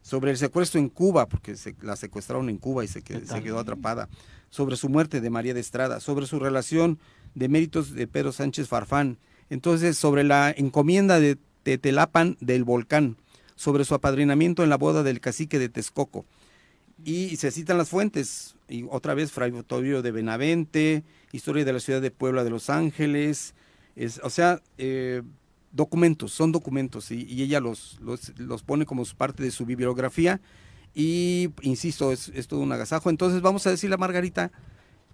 sobre 0.01 0.31
el 0.31 0.37
secuestro 0.37 0.79
en 0.79 0.89
Cuba, 0.89 1.27
porque 1.27 1.55
se, 1.55 1.75
la 1.83 1.95
secuestraron 1.95 2.49
en 2.49 2.57
Cuba 2.57 2.83
y 2.83 2.87
se, 2.87 3.03
se 3.03 3.43
quedó 3.43 3.59
atrapada, 3.59 4.09
sobre 4.49 4.75
su 4.75 4.89
muerte 4.89 5.21
de 5.21 5.29
María 5.29 5.53
de 5.53 5.59
Estrada, 5.59 5.99
sobre 5.99 6.25
su 6.25 6.39
relación 6.39 6.97
de 7.35 7.47
méritos 7.47 7.93
de 7.93 8.07
Pedro 8.07 8.31
Sánchez 8.31 8.67
Farfán, 8.67 9.19
entonces 9.51 9.99
sobre 9.99 10.23
la 10.23 10.49
encomienda 10.49 11.19
de 11.19 11.37
Tetelapan 11.61 12.37
del 12.39 12.63
volcán, 12.63 13.17
sobre 13.55 13.85
su 13.85 13.93
apadrinamiento 13.93 14.63
en 14.63 14.71
la 14.71 14.77
boda 14.77 15.03
del 15.03 15.19
cacique 15.19 15.59
de 15.59 15.69
Texcoco, 15.69 16.25
y 17.03 17.35
se 17.37 17.51
citan 17.51 17.77
las 17.77 17.89
fuentes, 17.89 18.55
y 18.67 18.85
otra 18.89 19.13
vez 19.13 19.31
Fray 19.31 19.51
Botorio 19.51 20.01
de 20.01 20.11
Benavente, 20.11 21.03
Historia 21.31 21.65
de 21.65 21.73
la 21.73 21.79
Ciudad 21.79 22.01
de 22.01 22.11
Puebla 22.11 22.43
de 22.43 22.49
Los 22.49 22.69
Ángeles, 22.69 23.53
es, 23.95 24.19
o 24.23 24.29
sea, 24.29 24.61
eh, 24.77 25.21
documentos, 25.71 26.31
son 26.31 26.51
documentos, 26.51 27.11
y, 27.11 27.41
ella 27.41 27.59
los, 27.59 27.99
los, 28.01 28.63
pone 28.63 28.85
como 28.85 29.03
parte 29.17 29.43
de 29.43 29.51
su 29.51 29.65
bibliografía, 29.65 30.41
y 30.93 31.49
insisto, 31.61 32.11
es, 32.11 32.47
todo 32.47 32.61
un 32.61 32.71
agasajo. 32.71 33.11
Entonces 33.11 33.41
vamos 33.41 33.67
a 33.67 33.69
decirle 33.69 33.93
a 33.93 33.97
Margarita 33.99 34.51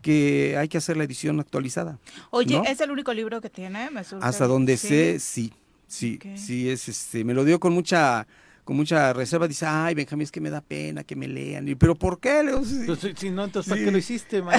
que 0.02 0.56
hay 0.58 0.70
que 0.70 0.78
hacer 0.78 0.96
la 0.96 1.04
edición 1.04 1.42
actualizada. 1.42 2.00
Oye, 2.30 2.62
¿es 2.68 2.80
el 2.80 2.92
único 2.92 3.14
libro 3.14 3.42
que 3.42 3.50
tiene? 3.50 3.90
Hasta 4.22 4.48
donde 4.48 4.78
sé, 4.78 5.20
sí, 5.20 5.52
sí, 5.88 6.20
sí, 6.36 6.70
es 6.70 6.88
este, 6.88 7.26
me 7.26 7.34
lo 7.34 7.44
dio 7.44 7.60
con 7.60 7.74
mucha 7.74 8.28
con 8.64 8.78
mucha 8.78 9.12
reserva, 9.14 9.48
dice, 9.48 9.66
ay, 9.66 9.94
Benjamín, 9.94 10.24
es 10.24 10.32
que 10.32 10.40
me 10.40 10.50
da 10.50 10.62
pena 10.62 11.04
que 11.04 11.16
me 11.16 11.28
lean. 11.28 11.68
Y, 11.68 11.76
¿Pero 11.76 11.96
por 11.96 12.20
qué? 12.20 12.42
Pues, 12.86 13.00
si 13.18 13.30
no, 13.30 13.44
entonces, 13.44 13.70
¿para 13.70 13.84
qué 13.84 13.92
lo 13.92 13.98
hiciste, 13.98 14.42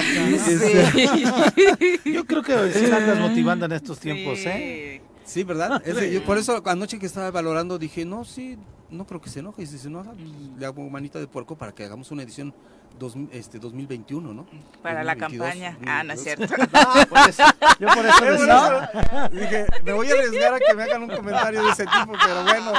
Yo 2.05 2.25
creo 2.25 2.43
que 2.43 2.71
sí 2.71 2.85
andas 2.85 3.19
motivando 3.19 3.65
en 3.65 3.71
estos 3.71 3.99
tiempos, 3.99 4.39
¿eh? 4.45 5.01
Sí, 5.25 5.43
¿verdad? 5.43 5.81
yo 6.11 6.23
por 6.23 6.37
eso 6.37 6.61
anoche 6.65 6.99
que 6.99 7.07
estaba 7.07 7.31
valorando 7.31 7.79
dije, 7.79 8.05
no, 8.05 8.25
sí, 8.25 8.57
no 8.91 9.07
creo 9.07 9.19
que 9.19 9.29
se 9.29 9.39
enoje. 9.39 9.63
Y 9.63 9.65
si 9.65 9.79
se 9.79 9.87
enoja, 9.87 10.11
pues, 10.11 10.29
le 10.57 10.65
hago 10.65 10.87
manita 10.89 11.19
de 11.19 11.27
puerco 11.27 11.57
para 11.57 11.73
que 11.73 11.83
hagamos 11.83 12.11
una 12.11 12.23
edición 12.23 12.53
dos, 12.97 13.15
este, 13.31 13.59
2021, 13.59 14.33
¿no? 14.33 14.45
Para 14.81 15.03
la 15.03 15.15
campaña. 15.15 15.77
Ah, 15.85 16.03
no 16.03 16.13
es 16.13 16.23
cierto. 16.23 16.45
yo 17.79 17.87
por 17.87 18.05
eso 18.05 18.47
¿no? 18.47 19.29
dije, 19.31 19.65
me 19.83 19.93
voy 19.93 20.09
a 20.09 20.13
arriesgar 20.13 20.53
a 20.53 20.59
que 20.59 20.73
me 20.73 20.83
hagan 20.83 21.03
un 21.03 21.09
comentario 21.09 21.63
de 21.63 21.71
ese 21.71 21.85
tipo, 21.85 22.13
pero 22.23 22.43
bueno, 22.43 22.73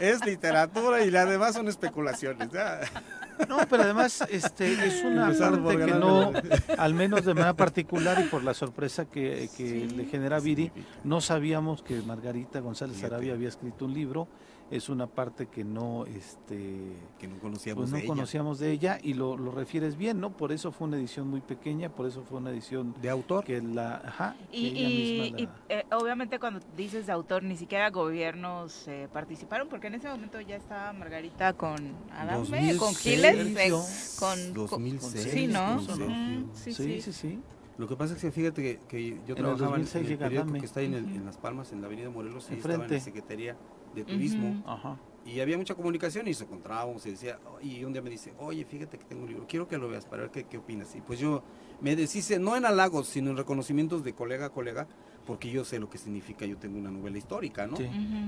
es 0.00 0.24
literatura 0.24 1.04
y 1.04 1.14
además 1.14 1.54
son 1.54 1.68
especulaciones. 1.68 2.48
No, 3.48 3.58
pero 3.68 3.82
además 3.82 4.24
este, 4.28 4.86
es 4.86 5.02
una 5.02 5.32
parte 5.32 5.76
que 5.78 5.92
no, 5.92 6.32
al 6.78 6.94
menos 6.94 7.24
de 7.24 7.34
manera 7.34 7.54
particular 7.54 8.20
y 8.20 8.28
por 8.28 8.44
la 8.44 8.54
sorpresa 8.54 9.06
que, 9.06 9.48
que 9.56 9.86
le 9.86 10.04
genera 10.06 10.38
Viri, 10.38 10.70
no 11.02 11.20
sabíamos 11.20 11.82
que 11.82 12.00
Margarita 12.02 12.60
González 12.60 13.02
Arabia 13.02 13.32
había 13.34 13.48
escrito 13.48 13.86
un 13.86 13.94
libro 13.94 14.28
es 14.70 14.88
una 14.88 15.06
parte 15.06 15.46
que 15.46 15.62
no 15.62 16.06
este 16.06 16.96
que 17.18 17.28
no 17.28 17.38
conocíamos 17.38 17.82
pues 17.82 17.92
no 17.92 17.98
de 17.98 18.06
conocíamos 18.06 18.60
ella. 18.60 18.66
de 18.66 18.72
ella 18.72 18.98
y 19.02 19.14
lo, 19.14 19.36
lo, 19.36 19.50
refieres 19.52 19.96
bien 19.96 20.20
no 20.20 20.30
por 20.30 20.52
eso 20.52 20.72
fue 20.72 20.88
una 20.88 20.96
edición 20.96 21.28
muy 21.28 21.40
pequeña 21.40 21.90
por 21.90 22.06
eso 22.06 22.22
fue 22.22 22.38
una 22.38 22.50
edición 22.50 22.94
de 23.00 23.10
autor 23.10 23.44
que 23.44 23.60
la 23.60 23.96
ajá, 23.96 24.36
y, 24.50 25.48
eh, 25.68 25.84
obviamente 25.92 26.38
cuando 26.38 26.60
dices 26.76 27.06
de 27.06 27.12
autor 27.12 27.42
ni 27.42 27.56
siquiera 27.56 27.90
gobiernos 27.90 28.88
eh, 28.88 29.08
participaron 29.12 29.68
porque 29.68 29.88
en 29.88 29.96
ese 29.96 30.08
momento 30.08 30.40
ya 30.40 30.56
estaba 30.56 30.92
Margarita 30.92 31.52
con 31.52 31.76
Adame 32.12 32.76
con 32.76 32.94
Giles 32.94 33.56
eh, 33.58 33.72
con 34.18 34.54
2006 34.54 35.28
sí 35.30 35.46
no 35.46 35.80
sí, 36.54 36.72
sí, 36.72 37.00
sí, 37.02 37.12
sí, 37.12 37.40
Lo 37.76 37.86
que 37.86 37.96
pasa 37.96 38.14
es 38.14 38.20
que 38.20 38.30
fíjate 38.30 38.62
que, 38.62 38.80
que 38.88 39.20
yo 39.26 39.34
trabajaba 39.34 39.76
en 39.76 39.82
el 39.82 40.18
periódico 40.18 40.58
que 40.58 40.66
está 40.66 40.80
en, 40.80 40.94
el, 40.94 41.04
en, 41.04 41.24
Las 41.26 41.36
Palmas, 41.36 41.72
en 41.72 41.80
la 41.80 41.88
Avenida 41.88 42.08
Morelos, 42.08 42.48
y 42.50 42.54
estaba 42.54 42.84
en 42.84 42.90
la 42.90 43.00
Secretaría 43.00 43.56
de 43.94 44.04
turismo. 44.04 44.62
Y 45.26 45.40
había 45.40 45.56
mucha 45.56 45.74
comunicación 45.74 46.26
y 46.26 46.30
nos 46.30 46.42
encontrábamos 46.42 47.06
y 47.06 47.12
decía, 47.12 47.38
y 47.62 47.82
un 47.84 47.94
día 47.94 48.02
me 48.02 48.10
dice, 48.10 48.34
oye, 48.38 48.64
fíjate 48.66 48.98
que 48.98 49.04
tengo 49.04 49.22
un 49.22 49.28
libro, 49.28 49.46
quiero 49.48 49.66
que 49.66 49.78
lo 49.78 49.88
veas 49.88 50.04
para 50.04 50.22
ver 50.22 50.30
qué, 50.30 50.44
qué 50.44 50.58
opinas. 50.58 50.94
Y 50.94 51.00
pues 51.00 51.18
yo 51.18 51.42
me 51.80 51.96
deshice, 51.96 52.38
no 52.38 52.56
en 52.56 52.66
halagos, 52.66 53.08
sino 53.08 53.30
en 53.30 53.38
reconocimientos 53.38 54.04
de 54.04 54.12
colega 54.12 54.46
a 54.46 54.50
colega, 54.50 54.86
porque 55.24 55.50
yo 55.50 55.64
sé 55.64 55.78
lo 55.78 55.88
que 55.88 55.98
significa, 55.98 56.44
yo 56.46 56.56
tengo 56.56 56.78
una 56.78 56.90
novela 56.90 57.18
histórica, 57.18 57.66
¿no? 57.66 57.76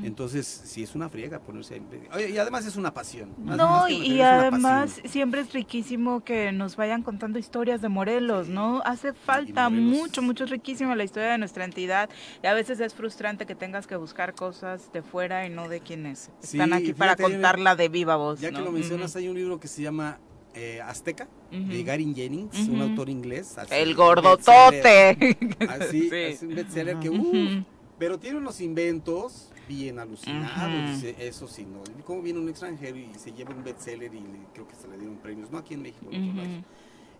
Entonces, 0.02 0.46
si 0.46 0.82
es 0.82 0.94
una 0.94 1.08
friega 1.08 1.40
ponerse 1.40 1.80
Y 2.28 2.38
además 2.38 2.66
es 2.66 2.76
una 2.76 2.92
pasión. 2.92 3.34
no, 3.38 3.88
y, 3.88 4.20
además 4.20 5.00
siempre 5.04 5.40
es 5.40 5.52
riquísimo 5.52 6.24
que 6.24 6.52
nos 6.52 6.76
vayan 6.76 7.02
contando 7.02 7.38
historias 7.38 7.80
de 7.82 7.88
Morelos, 7.88 8.48
¿no? 8.48 8.82
Hace 8.84 9.12
falta 9.12 9.68
mucho, 9.68 10.22
mucho 10.22 10.44
es 10.44 10.50
riquísimo 10.50 10.94
la 10.94 11.04
historia 11.04 11.30
de 11.30 11.38
nuestra 11.38 11.64
entidad 11.64 12.08
y 12.42 12.46
a 12.46 12.54
veces 12.54 12.80
es 12.80 12.94
frustrante 12.94 13.46
que 13.46 13.54
tengas 13.54 13.86
que 13.86 13.96
buscar 13.96 14.34
cosas 14.34 14.92
de 14.92 15.02
fuera 15.02 15.46
y 15.46 15.50
no 15.50 15.68
de 15.68 15.80
quienes 15.80 16.30
están 16.42 16.72
aquí 16.72 16.92
para 16.92 17.16
contarla 17.16 17.76
de 17.76 17.88
viva 17.88 18.16
voz. 18.16 18.40
Ya 18.40 18.50
que 18.50 18.60
lo 18.60 18.72
mencionas, 18.72 19.14
hay 19.16 19.28
un 19.28 19.36
libro 19.36 19.60
que 19.60 19.68
se 19.68 19.82
llama 19.82 20.18
eh, 20.56 20.80
Azteca, 20.80 21.28
de 21.50 21.82
Gary 21.82 22.12
Jennings, 22.14 22.68
un 22.68 22.80
autor 22.80 23.08
inglés. 23.10 23.56
el 23.70 23.94
gordotote. 23.94 25.36
Así, 25.68 26.08
es 26.12 26.42
un 26.42 26.54
bestseller 26.54 26.98
que, 26.98 27.62
pero 27.98 28.18
tiene 28.18 28.38
unos 28.38 28.60
inventos 28.60 29.50
bien 29.68 29.98
alucinados, 29.98 31.02
eso 31.18 31.46
sí, 31.46 31.66
¿no? 31.66 31.82
Como 32.04 32.22
viene 32.22 32.38
un 32.38 32.48
extranjero 32.48 32.96
y 32.96 33.10
se 33.16 33.32
lleva 33.32 33.54
un 33.54 33.64
bestseller 33.64 34.14
y 34.14 34.22
creo 34.54 34.66
que 34.66 34.74
se 34.74 34.88
le 34.88 34.96
dieron 34.96 35.16
premios, 35.16 35.50
no 35.50 35.58
aquí 35.58 35.74
en 35.74 35.82
México, 35.82 36.06
en 36.10 36.64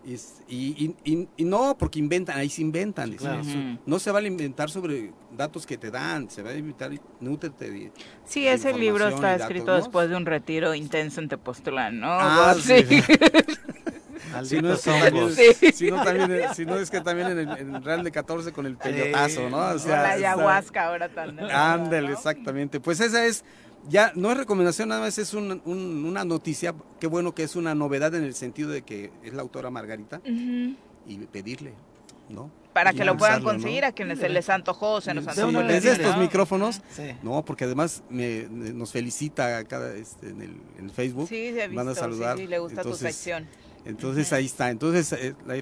y, 0.05 0.95
y, 1.03 1.27
y, 1.35 1.43
no, 1.43 1.77
porque 1.77 1.99
inventan, 1.99 2.37
ahí 2.37 2.49
se 2.49 2.61
inventan. 2.61 3.15
No 3.85 3.99
se 3.99 4.11
vale 4.11 4.27
inventar 4.27 4.69
sobre 4.69 5.11
datos 5.35 5.65
que 5.65 5.77
te 5.77 5.91
dan, 5.91 6.29
se 6.29 6.41
va 6.43 6.51
a 6.51 6.55
inventar, 6.55 6.91
nútrete 7.19 7.91
Sí, 8.25 8.47
ese 8.47 8.73
libro 8.73 9.07
está 9.07 9.35
escrito 9.35 9.75
después 9.75 10.09
de 10.09 10.15
un 10.15 10.25
retiro 10.25 10.73
intenso 10.73 11.19
en 11.19 11.27
Tepoztlán, 11.27 11.99
¿no? 11.99 12.07
Ah, 12.09 12.55
sí. 12.59 12.85
Si 14.43 14.61
no, 14.61 14.73
es 14.73 14.81
que 14.81 14.91
también, 14.91 16.53
si, 16.53 16.65
no, 16.65 16.77
es 16.77 16.91
que 16.91 17.01
también 17.01 17.39
en 17.39 17.49
el, 17.49 17.83
Real 17.83 18.03
de 18.03 18.11
14 18.11 18.51
con 18.51 18.65
el 18.65 18.77
peyotazo, 18.77 19.49
¿no? 19.49 19.57
O 19.57 19.79
sea, 19.79 20.03
la 20.03 20.09
ayahuasca 20.11 20.85
ahora 20.85 21.09
también. 21.09 21.49
Ándale, 21.49 22.11
exactamente. 22.11 22.79
Pues 22.79 22.99
esa 22.99 23.25
es 23.25 23.43
ya 23.89 24.11
no 24.15 24.31
es 24.31 24.37
recomendación, 24.37 24.89
nada 24.89 25.01
más 25.01 25.17
es 25.17 25.33
una 25.33 26.25
noticia, 26.25 26.73
qué 26.99 27.07
bueno 27.07 27.33
que 27.33 27.43
es 27.43 27.55
una 27.55 27.75
novedad 27.75 28.13
en 28.15 28.23
el 28.23 28.35
sentido 28.35 28.69
de 28.69 28.81
que 28.81 29.11
es 29.23 29.33
la 29.33 29.41
autora 29.41 29.69
Margarita 29.69 30.21
y 30.25 31.17
pedirle, 31.31 31.73
¿no? 32.29 32.51
Para 32.73 32.93
que 32.93 33.03
lo 33.03 33.17
puedan 33.17 33.41
conseguir 33.41 33.85
a 33.85 33.91
quienes 33.91 34.19
se 34.19 34.29
les 34.29 34.49
antojó, 34.49 35.01
se 35.01 35.13
nos 35.13 35.27
antojó. 35.27 35.63
Desde 35.63 35.93
estos 35.93 36.17
micrófonos, 36.17 36.81
no, 37.23 37.43
porque 37.43 37.65
además 37.65 38.03
me, 38.09 38.47
nos 38.49 38.91
felicita 38.91 39.63
cada, 39.63 39.95
este, 39.95 40.29
en, 40.29 40.61
el, 40.77 40.91
Facebook, 40.91 41.27
sí, 41.27 41.53
se 41.53 41.63
ha 41.63 41.67
visto, 41.67 41.83
van 41.83 41.91
a 41.91 41.95
saludar. 41.95 42.37
Sí, 42.37 42.45
le 42.45 42.59
gusta 42.59 42.83
tu 42.83 42.93
sección. 42.93 43.47
Entonces 43.87 44.33
ahí 44.33 44.45
está. 44.45 44.69
Entonces, 44.69 45.13
eh, 45.13 45.33
la 45.45 45.55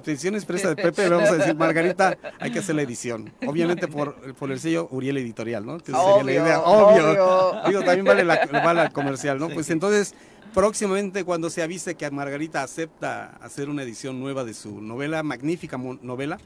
petición 0.00 0.34
expresa 0.34 0.68
de 0.68 0.76
Pepe, 0.76 1.08
vamos 1.10 1.28
a 1.28 1.36
decir, 1.36 1.54
Margarita, 1.54 2.16
hay 2.40 2.50
que 2.50 2.60
hacer 2.60 2.74
la 2.74 2.82
edición. 2.82 3.32
Obviamente 3.46 3.86
por, 3.86 4.34
por 4.34 4.50
el 4.50 4.58
sello 4.58 4.88
Uriel 4.90 5.18
Editorial, 5.18 5.66
¿no? 5.66 5.74
obvio, 5.74 5.84
sería 5.84 6.24
la 6.24 6.32
idea. 6.32 6.60
Obvio. 6.60 7.62
Digo, 7.68 7.82
también 7.82 8.04
vale 8.06 8.24
la, 8.24 8.46
vale 8.64 8.90
comercial, 8.90 9.38
¿no? 9.38 9.50
Pues 9.50 9.68
entonces, 9.68 10.14
próximamente 10.54 11.24
cuando 11.24 11.50
se 11.50 11.62
avise 11.62 11.96
que 11.96 12.10
Margarita 12.10 12.62
acepta 12.62 13.36
hacer 13.42 13.68
una 13.68 13.82
edición 13.82 14.18
nueva 14.20 14.44
de 14.44 14.54
su 14.54 14.80
novela, 14.80 15.22
magnífica 15.22 15.76
novela, 15.76 16.38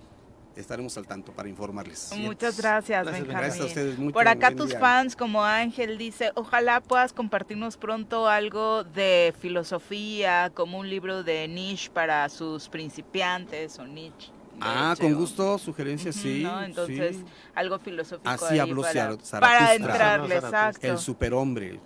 estaremos 0.61 0.97
al 0.97 1.07
tanto 1.07 1.32
para 1.32 1.49
informarles. 1.49 2.12
Muchas 2.16 2.59
gracias, 2.59 3.05
gracias 3.05 3.28
Gracias 3.28 3.61
a 3.61 3.66
ustedes. 3.66 3.99
Mucho, 3.99 4.12
Por 4.12 4.28
acá 4.28 4.55
tus 4.55 4.74
fans, 4.74 5.16
como 5.16 5.45
Ángel 5.45 5.99
dice, 5.99 6.32
ojalá 6.35 6.81
puedas 6.81 7.12
compartirnos 7.12 7.77
pronto 7.77 8.28
algo 8.28 8.85
de 8.85 9.35
filosofía, 9.39 10.51
como 10.55 10.78
un 10.78 10.89
libro 10.89 11.23
de 11.23 11.49
Nietzsche 11.49 11.91
para 11.91 12.28
sus 12.28 12.69
principiantes 12.69 13.78
o 13.78 13.87
Nietzsche. 13.87 14.31
Ah, 14.61 14.95
con 14.99 15.15
gusto, 15.15 15.59
sugerencias, 15.59 16.15
sí. 16.15 16.47
Entonces, 16.65 17.16
algo 17.55 17.78
filosófico. 17.78 18.28
Así 18.28 18.59
habló 18.59 18.82
para, 18.82 19.16
para 19.41 19.74
entrarle, 19.74 20.37
exacto. 20.37 20.87
El 20.87 20.99
superhombre. 20.99 21.81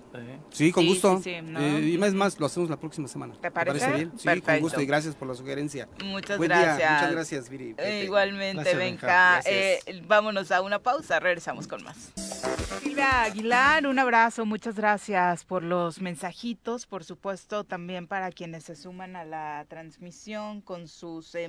Sí, 0.51 0.71
con 0.71 0.87
gusto. 0.87 1.21
Eh, 1.25 1.91
y 1.95 1.99
más, 1.99 2.13
más, 2.15 2.39
lo 2.39 2.47
hacemos 2.47 2.71
la 2.71 2.79
próxima 2.79 3.09
semana. 3.09 3.35
¿Te 3.41 3.51
parece? 3.51 3.93
bien? 3.93 4.13
Sí, 4.17 4.41
con 4.41 4.61
gusto 4.61 4.81
y 4.81 4.87
gracias 4.87 5.15
por 5.15 5.29
la 5.29 5.35
sugerencia. 5.35 5.89
Muchas 6.05 6.39
gracias. 6.39 6.93
Muchas 6.93 7.13
gracias, 7.13 7.49
Viri. 7.49 7.75
igualmente, 8.03 8.75
venga. 8.75 9.41
Eh, 9.45 10.03
vámonos 10.07 10.53
a 10.53 10.61
una 10.63 10.79
pausa, 10.79 11.21
regresamos 11.21 11.67
con 11.67 11.83
más. 11.83 12.13
Silvia 12.83 13.23
Aguilar, 13.23 13.87
un 13.87 13.99
abrazo, 13.99 14.47
muchas 14.47 14.77
gracias 14.77 15.45
por 15.45 15.63
los 15.63 16.01
mensajitos, 16.01 16.87
por 16.87 17.05
supuesto 17.05 17.65
también 17.65 18.07
para 18.07 18.31
quienes 18.31 18.65
se 18.65 18.77
suman 18.77 19.17
a 19.17 19.25
la 19.25 19.65
transmisión 19.69 20.61
con 20.61 20.89
sus 20.89 21.35
eh, 21.35 21.49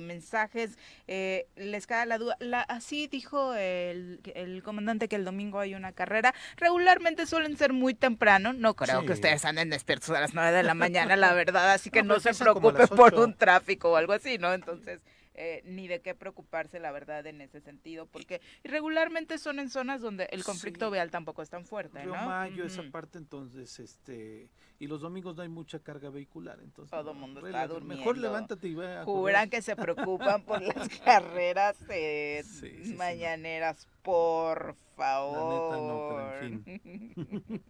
mensajes. 1.16 1.46
les 1.56 1.86
queda 1.86 2.06
la 2.06 2.18
duda, 2.18 2.36
así 2.68 3.06
dijo 3.06 3.54
el, 3.54 4.20
el 4.34 4.62
comandante 4.62 5.08
que 5.08 5.16
el 5.16 5.24
domingo 5.24 5.58
hay 5.58 5.74
una 5.74 5.92
carrera, 5.92 6.34
regularmente 6.56 7.26
suelen 7.26 7.56
ser 7.56 7.72
muy 7.72 7.94
temprano, 7.94 8.52
no 8.52 8.74
creo 8.74 9.04
que 9.04 9.12
ustedes 9.12 9.44
anden 9.44 9.70
despiertos 9.70 10.10
a 10.10 10.20
las 10.20 10.34
9 10.34 10.52
de 10.52 10.62
la 10.62 10.74
mañana, 10.74 11.16
la 11.16 11.32
verdad, 11.34 11.72
así 11.72 11.90
que 11.96 12.02
no, 12.02 12.14
no 12.14 12.20
se 12.20 12.34
preocupe 12.34 12.86
por 12.88 13.14
un 13.14 13.34
tráfico 13.34 13.92
o 13.92 13.96
algo 13.96 14.12
así, 14.12 14.38
¿no? 14.38 14.52
Entonces, 14.52 15.00
eh, 15.36 15.62
ni 15.64 15.86
de 15.86 16.00
qué 16.00 16.14
preocuparse, 16.14 16.80
la 16.80 16.92
verdad, 16.92 17.26
en 17.26 17.40
ese 17.40 17.60
sentido, 17.60 18.06
porque 18.06 18.40
regularmente 18.64 19.38
son 19.38 19.58
en 19.58 19.68
zonas 19.68 20.00
donde 20.00 20.28
el 20.30 20.44
conflicto 20.44 20.90
vial 20.90 21.10
tampoco 21.10 21.42
es 21.42 21.50
tan 21.50 21.64
fuerte, 21.64 22.02
Río 22.02 22.14
Mayo, 22.14 22.64
esa 22.64 22.82
parte, 22.90 23.18
entonces, 23.18 23.78
este, 23.78 24.48
y 24.78 24.86
los 24.86 25.00
domingos 25.00 25.36
no 25.36 25.42
hay 25.42 25.48
mucha 25.48 25.78
carga 25.78 26.10
vehicular, 26.10 26.58
entonces. 26.62 26.90
Todo 26.90 27.10
el 27.10 27.18
mundo 27.18 27.46
está 27.46 27.66
durmiendo. 27.66 27.96
Mejor 27.96 28.18
levántate 28.18 28.68
y 28.68 28.74
ve 28.74 28.96
a 28.96 29.04
Juran 29.04 29.50
que 29.50 29.62
se 29.62 29.76
preocupan 29.76 30.42
por 30.42 30.62
las 30.62 30.88
carreras 31.04 31.76
eh, 31.90 32.42
mañaneras, 32.96 33.86
por 34.02 34.74
favor. 34.96 35.36
La 35.36 35.54
neta 35.54 35.76
no, 35.86 36.08
pero 36.08 36.46
en 36.46 36.64
fin. 36.64 37.62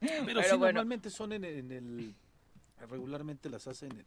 pero, 0.26 0.42
sí, 0.42 0.58
normalmente 0.58 1.10
son 1.10 1.32
en 1.32 1.44
el 1.44 2.14
regularmente 2.86 3.50
las 3.50 3.66
hacen 3.66 4.04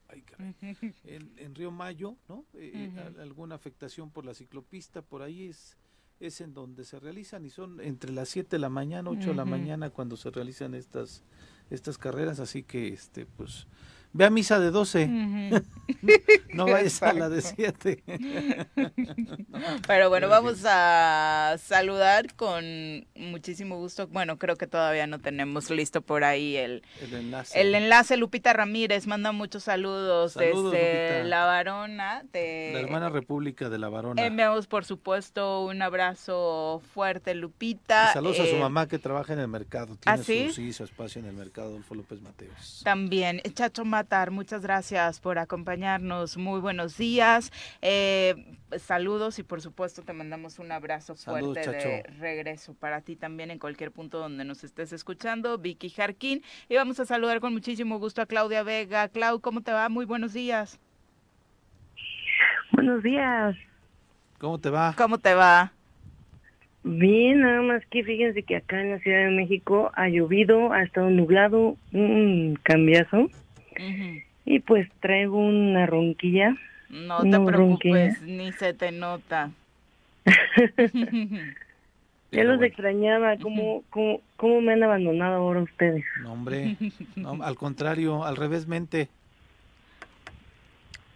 en, 1.04 1.34
en, 1.38 1.56
Río 1.56 1.72
Mayo, 1.72 2.16
¿no? 2.28 2.45
Eh, 2.54 2.91
eh, 2.95 3.22
alguna 3.22 3.56
afectación 3.56 4.12
por 4.12 4.26
la 4.26 4.34
ciclopista, 4.34 5.02
por 5.02 5.22
ahí 5.22 5.48
es, 5.48 5.78
es 6.20 6.41
en 6.41 6.54
donde 6.54 6.86
se 6.86 6.99
realizan 6.99 7.45
y 7.45 7.49
son 7.49 7.80
entre 7.82 8.12
las 8.12 8.30
7 8.30 8.49
de 8.49 8.60
la 8.60 8.70
mañana, 8.70 9.10
8 9.10 9.30
de 9.30 9.36
la 9.36 9.45
mañana 9.45 9.90
cuando 9.90 10.18
se 10.18 10.30
realizan 10.30 10.74
estas, 10.74 11.24
estas 11.70 11.98
carreras, 11.98 12.40
así 12.40 12.64
que 12.64 12.90
este 12.90 13.26
pues 13.26 13.68
Ve 14.18 14.26
a 14.26 14.31
misa 14.31 14.60
de 14.60 14.72
12. 14.72 15.07
no 16.56 16.65
vayas 16.72 17.03
a 17.03 17.14
la 17.14 17.30
de 17.30 17.44
7. 17.44 18.03
Pero 19.85 20.10
bueno, 20.10 20.27
vamos 20.27 20.64
a 20.65 21.56
saludar 21.60 22.34
con 22.34 23.06
muchísimo 23.15 23.77
gusto. 23.77 24.07
Bueno, 24.07 24.39
creo 24.39 24.56
que 24.56 24.65
todavía 24.65 25.06
no 25.06 25.19
tenemos 25.19 25.69
listo 25.69 26.02
por 26.02 26.23
ahí 26.23 26.56
el, 26.56 26.81
enlace. 27.14 27.61
El 27.61 27.76
enlace, 27.76 28.18
Lupita 28.18 28.53
Ramírez 28.53 29.06
manda 29.06 29.31
muchos 29.31 29.65
saludos, 29.65 30.34
desde 30.34 31.23
La 31.26 31.45
Varona. 31.45 32.23
De, 32.34 32.72
la 32.73 32.80
hermana 32.80 33.10
República 33.10 33.69
de 33.69 33.77
La 33.77 33.89
Varona. 33.89 34.26
Enviamos, 34.26 34.65
por 34.65 34.84
supuesto, 34.84 35.64
un 35.64 35.80
abrazo 35.84 36.81
fuerte, 36.91 37.35
Lupita. 37.35 38.14
saludos 38.14 38.39
a 38.39 38.48
su 38.48 38.56
eh, 38.56 38.60
mamá 38.60 38.88
que 38.88 38.98
trabaja 38.98 39.34
en 39.34 39.39
el 39.41 39.48
mercado. 39.48 39.95
Tiene 39.98 40.19
¿Ah, 40.19 40.23
su, 40.52 40.73
su 40.73 40.84
espacio 40.84 41.19
en 41.19 41.27
el 41.27 41.35
mercado, 41.35 41.68
Adolfo 41.68 41.94
López 41.94 42.19
Mateos. 42.19 42.81
También, 42.84 43.41
Chacho 43.53 43.85
Muchas 44.08 44.62
gracias 44.62 45.20
por 45.20 45.38
acompañarnos. 45.38 46.38
Muy 46.38 46.62
buenos 46.62 46.98
días. 46.98 47.52
Eh, 47.82 48.58
saludos 48.78 49.38
y 49.38 49.44
por 49.44 49.62
supuesto 49.62 50.02
te 50.02 50.14
mandamos 50.14 50.60
un 50.60 50.72
abrazo 50.72 51.16
fuerte 51.16 51.70
de 51.70 52.04
regreso 52.18 52.74
para 52.74 53.02
ti 53.02 53.18
también 53.18 53.52
en 53.52 53.60
cualquier 53.60 53.92
punto 53.92 54.20
donde 54.20 54.46
nos 54.46 54.64
estés 54.64 54.94
escuchando. 54.94 55.58
Vicky 55.58 55.90
Jarquín. 55.90 56.42
Y 56.70 56.76
vamos 56.76 57.02
a 57.02 57.06
saludar 57.06 57.42
con 57.42 57.52
muchísimo 57.52 58.00
gusto 58.00 58.22
a 58.22 58.26
Claudia 58.26 58.64
Vega. 58.64 59.10
Clau, 59.10 59.42
¿cómo 59.42 59.60
te 59.60 59.74
va? 59.74 59.90
Muy 59.90 60.06
buenos 60.06 60.32
días. 60.32 60.80
Buenos 62.72 63.04
días. 63.04 63.58
¿Cómo 64.40 64.58
te 64.58 64.70
va? 64.70 64.96
¿Cómo 64.98 65.18
te 65.18 65.34
va? 65.34 65.74
Bien, 66.84 67.42
nada 67.42 67.62
más 67.62 67.86
que 67.88 68.06
fíjense 68.06 68.44
que 68.44 68.56
acá 68.56 68.80
en 68.80 68.92
la 68.92 69.00
Ciudad 69.00 69.26
de 69.26 69.32
México 69.32 69.92
ha 69.96 70.08
llovido, 70.08 70.72
ha 70.72 70.84
estado 70.84 71.10
nublado, 71.10 71.76
un 71.92 72.58
cambiazo. 72.64 73.30
Y 74.45 74.60
pues 74.60 74.90
traigo 74.99 75.38
una 75.38 75.86
ronquilla. 75.86 76.56
No 76.90 77.22
te 77.22 77.40
preocupes, 77.40 78.22
ni 78.22 78.52
se 78.54 78.74
te 78.74 78.91
nota. 78.91 79.52
ya 82.32 82.44
los 82.44 82.62
extrañaba, 82.62 83.38
¿Cómo, 83.38 83.84
cómo, 83.90 84.22
cómo 84.36 84.62
me 84.62 84.74
han 84.74 84.84
abandonado 84.84 85.36
ahora 85.36 85.62
ustedes? 85.62 86.06
No, 86.22 86.34
hombre, 86.34 86.78
al 87.41 87.56
contrario, 87.56 88.24
al 88.24 88.36
revésmente. 88.36 89.10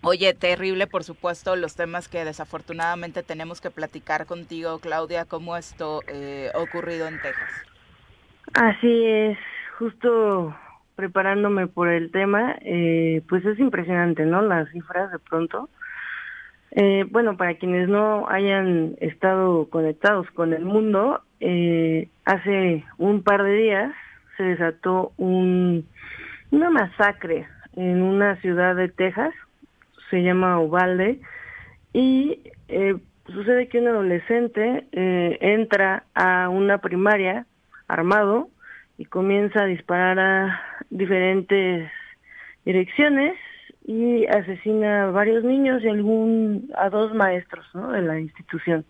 Oye, 0.04 0.34
terrible, 0.34 0.88
por 0.88 1.04
supuesto, 1.04 1.56
los 1.56 1.76
temas 1.76 2.08
que 2.08 2.26
desafortunadamente 2.26 3.22
tenemos 3.22 3.62
que 3.62 3.70
platicar 3.70 4.26
contigo, 4.26 4.80
Claudia, 4.80 5.26
cómo 5.26 5.58
esto 5.58 6.02
eh, 6.08 6.50
ha 6.56 6.58
ocurrido 6.58 7.08
en 7.08 7.22
Texas. 7.22 7.52
Así 8.56 9.06
es, 9.06 9.38
justo 9.78 10.56
preparándome 11.02 11.68
por 11.68 11.90
el 11.90 12.12
tema, 12.12 12.56
eh, 12.62 13.22
pues 13.28 13.44
es 13.46 13.60
impresionante, 13.60 14.26
¿no? 14.26 14.42
Las 14.42 14.70
cifras 14.70 15.12
de 15.12 15.20
pronto. 15.20 15.70
Eh, 16.72 17.06
bueno, 17.10 17.36
para 17.36 17.56
quienes 17.56 17.90
no 17.90 18.30
hayan 18.30 18.96
estado 19.02 19.70
conectados 19.70 20.30
con 20.32 20.54
el 20.54 20.64
mundo, 20.64 21.22
hace 22.26 22.86
un 22.98 23.24
par 23.24 23.44
de 23.44 23.56
días 23.56 23.94
se 24.38 24.44
desató 24.44 25.12
un, 25.18 25.86
una 26.52 26.70
masacre 26.70 27.48
en 27.76 28.02
una 28.04 28.36
ciudad 28.38 28.76
de 28.76 28.90
Texas 28.90 29.34
se 30.12 30.22
llama 30.22 30.60
Ubalde, 30.60 31.20
y 31.94 32.40
eh, 32.68 32.96
sucede 33.26 33.68
que 33.68 33.80
un 33.80 33.88
adolescente 33.88 34.86
eh, 34.92 35.38
entra 35.42 36.04
a 36.14 36.50
una 36.50 36.78
primaria 36.78 37.46
armado 37.88 38.50
y 38.98 39.06
comienza 39.06 39.64
a 39.64 39.66
disparar 39.66 40.20
a 40.20 40.62
diferentes 40.92 41.90
direcciones 42.66 43.36
y 43.86 44.28
asesina 44.28 45.06
a 45.06 45.12
varios 45.12 45.44
niños 45.44 45.82
y 45.84 45.88
algún 45.88 46.70
a 46.78 46.90
dos 46.90 47.14
maestros 47.16 47.66
de 47.74 48.02
la 48.02 48.20
institución. 48.20 48.86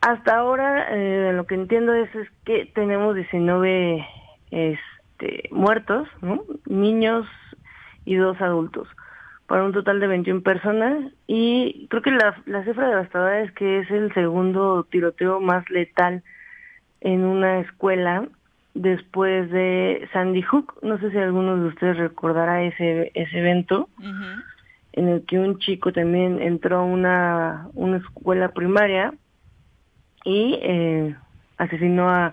Hasta 0.00 0.36
ahora, 0.36 0.86
eh, 0.90 1.32
lo 1.34 1.44
que 1.46 1.56
entiendo 1.56 1.92
es, 1.92 2.08
que 2.44 2.64
tenemos 2.74 3.14
19 3.14 4.06
este, 4.50 5.48
muertos, 5.50 6.08
¿no? 6.22 6.42
niños 6.66 7.26
y 8.06 8.14
dos 8.14 8.40
adultos 8.40 8.88
para 9.46 9.64
un 9.64 9.72
total 9.72 10.00
de 10.00 10.06
21 10.06 10.42
personas 10.42 11.12
y 11.26 11.88
creo 11.90 12.02
que 12.02 12.12
la 12.12 12.64
cifra 12.64 12.88
devastadora 12.88 13.40
es 13.42 13.52
que 13.52 13.80
es 13.80 13.90
el 13.90 14.14
segundo 14.14 14.84
tiroteo 14.84 15.40
más 15.40 15.68
letal 15.70 16.22
en 17.00 17.24
una 17.24 17.58
escuela 17.60 18.28
después 18.74 19.50
de 19.50 20.08
Sandy 20.12 20.42
Hook. 20.42 20.78
No 20.82 20.98
sé 20.98 21.10
si 21.10 21.18
alguno 21.18 21.56
de 21.56 21.68
ustedes 21.68 21.96
recordará 21.96 22.62
ese, 22.62 23.10
ese 23.14 23.38
evento 23.38 23.88
en 24.92 25.08
el 25.08 25.24
que 25.24 25.38
un 25.38 25.58
chico 25.58 25.92
también 25.92 26.40
entró 26.40 26.78
a 26.78 26.84
una, 26.84 27.68
una 27.74 27.98
escuela 27.98 28.48
primaria 28.48 29.14
y 30.24 30.58
eh, 30.62 31.14
asesinó 31.58 32.10
a 32.10 32.32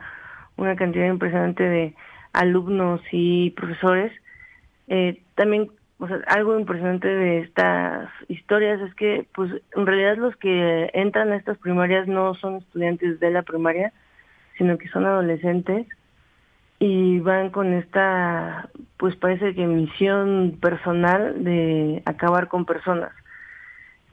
una 0.57 0.75
cantidad 0.75 1.07
impresionante 1.07 1.63
de 1.63 1.95
alumnos 2.33 3.01
y 3.11 3.51
profesores. 3.51 4.11
Eh, 4.87 5.21
también 5.35 5.69
o 5.99 6.07
sea, 6.07 6.19
algo 6.27 6.59
impresionante 6.59 7.07
de 7.07 7.39
estas 7.39 8.09
historias 8.27 8.79
es 8.81 8.93
que, 8.95 9.27
pues, 9.33 9.51
en 9.75 9.85
realidad 9.85 10.17
los 10.17 10.35
que 10.35 10.89
entran 10.93 11.31
a 11.31 11.37
estas 11.37 11.57
primarias 11.57 12.07
no 12.07 12.35
son 12.35 12.57
estudiantes 12.57 13.19
de 13.19 13.31
la 13.31 13.41
primaria, 13.41 13.91
sino 14.57 14.77
que 14.77 14.89
son 14.89 15.05
adolescentes 15.05 15.87
y 16.79 17.19
van 17.19 17.49
con 17.49 17.73
esta, 17.73 18.69
pues 18.97 19.15
parece 19.15 19.55
que 19.55 19.65
misión 19.65 20.57
personal 20.61 21.43
de 21.43 22.03
acabar 22.05 22.47
con 22.47 22.65
personas. 22.65 23.11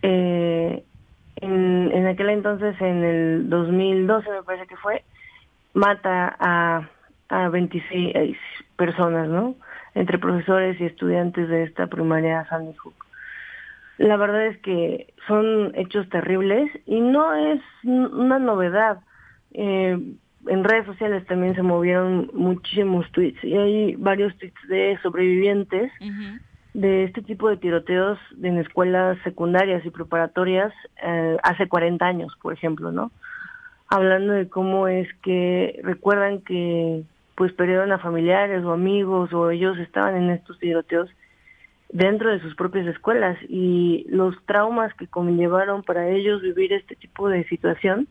Eh, 0.03 0.85
en, 1.37 1.91
en 1.93 2.07
aquel 2.07 2.31
entonces, 2.31 2.81
en 2.81 3.05
el 3.05 3.51
2012 3.51 4.31
me 4.31 4.43
parece 4.43 4.67
que 4.67 4.77
fue, 4.77 5.05
mata 5.75 6.37
a, 6.39 6.89
a 7.29 7.49
26 7.49 8.37
personas, 8.77 9.29
¿no? 9.29 9.57
entre 9.95 10.19
profesores 10.19 10.81
y 10.81 10.85
estudiantes 10.85 11.49
de 11.49 11.65
esta 11.65 11.87
primaria 11.87 12.47
Sandy 12.49 12.75
Hook. 12.75 12.95
La 13.99 14.17
verdad 14.17 14.47
es 14.47 14.59
que 14.59 15.15
son 15.29 15.73
hechos 15.77 16.09
terribles 16.09 16.71
y 16.85 17.01
no 17.01 17.33
es 17.35 17.61
una 17.85 18.41
novedad. 18.41 18.99
Eh, 19.53 19.97
en 20.49 20.65
redes 20.65 20.87
sociales 20.87 21.27
también 21.27 21.55
se 21.55 21.63
movieron 21.63 22.31
muchísimos 22.33 23.11
tweets 23.13 23.43
y 23.43 23.57
hay 23.57 23.97
varios 23.97 24.37
tweets 24.39 24.69
de 24.69 24.99
sobrevivientes 25.03 25.91
de 26.75 27.05
este 27.05 27.23
tipo 27.23 27.49
de 27.49 27.57
tiroteos 27.57 28.19
en 28.43 28.59
escuelas 28.59 29.17
secundarias 29.23 29.85
y 29.87 29.91
preparatorias 29.91 30.73
eh, 31.03 31.37
hace 31.43 31.69
40 31.69 32.05
años, 32.05 32.33
por 32.43 32.53
ejemplo, 32.53 32.91
¿no? 32.91 33.13
Hablando 33.89 34.33
de 34.33 34.49
cómo 34.49 34.89
es 34.89 35.09
que 35.23 35.81
recuerdan 35.85 36.41
que 36.41 37.05
pues 37.37 37.53
perdieron 37.53 37.93
a 37.93 37.99
familiares 37.99 38.65
o 38.65 38.73
amigos 38.73 39.33
o 39.33 39.51
ellos 39.51 39.79
estaban 39.79 40.17
en 40.17 40.31
estos 40.31 40.59
tiroteos 40.59 41.11
dentro 41.91 42.31
de 42.31 42.41
sus 42.41 42.55
propias 42.57 42.87
escuelas 42.87 43.39
y 43.49 44.05
los 44.09 44.35
traumas 44.47 44.93
que 44.95 45.07
conllevaron 45.07 45.83
para 45.83 46.09
ellos 46.09 46.43
vivir 46.43 46.73
este 46.73 46.97
tipo 46.97 47.29
de 47.29 47.45
situación 47.45 48.09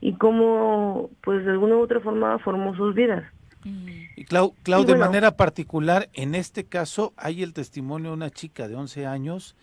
y 0.00 0.14
cómo 0.14 1.10
pues 1.22 1.44
de 1.44 1.52
alguna 1.52 1.76
u 1.76 1.80
otra 1.80 2.00
forma 2.00 2.38
formó 2.38 2.74
sus 2.76 2.94
vidas. 2.94 3.24
Y 4.16 4.24
Clau, 4.24 4.54
Clau 4.62 4.84
de 4.84 4.94
manera 4.94 5.32
particular, 5.32 6.08
en 6.14 6.34
este 6.34 6.64
caso 6.64 7.12
hay 7.16 7.42
el 7.42 7.52
testimonio 7.52 8.10
de 8.10 8.16
una 8.16 8.30
chica 8.30 8.68
de 8.68 8.76
11 8.76 9.06
años 9.06 9.56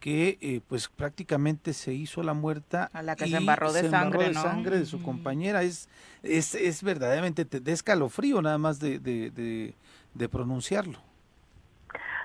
que 0.00 0.38
eh, 0.40 0.60
pues 0.68 0.88
prácticamente 0.88 1.72
se 1.72 1.92
hizo 1.92 2.22
la 2.22 2.34
muerta 2.34 2.88
a 2.92 3.02
la 3.02 3.16
que 3.16 3.26
se 3.26 3.36
embarró 3.36 3.72
de 3.72 3.88
sangre, 3.88 4.28
de 4.28 4.34
sangre 4.34 4.78
de 4.78 4.86
su 4.86 5.02
compañera. 5.02 5.62
Es 5.62 5.88
es, 6.22 6.54
es 6.54 6.82
verdaderamente 6.82 7.44
de 7.44 7.72
escalofrío 7.72 8.42
nada 8.42 8.58
más 8.58 8.80
de, 8.80 8.98
de, 8.98 9.74
de, 10.14 10.28
pronunciarlo. 10.28 10.98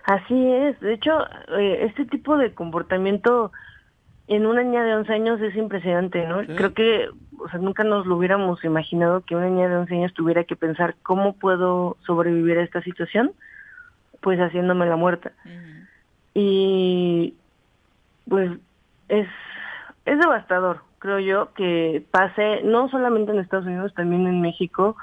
Así 0.06 0.52
es. 0.52 0.80
De 0.82 0.94
hecho 0.94 1.12
eh, 1.58 1.86
este 1.86 2.06
tipo 2.06 2.38
de 2.38 2.54
comportamiento 2.54 3.52
en 4.28 4.46
una 4.46 4.64
niña 4.64 4.84
de 4.84 4.96
11 4.96 5.14
años 5.14 5.42
es 5.42 5.56
impresionante 5.56 6.26
no 6.28 6.44
creo 6.56 6.74
que 6.74 7.10
o 7.40 7.50
sea 7.50 7.60
nunca 7.60 7.84
nos 7.84 8.06
lo 8.06 8.16
hubiéramos 8.18 8.64
imaginado 8.64 9.22
que 9.22 9.36
una 9.36 9.50
niña 9.50 9.68
de 9.68 9.78
11 9.78 9.94
años 9.96 10.14
tuviera 10.14 10.44
que 10.46 10.56
pensar 10.56 10.96
cómo 11.04 11.34
puedo 11.34 11.98
sobrevivir 12.06 12.58
a 12.58 12.64
esta 12.64 12.82
situación 12.82 13.34
pues 14.24 14.40
haciéndome 14.40 14.88
la 14.88 14.96
muerta. 14.96 15.34
Y 16.34 17.36
pues 18.28 18.52
es, 19.10 19.28
es 20.06 20.18
devastador, 20.20 20.80
creo 20.98 21.20
yo, 21.20 21.54
que 21.54 22.04
pase 22.10 22.62
no 22.64 22.90
solamente 22.90 23.32
en 23.32 23.40
Estados 23.40 23.68
Unidos, 23.68 23.94
también 23.94 24.26
en 24.26 24.42
México, 24.42 24.96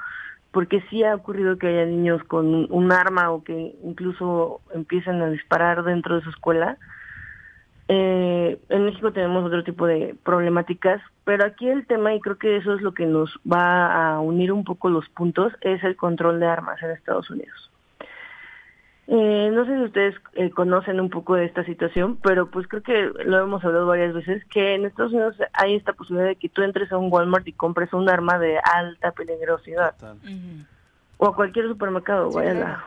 porque 0.51 0.83
sí 0.89 1.03
ha 1.03 1.15
ocurrido 1.15 1.57
que 1.57 1.67
haya 1.67 1.85
niños 1.85 2.21
con 2.25 2.67
un 2.69 2.91
arma 2.91 3.29
o 3.29 3.43
que 3.43 3.75
incluso 3.83 4.59
empiezan 4.73 5.21
a 5.21 5.29
disparar 5.29 5.83
dentro 5.83 6.15
de 6.15 6.23
su 6.23 6.31
escuela. 6.31 6.77
Eh, 7.93 8.57
en 8.69 8.85
México 8.85 9.11
tenemos 9.11 9.43
otro 9.43 9.65
tipo 9.65 9.85
de 9.85 10.15
problemáticas, 10.23 11.01
pero 11.25 11.43
aquí 11.43 11.67
el 11.67 11.85
tema, 11.85 12.15
y 12.15 12.21
creo 12.21 12.37
que 12.37 12.55
eso 12.55 12.73
es 12.73 12.81
lo 12.81 12.93
que 12.93 13.05
nos 13.05 13.37
va 13.39 14.13
a 14.13 14.21
unir 14.21 14.53
un 14.53 14.63
poco 14.63 14.89
los 14.89 15.09
puntos, 15.09 15.51
es 15.59 15.83
el 15.83 15.97
control 15.97 16.39
de 16.39 16.45
armas 16.45 16.81
en 16.81 16.91
Estados 16.91 17.29
Unidos. 17.29 17.69
Eh, 19.07 19.51
no 19.51 19.65
sé 19.65 19.75
si 19.75 19.83
ustedes 19.83 20.15
eh, 20.35 20.51
conocen 20.51 21.01
un 21.01 21.09
poco 21.09 21.35
de 21.35 21.43
esta 21.43 21.65
situación, 21.65 22.17
pero 22.23 22.49
pues 22.49 22.65
creo 22.69 22.81
que 22.81 23.11
lo 23.25 23.43
hemos 23.43 23.61
hablado 23.65 23.87
varias 23.87 24.13
veces, 24.13 24.41
que 24.45 24.75
en 24.75 24.85
Estados 24.85 25.11
Unidos 25.11 25.35
hay 25.51 25.75
esta 25.75 25.91
posibilidad 25.91 26.29
de 26.29 26.37
que 26.37 26.47
tú 26.47 26.61
entres 26.61 26.93
a 26.93 26.97
un 26.97 27.11
Walmart 27.11 27.45
y 27.45 27.51
compres 27.51 27.91
un 27.91 28.07
arma 28.07 28.39
de 28.39 28.57
alta 28.73 29.11
peligrosidad. 29.11 29.95
O 31.17 31.27
a 31.27 31.35
cualquier 31.35 31.67
supermercado, 31.67 32.31
vaya, 32.31 32.85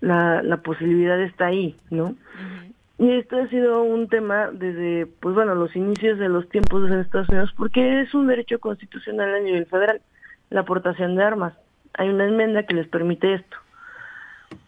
la, 0.00 0.42
la, 0.42 0.56
posibilidad 0.56 1.20
está 1.20 1.46
ahí, 1.46 1.76
¿no? 1.90 2.14
Y 2.98 3.10
esto 3.12 3.36
ha 3.36 3.48
sido 3.48 3.82
un 3.82 4.08
tema 4.08 4.50
desde, 4.52 5.06
pues 5.06 5.34
bueno, 5.34 5.54
los 5.54 5.76
inicios 5.76 6.18
de 6.18 6.28
los 6.28 6.48
tiempos 6.48 6.90
en 6.90 7.00
Estados 7.00 7.28
Unidos, 7.28 7.52
porque 7.56 8.00
es 8.00 8.14
un 8.14 8.26
derecho 8.26 8.58
constitucional 8.58 9.34
a 9.34 9.40
nivel 9.40 9.66
federal, 9.66 10.00
la 10.50 10.60
aportación 10.60 11.14
de 11.14 11.22
armas. 11.22 11.54
Hay 11.94 12.08
una 12.08 12.26
enmienda 12.26 12.62
que 12.64 12.74
les 12.74 12.88
permite 12.88 13.34
esto 13.34 13.56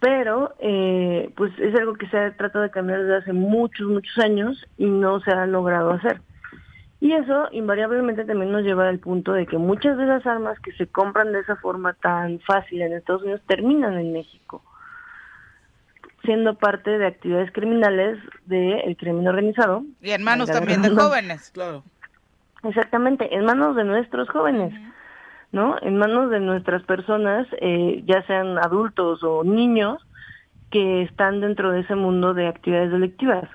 pero 0.00 0.54
eh, 0.60 1.32
pues 1.36 1.52
es 1.58 1.74
algo 1.74 1.94
que 1.94 2.08
se 2.08 2.18
ha 2.18 2.36
tratado 2.36 2.62
de 2.62 2.70
cambiar 2.70 3.00
desde 3.00 3.16
hace 3.16 3.32
muchos, 3.32 3.88
muchos 3.88 4.16
años 4.18 4.64
y 4.76 4.86
no 4.86 5.20
se 5.20 5.30
ha 5.30 5.46
logrado 5.46 5.90
hacer. 5.90 6.20
Y 7.00 7.12
eso 7.12 7.48
invariablemente 7.52 8.24
también 8.24 8.50
nos 8.50 8.62
lleva 8.62 8.88
al 8.88 8.98
punto 8.98 9.32
de 9.32 9.46
que 9.46 9.56
muchas 9.56 9.96
de 9.96 10.06
las 10.06 10.26
armas 10.26 10.58
que 10.60 10.72
se 10.72 10.88
compran 10.88 11.32
de 11.32 11.40
esa 11.40 11.56
forma 11.56 11.92
tan 11.94 12.40
fácil 12.40 12.82
en 12.82 12.92
Estados 12.92 13.22
Unidos 13.22 13.42
terminan 13.46 13.98
en 13.98 14.12
México, 14.12 14.62
siendo 16.28 16.56
parte 16.56 16.98
de 16.98 17.06
actividades 17.06 17.50
criminales 17.52 18.18
del 18.44 18.94
crimen 18.98 19.26
organizado. 19.26 19.82
Y 20.02 20.10
en 20.10 20.22
manos 20.22 20.50
también 20.50 20.82
de 20.82 20.90
jóvenes, 20.90 21.50
claro. 21.54 21.82
Exactamente, 22.64 23.34
en 23.34 23.46
manos 23.46 23.74
de 23.76 23.84
nuestros 23.84 24.28
jóvenes. 24.28 24.74
¿no? 25.52 25.76
En 25.80 25.96
manos 25.96 26.28
de 26.28 26.40
nuestras 26.40 26.82
personas, 26.82 27.46
eh, 27.62 28.02
ya 28.04 28.22
sean 28.26 28.58
adultos 28.58 29.24
o 29.24 29.42
niños, 29.42 30.06
que 30.70 31.00
están 31.00 31.40
dentro 31.40 31.72
de 31.72 31.80
ese 31.80 31.94
mundo 31.94 32.34
de 32.34 32.46
actividades 32.46 32.92
delictivas. 32.92 33.48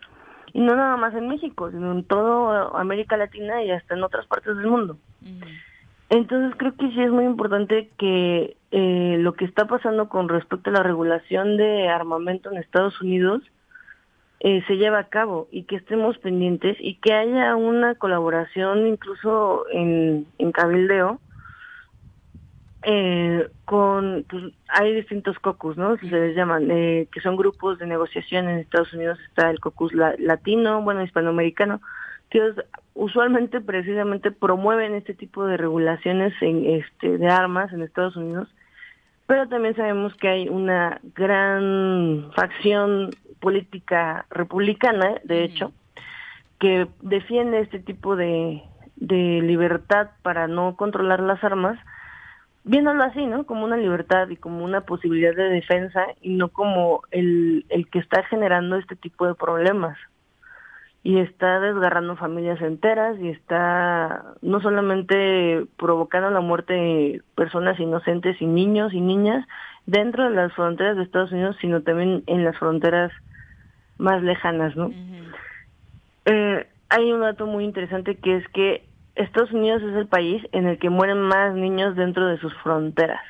Y 0.51 0.61
no 0.61 0.75
nada 0.75 0.97
más 0.97 1.13
en 1.13 1.27
México, 1.27 1.69
sino 1.69 1.91
en 1.91 2.03
toda 2.03 2.71
América 2.73 3.17
Latina 3.17 3.61
y 3.61 3.69
hasta 3.69 3.93
en 3.93 4.03
otras 4.03 4.25
partes 4.25 4.57
del 4.57 4.65
mundo. 4.65 4.97
Entonces 6.13 6.55
creo 6.59 6.75
que 6.75 6.91
sí 6.91 7.01
es 7.01 7.09
muy 7.09 7.25
importante 7.25 7.89
que 7.97 8.55
eh, 8.69 9.17
lo 9.19 9.33
que 9.33 9.45
está 9.45 9.65
pasando 9.65 10.09
con 10.09 10.29
respecto 10.29 10.69
a 10.69 10.73
la 10.73 10.83
regulación 10.83 11.57
de 11.57 11.89
armamento 11.89 12.51
en 12.51 12.59
Estados 12.59 13.01
Unidos 13.01 13.41
eh, 14.39 14.63
se 14.67 14.77
lleve 14.77 14.97
a 14.97 15.05
cabo 15.05 15.47
y 15.51 15.63
que 15.63 15.75
estemos 15.75 16.19
pendientes 16.19 16.77
y 16.79 16.99
que 16.99 17.13
haya 17.13 17.55
una 17.55 17.95
colaboración 17.95 18.85
incluso 18.85 19.65
en, 19.71 20.27
en 20.37 20.51
cabildeo 20.51 21.19
eh, 22.83 23.47
con 23.65 24.23
pues, 24.29 24.53
hay 24.67 24.93
distintos 24.93 25.39
cocus, 25.39 25.77
¿no? 25.77 25.97
Se 25.97 26.05
les 26.05 26.35
llaman, 26.35 26.69
eh, 26.69 27.07
que 27.11 27.21
son 27.21 27.37
grupos 27.37 27.79
de 27.79 27.87
negociación 27.87 28.47
en 28.49 28.59
Estados 28.59 28.93
Unidos. 28.93 29.17
Está 29.27 29.49
el 29.49 29.59
cocus 29.59 29.93
latino, 29.93 30.83
bueno, 30.83 31.01
hispanoamericano, 31.01 31.81
usualmente 32.93 33.61
precisamente 33.61 34.31
promueven 34.31 34.95
este 34.95 35.13
tipo 35.13 35.45
de 35.45 35.57
regulaciones 35.57 36.33
en, 36.41 36.65
este, 36.65 37.17
de 37.17 37.27
armas 37.27 37.71
en 37.73 37.81
Estados 37.81 38.15
Unidos. 38.15 38.47
Pero 39.27 39.47
también 39.47 39.75
sabemos 39.75 40.13
que 40.15 40.27
hay 40.27 40.49
una 40.49 40.99
gran 41.15 42.31
facción 42.35 43.11
política 43.39 44.25
republicana, 44.29 45.15
de 45.23 45.43
hecho, 45.43 45.71
que 46.59 46.87
defiende 47.01 47.59
este 47.59 47.79
tipo 47.79 48.15
de, 48.15 48.63
de 48.95 49.41
libertad 49.41 50.09
para 50.21 50.47
no 50.47 50.75
controlar 50.75 51.19
las 51.19 51.43
armas 51.43 51.79
viéndolo 52.63 53.03
así, 53.03 53.25
¿no? 53.25 53.45
Como 53.45 53.65
una 53.65 53.77
libertad 53.77 54.29
y 54.29 54.37
como 54.37 54.63
una 54.63 54.81
posibilidad 54.81 55.35
de 55.35 55.49
defensa 55.49 56.05
y 56.21 56.35
no 56.35 56.49
como 56.49 57.01
el, 57.11 57.65
el 57.69 57.89
que 57.89 57.99
está 57.99 58.23
generando 58.23 58.77
este 58.77 58.95
tipo 58.95 59.27
de 59.27 59.35
problemas. 59.35 59.97
Y 61.03 61.19
está 61.19 61.59
desgarrando 61.59 62.15
familias 62.15 62.61
enteras 62.61 63.19
y 63.19 63.29
está 63.29 64.23
no 64.41 64.61
solamente 64.61 65.65
provocando 65.77 66.29
la 66.29 66.39
muerte 66.39 66.73
de 66.73 67.21
personas 67.35 67.77
inocentes 67.79 68.41
y 68.41 68.45
niños 68.45 68.93
y 68.93 69.01
niñas 69.01 69.45
dentro 69.85 70.29
de 70.29 70.35
las 70.35 70.53
fronteras 70.53 70.95
de 70.95 71.03
Estados 71.03 71.31
Unidos, 71.33 71.57
sino 71.59 71.81
también 71.81 72.23
en 72.27 72.45
las 72.45 72.57
fronteras 72.57 73.11
más 73.97 74.23
lejanas, 74.23 74.75
¿no? 74.75 74.91
eh, 76.25 76.67
hay 76.89 77.11
un 77.11 77.21
dato 77.21 77.47
muy 77.47 77.63
interesante 77.63 78.15
que 78.15 78.37
es 78.37 78.47
que 78.49 78.85
Estados 79.15 79.51
Unidos 79.51 79.81
es 79.83 79.95
el 79.95 80.07
país 80.07 80.43
en 80.51 80.67
el 80.67 80.77
que 80.79 80.89
mueren 80.89 81.21
más 81.21 81.53
niños 81.53 81.95
dentro 81.95 82.27
de 82.27 82.37
sus 82.37 82.53
fronteras. 82.61 83.21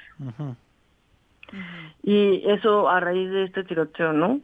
Y 2.04 2.44
eso 2.50 2.90
a 2.90 3.00
raíz 3.00 3.30
de 3.30 3.44
este 3.44 3.64
tiroteo, 3.64 4.14
¿no? 4.14 4.40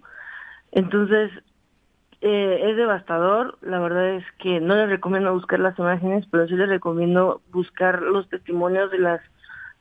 Entonces, 0.71 1.31
eh, 2.21 2.69
es 2.69 2.75
devastador. 2.77 3.57
La 3.61 3.79
verdad 3.79 4.09
es 4.15 4.25
que 4.39 4.59
no 4.59 4.75
les 4.75 4.89
recomiendo 4.89 5.33
buscar 5.33 5.59
las 5.59 5.77
imágenes, 5.79 6.25
pero 6.29 6.47
sí 6.47 6.55
les 6.55 6.69
recomiendo 6.69 7.41
buscar 7.51 8.01
los 8.01 8.27
testimonios 8.29 8.91
de 8.91 8.99
las 8.99 9.21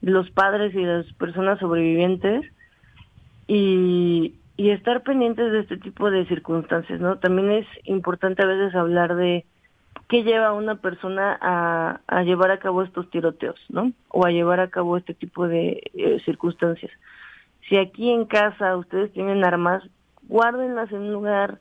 de 0.00 0.12
los 0.12 0.30
padres 0.30 0.72
y 0.74 0.84
de 0.84 0.98
las 0.98 1.12
personas 1.14 1.58
sobrevivientes 1.58 2.44
y, 3.48 4.36
y 4.56 4.70
estar 4.70 5.02
pendientes 5.02 5.50
de 5.50 5.60
este 5.60 5.76
tipo 5.76 6.10
de 6.10 6.24
circunstancias, 6.26 7.00
¿no? 7.00 7.18
También 7.18 7.50
es 7.50 7.66
importante 7.84 8.44
a 8.44 8.46
veces 8.46 8.76
hablar 8.76 9.16
de 9.16 9.44
qué 10.08 10.22
lleva 10.22 10.48
a 10.48 10.52
una 10.52 10.76
persona 10.76 11.38
a, 11.40 12.22
llevar 12.22 12.50
a 12.50 12.58
cabo 12.58 12.82
estos 12.82 13.10
tiroteos, 13.10 13.60
¿no? 13.68 13.92
O 14.08 14.24
a 14.24 14.30
llevar 14.30 14.60
a 14.60 14.68
cabo 14.68 14.96
este 14.96 15.14
tipo 15.14 15.46
de 15.46 15.82
eh, 15.94 16.20
circunstancias. 16.24 16.90
Si 17.68 17.76
aquí 17.76 18.10
en 18.10 18.24
casa 18.24 18.76
ustedes 18.76 19.12
tienen 19.12 19.44
armas, 19.44 19.82
guárdenlas 20.28 20.90
en 20.90 21.00
un 21.00 21.12
lugar 21.12 21.58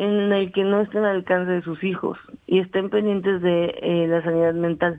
en 0.00 0.32
el 0.32 0.50
que 0.50 0.64
no 0.64 0.80
estén 0.80 1.04
al 1.04 1.16
alcance 1.16 1.52
de 1.52 1.62
sus 1.62 1.84
hijos 1.84 2.18
y 2.46 2.60
estén 2.60 2.88
pendientes 2.88 3.42
de 3.42 3.66
eh, 3.82 4.06
la 4.08 4.22
sanidad 4.22 4.54
mental. 4.54 4.98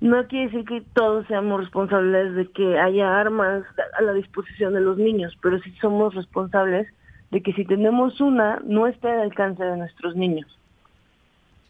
No 0.00 0.26
quiere 0.28 0.46
decir 0.46 0.64
que 0.64 0.82
todos 0.94 1.26
seamos 1.26 1.60
responsables 1.60 2.34
de 2.34 2.50
que 2.50 2.78
haya 2.78 3.20
armas 3.20 3.64
a 3.98 4.02
la 4.02 4.14
disposición 4.14 4.72
de 4.72 4.80
los 4.80 4.96
niños, 4.96 5.36
pero 5.42 5.58
sí 5.58 5.70
somos 5.82 6.14
responsables 6.14 6.88
de 7.30 7.42
que 7.42 7.52
si 7.52 7.66
tenemos 7.66 8.18
una, 8.22 8.62
no 8.64 8.86
esté 8.86 9.10
al 9.10 9.20
alcance 9.20 9.62
de 9.62 9.76
nuestros 9.76 10.16
niños. 10.16 10.46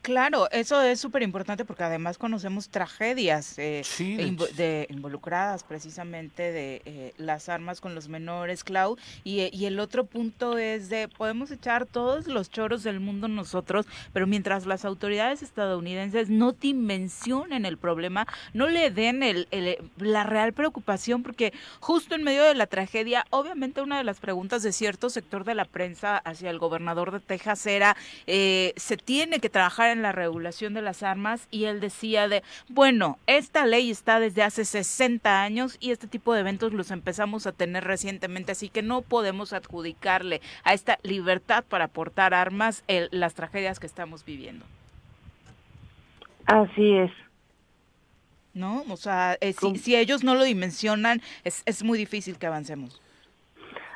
Claro, 0.08 0.50
eso 0.52 0.80
es 0.80 0.98
súper 0.98 1.22
importante 1.22 1.66
porque 1.66 1.84
además 1.84 2.16
conocemos 2.16 2.70
tragedias 2.70 3.58
eh, 3.58 3.82
de, 4.56 4.86
involucradas 4.88 5.64
precisamente 5.64 6.50
de 6.50 6.80
eh, 6.86 7.12
las 7.18 7.50
armas 7.50 7.82
con 7.82 7.94
los 7.94 8.08
menores, 8.08 8.64
Clau. 8.64 8.96
Y, 9.22 9.40
eh, 9.40 9.50
y, 9.52 9.66
el 9.66 9.78
otro 9.78 10.06
punto 10.06 10.56
es 10.56 10.88
de, 10.88 11.08
podemos 11.08 11.50
echar 11.50 11.84
todos 11.84 12.26
los 12.26 12.50
choros 12.50 12.84
del 12.84 13.00
mundo 13.00 13.28
nosotros, 13.28 13.84
pero 14.14 14.26
mientras 14.26 14.64
las 14.64 14.86
autoridades 14.86 15.42
estadounidenses 15.42 16.30
no 16.30 16.52
dimensionen 16.52 17.66
el 17.66 17.76
problema, 17.76 18.26
no 18.54 18.66
le 18.66 18.90
den 18.90 19.22
el, 19.22 19.46
la 19.98 20.24
real 20.24 20.54
preocupación, 20.54 21.22
porque 21.22 21.52
justo 21.80 22.14
en 22.14 22.24
medio 22.24 22.44
de 22.44 22.54
la 22.54 22.66
tragedia, 22.66 23.26
obviamente 23.28 23.82
una 23.82 23.98
de 23.98 24.04
las 24.04 24.20
preguntas 24.20 24.62
de 24.62 24.72
cierto 24.72 25.10
sector 25.10 25.44
de 25.44 25.54
la 25.54 25.66
prensa 25.66 26.16
hacia 26.16 26.48
el 26.48 26.58
gobernador 26.58 27.12
de 27.12 27.20
Texas 27.20 27.66
era, 27.66 27.94
se 28.26 28.96
tiene 29.04 29.40
que 29.40 29.50
trabajar 29.50 29.90
en 29.90 29.97
la 30.02 30.12
regulación 30.12 30.74
de 30.74 30.82
las 30.82 31.02
armas 31.02 31.48
y 31.50 31.64
él 31.64 31.80
decía 31.80 32.28
de, 32.28 32.42
bueno, 32.68 33.18
esta 33.26 33.66
ley 33.66 33.90
está 33.90 34.20
desde 34.20 34.42
hace 34.42 34.64
60 34.64 35.42
años 35.42 35.76
y 35.80 35.90
este 35.90 36.06
tipo 36.06 36.34
de 36.34 36.40
eventos 36.40 36.72
los 36.72 36.90
empezamos 36.90 37.46
a 37.46 37.52
tener 37.52 37.84
recientemente, 37.84 38.52
así 38.52 38.68
que 38.68 38.82
no 38.82 39.02
podemos 39.02 39.52
adjudicarle 39.52 40.40
a 40.64 40.74
esta 40.74 40.98
libertad 41.02 41.64
para 41.68 41.88
portar 41.88 42.34
armas 42.34 42.84
las 43.10 43.34
tragedias 43.34 43.80
que 43.80 43.86
estamos 43.86 44.24
viviendo. 44.24 44.64
Así 46.46 46.94
es. 46.94 47.10
¿No? 48.54 48.82
O 48.88 48.96
sea, 48.96 49.36
eh, 49.40 49.52
si, 49.52 49.76
si, 49.76 49.94
ellos 49.94 50.24
no 50.24 50.34
lo 50.34 50.42
dimensionan, 50.42 51.20
es, 51.44 51.62
es 51.66 51.84
muy 51.84 51.98
difícil 51.98 52.38
que 52.38 52.46
avancemos. 52.46 53.00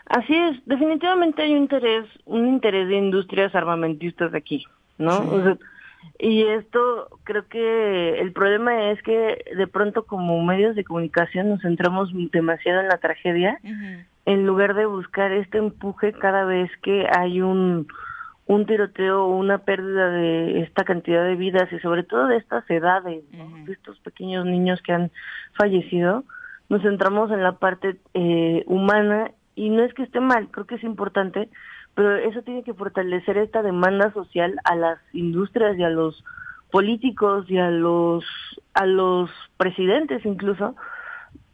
Así 0.07 0.35
es, 0.35 0.61
definitivamente 0.67 1.43
hay 1.43 1.53
un 1.53 1.63
interés, 1.63 2.07
un 2.27 2.47
interés 2.47 2.87
de 2.89 2.97
industrias 2.97 3.55
armamentistas 3.55 4.35
aquí, 4.35 4.65
¿no? 4.99 5.57
Y 6.19 6.43
esto 6.43 7.09
creo 7.25 7.49
que 7.49 8.21
el 8.21 8.33
problema 8.33 8.91
es 8.91 9.03
que 9.03 9.45
de 9.57 9.67
pronto 9.67 10.05
como 10.05 10.43
medios 10.43 10.77
de 10.77 10.85
comunicación 10.85 11.49
nos 11.49 11.63
centramos 11.63 12.11
demasiado 12.31 12.81
en 12.81 12.89
la 12.89 12.99
tragedia 12.99 13.59
en 14.25 14.47
lugar 14.47 14.75
de 14.75 14.87
buscar 14.87 15.33
este 15.33 15.59
empuje 15.59 16.13
cada 16.13 16.45
vez 16.45 16.71
que 16.83 17.07
hay 17.17 17.41
un, 17.41 17.89
un 18.47 18.67
tiroteo 18.67 19.25
o 19.25 19.37
una 19.37 19.59
pérdida 19.59 20.11
de 20.11 20.61
esta 20.61 20.85
cantidad 20.85 21.25
de 21.25 21.37
vidas 21.37 21.73
y 21.73 21.79
sobre 21.81 22.05
todo 22.05 22.27
de 22.27 22.37
estas 22.37 22.69
edades, 22.71 23.25
de 23.31 23.73
estos 23.73 23.99
pequeños 24.01 24.47
niños 24.47 24.81
que 24.83 24.93
han 24.93 25.11
fallecido, 25.55 26.25
nos 26.69 26.83
centramos 26.83 27.31
en 27.31 27.43
la 27.43 27.53
parte 27.53 27.97
eh, 28.15 28.63
humana 28.67 29.33
y 29.55 29.71
no 29.71 29.83
es 29.83 29.93
que 29.95 30.05
esté 30.05 30.21
mal, 30.21 30.49
creo 30.51 30.67
que 30.67 30.77
es 30.77 30.85
importante, 30.85 31.49
pero 31.95 32.17
eso 32.17 32.43
tiene 32.43 32.63
que 32.63 32.75
fortalecer 32.75 33.37
esta 33.39 33.63
demanda 33.63 34.13
social 34.13 34.59
a 34.65 34.75
las 34.77 34.99
industrias 35.13 35.79
y 35.79 35.83
a 35.83 35.91
los 35.91 36.25
políticos 36.71 37.45
y 37.49 37.59
a 37.59 37.71
los 37.71 38.25
a 38.75 38.87
los 38.87 39.31
presidentes 39.57 40.25
incluso 40.25 40.75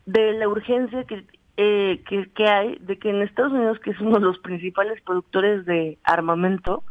de 0.06 0.32
la 0.34 0.48
urgencia 0.48 1.04
que 1.04 1.24
eh, 1.60 2.04
que, 2.08 2.30
que 2.30 2.46
hay 2.46 2.78
de 2.78 3.00
que 3.00 3.10
en 3.10 3.20
Estados 3.22 3.52
Unidos, 3.52 3.80
que 3.80 3.90
es 3.90 4.00
uno 4.00 4.20
de 4.20 4.26
los 4.26 4.38
principales 4.38 5.02
productores 5.02 5.66
de 5.66 5.98
armamento, 6.04 6.84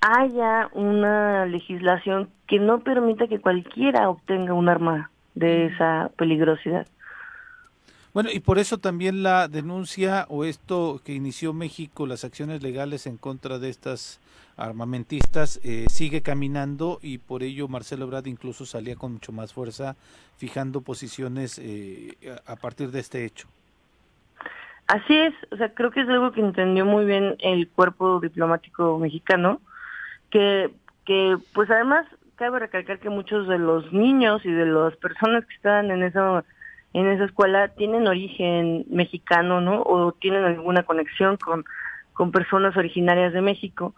haya 0.00 0.68
una 0.72 1.46
legislación 1.46 2.28
que 2.48 2.58
no 2.58 2.80
permita 2.80 3.28
que 3.28 3.40
cualquiera 3.40 4.10
obtenga 4.10 4.52
un 4.52 4.68
arma 4.68 5.12
de 5.36 5.66
esa 5.66 6.10
peligrosidad. 6.16 6.88
Bueno, 8.14 8.30
y 8.32 8.38
por 8.38 8.60
eso 8.60 8.78
también 8.78 9.24
la 9.24 9.48
denuncia 9.48 10.26
o 10.28 10.44
esto 10.44 11.00
que 11.04 11.14
inició 11.14 11.52
México, 11.52 12.06
las 12.06 12.22
acciones 12.22 12.62
legales 12.62 13.08
en 13.08 13.16
contra 13.16 13.58
de 13.58 13.68
estas 13.68 14.20
armamentistas, 14.56 15.60
eh, 15.64 15.86
sigue 15.88 16.22
caminando 16.22 17.00
y 17.02 17.18
por 17.18 17.42
ello 17.42 17.66
Marcelo 17.66 18.04
Ebrard 18.04 18.26
incluso 18.26 18.66
salía 18.66 18.94
con 18.94 19.14
mucho 19.14 19.32
más 19.32 19.52
fuerza 19.52 19.96
fijando 20.36 20.80
posiciones 20.80 21.58
eh, 21.58 22.16
a 22.46 22.54
partir 22.54 22.92
de 22.92 23.00
este 23.00 23.24
hecho. 23.24 23.48
Así 24.86 25.16
es, 25.16 25.34
o 25.50 25.56
sea, 25.56 25.74
creo 25.74 25.90
que 25.90 26.02
es 26.02 26.08
algo 26.08 26.30
que 26.30 26.40
entendió 26.40 26.84
muy 26.84 27.06
bien 27.06 27.34
el 27.40 27.68
cuerpo 27.68 28.20
diplomático 28.20 28.96
mexicano, 28.96 29.60
que, 30.30 30.70
que 31.04 31.36
pues 31.52 31.68
además 31.68 32.06
cabe 32.36 32.60
recalcar 32.60 33.00
que 33.00 33.10
muchos 33.10 33.48
de 33.48 33.58
los 33.58 33.92
niños 33.92 34.44
y 34.44 34.52
de 34.52 34.66
las 34.66 34.94
personas 34.98 35.44
que 35.46 35.54
están 35.54 35.90
en 35.90 36.04
esa 36.04 36.44
en 36.94 37.08
esa 37.08 37.24
escuela 37.24 37.68
tienen 37.68 38.06
origen 38.06 38.86
mexicano, 38.88 39.60
¿no? 39.60 39.82
O 39.82 40.12
tienen 40.12 40.44
alguna 40.44 40.84
conexión 40.84 41.36
con, 41.36 41.64
con 42.12 42.30
personas 42.30 42.76
originarias 42.76 43.32
de 43.32 43.42
México. 43.42 43.94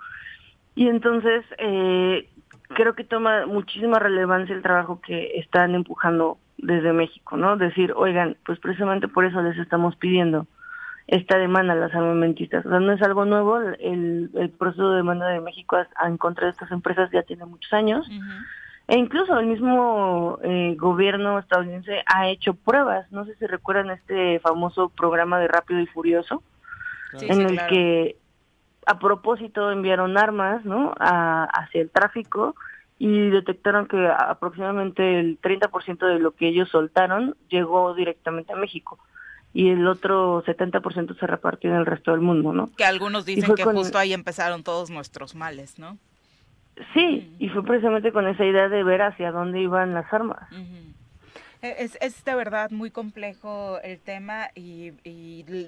Y 0.74 0.88
entonces 0.88 1.44
eh, 1.58 2.28
creo 2.68 2.94
que 2.94 3.04
toma 3.04 3.46
muchísima 3.46 3.98
relevancia 3.98 4.54
el 4.54 4.62
trabajo 4.62 5.00
que 5.02 5.38
están 5.38 5.74
empujando 5.74 6.38
desde 6.56 6.94
México, 6.94 7.36
¿no? 7.36 7.58
Decir, 7.58 7.92
oigan, 7.94 8.38
pues 8.46 8.58
precisamente 8.60 9.08
por 9.08 9.26
eso 9.26 9.42
les 9.42 9.58
estamos 9.58 9.94
pidiendo 9.96 10.46
esta 11.06 11.36
demanda 11.36 11.74
a 11.74 11.76
las 11.76 11.94
armamentistas. 11.94 12.64
O 12.64 12.70
sea, 12.70 12.80
no 12.80 12.92
es 12.92 13.02
algo 13.02 13.26
nuevo, 13.26 13.58
el, 13.60 14.30
el 14.34 14.50
proceso 14.50 14.90
de 14.90 14.96
demanda 14.96 15.28
de 15.28 15.40
México 15.40 15.76
en 16.02 16.16
contra 16.16 16.46
de 16.46 16.52
estas 16.52 16.70
empresas 16.72 17.10
ya 17.12 17.22
tiene 17.22 17.44
muchos 17.44 17.72
años. 17.74 18.08
E 18.88 18.96
incluso 18.96 19.38
el 19.38 19.46
mismo 19.46 20.38
eh, 20.44 20.76
gobierno 20.78 21.38
estadounidense 21.38 22.02
ha 22.06 22.28
hecho 22.28 22.54
pruebas. 22.54 23.10
No 23.10 23.24
sé 23.24 23.34
si 23.36 23.46
recuerdan 23.46 23.90
este 23.90 24.38
famoso 24.40 24.90
programa 24.90 25.40
de 25.40 25.48
Rápido 25.48 25.80
y 25.80 25.86
Furioso, 25.86 26.42
en 27.20 27.42
el 27.42 27.66
que 27.66 28.16
a 28.86 28.98
propósito 28.98 29.72
enviaron 29.72 30.16
armas 30.16 30.64
¿no? 30.64 30.94
hacia 30.98 31.80
el 31.80 31.90
tráfico 31.90 32.54
y 32.98 33.30
detectaron 33.30 33.88
que 33.88 34.06
aproximadamente 34.06 35.18
el 35.18 35.40
30% 35.40 36.06
de 36.06 36.18
lo 36.20 36.32
que 36.32 36.48
ellos 36.48 36.68
soltaron 36.70 37.36
llegó 37.48 37.94
directamente 37.94 38.52
a 38.52 38.56
México 38.56 38.98
y 39.52 39.70
el 39.70 39.86
otro 39.88 40.44
70% 40.44 41.18
se 41.18 41.26
repartió 41.26 41.70
en 41.70 41.76
el 41.76 41.86
resto 41.86 42.12
del 42.12 42.20
mundo, 42.20 42.52
¿no? 42.52 42.68
Que 42.76 42.84
algunos 42.84 43.24
dicen 43.24 43.54
que 43.54 43.64
justo 43.64 43.98
ahí 43.98 44.12
empezaron 44.12 44.62
todos 44.62 44.90
nuestros 44.90 45.34
males, 45.34 45.78
¿no? 45.78 45.98
Sí, 46.94 47.30
y 47.38 47.48
fue 47.48 47.62
precisamente 47.64 48.12
con 48.12 48.26
esa 48.26 48.44
idea 48.44 48.68
de 48.68 48.82
ver 48.84 49.02
hacia 49.02 49.32
dónde 49.32 49.60
iban 49.60 49.94
las 49.94 50.12
armas. 50.12 50.48
Es, 51.62 51.96
es 52.00 52.24
de 52.24 52.34
verdad 52.34 52.70
muy 52.70 52.90
complejo 52.90 53.80
el 53.82 53.98
tema 53.98 54.50
y, 54.54 54.92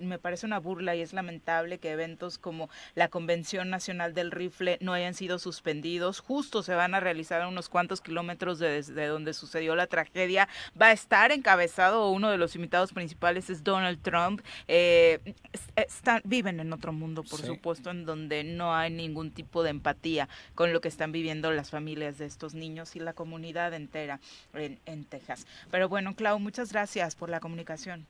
me 0.01 0.19
parece 0.19 0.47
una 0.47 0.59
burla 0.59 0.95
y 0.95 1.01
es 1.01 1.13
lamentable 1.13 1.79
que 1.79 1.91
eventos 1.91 2.39
como 2.39 2.69
la 2.95 3.09
Convención 3.09 3.71
Nacional 3.71 4.15
del 4.15 4.31
Rifle 4.31 4.79
no 4.81 4.93
hayan 4.93 5.15
sido 5.15 5.39
suspendidos. 5.39 6.21
Justo 6.21 6.63
se 6.63 6.75
van 6.75 6.95
a 6.95 7.01
realizar 7.01 7.43
a 7.43 7.49
unos 7.49 7.69
cuantos 7.69 8.01
kilómetros 8.01 8.59
de, 8.59 8.83
donde 8.83 9.35
sucedió 9.35 9.77
la 9.77 9.87
tragedia. 9.87 10.49
Va 10.81 10.87
a 10.87 10.93
estar 10.93 11.33
encabezado, 11.33 12.11
uno 12.11 12.31
de 12.31 12.39
los 12.39 12.55
invitados 12.55 12.93
principales 12.93 13.51
es 13.51 13.65
Donald 13.65 14.01
Trump. 14.03 14.43
Eh, 14.67 15.35
están, 15.77 16.23
viven 16.25 16.61
en 16.61 16.73
otro 16.73 16.93
mundo, 16.93 17.23
por 17.23 17.41
supuesto, 17.41 17.91
en 17.91 18.05
donde 18.05 18.45
no 18.45 18.75
hay 18.75 18.91
ningún 18.91 19.31
tipo 19.31 19.63
de 19.63 19.71
empatía 19.71 20.29
con 20.55 20.73
lo 20.73 20.81
que 20.81 20.89
están 20.89 21.13
viviendo 21.13 21.51
las 21.53 21.71
familias 21.71 22.19
de 22.19 22.27
estos 22.27 22.55
niños 22.55 22.97
y 22.97 23.01
la 23.01 23.13
comunidad 23.13 23.73
entera 23.75 24.21
en, 24.55 24.79
en 24.87 25.05
Texas. 25.05 25.47
Pero 25.71 25.78
bueno, 25.87 26.15
Clau, 26.15 26.39
muchas 26.41 26.73
gracias 26.73 27.15
por 27.15 27.29
la 27.29 27.41
comunicación. 27.41 28.07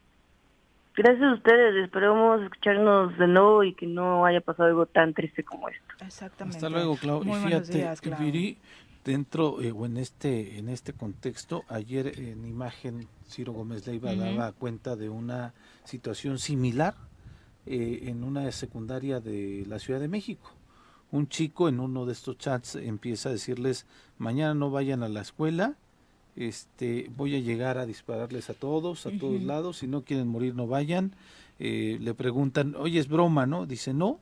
Gracias 0.97 1.23
a 1.23 1.35
ustedes, 1.35 1.85
esperamos 1.85 2.43
escucharnos 2.43 3.17
de 3.19 3.29
nuevo 3.29 3.63
y 3.63 3.75
que 3.75 3.87
no 3.87 4.25
haya 4.25 4.41
pasado 4.41 4.69
algo 4.69 4.87
tan 4.87 5.15
triste 5.15 5.45
como 5.45 5.69
esto. 5.69 5.85
Exactamente. 6.05 6.57
Hasta 6.57 6.71
luego, 6.71 6.97
Clau. 6.97 7.23
y 7.23 7.33
fíjate, 7.35 7.87
Viri, 8.19 8.59
dentro 9.05 9.61
eh, 9.63 9.73
o 9.73 9.87
en 9.87 9.97
este 9.97 10.59
en 10.59 10.69
este 10.69 10.93
contexto, 10.93 11.65
ayer 11.69 12.19
en 12.19 12.45
imagen 12.45 13.07
Ciro 13.29 13.53
Gómez 13.53 13.87
Leiva 13.87 14.15
daba 14.15 14.53
cuenta 14.53 14.97
de 14.97 15.09
una 15.09 15.55
situación 15.85 16.39
similar 16.39 16.95
eh, 17.67 18.05
en 18.05 18.25
una 18.25 18.51
secundaria 18.51 19.21
de 19.21 19.65
la 19.69 19.79
Ciudad 19.79 20.01
de 20.01 20.09
México. 20.09 20.51
Un 21.11 21.29
chico 21.29 21.69
en 21.69 21.81
uno 21.81 22.07
de 22.07 22.13
estos 22.13 22.39
chats 22.39 22.77
empieza 22.77 23.29
a 23.29 23.33
decirles, 23.33 23.87
mañana 24.19 24.55
no 24.55 24.71
vayan 24.71 25.03
a 25.03 25.09
la 25.09 25.21
escuela, 25.21 25.77
este, 26.39 27.11
voy 27.17 27.35
a 27.35 27.41
llegar 27.41 27.79
a 27.79 27.87
dispararles 27.87 28.49
a 28.49 28.55
todos, 28.55 29.07
a 29.07 29.11
todos 29.11 29.43
lados, 29.43 29.79
si 29.79 29.89
no 29.89 30.03
quieren 30.03 30.29
morir 30.29 30.55
no 30.55 30.67
vayan. 30.69 31.13
Eh, 31.59 31.99
le 32.01 32.15
preguntan, 32.15 32.77
oye, 32.77 33.01
es 33.01 33.09
broma, 33.09 33.45
¿no? 33.45 33.67
Dice, 33.67 33.93
no, 33.93 34.21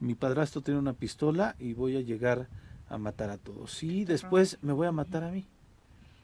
mi 0.00 0.14
padrastro 0.14 0.62
tiene 0.62 0.80
una 0.80 0.94
pistola 0.94 1.56
y 1.58 1.74
voy 1.74 1.96
a 1.96 2.00
llegar 2.00 2.48
a 2.88 2.96
matar 2.96 3.28
a 3.28 3.36
todos. 3.36 3.72
Sí, 3.72 4.06
después 4.06 4.56
me 4.62 4.72
voy 4.72 4.86
a 4.86 4.92
matar 4.92 5.22
a 5.22 5.30
mí, 5.30 5.44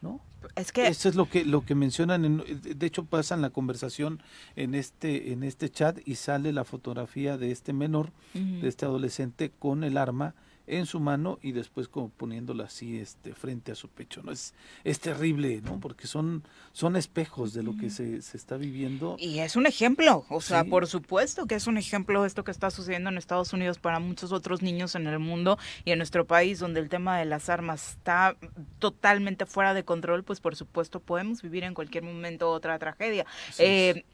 ¿no? 0.00 0.20
Es 0.54 0.72
que 0.72 0.86
eso 0.86 1.08
es 1.08 1.16
lo 1.16 1.28
que 1.28 1.44
lo 1.44 1.64
que 1.64 1.74
mencionan, 1.74 2.24
en, 2.24 2.42
de 2.62 2.86
hecho 2.86 3.04
pasan 3.04 3.42
la 3.42 3.50
conversación 3.50 4.22
en 4.54 4.74
este 4.74 5.32
en 5.32 5.42
este 5.42 5.68
chat 5.68 5.98
y 6.06 6.14
sale 6.14 6.52
la 6.52 6.64
fotografía 6.64 7.36
de 7.36 7.50
este 7.50 7.72
menor, 7.72 8.12
de 8.32 8.68
este 8.68 8.86
adolescente 8.86 9.50
con 9.58 9.82
el 9.82 9.96
arma 9.96 10.34
en 10.66 10.86
su 10.86 11.00
mano 11.00 11.38
y 11.42 11.52
después 11.52 11.88
como 11.88 12.08
poniéndola 12.08 12.64
así 12.64 12.98
este 12.98 13.34
frente 13.34 13.72
a 13.72 13.74
su 13.74 13.88
pecho 13.88 14.22
no 14.22 14.32
es 14.32 14.54
es 14.84 15.00
terrible 15.00 15.60
no 15.62 15.78
porque 15.80 16.06
son 16.06 16.42
son 16.72 16.96
espejos 16.96 17.52
de 17.52 17.62
lo 17.62 17.76
que 17.76 17.90
se, 17.90 18.20
se 18.22 18.36
está 18.36 18.56
viviendo. 18.56 19.16
Y 19.18 19.38
es 19.38 19.56
un 19.56 19.66
ejemplo 19.66 20.24
o 20.28 20.40
sea 20.40 20.64
por 20.64 20.86
supuesto 20.86 21.46
que 21.46 21.54
es 21.54 21.66
un 21.66 21.78
ejemplo 21.78 22.24
esto 22.24 22.44
que 22.44 22.50
está 22.50 22.70
sucediendo 22.70 23.10
en 23.10 23.18
Estados 23.18 23.52
Unidos 23.52 23.78
para 23.78 24.00
muchos 24.00 24.32
otros 24.32 24.62
niños 24.62 24.94
en 24.94 25.06
el 25.06 25.18
mundo 25.18 25.58
y 25.84 25.92
en 25.92 25.98
nuestro 25.98 26.26
país 26.26 26.58
donde 26.58 26.80
el 26.80 26.88
tema 26.88 27.18
de 27.18 27.24
las 27.24 27.48
armas 27.48 27.90
está 27.90 28.36
totalmente 28.78 29.46
fuera 29.46 29.74
de 29.74 29.84
control 29.84 30.24
pues 30.24 30.40
por 30.40 30.56
supuesto 30.56 31.00
podemos 31.00 31.42
vivir 31.42 31.64
en 31.64 31.74
cualquier 31.74 32.04
momento 32.04 32.50
otra 32.50 32.78
tragedia. 32.78 33.26
Eh, 33.58 34.04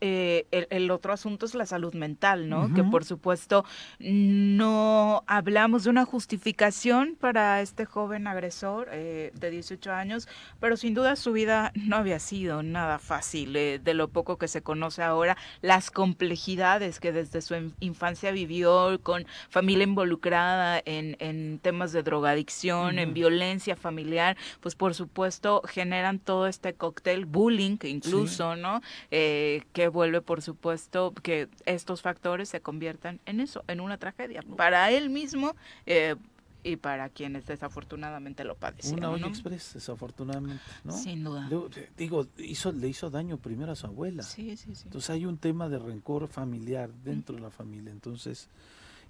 eh, 0.00 0.46
el, 0.50 0.90
otro 0.90 1.12
asunto 1.12 1.44
es 1.44 1.54
la 1.54 1.66
salud 1.66 1.92
mental, 1.94 2.48
¿no? 2.48 2.72
Que 2.74 2.82
por 2.82 3.04
supuesto 3.04 3.64
no 3.98 5.24
hablamos 5.26 5.84
de 5.84 5.90
una 5.90 6.06
justificación 6.06 7.16
para 7.20 7.60
este 7.60 7.84
joven 7.84 8.26
agresor 8.26 8.88
eh, 8.90 9.30
de 9.34 9.50
18 9.50 9.92
años, 9.92 10.28
pero 10.58 10.76
sin 10.76 10.94
duda 10.94 11.16
su 11.16 11.32
vida 11.32 11.72
no 11.74 11.96
había 11.96 12.18
sido 12.18 12.62
nada 12.62 12.98
fácil. 12.98 13.56
Eh, 13.56 13.78
de 13.82 13.94
lo 13.94 14.08
poco 14.08 14.38
que 14.38 14.48
se 14.48 14.62
conoce 14.62 15.02
ahora, 15.02 15.36
las 15.60 15.90
complejidades 15.90 16.98
que 16.98 17.12
desde 17.12 17.42
su 17.42 17.54
infancia 17.80 18.30
vivió 18.30 18.98
con 19.02 19.26
familia 19.50 19.84
involucrada 19.84 20.80
en, 20.84 21.16
en 21.18 21.58
temas 21.58 21.92
de 21.92 22.02
drogadicción, 22.02 22.98
en 22.98 23.12
violencia 23.12 23.76
familiar, 23.76 24.36
pues 24.60 24.74
por 24.74 24.94
supuesto 24.94 25.62
generan 25.66 26.18
todo 26.18 26.46
este 26.46 26.74
cóctel, 26.74 27.26
bullying 27.26 27.76
incluso, 27.82 28.56
¿no? 28.56 28.80
Eh, 29.10 29.57
que 29.60 29.88
vuelve, 29.88 30.20
por 30.20 30.42
supuesto, 30.42 31.12
que 31.22 31.48
estos 31.64 32.02
factores 32.02 32.48
se 32.48 32.60
conviertan 32.60 33.20
en 33.26 33.40
eso, 33.40 33.64
en 33.68 33.80
una 33.80 33.98
tragedia, 33.98 34.42
para 34.56 34.90
él 34.90 35.10
mismo 35.10 35.54
eh, 35.86 36.16
y 36.62 36.76
para 36.76 37.08
quienes 37.08 37.46
desafortunadamente 37.46 38.44
lo 38.44 38.56
padecen. 38.56 38.98
Una 38.98 39.10
olla 39.10 39.26
express, 39.26 39.74
desafortunadamente, 39.74 40.62
¿no? 40.84 40.92
Sin 40.92 41.24
duda. 41.24 41.48
Digo, 41.96 42.26
hizo, 42.38 42.72
le 42.72 42.88
hizo 42.88 43.10
daño 43.10 43.38
primero 43.38 43.72
a 43.72 43.76
su 43.76 43.86
abuela. 43.86 44.22
Sí, 44.22 44.56
sí, 44.56 44.74
sí. 44.74 44.82
Entonces 44.84 45.10
hay 45.10 45.26
un 45.26 45.38
tema 45.38 45.68
de 45.68 45.78
rencor 45.78 46.28
familiar 46.28 46.90
dentro 47.04 47.36
de 47.36 47.42
la 47.42 47.50
familia, 47.50 47.92
entonces... 47.92 48.48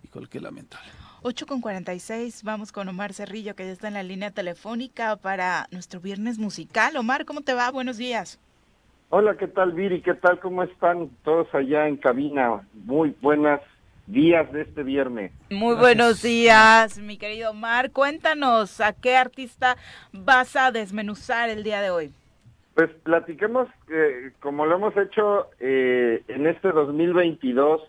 Híjole, 0.05 0.29
qué 0.29 0.41
lamentable. 0.41 0.89
8 1.23 1.47
con 1.47 1.61
46, 1.61 2.45
vamos 2.45 2.71
con 2.71 2.89
Omar 2.89 3.13
Cerrillo, 3.15 3.57
que 3.57 3.67
ya 3.67 3.73
está 3.73 3.89
en 3.89 3.95
la 3.95 4.05
línea 4.05 4.31
telefónica 4.31 5.17
para 5.17 5.67
nuestro 5.73 6.01
viernes 6.01 6.39
musical. 6.39 6.97
Omar, 6.97 7.25
¿cómo 7.25 7.41
te 7.41 7.53
va? 7.53 7.69
Buenos 7.73 7.97
días. 7.97 8.39
Hola, 9.11 9.39
¿qué 9.39 9.49
tal 9.49 9.73
Viri? 9.73 10.03
¿Qué 10.03 10.13
tal? 10.13 10.39
¿Cómo 10.39 10.63
están 10.63 11.09
todos 11.25 11.47
allá 11.55 11.89
en 11.89 11.97
cabina? 11.97 12.61
Muy 12.75 13.17
buenas 13.23 13.63
días 14.07 14.53
de 14.53 14.61
este 14.61 14.83
viernes. 14.83 15.33
Muy 15.49 15.77
buenos 15.77 16.21
días, 16.21 16.99
mi 16.99 17.17
querido 17.17 17.53
Omar. 17.53 17.91
Cuéntanos, 17.91 18.83
¿a 18.83 18.93
qué 18.93 19.17
artista 19.17 19.79
vas 20.13 20.57
a 20.57 20.73
desmenuzar 20.73 21.49
el 21.49 21.63
día 21.63 21.81
de 21.81 21.89
hoy? 21.89 22.13
Pues 22.75 22.91
platiquemos, 23.03 23.67
eh, 23.91 24.33
como 24.41 24.67
lo 24.67 24.77
hemos 24.77 24.95
hecho 24.95 25.47
eh, 25.59 26.23
en 26.29 26.47
este 26.47 26.71
2022, 26.71 27.81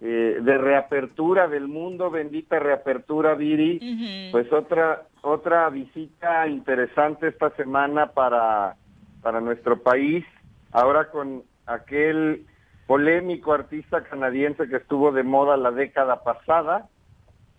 eh, 0.00 0.38
de 0.40 0.56
reapertura 0.56 1.46
del 1.48 1.68
mundo, 1.68 2.10
bendita 2.10 2.58
reapertura, 2.58 3.34
Viri, 3.34 4.30
pues 4.32 4.50
otra, 4.50 5.02
otra 5.20 5.68
visita 5.68 6.48
interesante 6.48 7.28
esta 7.28 7.50
semana 7.50 8.12
para, 8.12 8.76
para 9.20 9.42
nuestro 9.42 9.82
país 9.82 10.24
ahora 10.72 11.10
con 11.10 11.42
aquel 11.66 12.46
polémico 12.86 13.52
artista 13.52 14.02
canadiense 14.02 14.68
que 14.68 14.76
estuvo 14.76 15.12
de 15.12 15.22
moda 15.22 15.56
la 15.56 15.70
década 15.70 16.22
pasada, 16.22 16.88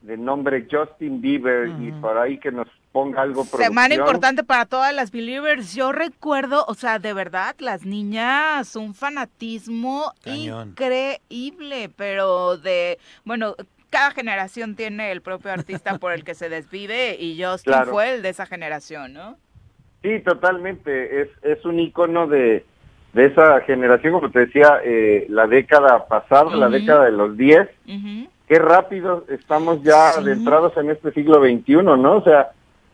de 0.01 0.17
nombre 0.17 0.67
Justin 0.69 1.21
Bieber, 1.21 1.67
y 1.79 1.91
por 1.91 2.17
ahí 2.17 2.39
que 2.39 2.51
nos 2.51 2.67
ponga 2.91 3.21
algo 3.21 3.43
Semana 3.43 3.93
importante 3.93 4.43
para 4.43 4.65
todas 4.65 4.93
las 4.93 5.11
Believers. 5.11 5.75
Yo 5.75 5.91
recuerdo, 5.91 6.65
o 6.67 6.73
sea, 6.73 6.99
de 6.99 7.13
verdad, 7.13 7.55
las 7.59 7.85
niñas, 7.85 8.75
un 8.75 8.95
fanatismo 8.95 10.11
increíble, 10.25 11.91
pero 11.95 12.57
de, 12.57 12.97
bueno, 13.25 13.55
cada 13.89 14.11
generación 14.11 14.75
tiene 14.75 15.11
el 15.11 15.21
propio 15.21 15.51
artista 15.51 15.97
por 15.99 16.13
el 16.13 16.23
que 16.23 16.33
se 16.33 16.49
desvive 16.49 17.15
y 17.19 17.41
Justin 17.43 17.85
fue 17.85 18.15
el 18.15 18.21
de 18.21 18.29
esa 18.29 18.45
generación, 18.45 19.13
¿no? 19.13 19.37
Sí, 20.01 20.19
totalmente. 20.21 21.21
Es, 21.21 21.29
es 21.43 21.65
un 21.65 21.79
icono 21.79 22.27
de, 22.27 22.65
de 23.13 23.25
esa 23.25 23.61
generación, 23.61 24.13
como 24.13 24.29
te 24.29 24.45
decía, 24.45 24.81
eh, 24.83 25.25
la 25.29 25.47
década 25.47 26.05
pasada, 26.07 26.55
la 26.55 26.69
década 26.69 27.05
de 27.05 27.11
los 27.11 27.35
10. 27.37 27.67
Qué 28.47 28.59
rápido 28.59 29.25
estamos 29.29 29.83
ya 29.83 30.09
adentrados 30.09 30.75
en 30.77 30.89
este 30.89 31.11
siglo 31.11 31.41
XXI, 31.41 31.75
¿no? 31.83 32.17
O 32.17 32.23
sea, 32.23 32.51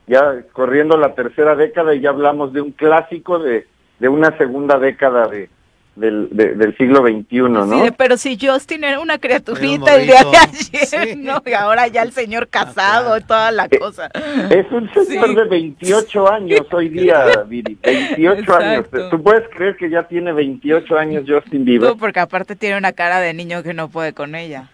ya 0.08 0.44
corriendo 0.52 0.98
la 0.98 1.16
tercera 1.16 1.56
década 1.56 1.96
y 1.96 2.02
ya 2.02 2.10
hablamos 2.10 2.54
de 2.54 2.62
un 2.62 2.72
clásico 2.72 3.40
de, 3.40 3.66
de 4.00 4.10
una 4.10 4.38
segunda 4.38 4.78
década 4.80 5.28
de, 5.28 5.50
del, 5.96 6.28
del 6.32 6.76
siglo 6.78 7.02
XXI, 7.02 7.38
¿no? 7.50 7.86
Sí, 7.86 7.92
pero 7.98 8.18
si 8.18 8.38
Justin 8.40 8.84
era 8.84 9.00
una 9.00 9.18
criaturita 9.18 9.96
el 9.96 10.08
día 10.08 10.24
de 10.24 10.38
ayer, 10.38 11.18
¿no? 11.18 11.42
Y 11.46 11.54
ahora 11.54 11.88
ya 11.88 12.02
el 12.02 12.12
señor 12.12 12.44
ah, 12.44 12.48
casado, 12.52 13.18
y 13.18 13.22
toda 13.22 13.52
la 13.52 13.66
eh, 13.66 13.80
cosa. 13.80 14.10
Es 14.50 14.70
un 14.72 14.92
señor 14.94 15.36
de 15.36 15.46
28 15.46 16.32
años 16.32 16.62
hoy 16.72 16.90
día, 16.90 17.44
Viri, 17.48 17.78
28 17.82 18.56
años. 18.56 18.86
¿Tú 19.10 19.24
puedes 19.24 19.48
creer 19.50 19.78
que 19.78 19.90
ya 19.90 20.04
tiene 20.04 20.34
28 20.34 20.98
años 20.98 21.24
Justin 21.28 21.64
Bieber? 21.64 21.90
No, 21.90 21.98
porque 21.98 22.20
aparte 22.20 22.56
tiene 22.56 22.78
una 22.78 22.92
cara 22.92 23.20
de 23.20 23.34
niño 23.34 23.64
que 23.64 23.74
no 23.74 23.90
puede 23.90 24.14
con 24.14 24.36
ella. 24.36 24.70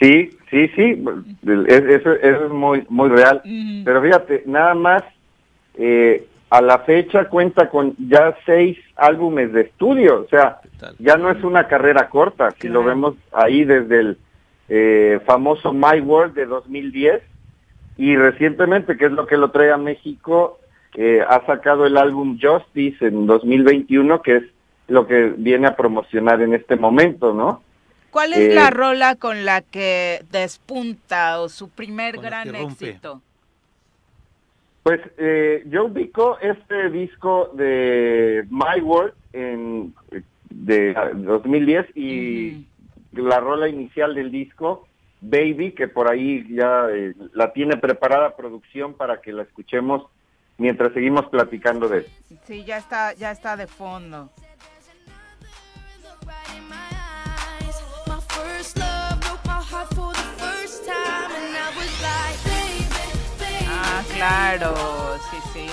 Sí, 0.00 0.30
sí, 0.50 0.68
sí, 0.76 1.04
eso, 1.66 2.12
es 2.12 2.50
muy, 2.50 2.86
muy 2.88 3.08
real. 3.08 3.42
Pero 3.84 4.02
fíjate, 4.02 4.44
nada 4.46 4.74
más... 4.74 5.02
Eh, 5.76 6.26
a 6.50 6.60
la 6.60 6.80
fecha 6.80 7.26
cuenta 7.26 7.70
con 7.70 7.94
ya 7.96 8.36
seis 8.44 8.76
álbumes 8.96 9.52
de 9.52 9.62
estudio, 9.62 10.22
o 10.22 10.28
sea, 10.28 10.60
ya 10.98 11.16
no 11.16 11.30
es 11.30 11.42
una 11.44 11.68
carrera 11.68 12.08
corta, 12.08 12.50
si 12.60 12.68
lo 12.68 12.82
vemos 12.82 13.14
ahí 13.32 13.64
desde 13.64 14.00
el 14.00 14.18
eh, 14.68 15.20
famoso 15.24 15.72
My 15.72 16.00
World 16.00 16.34
de 16.34 16.46
2010 16.46 17.22
y 17.96 18.16
recientemente, 18.16 18.96
que 18.96 19.06
es 19.06 19.12
lo 19.12 19.26
que 19.26 19.36
lo 19.36 19.52
trae 19.52 19.70
a 19.70 19.76
México, 19.76 20.58
eh, 20.94 21.20
ha 21.26 21.46
sacado 21.46 21.86
el 21.86 21.96
álbum 21.96 22.38
Justice 22.40 23.06
en 23.06 23.26
2021, 23.26 24.20
que 24.22 24.36
es 24.36 24.42
lo 24.88 25.06
que 25.06 25.32
viene 25.36 25.68
a 25.68 25.76
promocionar 25.76 26.42
en 26.42 26.54
este 26.54 26.74
momento, 26.74 27.32
¿no? 27.32 27.62
¿Cuál 28.10 28.32
es 28.32 28.52
la 28.52 28.68
eh, 28.68 28.70
rola 28.70 29.14
con 29.14 29.44
la 29.44 29.62
que 29.62 30.24
despunta 30.32 31.40
o 31.40 31.48
su 31.48 31.68
primer 31.68 32.18
gran 32.18 32.56
éxito? 32.56 33.22
Pues 34.82 35.00
eh, 35.18 35.62
yo 35.66 35.86
ubico 35.86 36.38
este 36.40 36.88
disco 36.90 37.50
de 37.54 38.46
My 38.50 38.80
World 38.80 39.12
en, 39.32 39.94
de 40.48 40.94
2010 40.94 41.96
y 41.96 42.66
la 43.12 43.40
rola 43.40 43.68
inicial 43.68 44.14
del 44.14 44.30
disco, 44.30 44.86
Baby, 45.20 45.72
que 45.72 45.86
por 45.86 46.10
ahí 46.10 46.46
ya 46.54 46.86
eh, 46.90 47.14
la 47.34 47.52
tiene 47.52 47.76
preparada 47.76 48.36
producción 48.36 48.94
para 48.94 49.20
que 49.20 49.32
la 49.32 49.42
escuchemos 49.42 50.06
mientras 50.56 50.92
seguimos 50.94 51.26
platicando 51.26 51.88
de 51.88 51.98
él. 51.98 52.06
Sí, 52.44 52.64
ya 52.64 52.78
está, 52.78 53.12
ya 53.12 53.30
está 53.30 53.56
de 53.56 53.66
fondo. 53.66 54.30
Claro, 64.14 64.74
sí, 65.30 65.36
sí. 65.52 65.66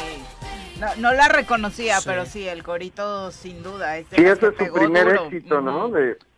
No, 0.80 0.88
no 0.98 1.14
la 1.14 1.28
reconocía, 1.28 1.98
pero 2.06 2.26
sí, 2.26 2.48
el 2.48 2.64
corito 2.64 3.32
sin 3.32 3.64
duda. 3.64 3.96
sí, 3.98 4.06
ese 4.24 4.48
es 4.48 4.56
su 4.58 4.74
primer 4.74 5.08
éxito, 5.08 5.62
¿no? 5.62 5.92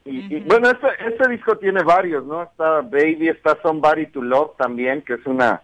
y, 0.05 0.39
bueno, 0.41 0.69
este, 0.69 0.87
este, 1.07 1.29
disco 1.29 1.57
tiene 1.57 1.83
varios, 1.83 2.25
¿no? 2.25 2.43
Está 2.43 2.81
Baby, 2.81 3.29
está 3.29 3.57
Somebody 3.61 4.07
to 4.07 4.21
Love 4.21 4.55
también, 4.57 5.03
que 5.03 5.15
es 5.15 5.25
una, 5.25 5.61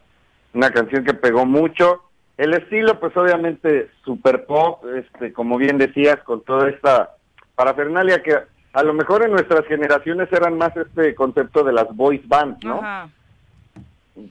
una 0.54 0.70
canción 0.72 1.04
que 1.04 1.14
pegó 1.14 1.46
mucho. 1.46 2.02
El 2.38 2.54
estilo, 2.54 3.00
pues 3.00 3.16
obviamente, 3.16 3.90
super 4.04 4.46
pop, 4.46 4.84
este, 4.94 5.32
como 5.32 5.58
bien 5.58 5.78
decías, 5.78 6.18
con 6.24 6.44
toda 6.44 6.70
esta 6.70 7.16
parafernalia 7.56 8.22
que 8.22 8.38
a 8.74 8.84
lo 8.84 8.94
mejor 8.94 9.24
en 9.24 9.32
nuestras 9.32 9.66
generaciones 9.68 10.28
eran 10.34 10.58
más 10.58 10.76
este 10.76 11.16
concepto 11.16 11.64
de 11.64 11.72
las 11.72 11.88
voice 11.96 12.26
bands, 12.28 12.64
¿no? 12.66 12.80
Ajá 12.80 13.10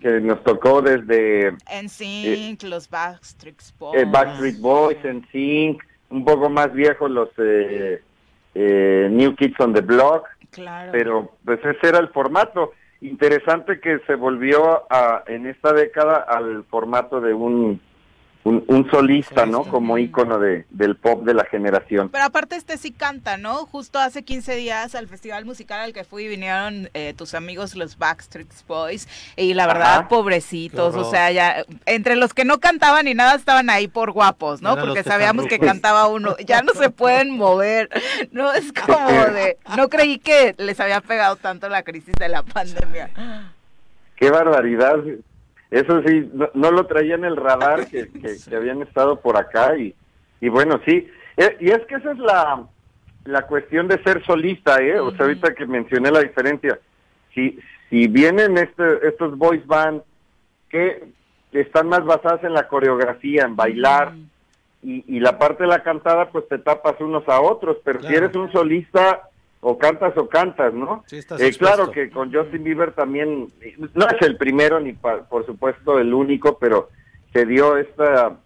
que 0.00 0.20
nos 0.20 0.42
tocó 0.42 0.80
desde... 0.80 1.52
NSYNC, 1.82 2.64
eh, 2.64 2.68
los 2.68 2.88
Backstreet 2.88 3.60
Boys. 3.78 4.00
Eh, 4.00 4.06
Backstreet 4.10 4.58
Boys, 4.60 4.98
NSYNC, 5.04 5.82
un 6.10 6.24
poco 6.24 6.48
más 6.48 6.72
viejos 6.72 7.10
los 7.10 7.28
eh, 7.38 8.02
eh, 8.54 9.08
New 9.10 9.34
Kids 9.36 9.58
on 9.60 9.74
the 9.74 9.80
Block. 9.80 10.26
Claro. 10.50 10.92
Pero 10.92 11.32
pues 11.44 11.60
ese 11.64 11.88
era 11.88 11.98
el 11.98 12.08
formato. 12.08 12.72
Interesante 13.00 13.80
que 13.80 13.98
se 14.06 14.14
volvió 14.14 14.90
a, 14.90 15.24
en 15.26 15.46
esta 15.46 15.72
década 15.72 16.16
al 16.16 16.64
formato 16.64 17.20
de 17.20 17.34
un 17.34 17.80
un, 18.44 18.90
solista, 18.90 19.46
¿no? 19.46 19.64
Como 19.64 19.96
ícono 19.96 20.38
de, 20.38 20.66
del 20.68 20.96
pop 20.96 21.24
de 21.24 21.32
la 21.32 21.46
generación. 21.46 22.10
Pero 22.10 22.24
aparte 22.24 22.56
este 22.56 22.76
sí 22.76 22.92
canta, 22.92 23.38
¿no? 23.38 23.66
Justo 23.66 23.98
hace 23.98 24.22
15 24.22 24.54
días 24.56 24.94
al 24.94 25.08
festival 25.08 25.46
musical 25.46 25.80
al 25.80 25.92
que 25.94 26.04
fui 26.04 26.28
vinieron 26.28 26.90
eh, 26.92 27.14
tus 27.16 27.34
amigos 27.34 27.74
los 27.74 27.96
Backstreet 27.96 28.48
Boys 28.68 29.08
y 29.36 29.54
la 29.54 29.66
verdad, 29.66 30.08
pobrecitos, 30.08 30.94
o 30.94 31.10
sea, 31.10 31.30
ya 31.32 31.64
entre 31.86 32.16
los 32.16 32.34
que 32.34 32.44
no 32.44 32.60
cantaban 32.60 33.06
ni 33.06 33.14
nada 33.14 33.34
estaban 33.34 33.70
ahí 33.70 33.88
por 33.88 34.12
guapos, 34.12 34.60
¿no? 34.60 34.76
Porque 34.76 35.02
sabíamos 35.02 35.46
que 35.46 35.58
cantaba 35.58 36.06
uno, 36.08 36.36
ya 36.44 36.62
no 36.62 36.74
se 36.74 36.90
pueden 36.90 37.30
mover, 37.30 37.88
no 38.30 38.52
es 38.52 38.72
como 38.72 39.08
de, 39.08 39.56
no 39.76 39.88
creí 39.88 40.18
que 40.18 40.54
les 40.58 40.78
había 40.80 41.00
pegado 41.00 41.36
tanto 41.36 41.68
la 41.70 41.82
crisis 41.82 42.14
de 42.18 42.28
la 42.28 42.42
pandemia. 42.42 43.10
Qué 44.16 44.30
barbaridad, 44.30 44.98
eso 45.70 46.02
sí, 46.06 46.30
no, 46.54 46.70
lo 46.70 46.86
traía 46.86 47.14
en 47.14 47.24
el 47.24 47.36
radar 47.36 47.86
que, 47.88 48.08
que, 48.48 48.56
habían 48.56 48.82
estado 48.82 49.20
por 49.20 49.36
acá 49.36 49.76
y, 49.76 49.94
y 50.40 50.48
bueno, 50.48 50.80
sí. 50.86 51.08
Eh, 51.36 51.56
y 51.60 51.70
es 51.70 51.80
que 51.86 51.96
esa 51.96 52.12
es 52.12 52.18
la, 52.18 52.64
la 53.24 53.42
cuestión 53.46 53.88
de 53.88 54.02
ser 54.02 54.24
solista, 54.24 54.80
¿eh? 54.80 54.98
O 55.00 55.10
sea, 55.12 55.26
ahorita 55.26 55.54
que 55.54 55.66
mencioné 55.66 56.10
la 56.10 56.20
diferencia. 56.20 56.78
Si, 57.34 57.58
si 57.90 58.06
vienen 58.06 58.56
este, 58.58 59.08
estos 59.08 59.36
voice 59.36 59.64
bands 59.66 60.04
que 60.68 61.04
están 61.52 61.88
más 61.88 62.04
basadas 62.04 62.44
en 62.44 62.52
la 62.52 62.68
coreografía, 62.68 63.44
en 63.44 63.56
bailar, 63.56 64.12
y, 64.82 65.16
y 65.16 65.20
la 65.20 65.38
parte 65.38 65.64
de 65.64 65.70
la 65.70 65.82
cantada, 65.82 66.30
pues 66.30 66.46
te 66.48 66.58
tapas 66.58 67.00
unos 67.00 67.26
a 67.28 67.40
otros, 67.40 67.78
pero 67.84 68.02
si 68.02 68.14
eres 68.14 68.36
un 68.36 68.52
solista, 68.52 69.28
o 69.66 69.78
cantas 69.78 70.12
o 70.18 70.28
cantas, 70.28 70.74
¿no? 70.74 71.02
Sí, 71.06 71.20
eh, 71.38 71.52
claro 71.58 71.90
que 71.90 72.10
con 72.10 72.30
Justin 72.30 72.62
Bieber 72.62 72.92
también, 72.92 73.48
no 73.94 74.06
es 74.08 74.20
el 74.20 74.36
primero 74.36 74.78
ni 74.78 74.92
por 74.92 75.46
supuesto 75.46 75.98
el 75.98 76.12
único, 76.12 76.58
pero 76.58 76.90
se 77.32 77.46
dio 77.46 77.78
esta 77.78 78.36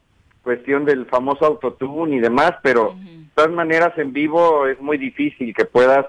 cuestión 0.45 0.85
del 0.85 1.07
famoso 1.07 1.45
autotune 1.45 2.17
y 2.17 2.21
demás, 2.21 2.53
pero 2.63 2.95
de 2.95 3.25
todas 3.35 3.51
maneras 3.51 3.99
en 3.99 4.13
vivo 4.13 4.69
es 4.69 4.81
muy 4.81 4.97
difícil 4.97 5.53
que 5.53 5.65
puedas 5.65 6.07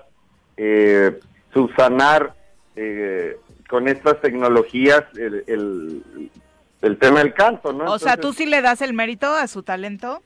eh, 0.58 1.20
subsanar 1.54 2.36
eh, 2.76 3.36
con 3.68 3.88
estas 3.88 4.22
tecnologías 4.22 5.04
el, 5.18 5.44
el, 6.82 6.98
tema 7.00 7.20
del 7.20 7.34
canto, 7.34 7.74
¿no? 7.74 7.92
O 7.92 7.98
sea, 7.98 8.16
¿tú 8.16 8.32
sí 8.32 8.46
le 8.46 8.62
das 8.62 8.84
el 8.84 8.94
mérito 8.94 9.26
a 9.34 9.48
su 9.48 9.64
talento? 9.64 10.22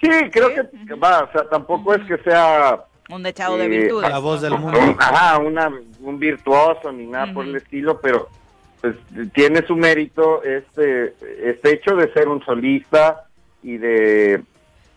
Sí, 0.00 0.08
creo 0.32 0.54
que 0.54 0.94
va, 0.94 1.24
o 1.24 1.32
sea, 1.32 1.44
tampoco 1.50 1.94
es 1.94 2.02
que 2.06 2.16
sea 2.24 2.82
un 3.10 3.22
dechado 3.22 3.56
de 3.56 3.68
virtudes. 3.68 4.10
La 4.10 4.18
voz 4.18 4.40
del 4.40 4.58
mundo. 4.58 4.78
Ajá, 4.98 5.38
una, 5.38 5.70
un 6.00 6.18
virtuoso 6.18 6.92
ni 6.92 7.06
nada 7.06 7.32
por 7.32 7.44
el 7.44 7.56
estilo, 7.56 8.00
pero 8.00 8.28
pues 8.80 8.96
tiene 9.32 9.64
su 9.66 9.76
mérito 9.76 10.42
este, 10.42 11.14
este 11.42 11.74
hecho 11.74 11.94
de 11.94 12.12
ser 12.12 12.28
un 12.28 12.44
solista 12.44 13.28
y 13.62 13.76
de, 13.76 14.42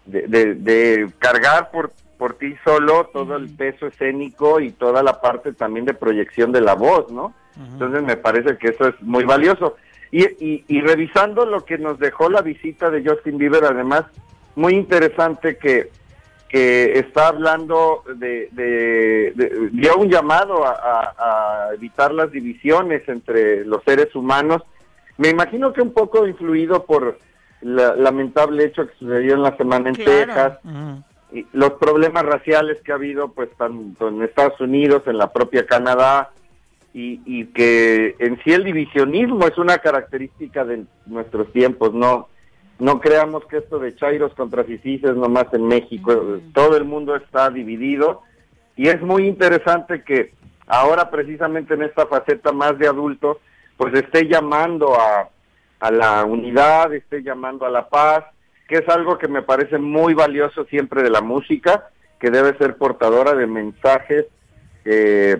de, 0.06 1.08
cargar 1.20 1.70
por, 1.70 1.92
por 2.18 2.34
ti 2.34 2.56
solo 2.64 3.10
todo 3.14 3.36
el 3.36 3.50
peso 3.50 3.86
escénico 3.88 4.60
y 4.60 4.72
toda 4.72 5.04
la 5.04 5.22
parte 5.22 5.54
también 5.54 5.86
de 5.86 5.94
proyección 5.94 6.52
de 6.52 6.62
la 6.62 6.74
voz, 6.74 7.12
¿no? 7.12 7.34
Entonces 7.58 8.04
me 8.04 8.18
parece 8.18 8.58
que 8.58 8.70
eso 8.70 8.88
es 8.88 9.02
muy 9.02 9.24
valioso. 9.24 9.76
Y, 10.12 10.24
y, 10.44 10.66
y 10.68 10.82
revisando 10.82 11.46
lo 11.46 11.64
que 11.64 11.78
nos 11.78 12.00
dejó 12.00 12.30
la 12.30 12.42
visita 12.42 12.90
de 12.90 13.08
Justin 13.08 13.38
Bieber, 13.38 13.64
además, 13.64 14.06
muy 14.56 14.74
interesante 14.74 15.58
que 15.58 15.90
que 16.56 17.00
está 17.00 17.28
hablando 17.28 18.06
de, 18.16 19.30
dio 19.74 19.98
un 19.98 20.10
llamado 20.10 20.64
a, 20.66 21.68
evitar 21.74 22.14
las 22.14 22.32
divisiones 22.32 23.04
entre 23.10 23.66
los 23.66 23.84
seres 23.84 24.16
humanos. 24.16 24.62
Me 25.18 25.28
imagino 25.28 25.74
que 25.74 25.82
un 25.82 25.92
poco 25.92 26.26
influido 26.26 26.86
por 26.86 27.20
el 27.62 27.76
lamentable 27.76 28.64
hecho 28.64 28.88
que 28.88 28.96
sucedió 28.98 29.34
en 29.34 29.42
la 29.42 29.58
semana 29.58 29.90
en 29.90 29.96
Texas, 29.96 30.60
los 31.52 31.72
problemas 31.72 32.24
raciales 32.24 32.82
que 32.86 32.94
ha 32.94 32.96
habido 32.96 33.34
pues 33.34 33.50
tanto 33.58 34.08
en 34.08 34.22
Estados 34.22 34.58
Unidos, 34.62 35.04
en 35.08 35.18
la 35.18 35.34
propia 35.34 35.66
Canadá, 35.66 36.30
y, 36.94 37.20
y 37.26 37.48
que 37.48 38.16
en 38.20 38.42
sí 38.46 38.54
el 38.54 38.64
divisionismo 38.64 39.46
es 39.46 39.58
una 39.58 39.80
característica 39.80 40.64
de 40.64 40.86
nuestros 41.06 41.52
tiempos, 41.52 41.94
no 41.94 42.30
no 42.80 43.00
creamos 43.00 43.46
que 43.46 43.58
esto 43.58 43.80
de 43.80 43.96
Chairos 43.96 44.34
contra 44.34 44.64
Fisis 44.64 45.04
es 45.04 45.16
nomás 45.16 45.46
en 45.54 45.68
México, 45.68 46.40
todo 46.54 46.76
el 46.78 46.84
mundo 46.84 47.16
está 47.16 47.50
dividido. 47.50 48.24
Y 48.76 48.90
es 48.90 49.02
muy 49.02 49.28
interesante 49.28 50.04
que 50.04 50.34
ahora 50.68 51.10
precisamente 51.10 51.76
en 51.76 51.84
esta 51.84 52.06
faceta 52.08 52.52
más 52.52 52.78
de 52.78 52.88
adulto, 52.88 53.40
pues 53.78 53.94
esté 53.94 54.28
llamando 54.28 55.00
a, 55.00 55.30
a 55.80 55.92
la 55.92 56.26
unidad, 56.26 56.94
esté 56.94 57.24
llamando 57.24 57.66
a 57.66 57.70
la 57.70 57.88
paz, 57.88 58.26
que 58.68 58.76
es 58.76 58.90
algo 58.90 59.18
que 59.18 59.28
me 59.28 59.42
parece 59.42 59.78
muy 59.78 60.14
valioso 60.14 60.66
siempre 60.66 61.04
de 61.04 61.10
la 61.10 61.22
música, 61.22 61.90
que 62.20 62.30
debe 62.30 62.58
ser 62.58 62.78
portadora 62.78 63.34
de 63.34 63.48
mensajes 63.48 64.26
eh, 64.84 65.38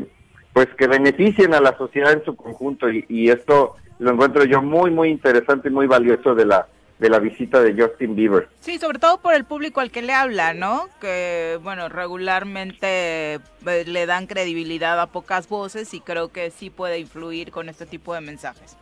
pues 0.54 0.68
que 0.78 0.88
beneficien 0.88 1.54
a 1.54 1.60
la 1.60 1.78
sociedad 1.78 2.14
en 2.14 2.24
su 2.24 2.36
conjunto. 2.36 2.90
Y, 2.90 3.06
y 3.10 3.30
esto 3.30 3.76
lo 4.00 4.12
encuentro 4.12 4.46
yo 4.46 4.62
muy 4.62 4.92
muy 4.92 5.10
interesante 5.10 5.68
y 5.68 5.72
muy 5.72 5.88
valioso 5.88 6.34
de 6.34 6.46
la 6.46 6.68
de 7.00 7.10
la 7.10 7.20
visita 7.20 7.62
de 7.62 7.74
Justin 7.74 8.16
Bieber. 8.16 8.48
Sí, 8.62 8.78
sobre 8.78 9.00
todo 9.00 9.20
por 9.20 9.34
el 9.34 9.44
público 9.44 9.82
al 9.82 9.92
que 9.92 10.02
le 10.02 10.14
habla, 10.14 10.54
¿no? 10.54 10.88
Que, 11.02 11.60
bueno, 11.62 11.90
regularmente 11.90 13.34
eh, 13.36 13.84
le 13.86 14.06
dan 14.06 14.28
credibilidad 14.28 15.00
a 15.00 15.08
pocas 15.08 15.50
voces 15.50 15.94
y 15.94 16.00
creo 16.00 16.32
que 16.32 16.52
sí 16.52 16.70
puede 16.70 17.00
influir 17.00 17.52
con 17.52 17.68
este 17.70 17.86
tipo 17.86 18.14
de 18.14 18.22
mensajes. 18.22 18.78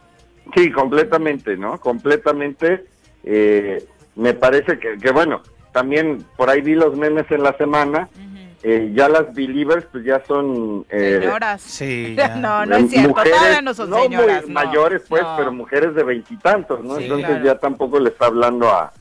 Sí, 0.56 0.72
completamente, 0.72 1.58
¿no? 1.58 1.80
Completamente. 1.80 2.86
Eh, 3.24 3.84
me 4.16 4.34
parece 4.34 4.78
que, 4.78 4.98
que, 4.98 5.12
bueno, 5.12 5.42
también 5.72 6.24
por 6.38 6.50
ahí 6.50 6.62
vi 6.62 6.76
los 6.76 6.96
memes 6.96 7.30
en 7.32 7.44
la 7.44 7.58
semana. 7.58 8.10
Eh, 8.66 8.94
ya 8.96 9.10
las 9.10 9.34
believers 9.34 9.86
pues 9.92 10.06
ya 10.06 10.24
son 10.26 10.86
eh, 10.90 11.20
señoras. 11.22 11.62
Sí 11.62 12.16
no 12.38 12.66
no 12.66 12.78
es 12.78 12.90
cierto 12.90 13.10
mujeres, 13.10 13.62
no 13.62 13.74
son 13.74 13.94
señoras 13.94 14.44
muy 14.44 14.54
mayores 14.54 15.04
pues 15.10 15.26
pero 15.36 15.52
mujeres 15.52 15.94
de 15.96 16.04
veintitantos 16.04 16.82
no 16.82 16.98
entonces 16.98 17.44
ya 17.44 17.58
tampoco 17.58 18.00
le 18.00 18.10
está 18.10 18.28
hablando 18.28 18.70
a 18.70 18.94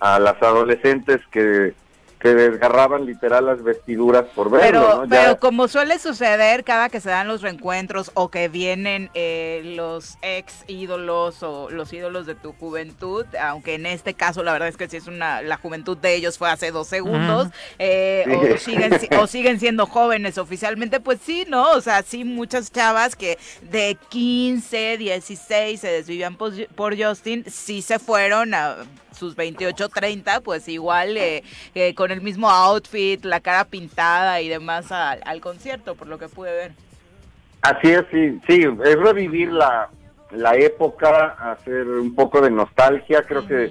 a 0.00 0.18
las 0.18 0.42
adolescentes 0.42 1.20
que 1.30 1.72
que 2.20 2.34
desgarraban 2.34 3.06
literal 3.06 3.46
las 3.46 3.62
vestiduras 3.62 4.26
por 4.34 4.50
verlo. 4.50 4.88
Pero, 4.90 5.06
pero 5.08 5.40
como 5.40 5.68
suele 5.68 5.98
suceder 5.98 6.64
cada 6.64 6.90
que 6.90 7.00
se 7.00 7.08
dan 7.08 7.26
los 7.28 7.40
reencuentros 7.40 8.10
o 8.12 8.28
que 8.28 8.48
vienen 8.48 9.10
eh, 9.14 9.62
los 9.74 10.18
ex 10.20 10.64
ídolos 10.66 11.42
o 11.42 11.70
los 11.70 11.90
ídolos 11.94 12.26
de 12.26 12.34
tu 12.34 12.52
juventud, 12.52 13.24
aunque 13.40 13.74
en 13.74 13.86
este 13.86 14.12
caso 14.12 14.42
la 14.42 14.52
verdad 14.52 14.68
es 14.68 14.76
que 14.76 14.86
si 14.86 14.98
es 14.98 15.06
una 15.06 15.40
la 15.40 15.56
juventud 15.56 15.96
de 15.96 16.14
ellos 16.14 16.36
fue 16.36 16.50
hace 16.50 16.70
dos 16.70 16.88
segundos, 16.88 17.48
eh, 17.78 18.52
o, 18.54 18.58
siguen, 18.58 18.98
o 19.18 19.26
siguen 19.26 19.58
siendo 19.58 19.86
jóvenes 19.86 20.36
oficialmente, 20.36 21.00
pues 21.00 21.20
sí, 21.24 21.46
¿no? 21.48 21.72
O 21.72 21.80
sea, 21.80 22.02
sí 22.02 22.24
muchas 22.24 22.70
chavas 22.70 23.16
que 23.16 23.38
de 23.62 23.96
15, 24.10 24.98
16 24.98 25.80
se 25.80 25.88
desvivían 25.88 26.36
por, 26.36 26.52
por 26.74 27.02
Justin, 27.02 27.44
sí 27.48 27.80
se 27.80 27.98
fueron 27.98 28.52
a 28.52 28.76
sus 29.20 29.36
28, 29.36 29.90
30, 29.90 30.40
pues 30.40 30.66
igual 30.66 31.16
eh, 31.18 31.44
eh, 31.74 31.94
con 31.94 32.10
el 32.10 32.22
mismo 32.22 32.50
outfit, 32.50 33.22
la 33.24 33.40
cara 33.40 33.64
pintada 33.66 34.40
y 34.40 34.48
demás 34.48 34.90
al, 34.90 35.40
concierto, 35.40 35.94
por 35.94 36.08
lo 36.08 36.18
que 36.18 36.28
pude 36.28 36.50
ver. 36.50 36.72
Así 37.60 37.90
es, 37.90 38.02
sí, 38.10 38.40
sí, 38.48 38.64
es 38.84 38.96
revivir 38.96 39.52
la, 39.52 39.90
la 40.30 40.56
época, 40.56 41.36
hacer 41.52 41.86
un 41.86 42.14
poco 42.14 42.40
de 42.40 42.50
nostalgia, 42.50 43.22
creo 43.22 43.46
que 43.46 43.70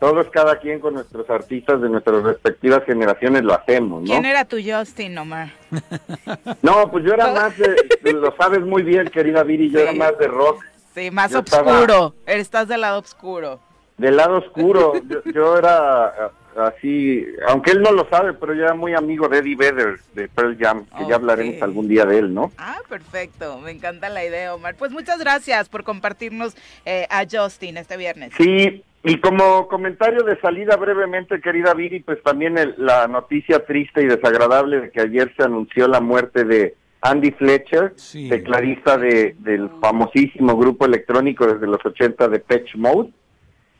todos 0.00 0.28
cada 0.30 0.58
quien 0.58 0.80
con 0.80 0.94
nuestros 0.94 1.30
artistas 1.30 1.80
de 1.80 1.88
nuestras 1.88 2.24
respectivas 2.24 2.82
generaciones 2.84 3.44
lo 3.44 3.54
hacemos, 3.54 4.02
¿no? 4.02 4.08
¿Quién 4.08 4.24
era 4.24 4.44
tu 4.44 4.56
Justin, 4.60 5.16
Omar? 5.16 5.52
no, 6.62 6.90
pues 6.90 7.04
yo 7.04 7.14
era 7.14 7.32
más 7.32 7.56
de, 7.56 8.12
lo 8.12 8.34
sabes 8.36 8.62
muy 8.62 8.82
bien, 8.82 9.06
querida 9.06 9.44
Viri, 9.44 9.70
yo 9.70 9.78
era 9.78 9.92
más 9.92 10.18
de 10.18 10.26
rock. 10.26 10.64
Sí, 10.92 11.12
más 11.12 11.32
oscuro, 11.32 12.16
estás 12.26 12.66
del 12.66 12.80
lado 12.80 12.98
oscuro 12.98 13.60
del 13.98 14.16
lado 14.16 14.38
oscuro. 14.38 14.94
Yo, 15.34 15.58
era 15.58 16.30
así, 16.56 17.24
aunque 17.46 17.72
él 17.72 17.82
no 17.82 17.92
lo 17.92 18.08
sabe, 18.08 18.32
pero 18.32 18.54
yo 18.54 18.64
era 18.64 18.74
muy 18.74 18.94
amigo 18.94 19.28
de 19.28 19.38
Eddie 19.38 19.56
Vedder 19.56 19.98
de 20.14 20.28
Pearl 20.28 20.56
Jam, 20.58 20.86
que 20.96 21.06
ya 21.06 21.16
hablaremos 21.16 21.60
algún 21.62 21.88
día 21.88 22.04
de 22.04 22.18
él, 22.18 22.34
¿no? 22.34 22.52
Ah, 22.56 22.78
perfecto, 22.88 23.58
me 23.58 23.70
encanta 23.70 24.08
la 24.08 24.24
idea, 24.24 24.54
Omar. 24.54 24.74
Pues 24.76 24.92
muchas 24.92 25.18
gracias 25.18 25.68
por 25.68 25.84
compartirnos 25.84 26.56
eh, 26.86 27.06
a 27.10 27.24
Justin 27.30 27.76
este 27.76 27.96
viernes. 27.96 28.32
Sí, 28.36 28.82
y 29.04 29.20
como 29.20 29.68
comentario 29.68 30.24
de 30.24 30.40
salida 30.40 30.76
brevemente, 30.76 31.40
querida 31.40 31.74
Viri, 31.74 32.00
pues 32.00 32.22
también 32.22 32.56
la 32.78 33.06
noticia 33.06 33.64
triste 33.64 34.02
y 34.02 34.06
desagradable 34.06 34.80
de 34.80 34.90
que 34.90 35.00
ayer 35.00 35.32
se 35.36 35.44
anunció 35.44 35.86
la 35.86 36.00
muerte 36.00 36.44
de 36.44 36.74
Andy 37.00 37.30
Fletcher, 37.30 37.94
tecladista 38.28 38.98
de, 38.98 39.36
del 39.38 39.70
famosísimo 39.80 40.56
grupo 40.56 40.84
electrónico 40.84 41.46
desde 41.46 41.68
los 41.68 41.84
80 41.84 42.28
de 42.28 42.40
Patch 42.40 42.74
Mode 42.74 43.12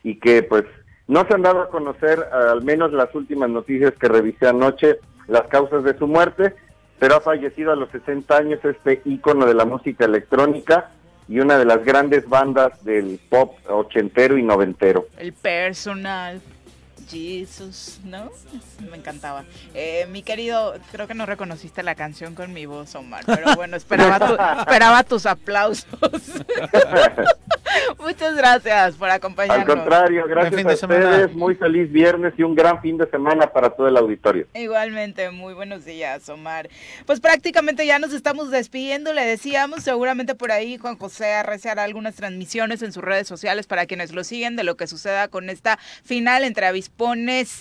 y 0.03 0.19
que 0.19 0.43
pues 0.43 0.65
no 1.07 1.25
se 1.27 1.33
han 1.33 1.41
dado 1.41 1.61
a 1.61 1.69
conocer, 1.69 2.19
al 2.31 2.63
menos 2.63 2.93
las 2.93 3.13
últimas 3.15 3.49
noticias 3.49 3.93
que 3.99 4.07
revisé 4.07 4.47
anoche, 4.47 4.99
las 5.27 5.47
causas 5.47 5.83
de 5.83 5.97
su 5.97 6.07
muerte, 6.07 6.55
pero 6.99 7.15
ha 7.15 7.21
fallecido 7.21 7.71
a 7.71 7.75
los 7.75 7.89
60 7.91 8.37
años 8.37 8.59
este 8.63 9.01
ícono 9.05 9.45
de 9.45 9.53
la 9.53 9.65
música 9.65 10.05
electrónica 10.05 10.91
y 11.27 11.39
una 11.39 11.57
de 11.57 11.65
las 11.65 11.83
grandes 11.85 12.27
bandas 12.27 12.83
del 12.83 13.19
pop 13.29 13.55
ochentero 13.69 14.37
y 14.37 14.43
noventero. 14.43 15.07
El 15.17 15.33
personal. 15.33 16.41
Jesus, 17.09 17.99
¿no? 18.03 18.31
Me 18.89 18.97
encantaba. 18.97 19.43
Eh, 19.73 20.07
mi 20.11 20.21
querido, 20.21 20.75
creo 20.91 21.07
que 21.07 21.13
no 21.13 21.25
reconociste 21.25 21.81
la 21.83 21.95
canción 21.95 22.35
con 22.35 22.53
mi 22.53 22.65
voz, 22.65 22.93
Omar, 22.95 23.23
pero 23.25 23.55
bueno, 23.55 23.75
esperaba, 23.77 24.59
esperaba 24.59 25.03
tus 25.03 25.25
aplausos. 25.25 25.85
Muchas 27.99 28.35
gracias 28.35 28.95
por 28.95 29.09
acompañarnos. 29.09 29.67
Al 29.69 29.75
contrario, 29.75 30.25
gracias 30.27 30.83
a 30.83 30.85
ustedes. 30.85 31.33
Muy 31.33 31.55
feliz 31.55 31.91
viernes 31.91 32.33
y 32.37 32.43
un 32.43 32.55
gran 32.55 32.81
fin 32.81 32.97
de 32.97 33.09
semana 33.09 33.47
para 33.47 33.69
todo 33.69 33.87
el 33.87 33.97
auditorio. 33.97 34.47
Igualmente, 34.53 35.29
muy 35.31 35.53
buenos 35.53 35.85
días, 35.85 36.27
Omar. 36.29 36.69
Pues 37.05 37.19
prácticamente 37.19 37.85
ya 37.85 37.99
nos 37.99 38.13
estamos 38.13 38.51
despidiendo. 38.51 39.13
Le 39.13 39.25
decíamos, 39.25 39.83
seguramente 39.83 40.35
por 40.35 40.51
ahí 40.51 40.77
Juan 40.77 40.97
José 40.97 41.33
arreciará 41.33 41.83
algunas 41.83 42.15
transmisiones 42.15 42.81
en 42.81 42.91
sus 42.91 43.03
redes 43.03 43.27
sociales 43.27 43.67
para 43.67 43.85
quienes 43.85 44.13
lo 44.13 44.23
siguen 44.23 44.55
de 44.55 44.63
lo 44.63 44.75
que 44.75 44.87
suceda 44.87 45.27
con 45.27 45.49
esta 45.49 45.77
final 46.03 46.43
entre 46.43 46.65
Avispones 46.65 46.98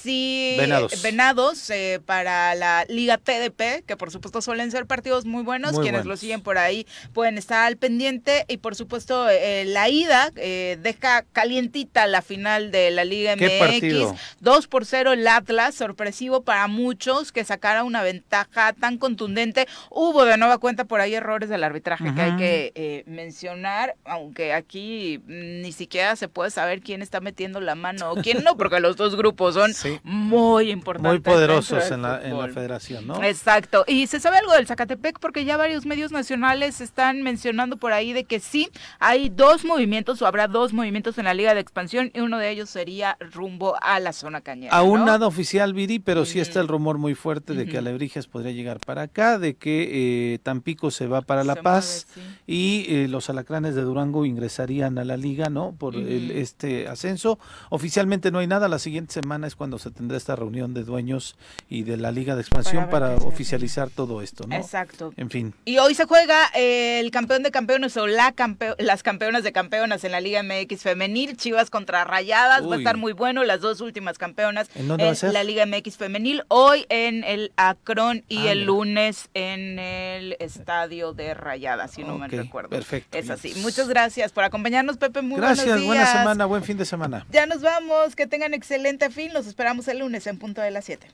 y 0.05 0.57
Venados, 1.03 1.71
eh, 1.71 2.01
para 2.05 2.57
la 2.57 2.85
Liga 2.89 3.19
TDP, 3.19 3.85
que 3.87 3.97
por 3.97 4.11
supuesto 4.11 4.43
suelen 4.43 4.73
ser 4.73 4.87
partidos 4.87 5.27
muy 5.27 5.45
buenos. 5.45 5.79
quienes 5.79 6.07
lo 6.07 6.17
siguen 6.17 6.41
por 6.41 6.59
ahí 6.59 6.87
pueden 7.13 7.39
estar 7.39 7.65
al 7.65 7.77
pendiente 7.77 8.45
y 8.49 8.57
por 8.57 8.75
supuesto 8.75 9.29
eh, 9.29 9.65
la 9.65 9.87
eh, 9.89 10.79
deja 10.83 11.23
calientita 11.33 12.07
la 12.09 12.21
final 12.21 12.73
de 12.73 12.91
la 12.91 13.05
Liga 13.05 13.37
MX. 13.37 14.13
2 14.41 14.67
por 14.67 14.85
0 14.85 15.13
el 15.13 15.27
Atlas, 15.27 15.75
sorpresivo 15.77 16.43
para 16.43 16.67
muchos 16.67 17.31
que 17.31 17.45
sacara 17.45 17.85
una 17.85 18.03
ventaja 18.03 18.73
tan 18.73 18.99
contundente. 18.99 19.69
Hubo 19.89 20.25
de 20.25 20.37
nueva 20.37 20.59
cuenta 20.59 20.85
por 20.85 21.01
ahí 21.01 21.15
errores 21.15 21.49
del 21.49 21.63
arbitraje 21.63 22.13
que 22.13 22.21
hay 22.21 22.37
que 22.37 23.05
mencionar, 23.07 23.95
aunque 24.05 24.53
aquí 24.53 25.21
ni 25.27 25.71
siquiera 25.71 26.17
se 26.17 26.27
puede 26.29 26.51
saber 26.51 26.81
quién 26.81 27.03
está 27.03 27.21
metiendo 27.21 27.61
la 27.61 27.77
mano 27.77 28.11
o 28.11 28.17
quién 28.17 28.43
no, 28.43 28.57
porque 28.57 28.81
los 28.81 28.97
dos 28.97 29.15
grupos 29.15 29.28
son 29.37 30.01
muy 30.03 30.71
importantes. 30.71 31.13
Muy 31.13 31.21
poderosos 31.21 31.91
en 31.91 32.03
la, 32.03 32.23
en 32.23 32.39
la 32.39 32.49
federación, 32.49 33.07
¿no? 33.07 33.23
Exacto. 33.23 33.85
Y 33.87 34.07
se 34.07 34.21
sabe 34.21 34.39
algo 34.39 34.53
del 34.53 34.67
Zacatepec 34.67 35.19
porque 35.21 35.45
ya 35.45 35.57
varios 35.57 35.87
medios 35.87 36.13
nacionales 36.13 36.81
están 36.81 37.23
mencionando 37.23 37.77
por 37.77 37.93
ahí 37.93 38.13
de 38.13 38.25
que 38.25 38.41
sí, 38.41 38.71
hay 38.99 39.29
dos 39.29 39.65
movimientos 39.65 40.23
o 40.23 40.27
habrá 40.27 40.49
dos 40.49 40.73
movimientos 40.73 41.19
en 41.19 41.25
la 41.25 41.35
Liga 41.35 41.55
de 41.55 41.61
Expansión 41.61 42.11
y 42.15 42.21
uno 42.21 42.39
de 42.39 42.51
ellos 42.51 42.71
sería 42.71 43.17
rumbo 43.33 43.77
a 43.81 44.01
la 44.01 44.13
zona 44.13 44.41
cañera. 44.41 44.77
Aún 44.77 45.05
nada 45.05 45.27
oficial, 45.27 45.75
Viri, 45.75 45.99
pero 45.99 46.25
sí 46.25 46.41
está 46.41 46.61
el 46.61 46.69
rumor 46.69 46.99
muy 46.99 47.15
fuerte 47.15 47.55
de 47.55 47.67
que 47.67 47.79
Alebrijes 47.79 48.27
podría 48.27 48.53
llegar 48.53 48.81
para 48.81 49.03
acá, 49.03 49.39
de 49.39 49.55
que 49.55 50.35
eh, 50.35 50.39
Tampico 50.43 50.91
se 50.91 51.07
va 51.07 51.23
para 51.23 51.45
La 51.45 51.57
Paz 51.57 52.07
y 52.47 52.87
eh, 52.89 53.09
los 53.09 53.31
alacranes 53.31 53.75
de 53.75 53.83
Durango 53.83 54.25
ingresarían 54.25 54.99
a 54.99 55.05
la 55.05 55.17
liga, 55.17 55.49
¿no? 55.51 55.75
Por 55.79 55.97
este 55.97 56.89
ascenso. 56.89 57.39
Oficialmente 57.71 58.31
no 58.31 58.39
hay 58.39 58.47
nada, 58.47 58.69
la 58.69 58.79
siguiente 58.79 59.13
semana 59.23 59.47
es 59.47 59.57
cuando 59.57 59.79
se 59.79 59.91
tendrá 59.91 60.17
esta 60.17 60.37
reunión 60.37 60.75
de 60.75 60.85
dueños 60.85 61.37
y 61.69 61.83
de 61.83 61.97
la 61.97 62.13
Liga 62.13 62.37
de 62.37 62.43
Expansión 62.43 62.89
para, 62.89 63.17
oficializar 63.17 63.91
todo 63.91 64.23
esto, 64.23 64.47
¿no? 64.47 64.55
Exacto. 64.55 65.13
En 65.17 65.31
fin. 65.31 65.55
Y 65.65 65.79
hoy 65.79 65.95
se 65.95 66.05
juega 66.05 66.47
el 66.55 67.11
campeón 67.11 67.43
de 67.43 67.51
campeones 67.51 67.97
o 67.97 68.07
la 68.07 68.35
las 68.79 69.03
campeonas 69.03 69.43
de 69.43 69.53
campeones 69.53 70.05
en 70.05 70.13
la 70.13 70.21
Liga 70.21 70.43
MX 70.43 70.83
femenil, 70.83 71.37
Chivas 71.37 71.71
contra 71.71 72.05
Rayadas, 72.05 72.69
va 72.69 72.77
a 72.77 72.79
estar 72.79 72.97
muy 72.97 73.13
bueno, 73.13 73.45
las 73.45 73.61
dos 73.61 73.81
últimas 73.81 74.19
campeonas 74.19 74.69
en, 74.75 74.89
la 74.89 75.45
Liga 75.45 75.67
MX 75.67 75.97
femenil, 75.97 76.45
hoy 76.49 76.87
en 76.89 77.25
el 77.25 77.53
Acron 77.57 78.25
y 78.29 78.49
ah, 78.49 78.53
el 78.53 78.65
lunes 78.65 79.31
en 79.35 79.79
el 79.79 80.37
Estadio 80.39 81.13
de 81.13 81.35
Rayadas, 81.35 81.93
si 81.93 82.05
no 82.05 82.19
me 82.19 82.29
recuerdo. 82.29 82.71
Perfecto. 82.71 83.17
Es 83.17 83.31
así. 83.31 83.55
Muchas 83.57 83.89
gracias 83.89 84.33
por 84.33 84.45
acompañarnos, 84.45 84.97
Pepe, 84.97 85.23
muy 85.23 85.39
gracias, 85.39 85.67
buenos 85.67 85.81
días. 85.83 85.87
buena 85.87 86.13
semana, 86.13 86.45
buen 86.45 86.63
fin 86.63 86.77
de 86.77 86.85
semana. 86.85 87.27
Ya 87.31 87.47
nos 87.47 87.63
vamos, 87.63 88.15
que 88.15 88.27
tengan 88.27 88.55
excelente 88.55 88.98
fin, 89.11 89.33
los 89.33 89.47
esperamos 89.47 89.89
el 89.89 90.01
lunes 90.01 90.27
en 90.27 90.39
punto 90.39 90.61
de 90.61 90.71
las 90.71 90.85
7. 90.85 91.09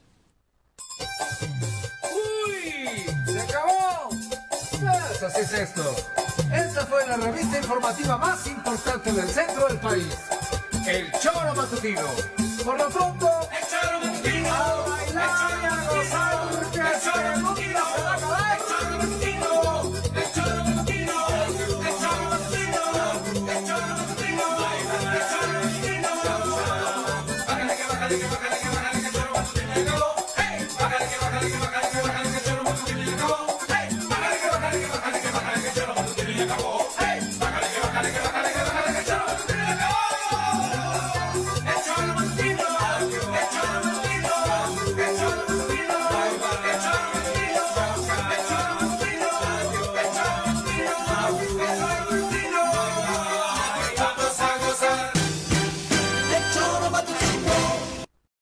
¡Uy! 2.11 3.05
¡Se 3.25 3.39
acabó! 3.39 4.09
Pues 4.09 5.23
así 5.23 5.41
es 5.41 5.53
esto. 5.53 5.95
Esta 6.53 6.85
fue 6.85 7.05
la 7.07 7.17
revista 7.17 7.57
informativa 7.57 8.17
más 8.17 8.47
importante 8.47 9.11
del 9.11 9.29
centro 9.29 9.67
del 9.67 9.79
país. 9.79 10.17
El 10.87 11.11
Choro 11.19 11.55
Matutino. 11.55 12.07
Por 12.63 12.77
lo 12.77 12.89
pronto, 12.89 13.49
el 13.51 13.67
Choro 13.67 13.99
Matutino. 13.99 14.53
A 14.53 14.87
bailar 14.87 15.51
y 15.61 15.65
a 15.65 15.87
gozar 15.87 16.49
el 16.73 17.01
Choro 17.01 17.37
Matutino 17.41 18.14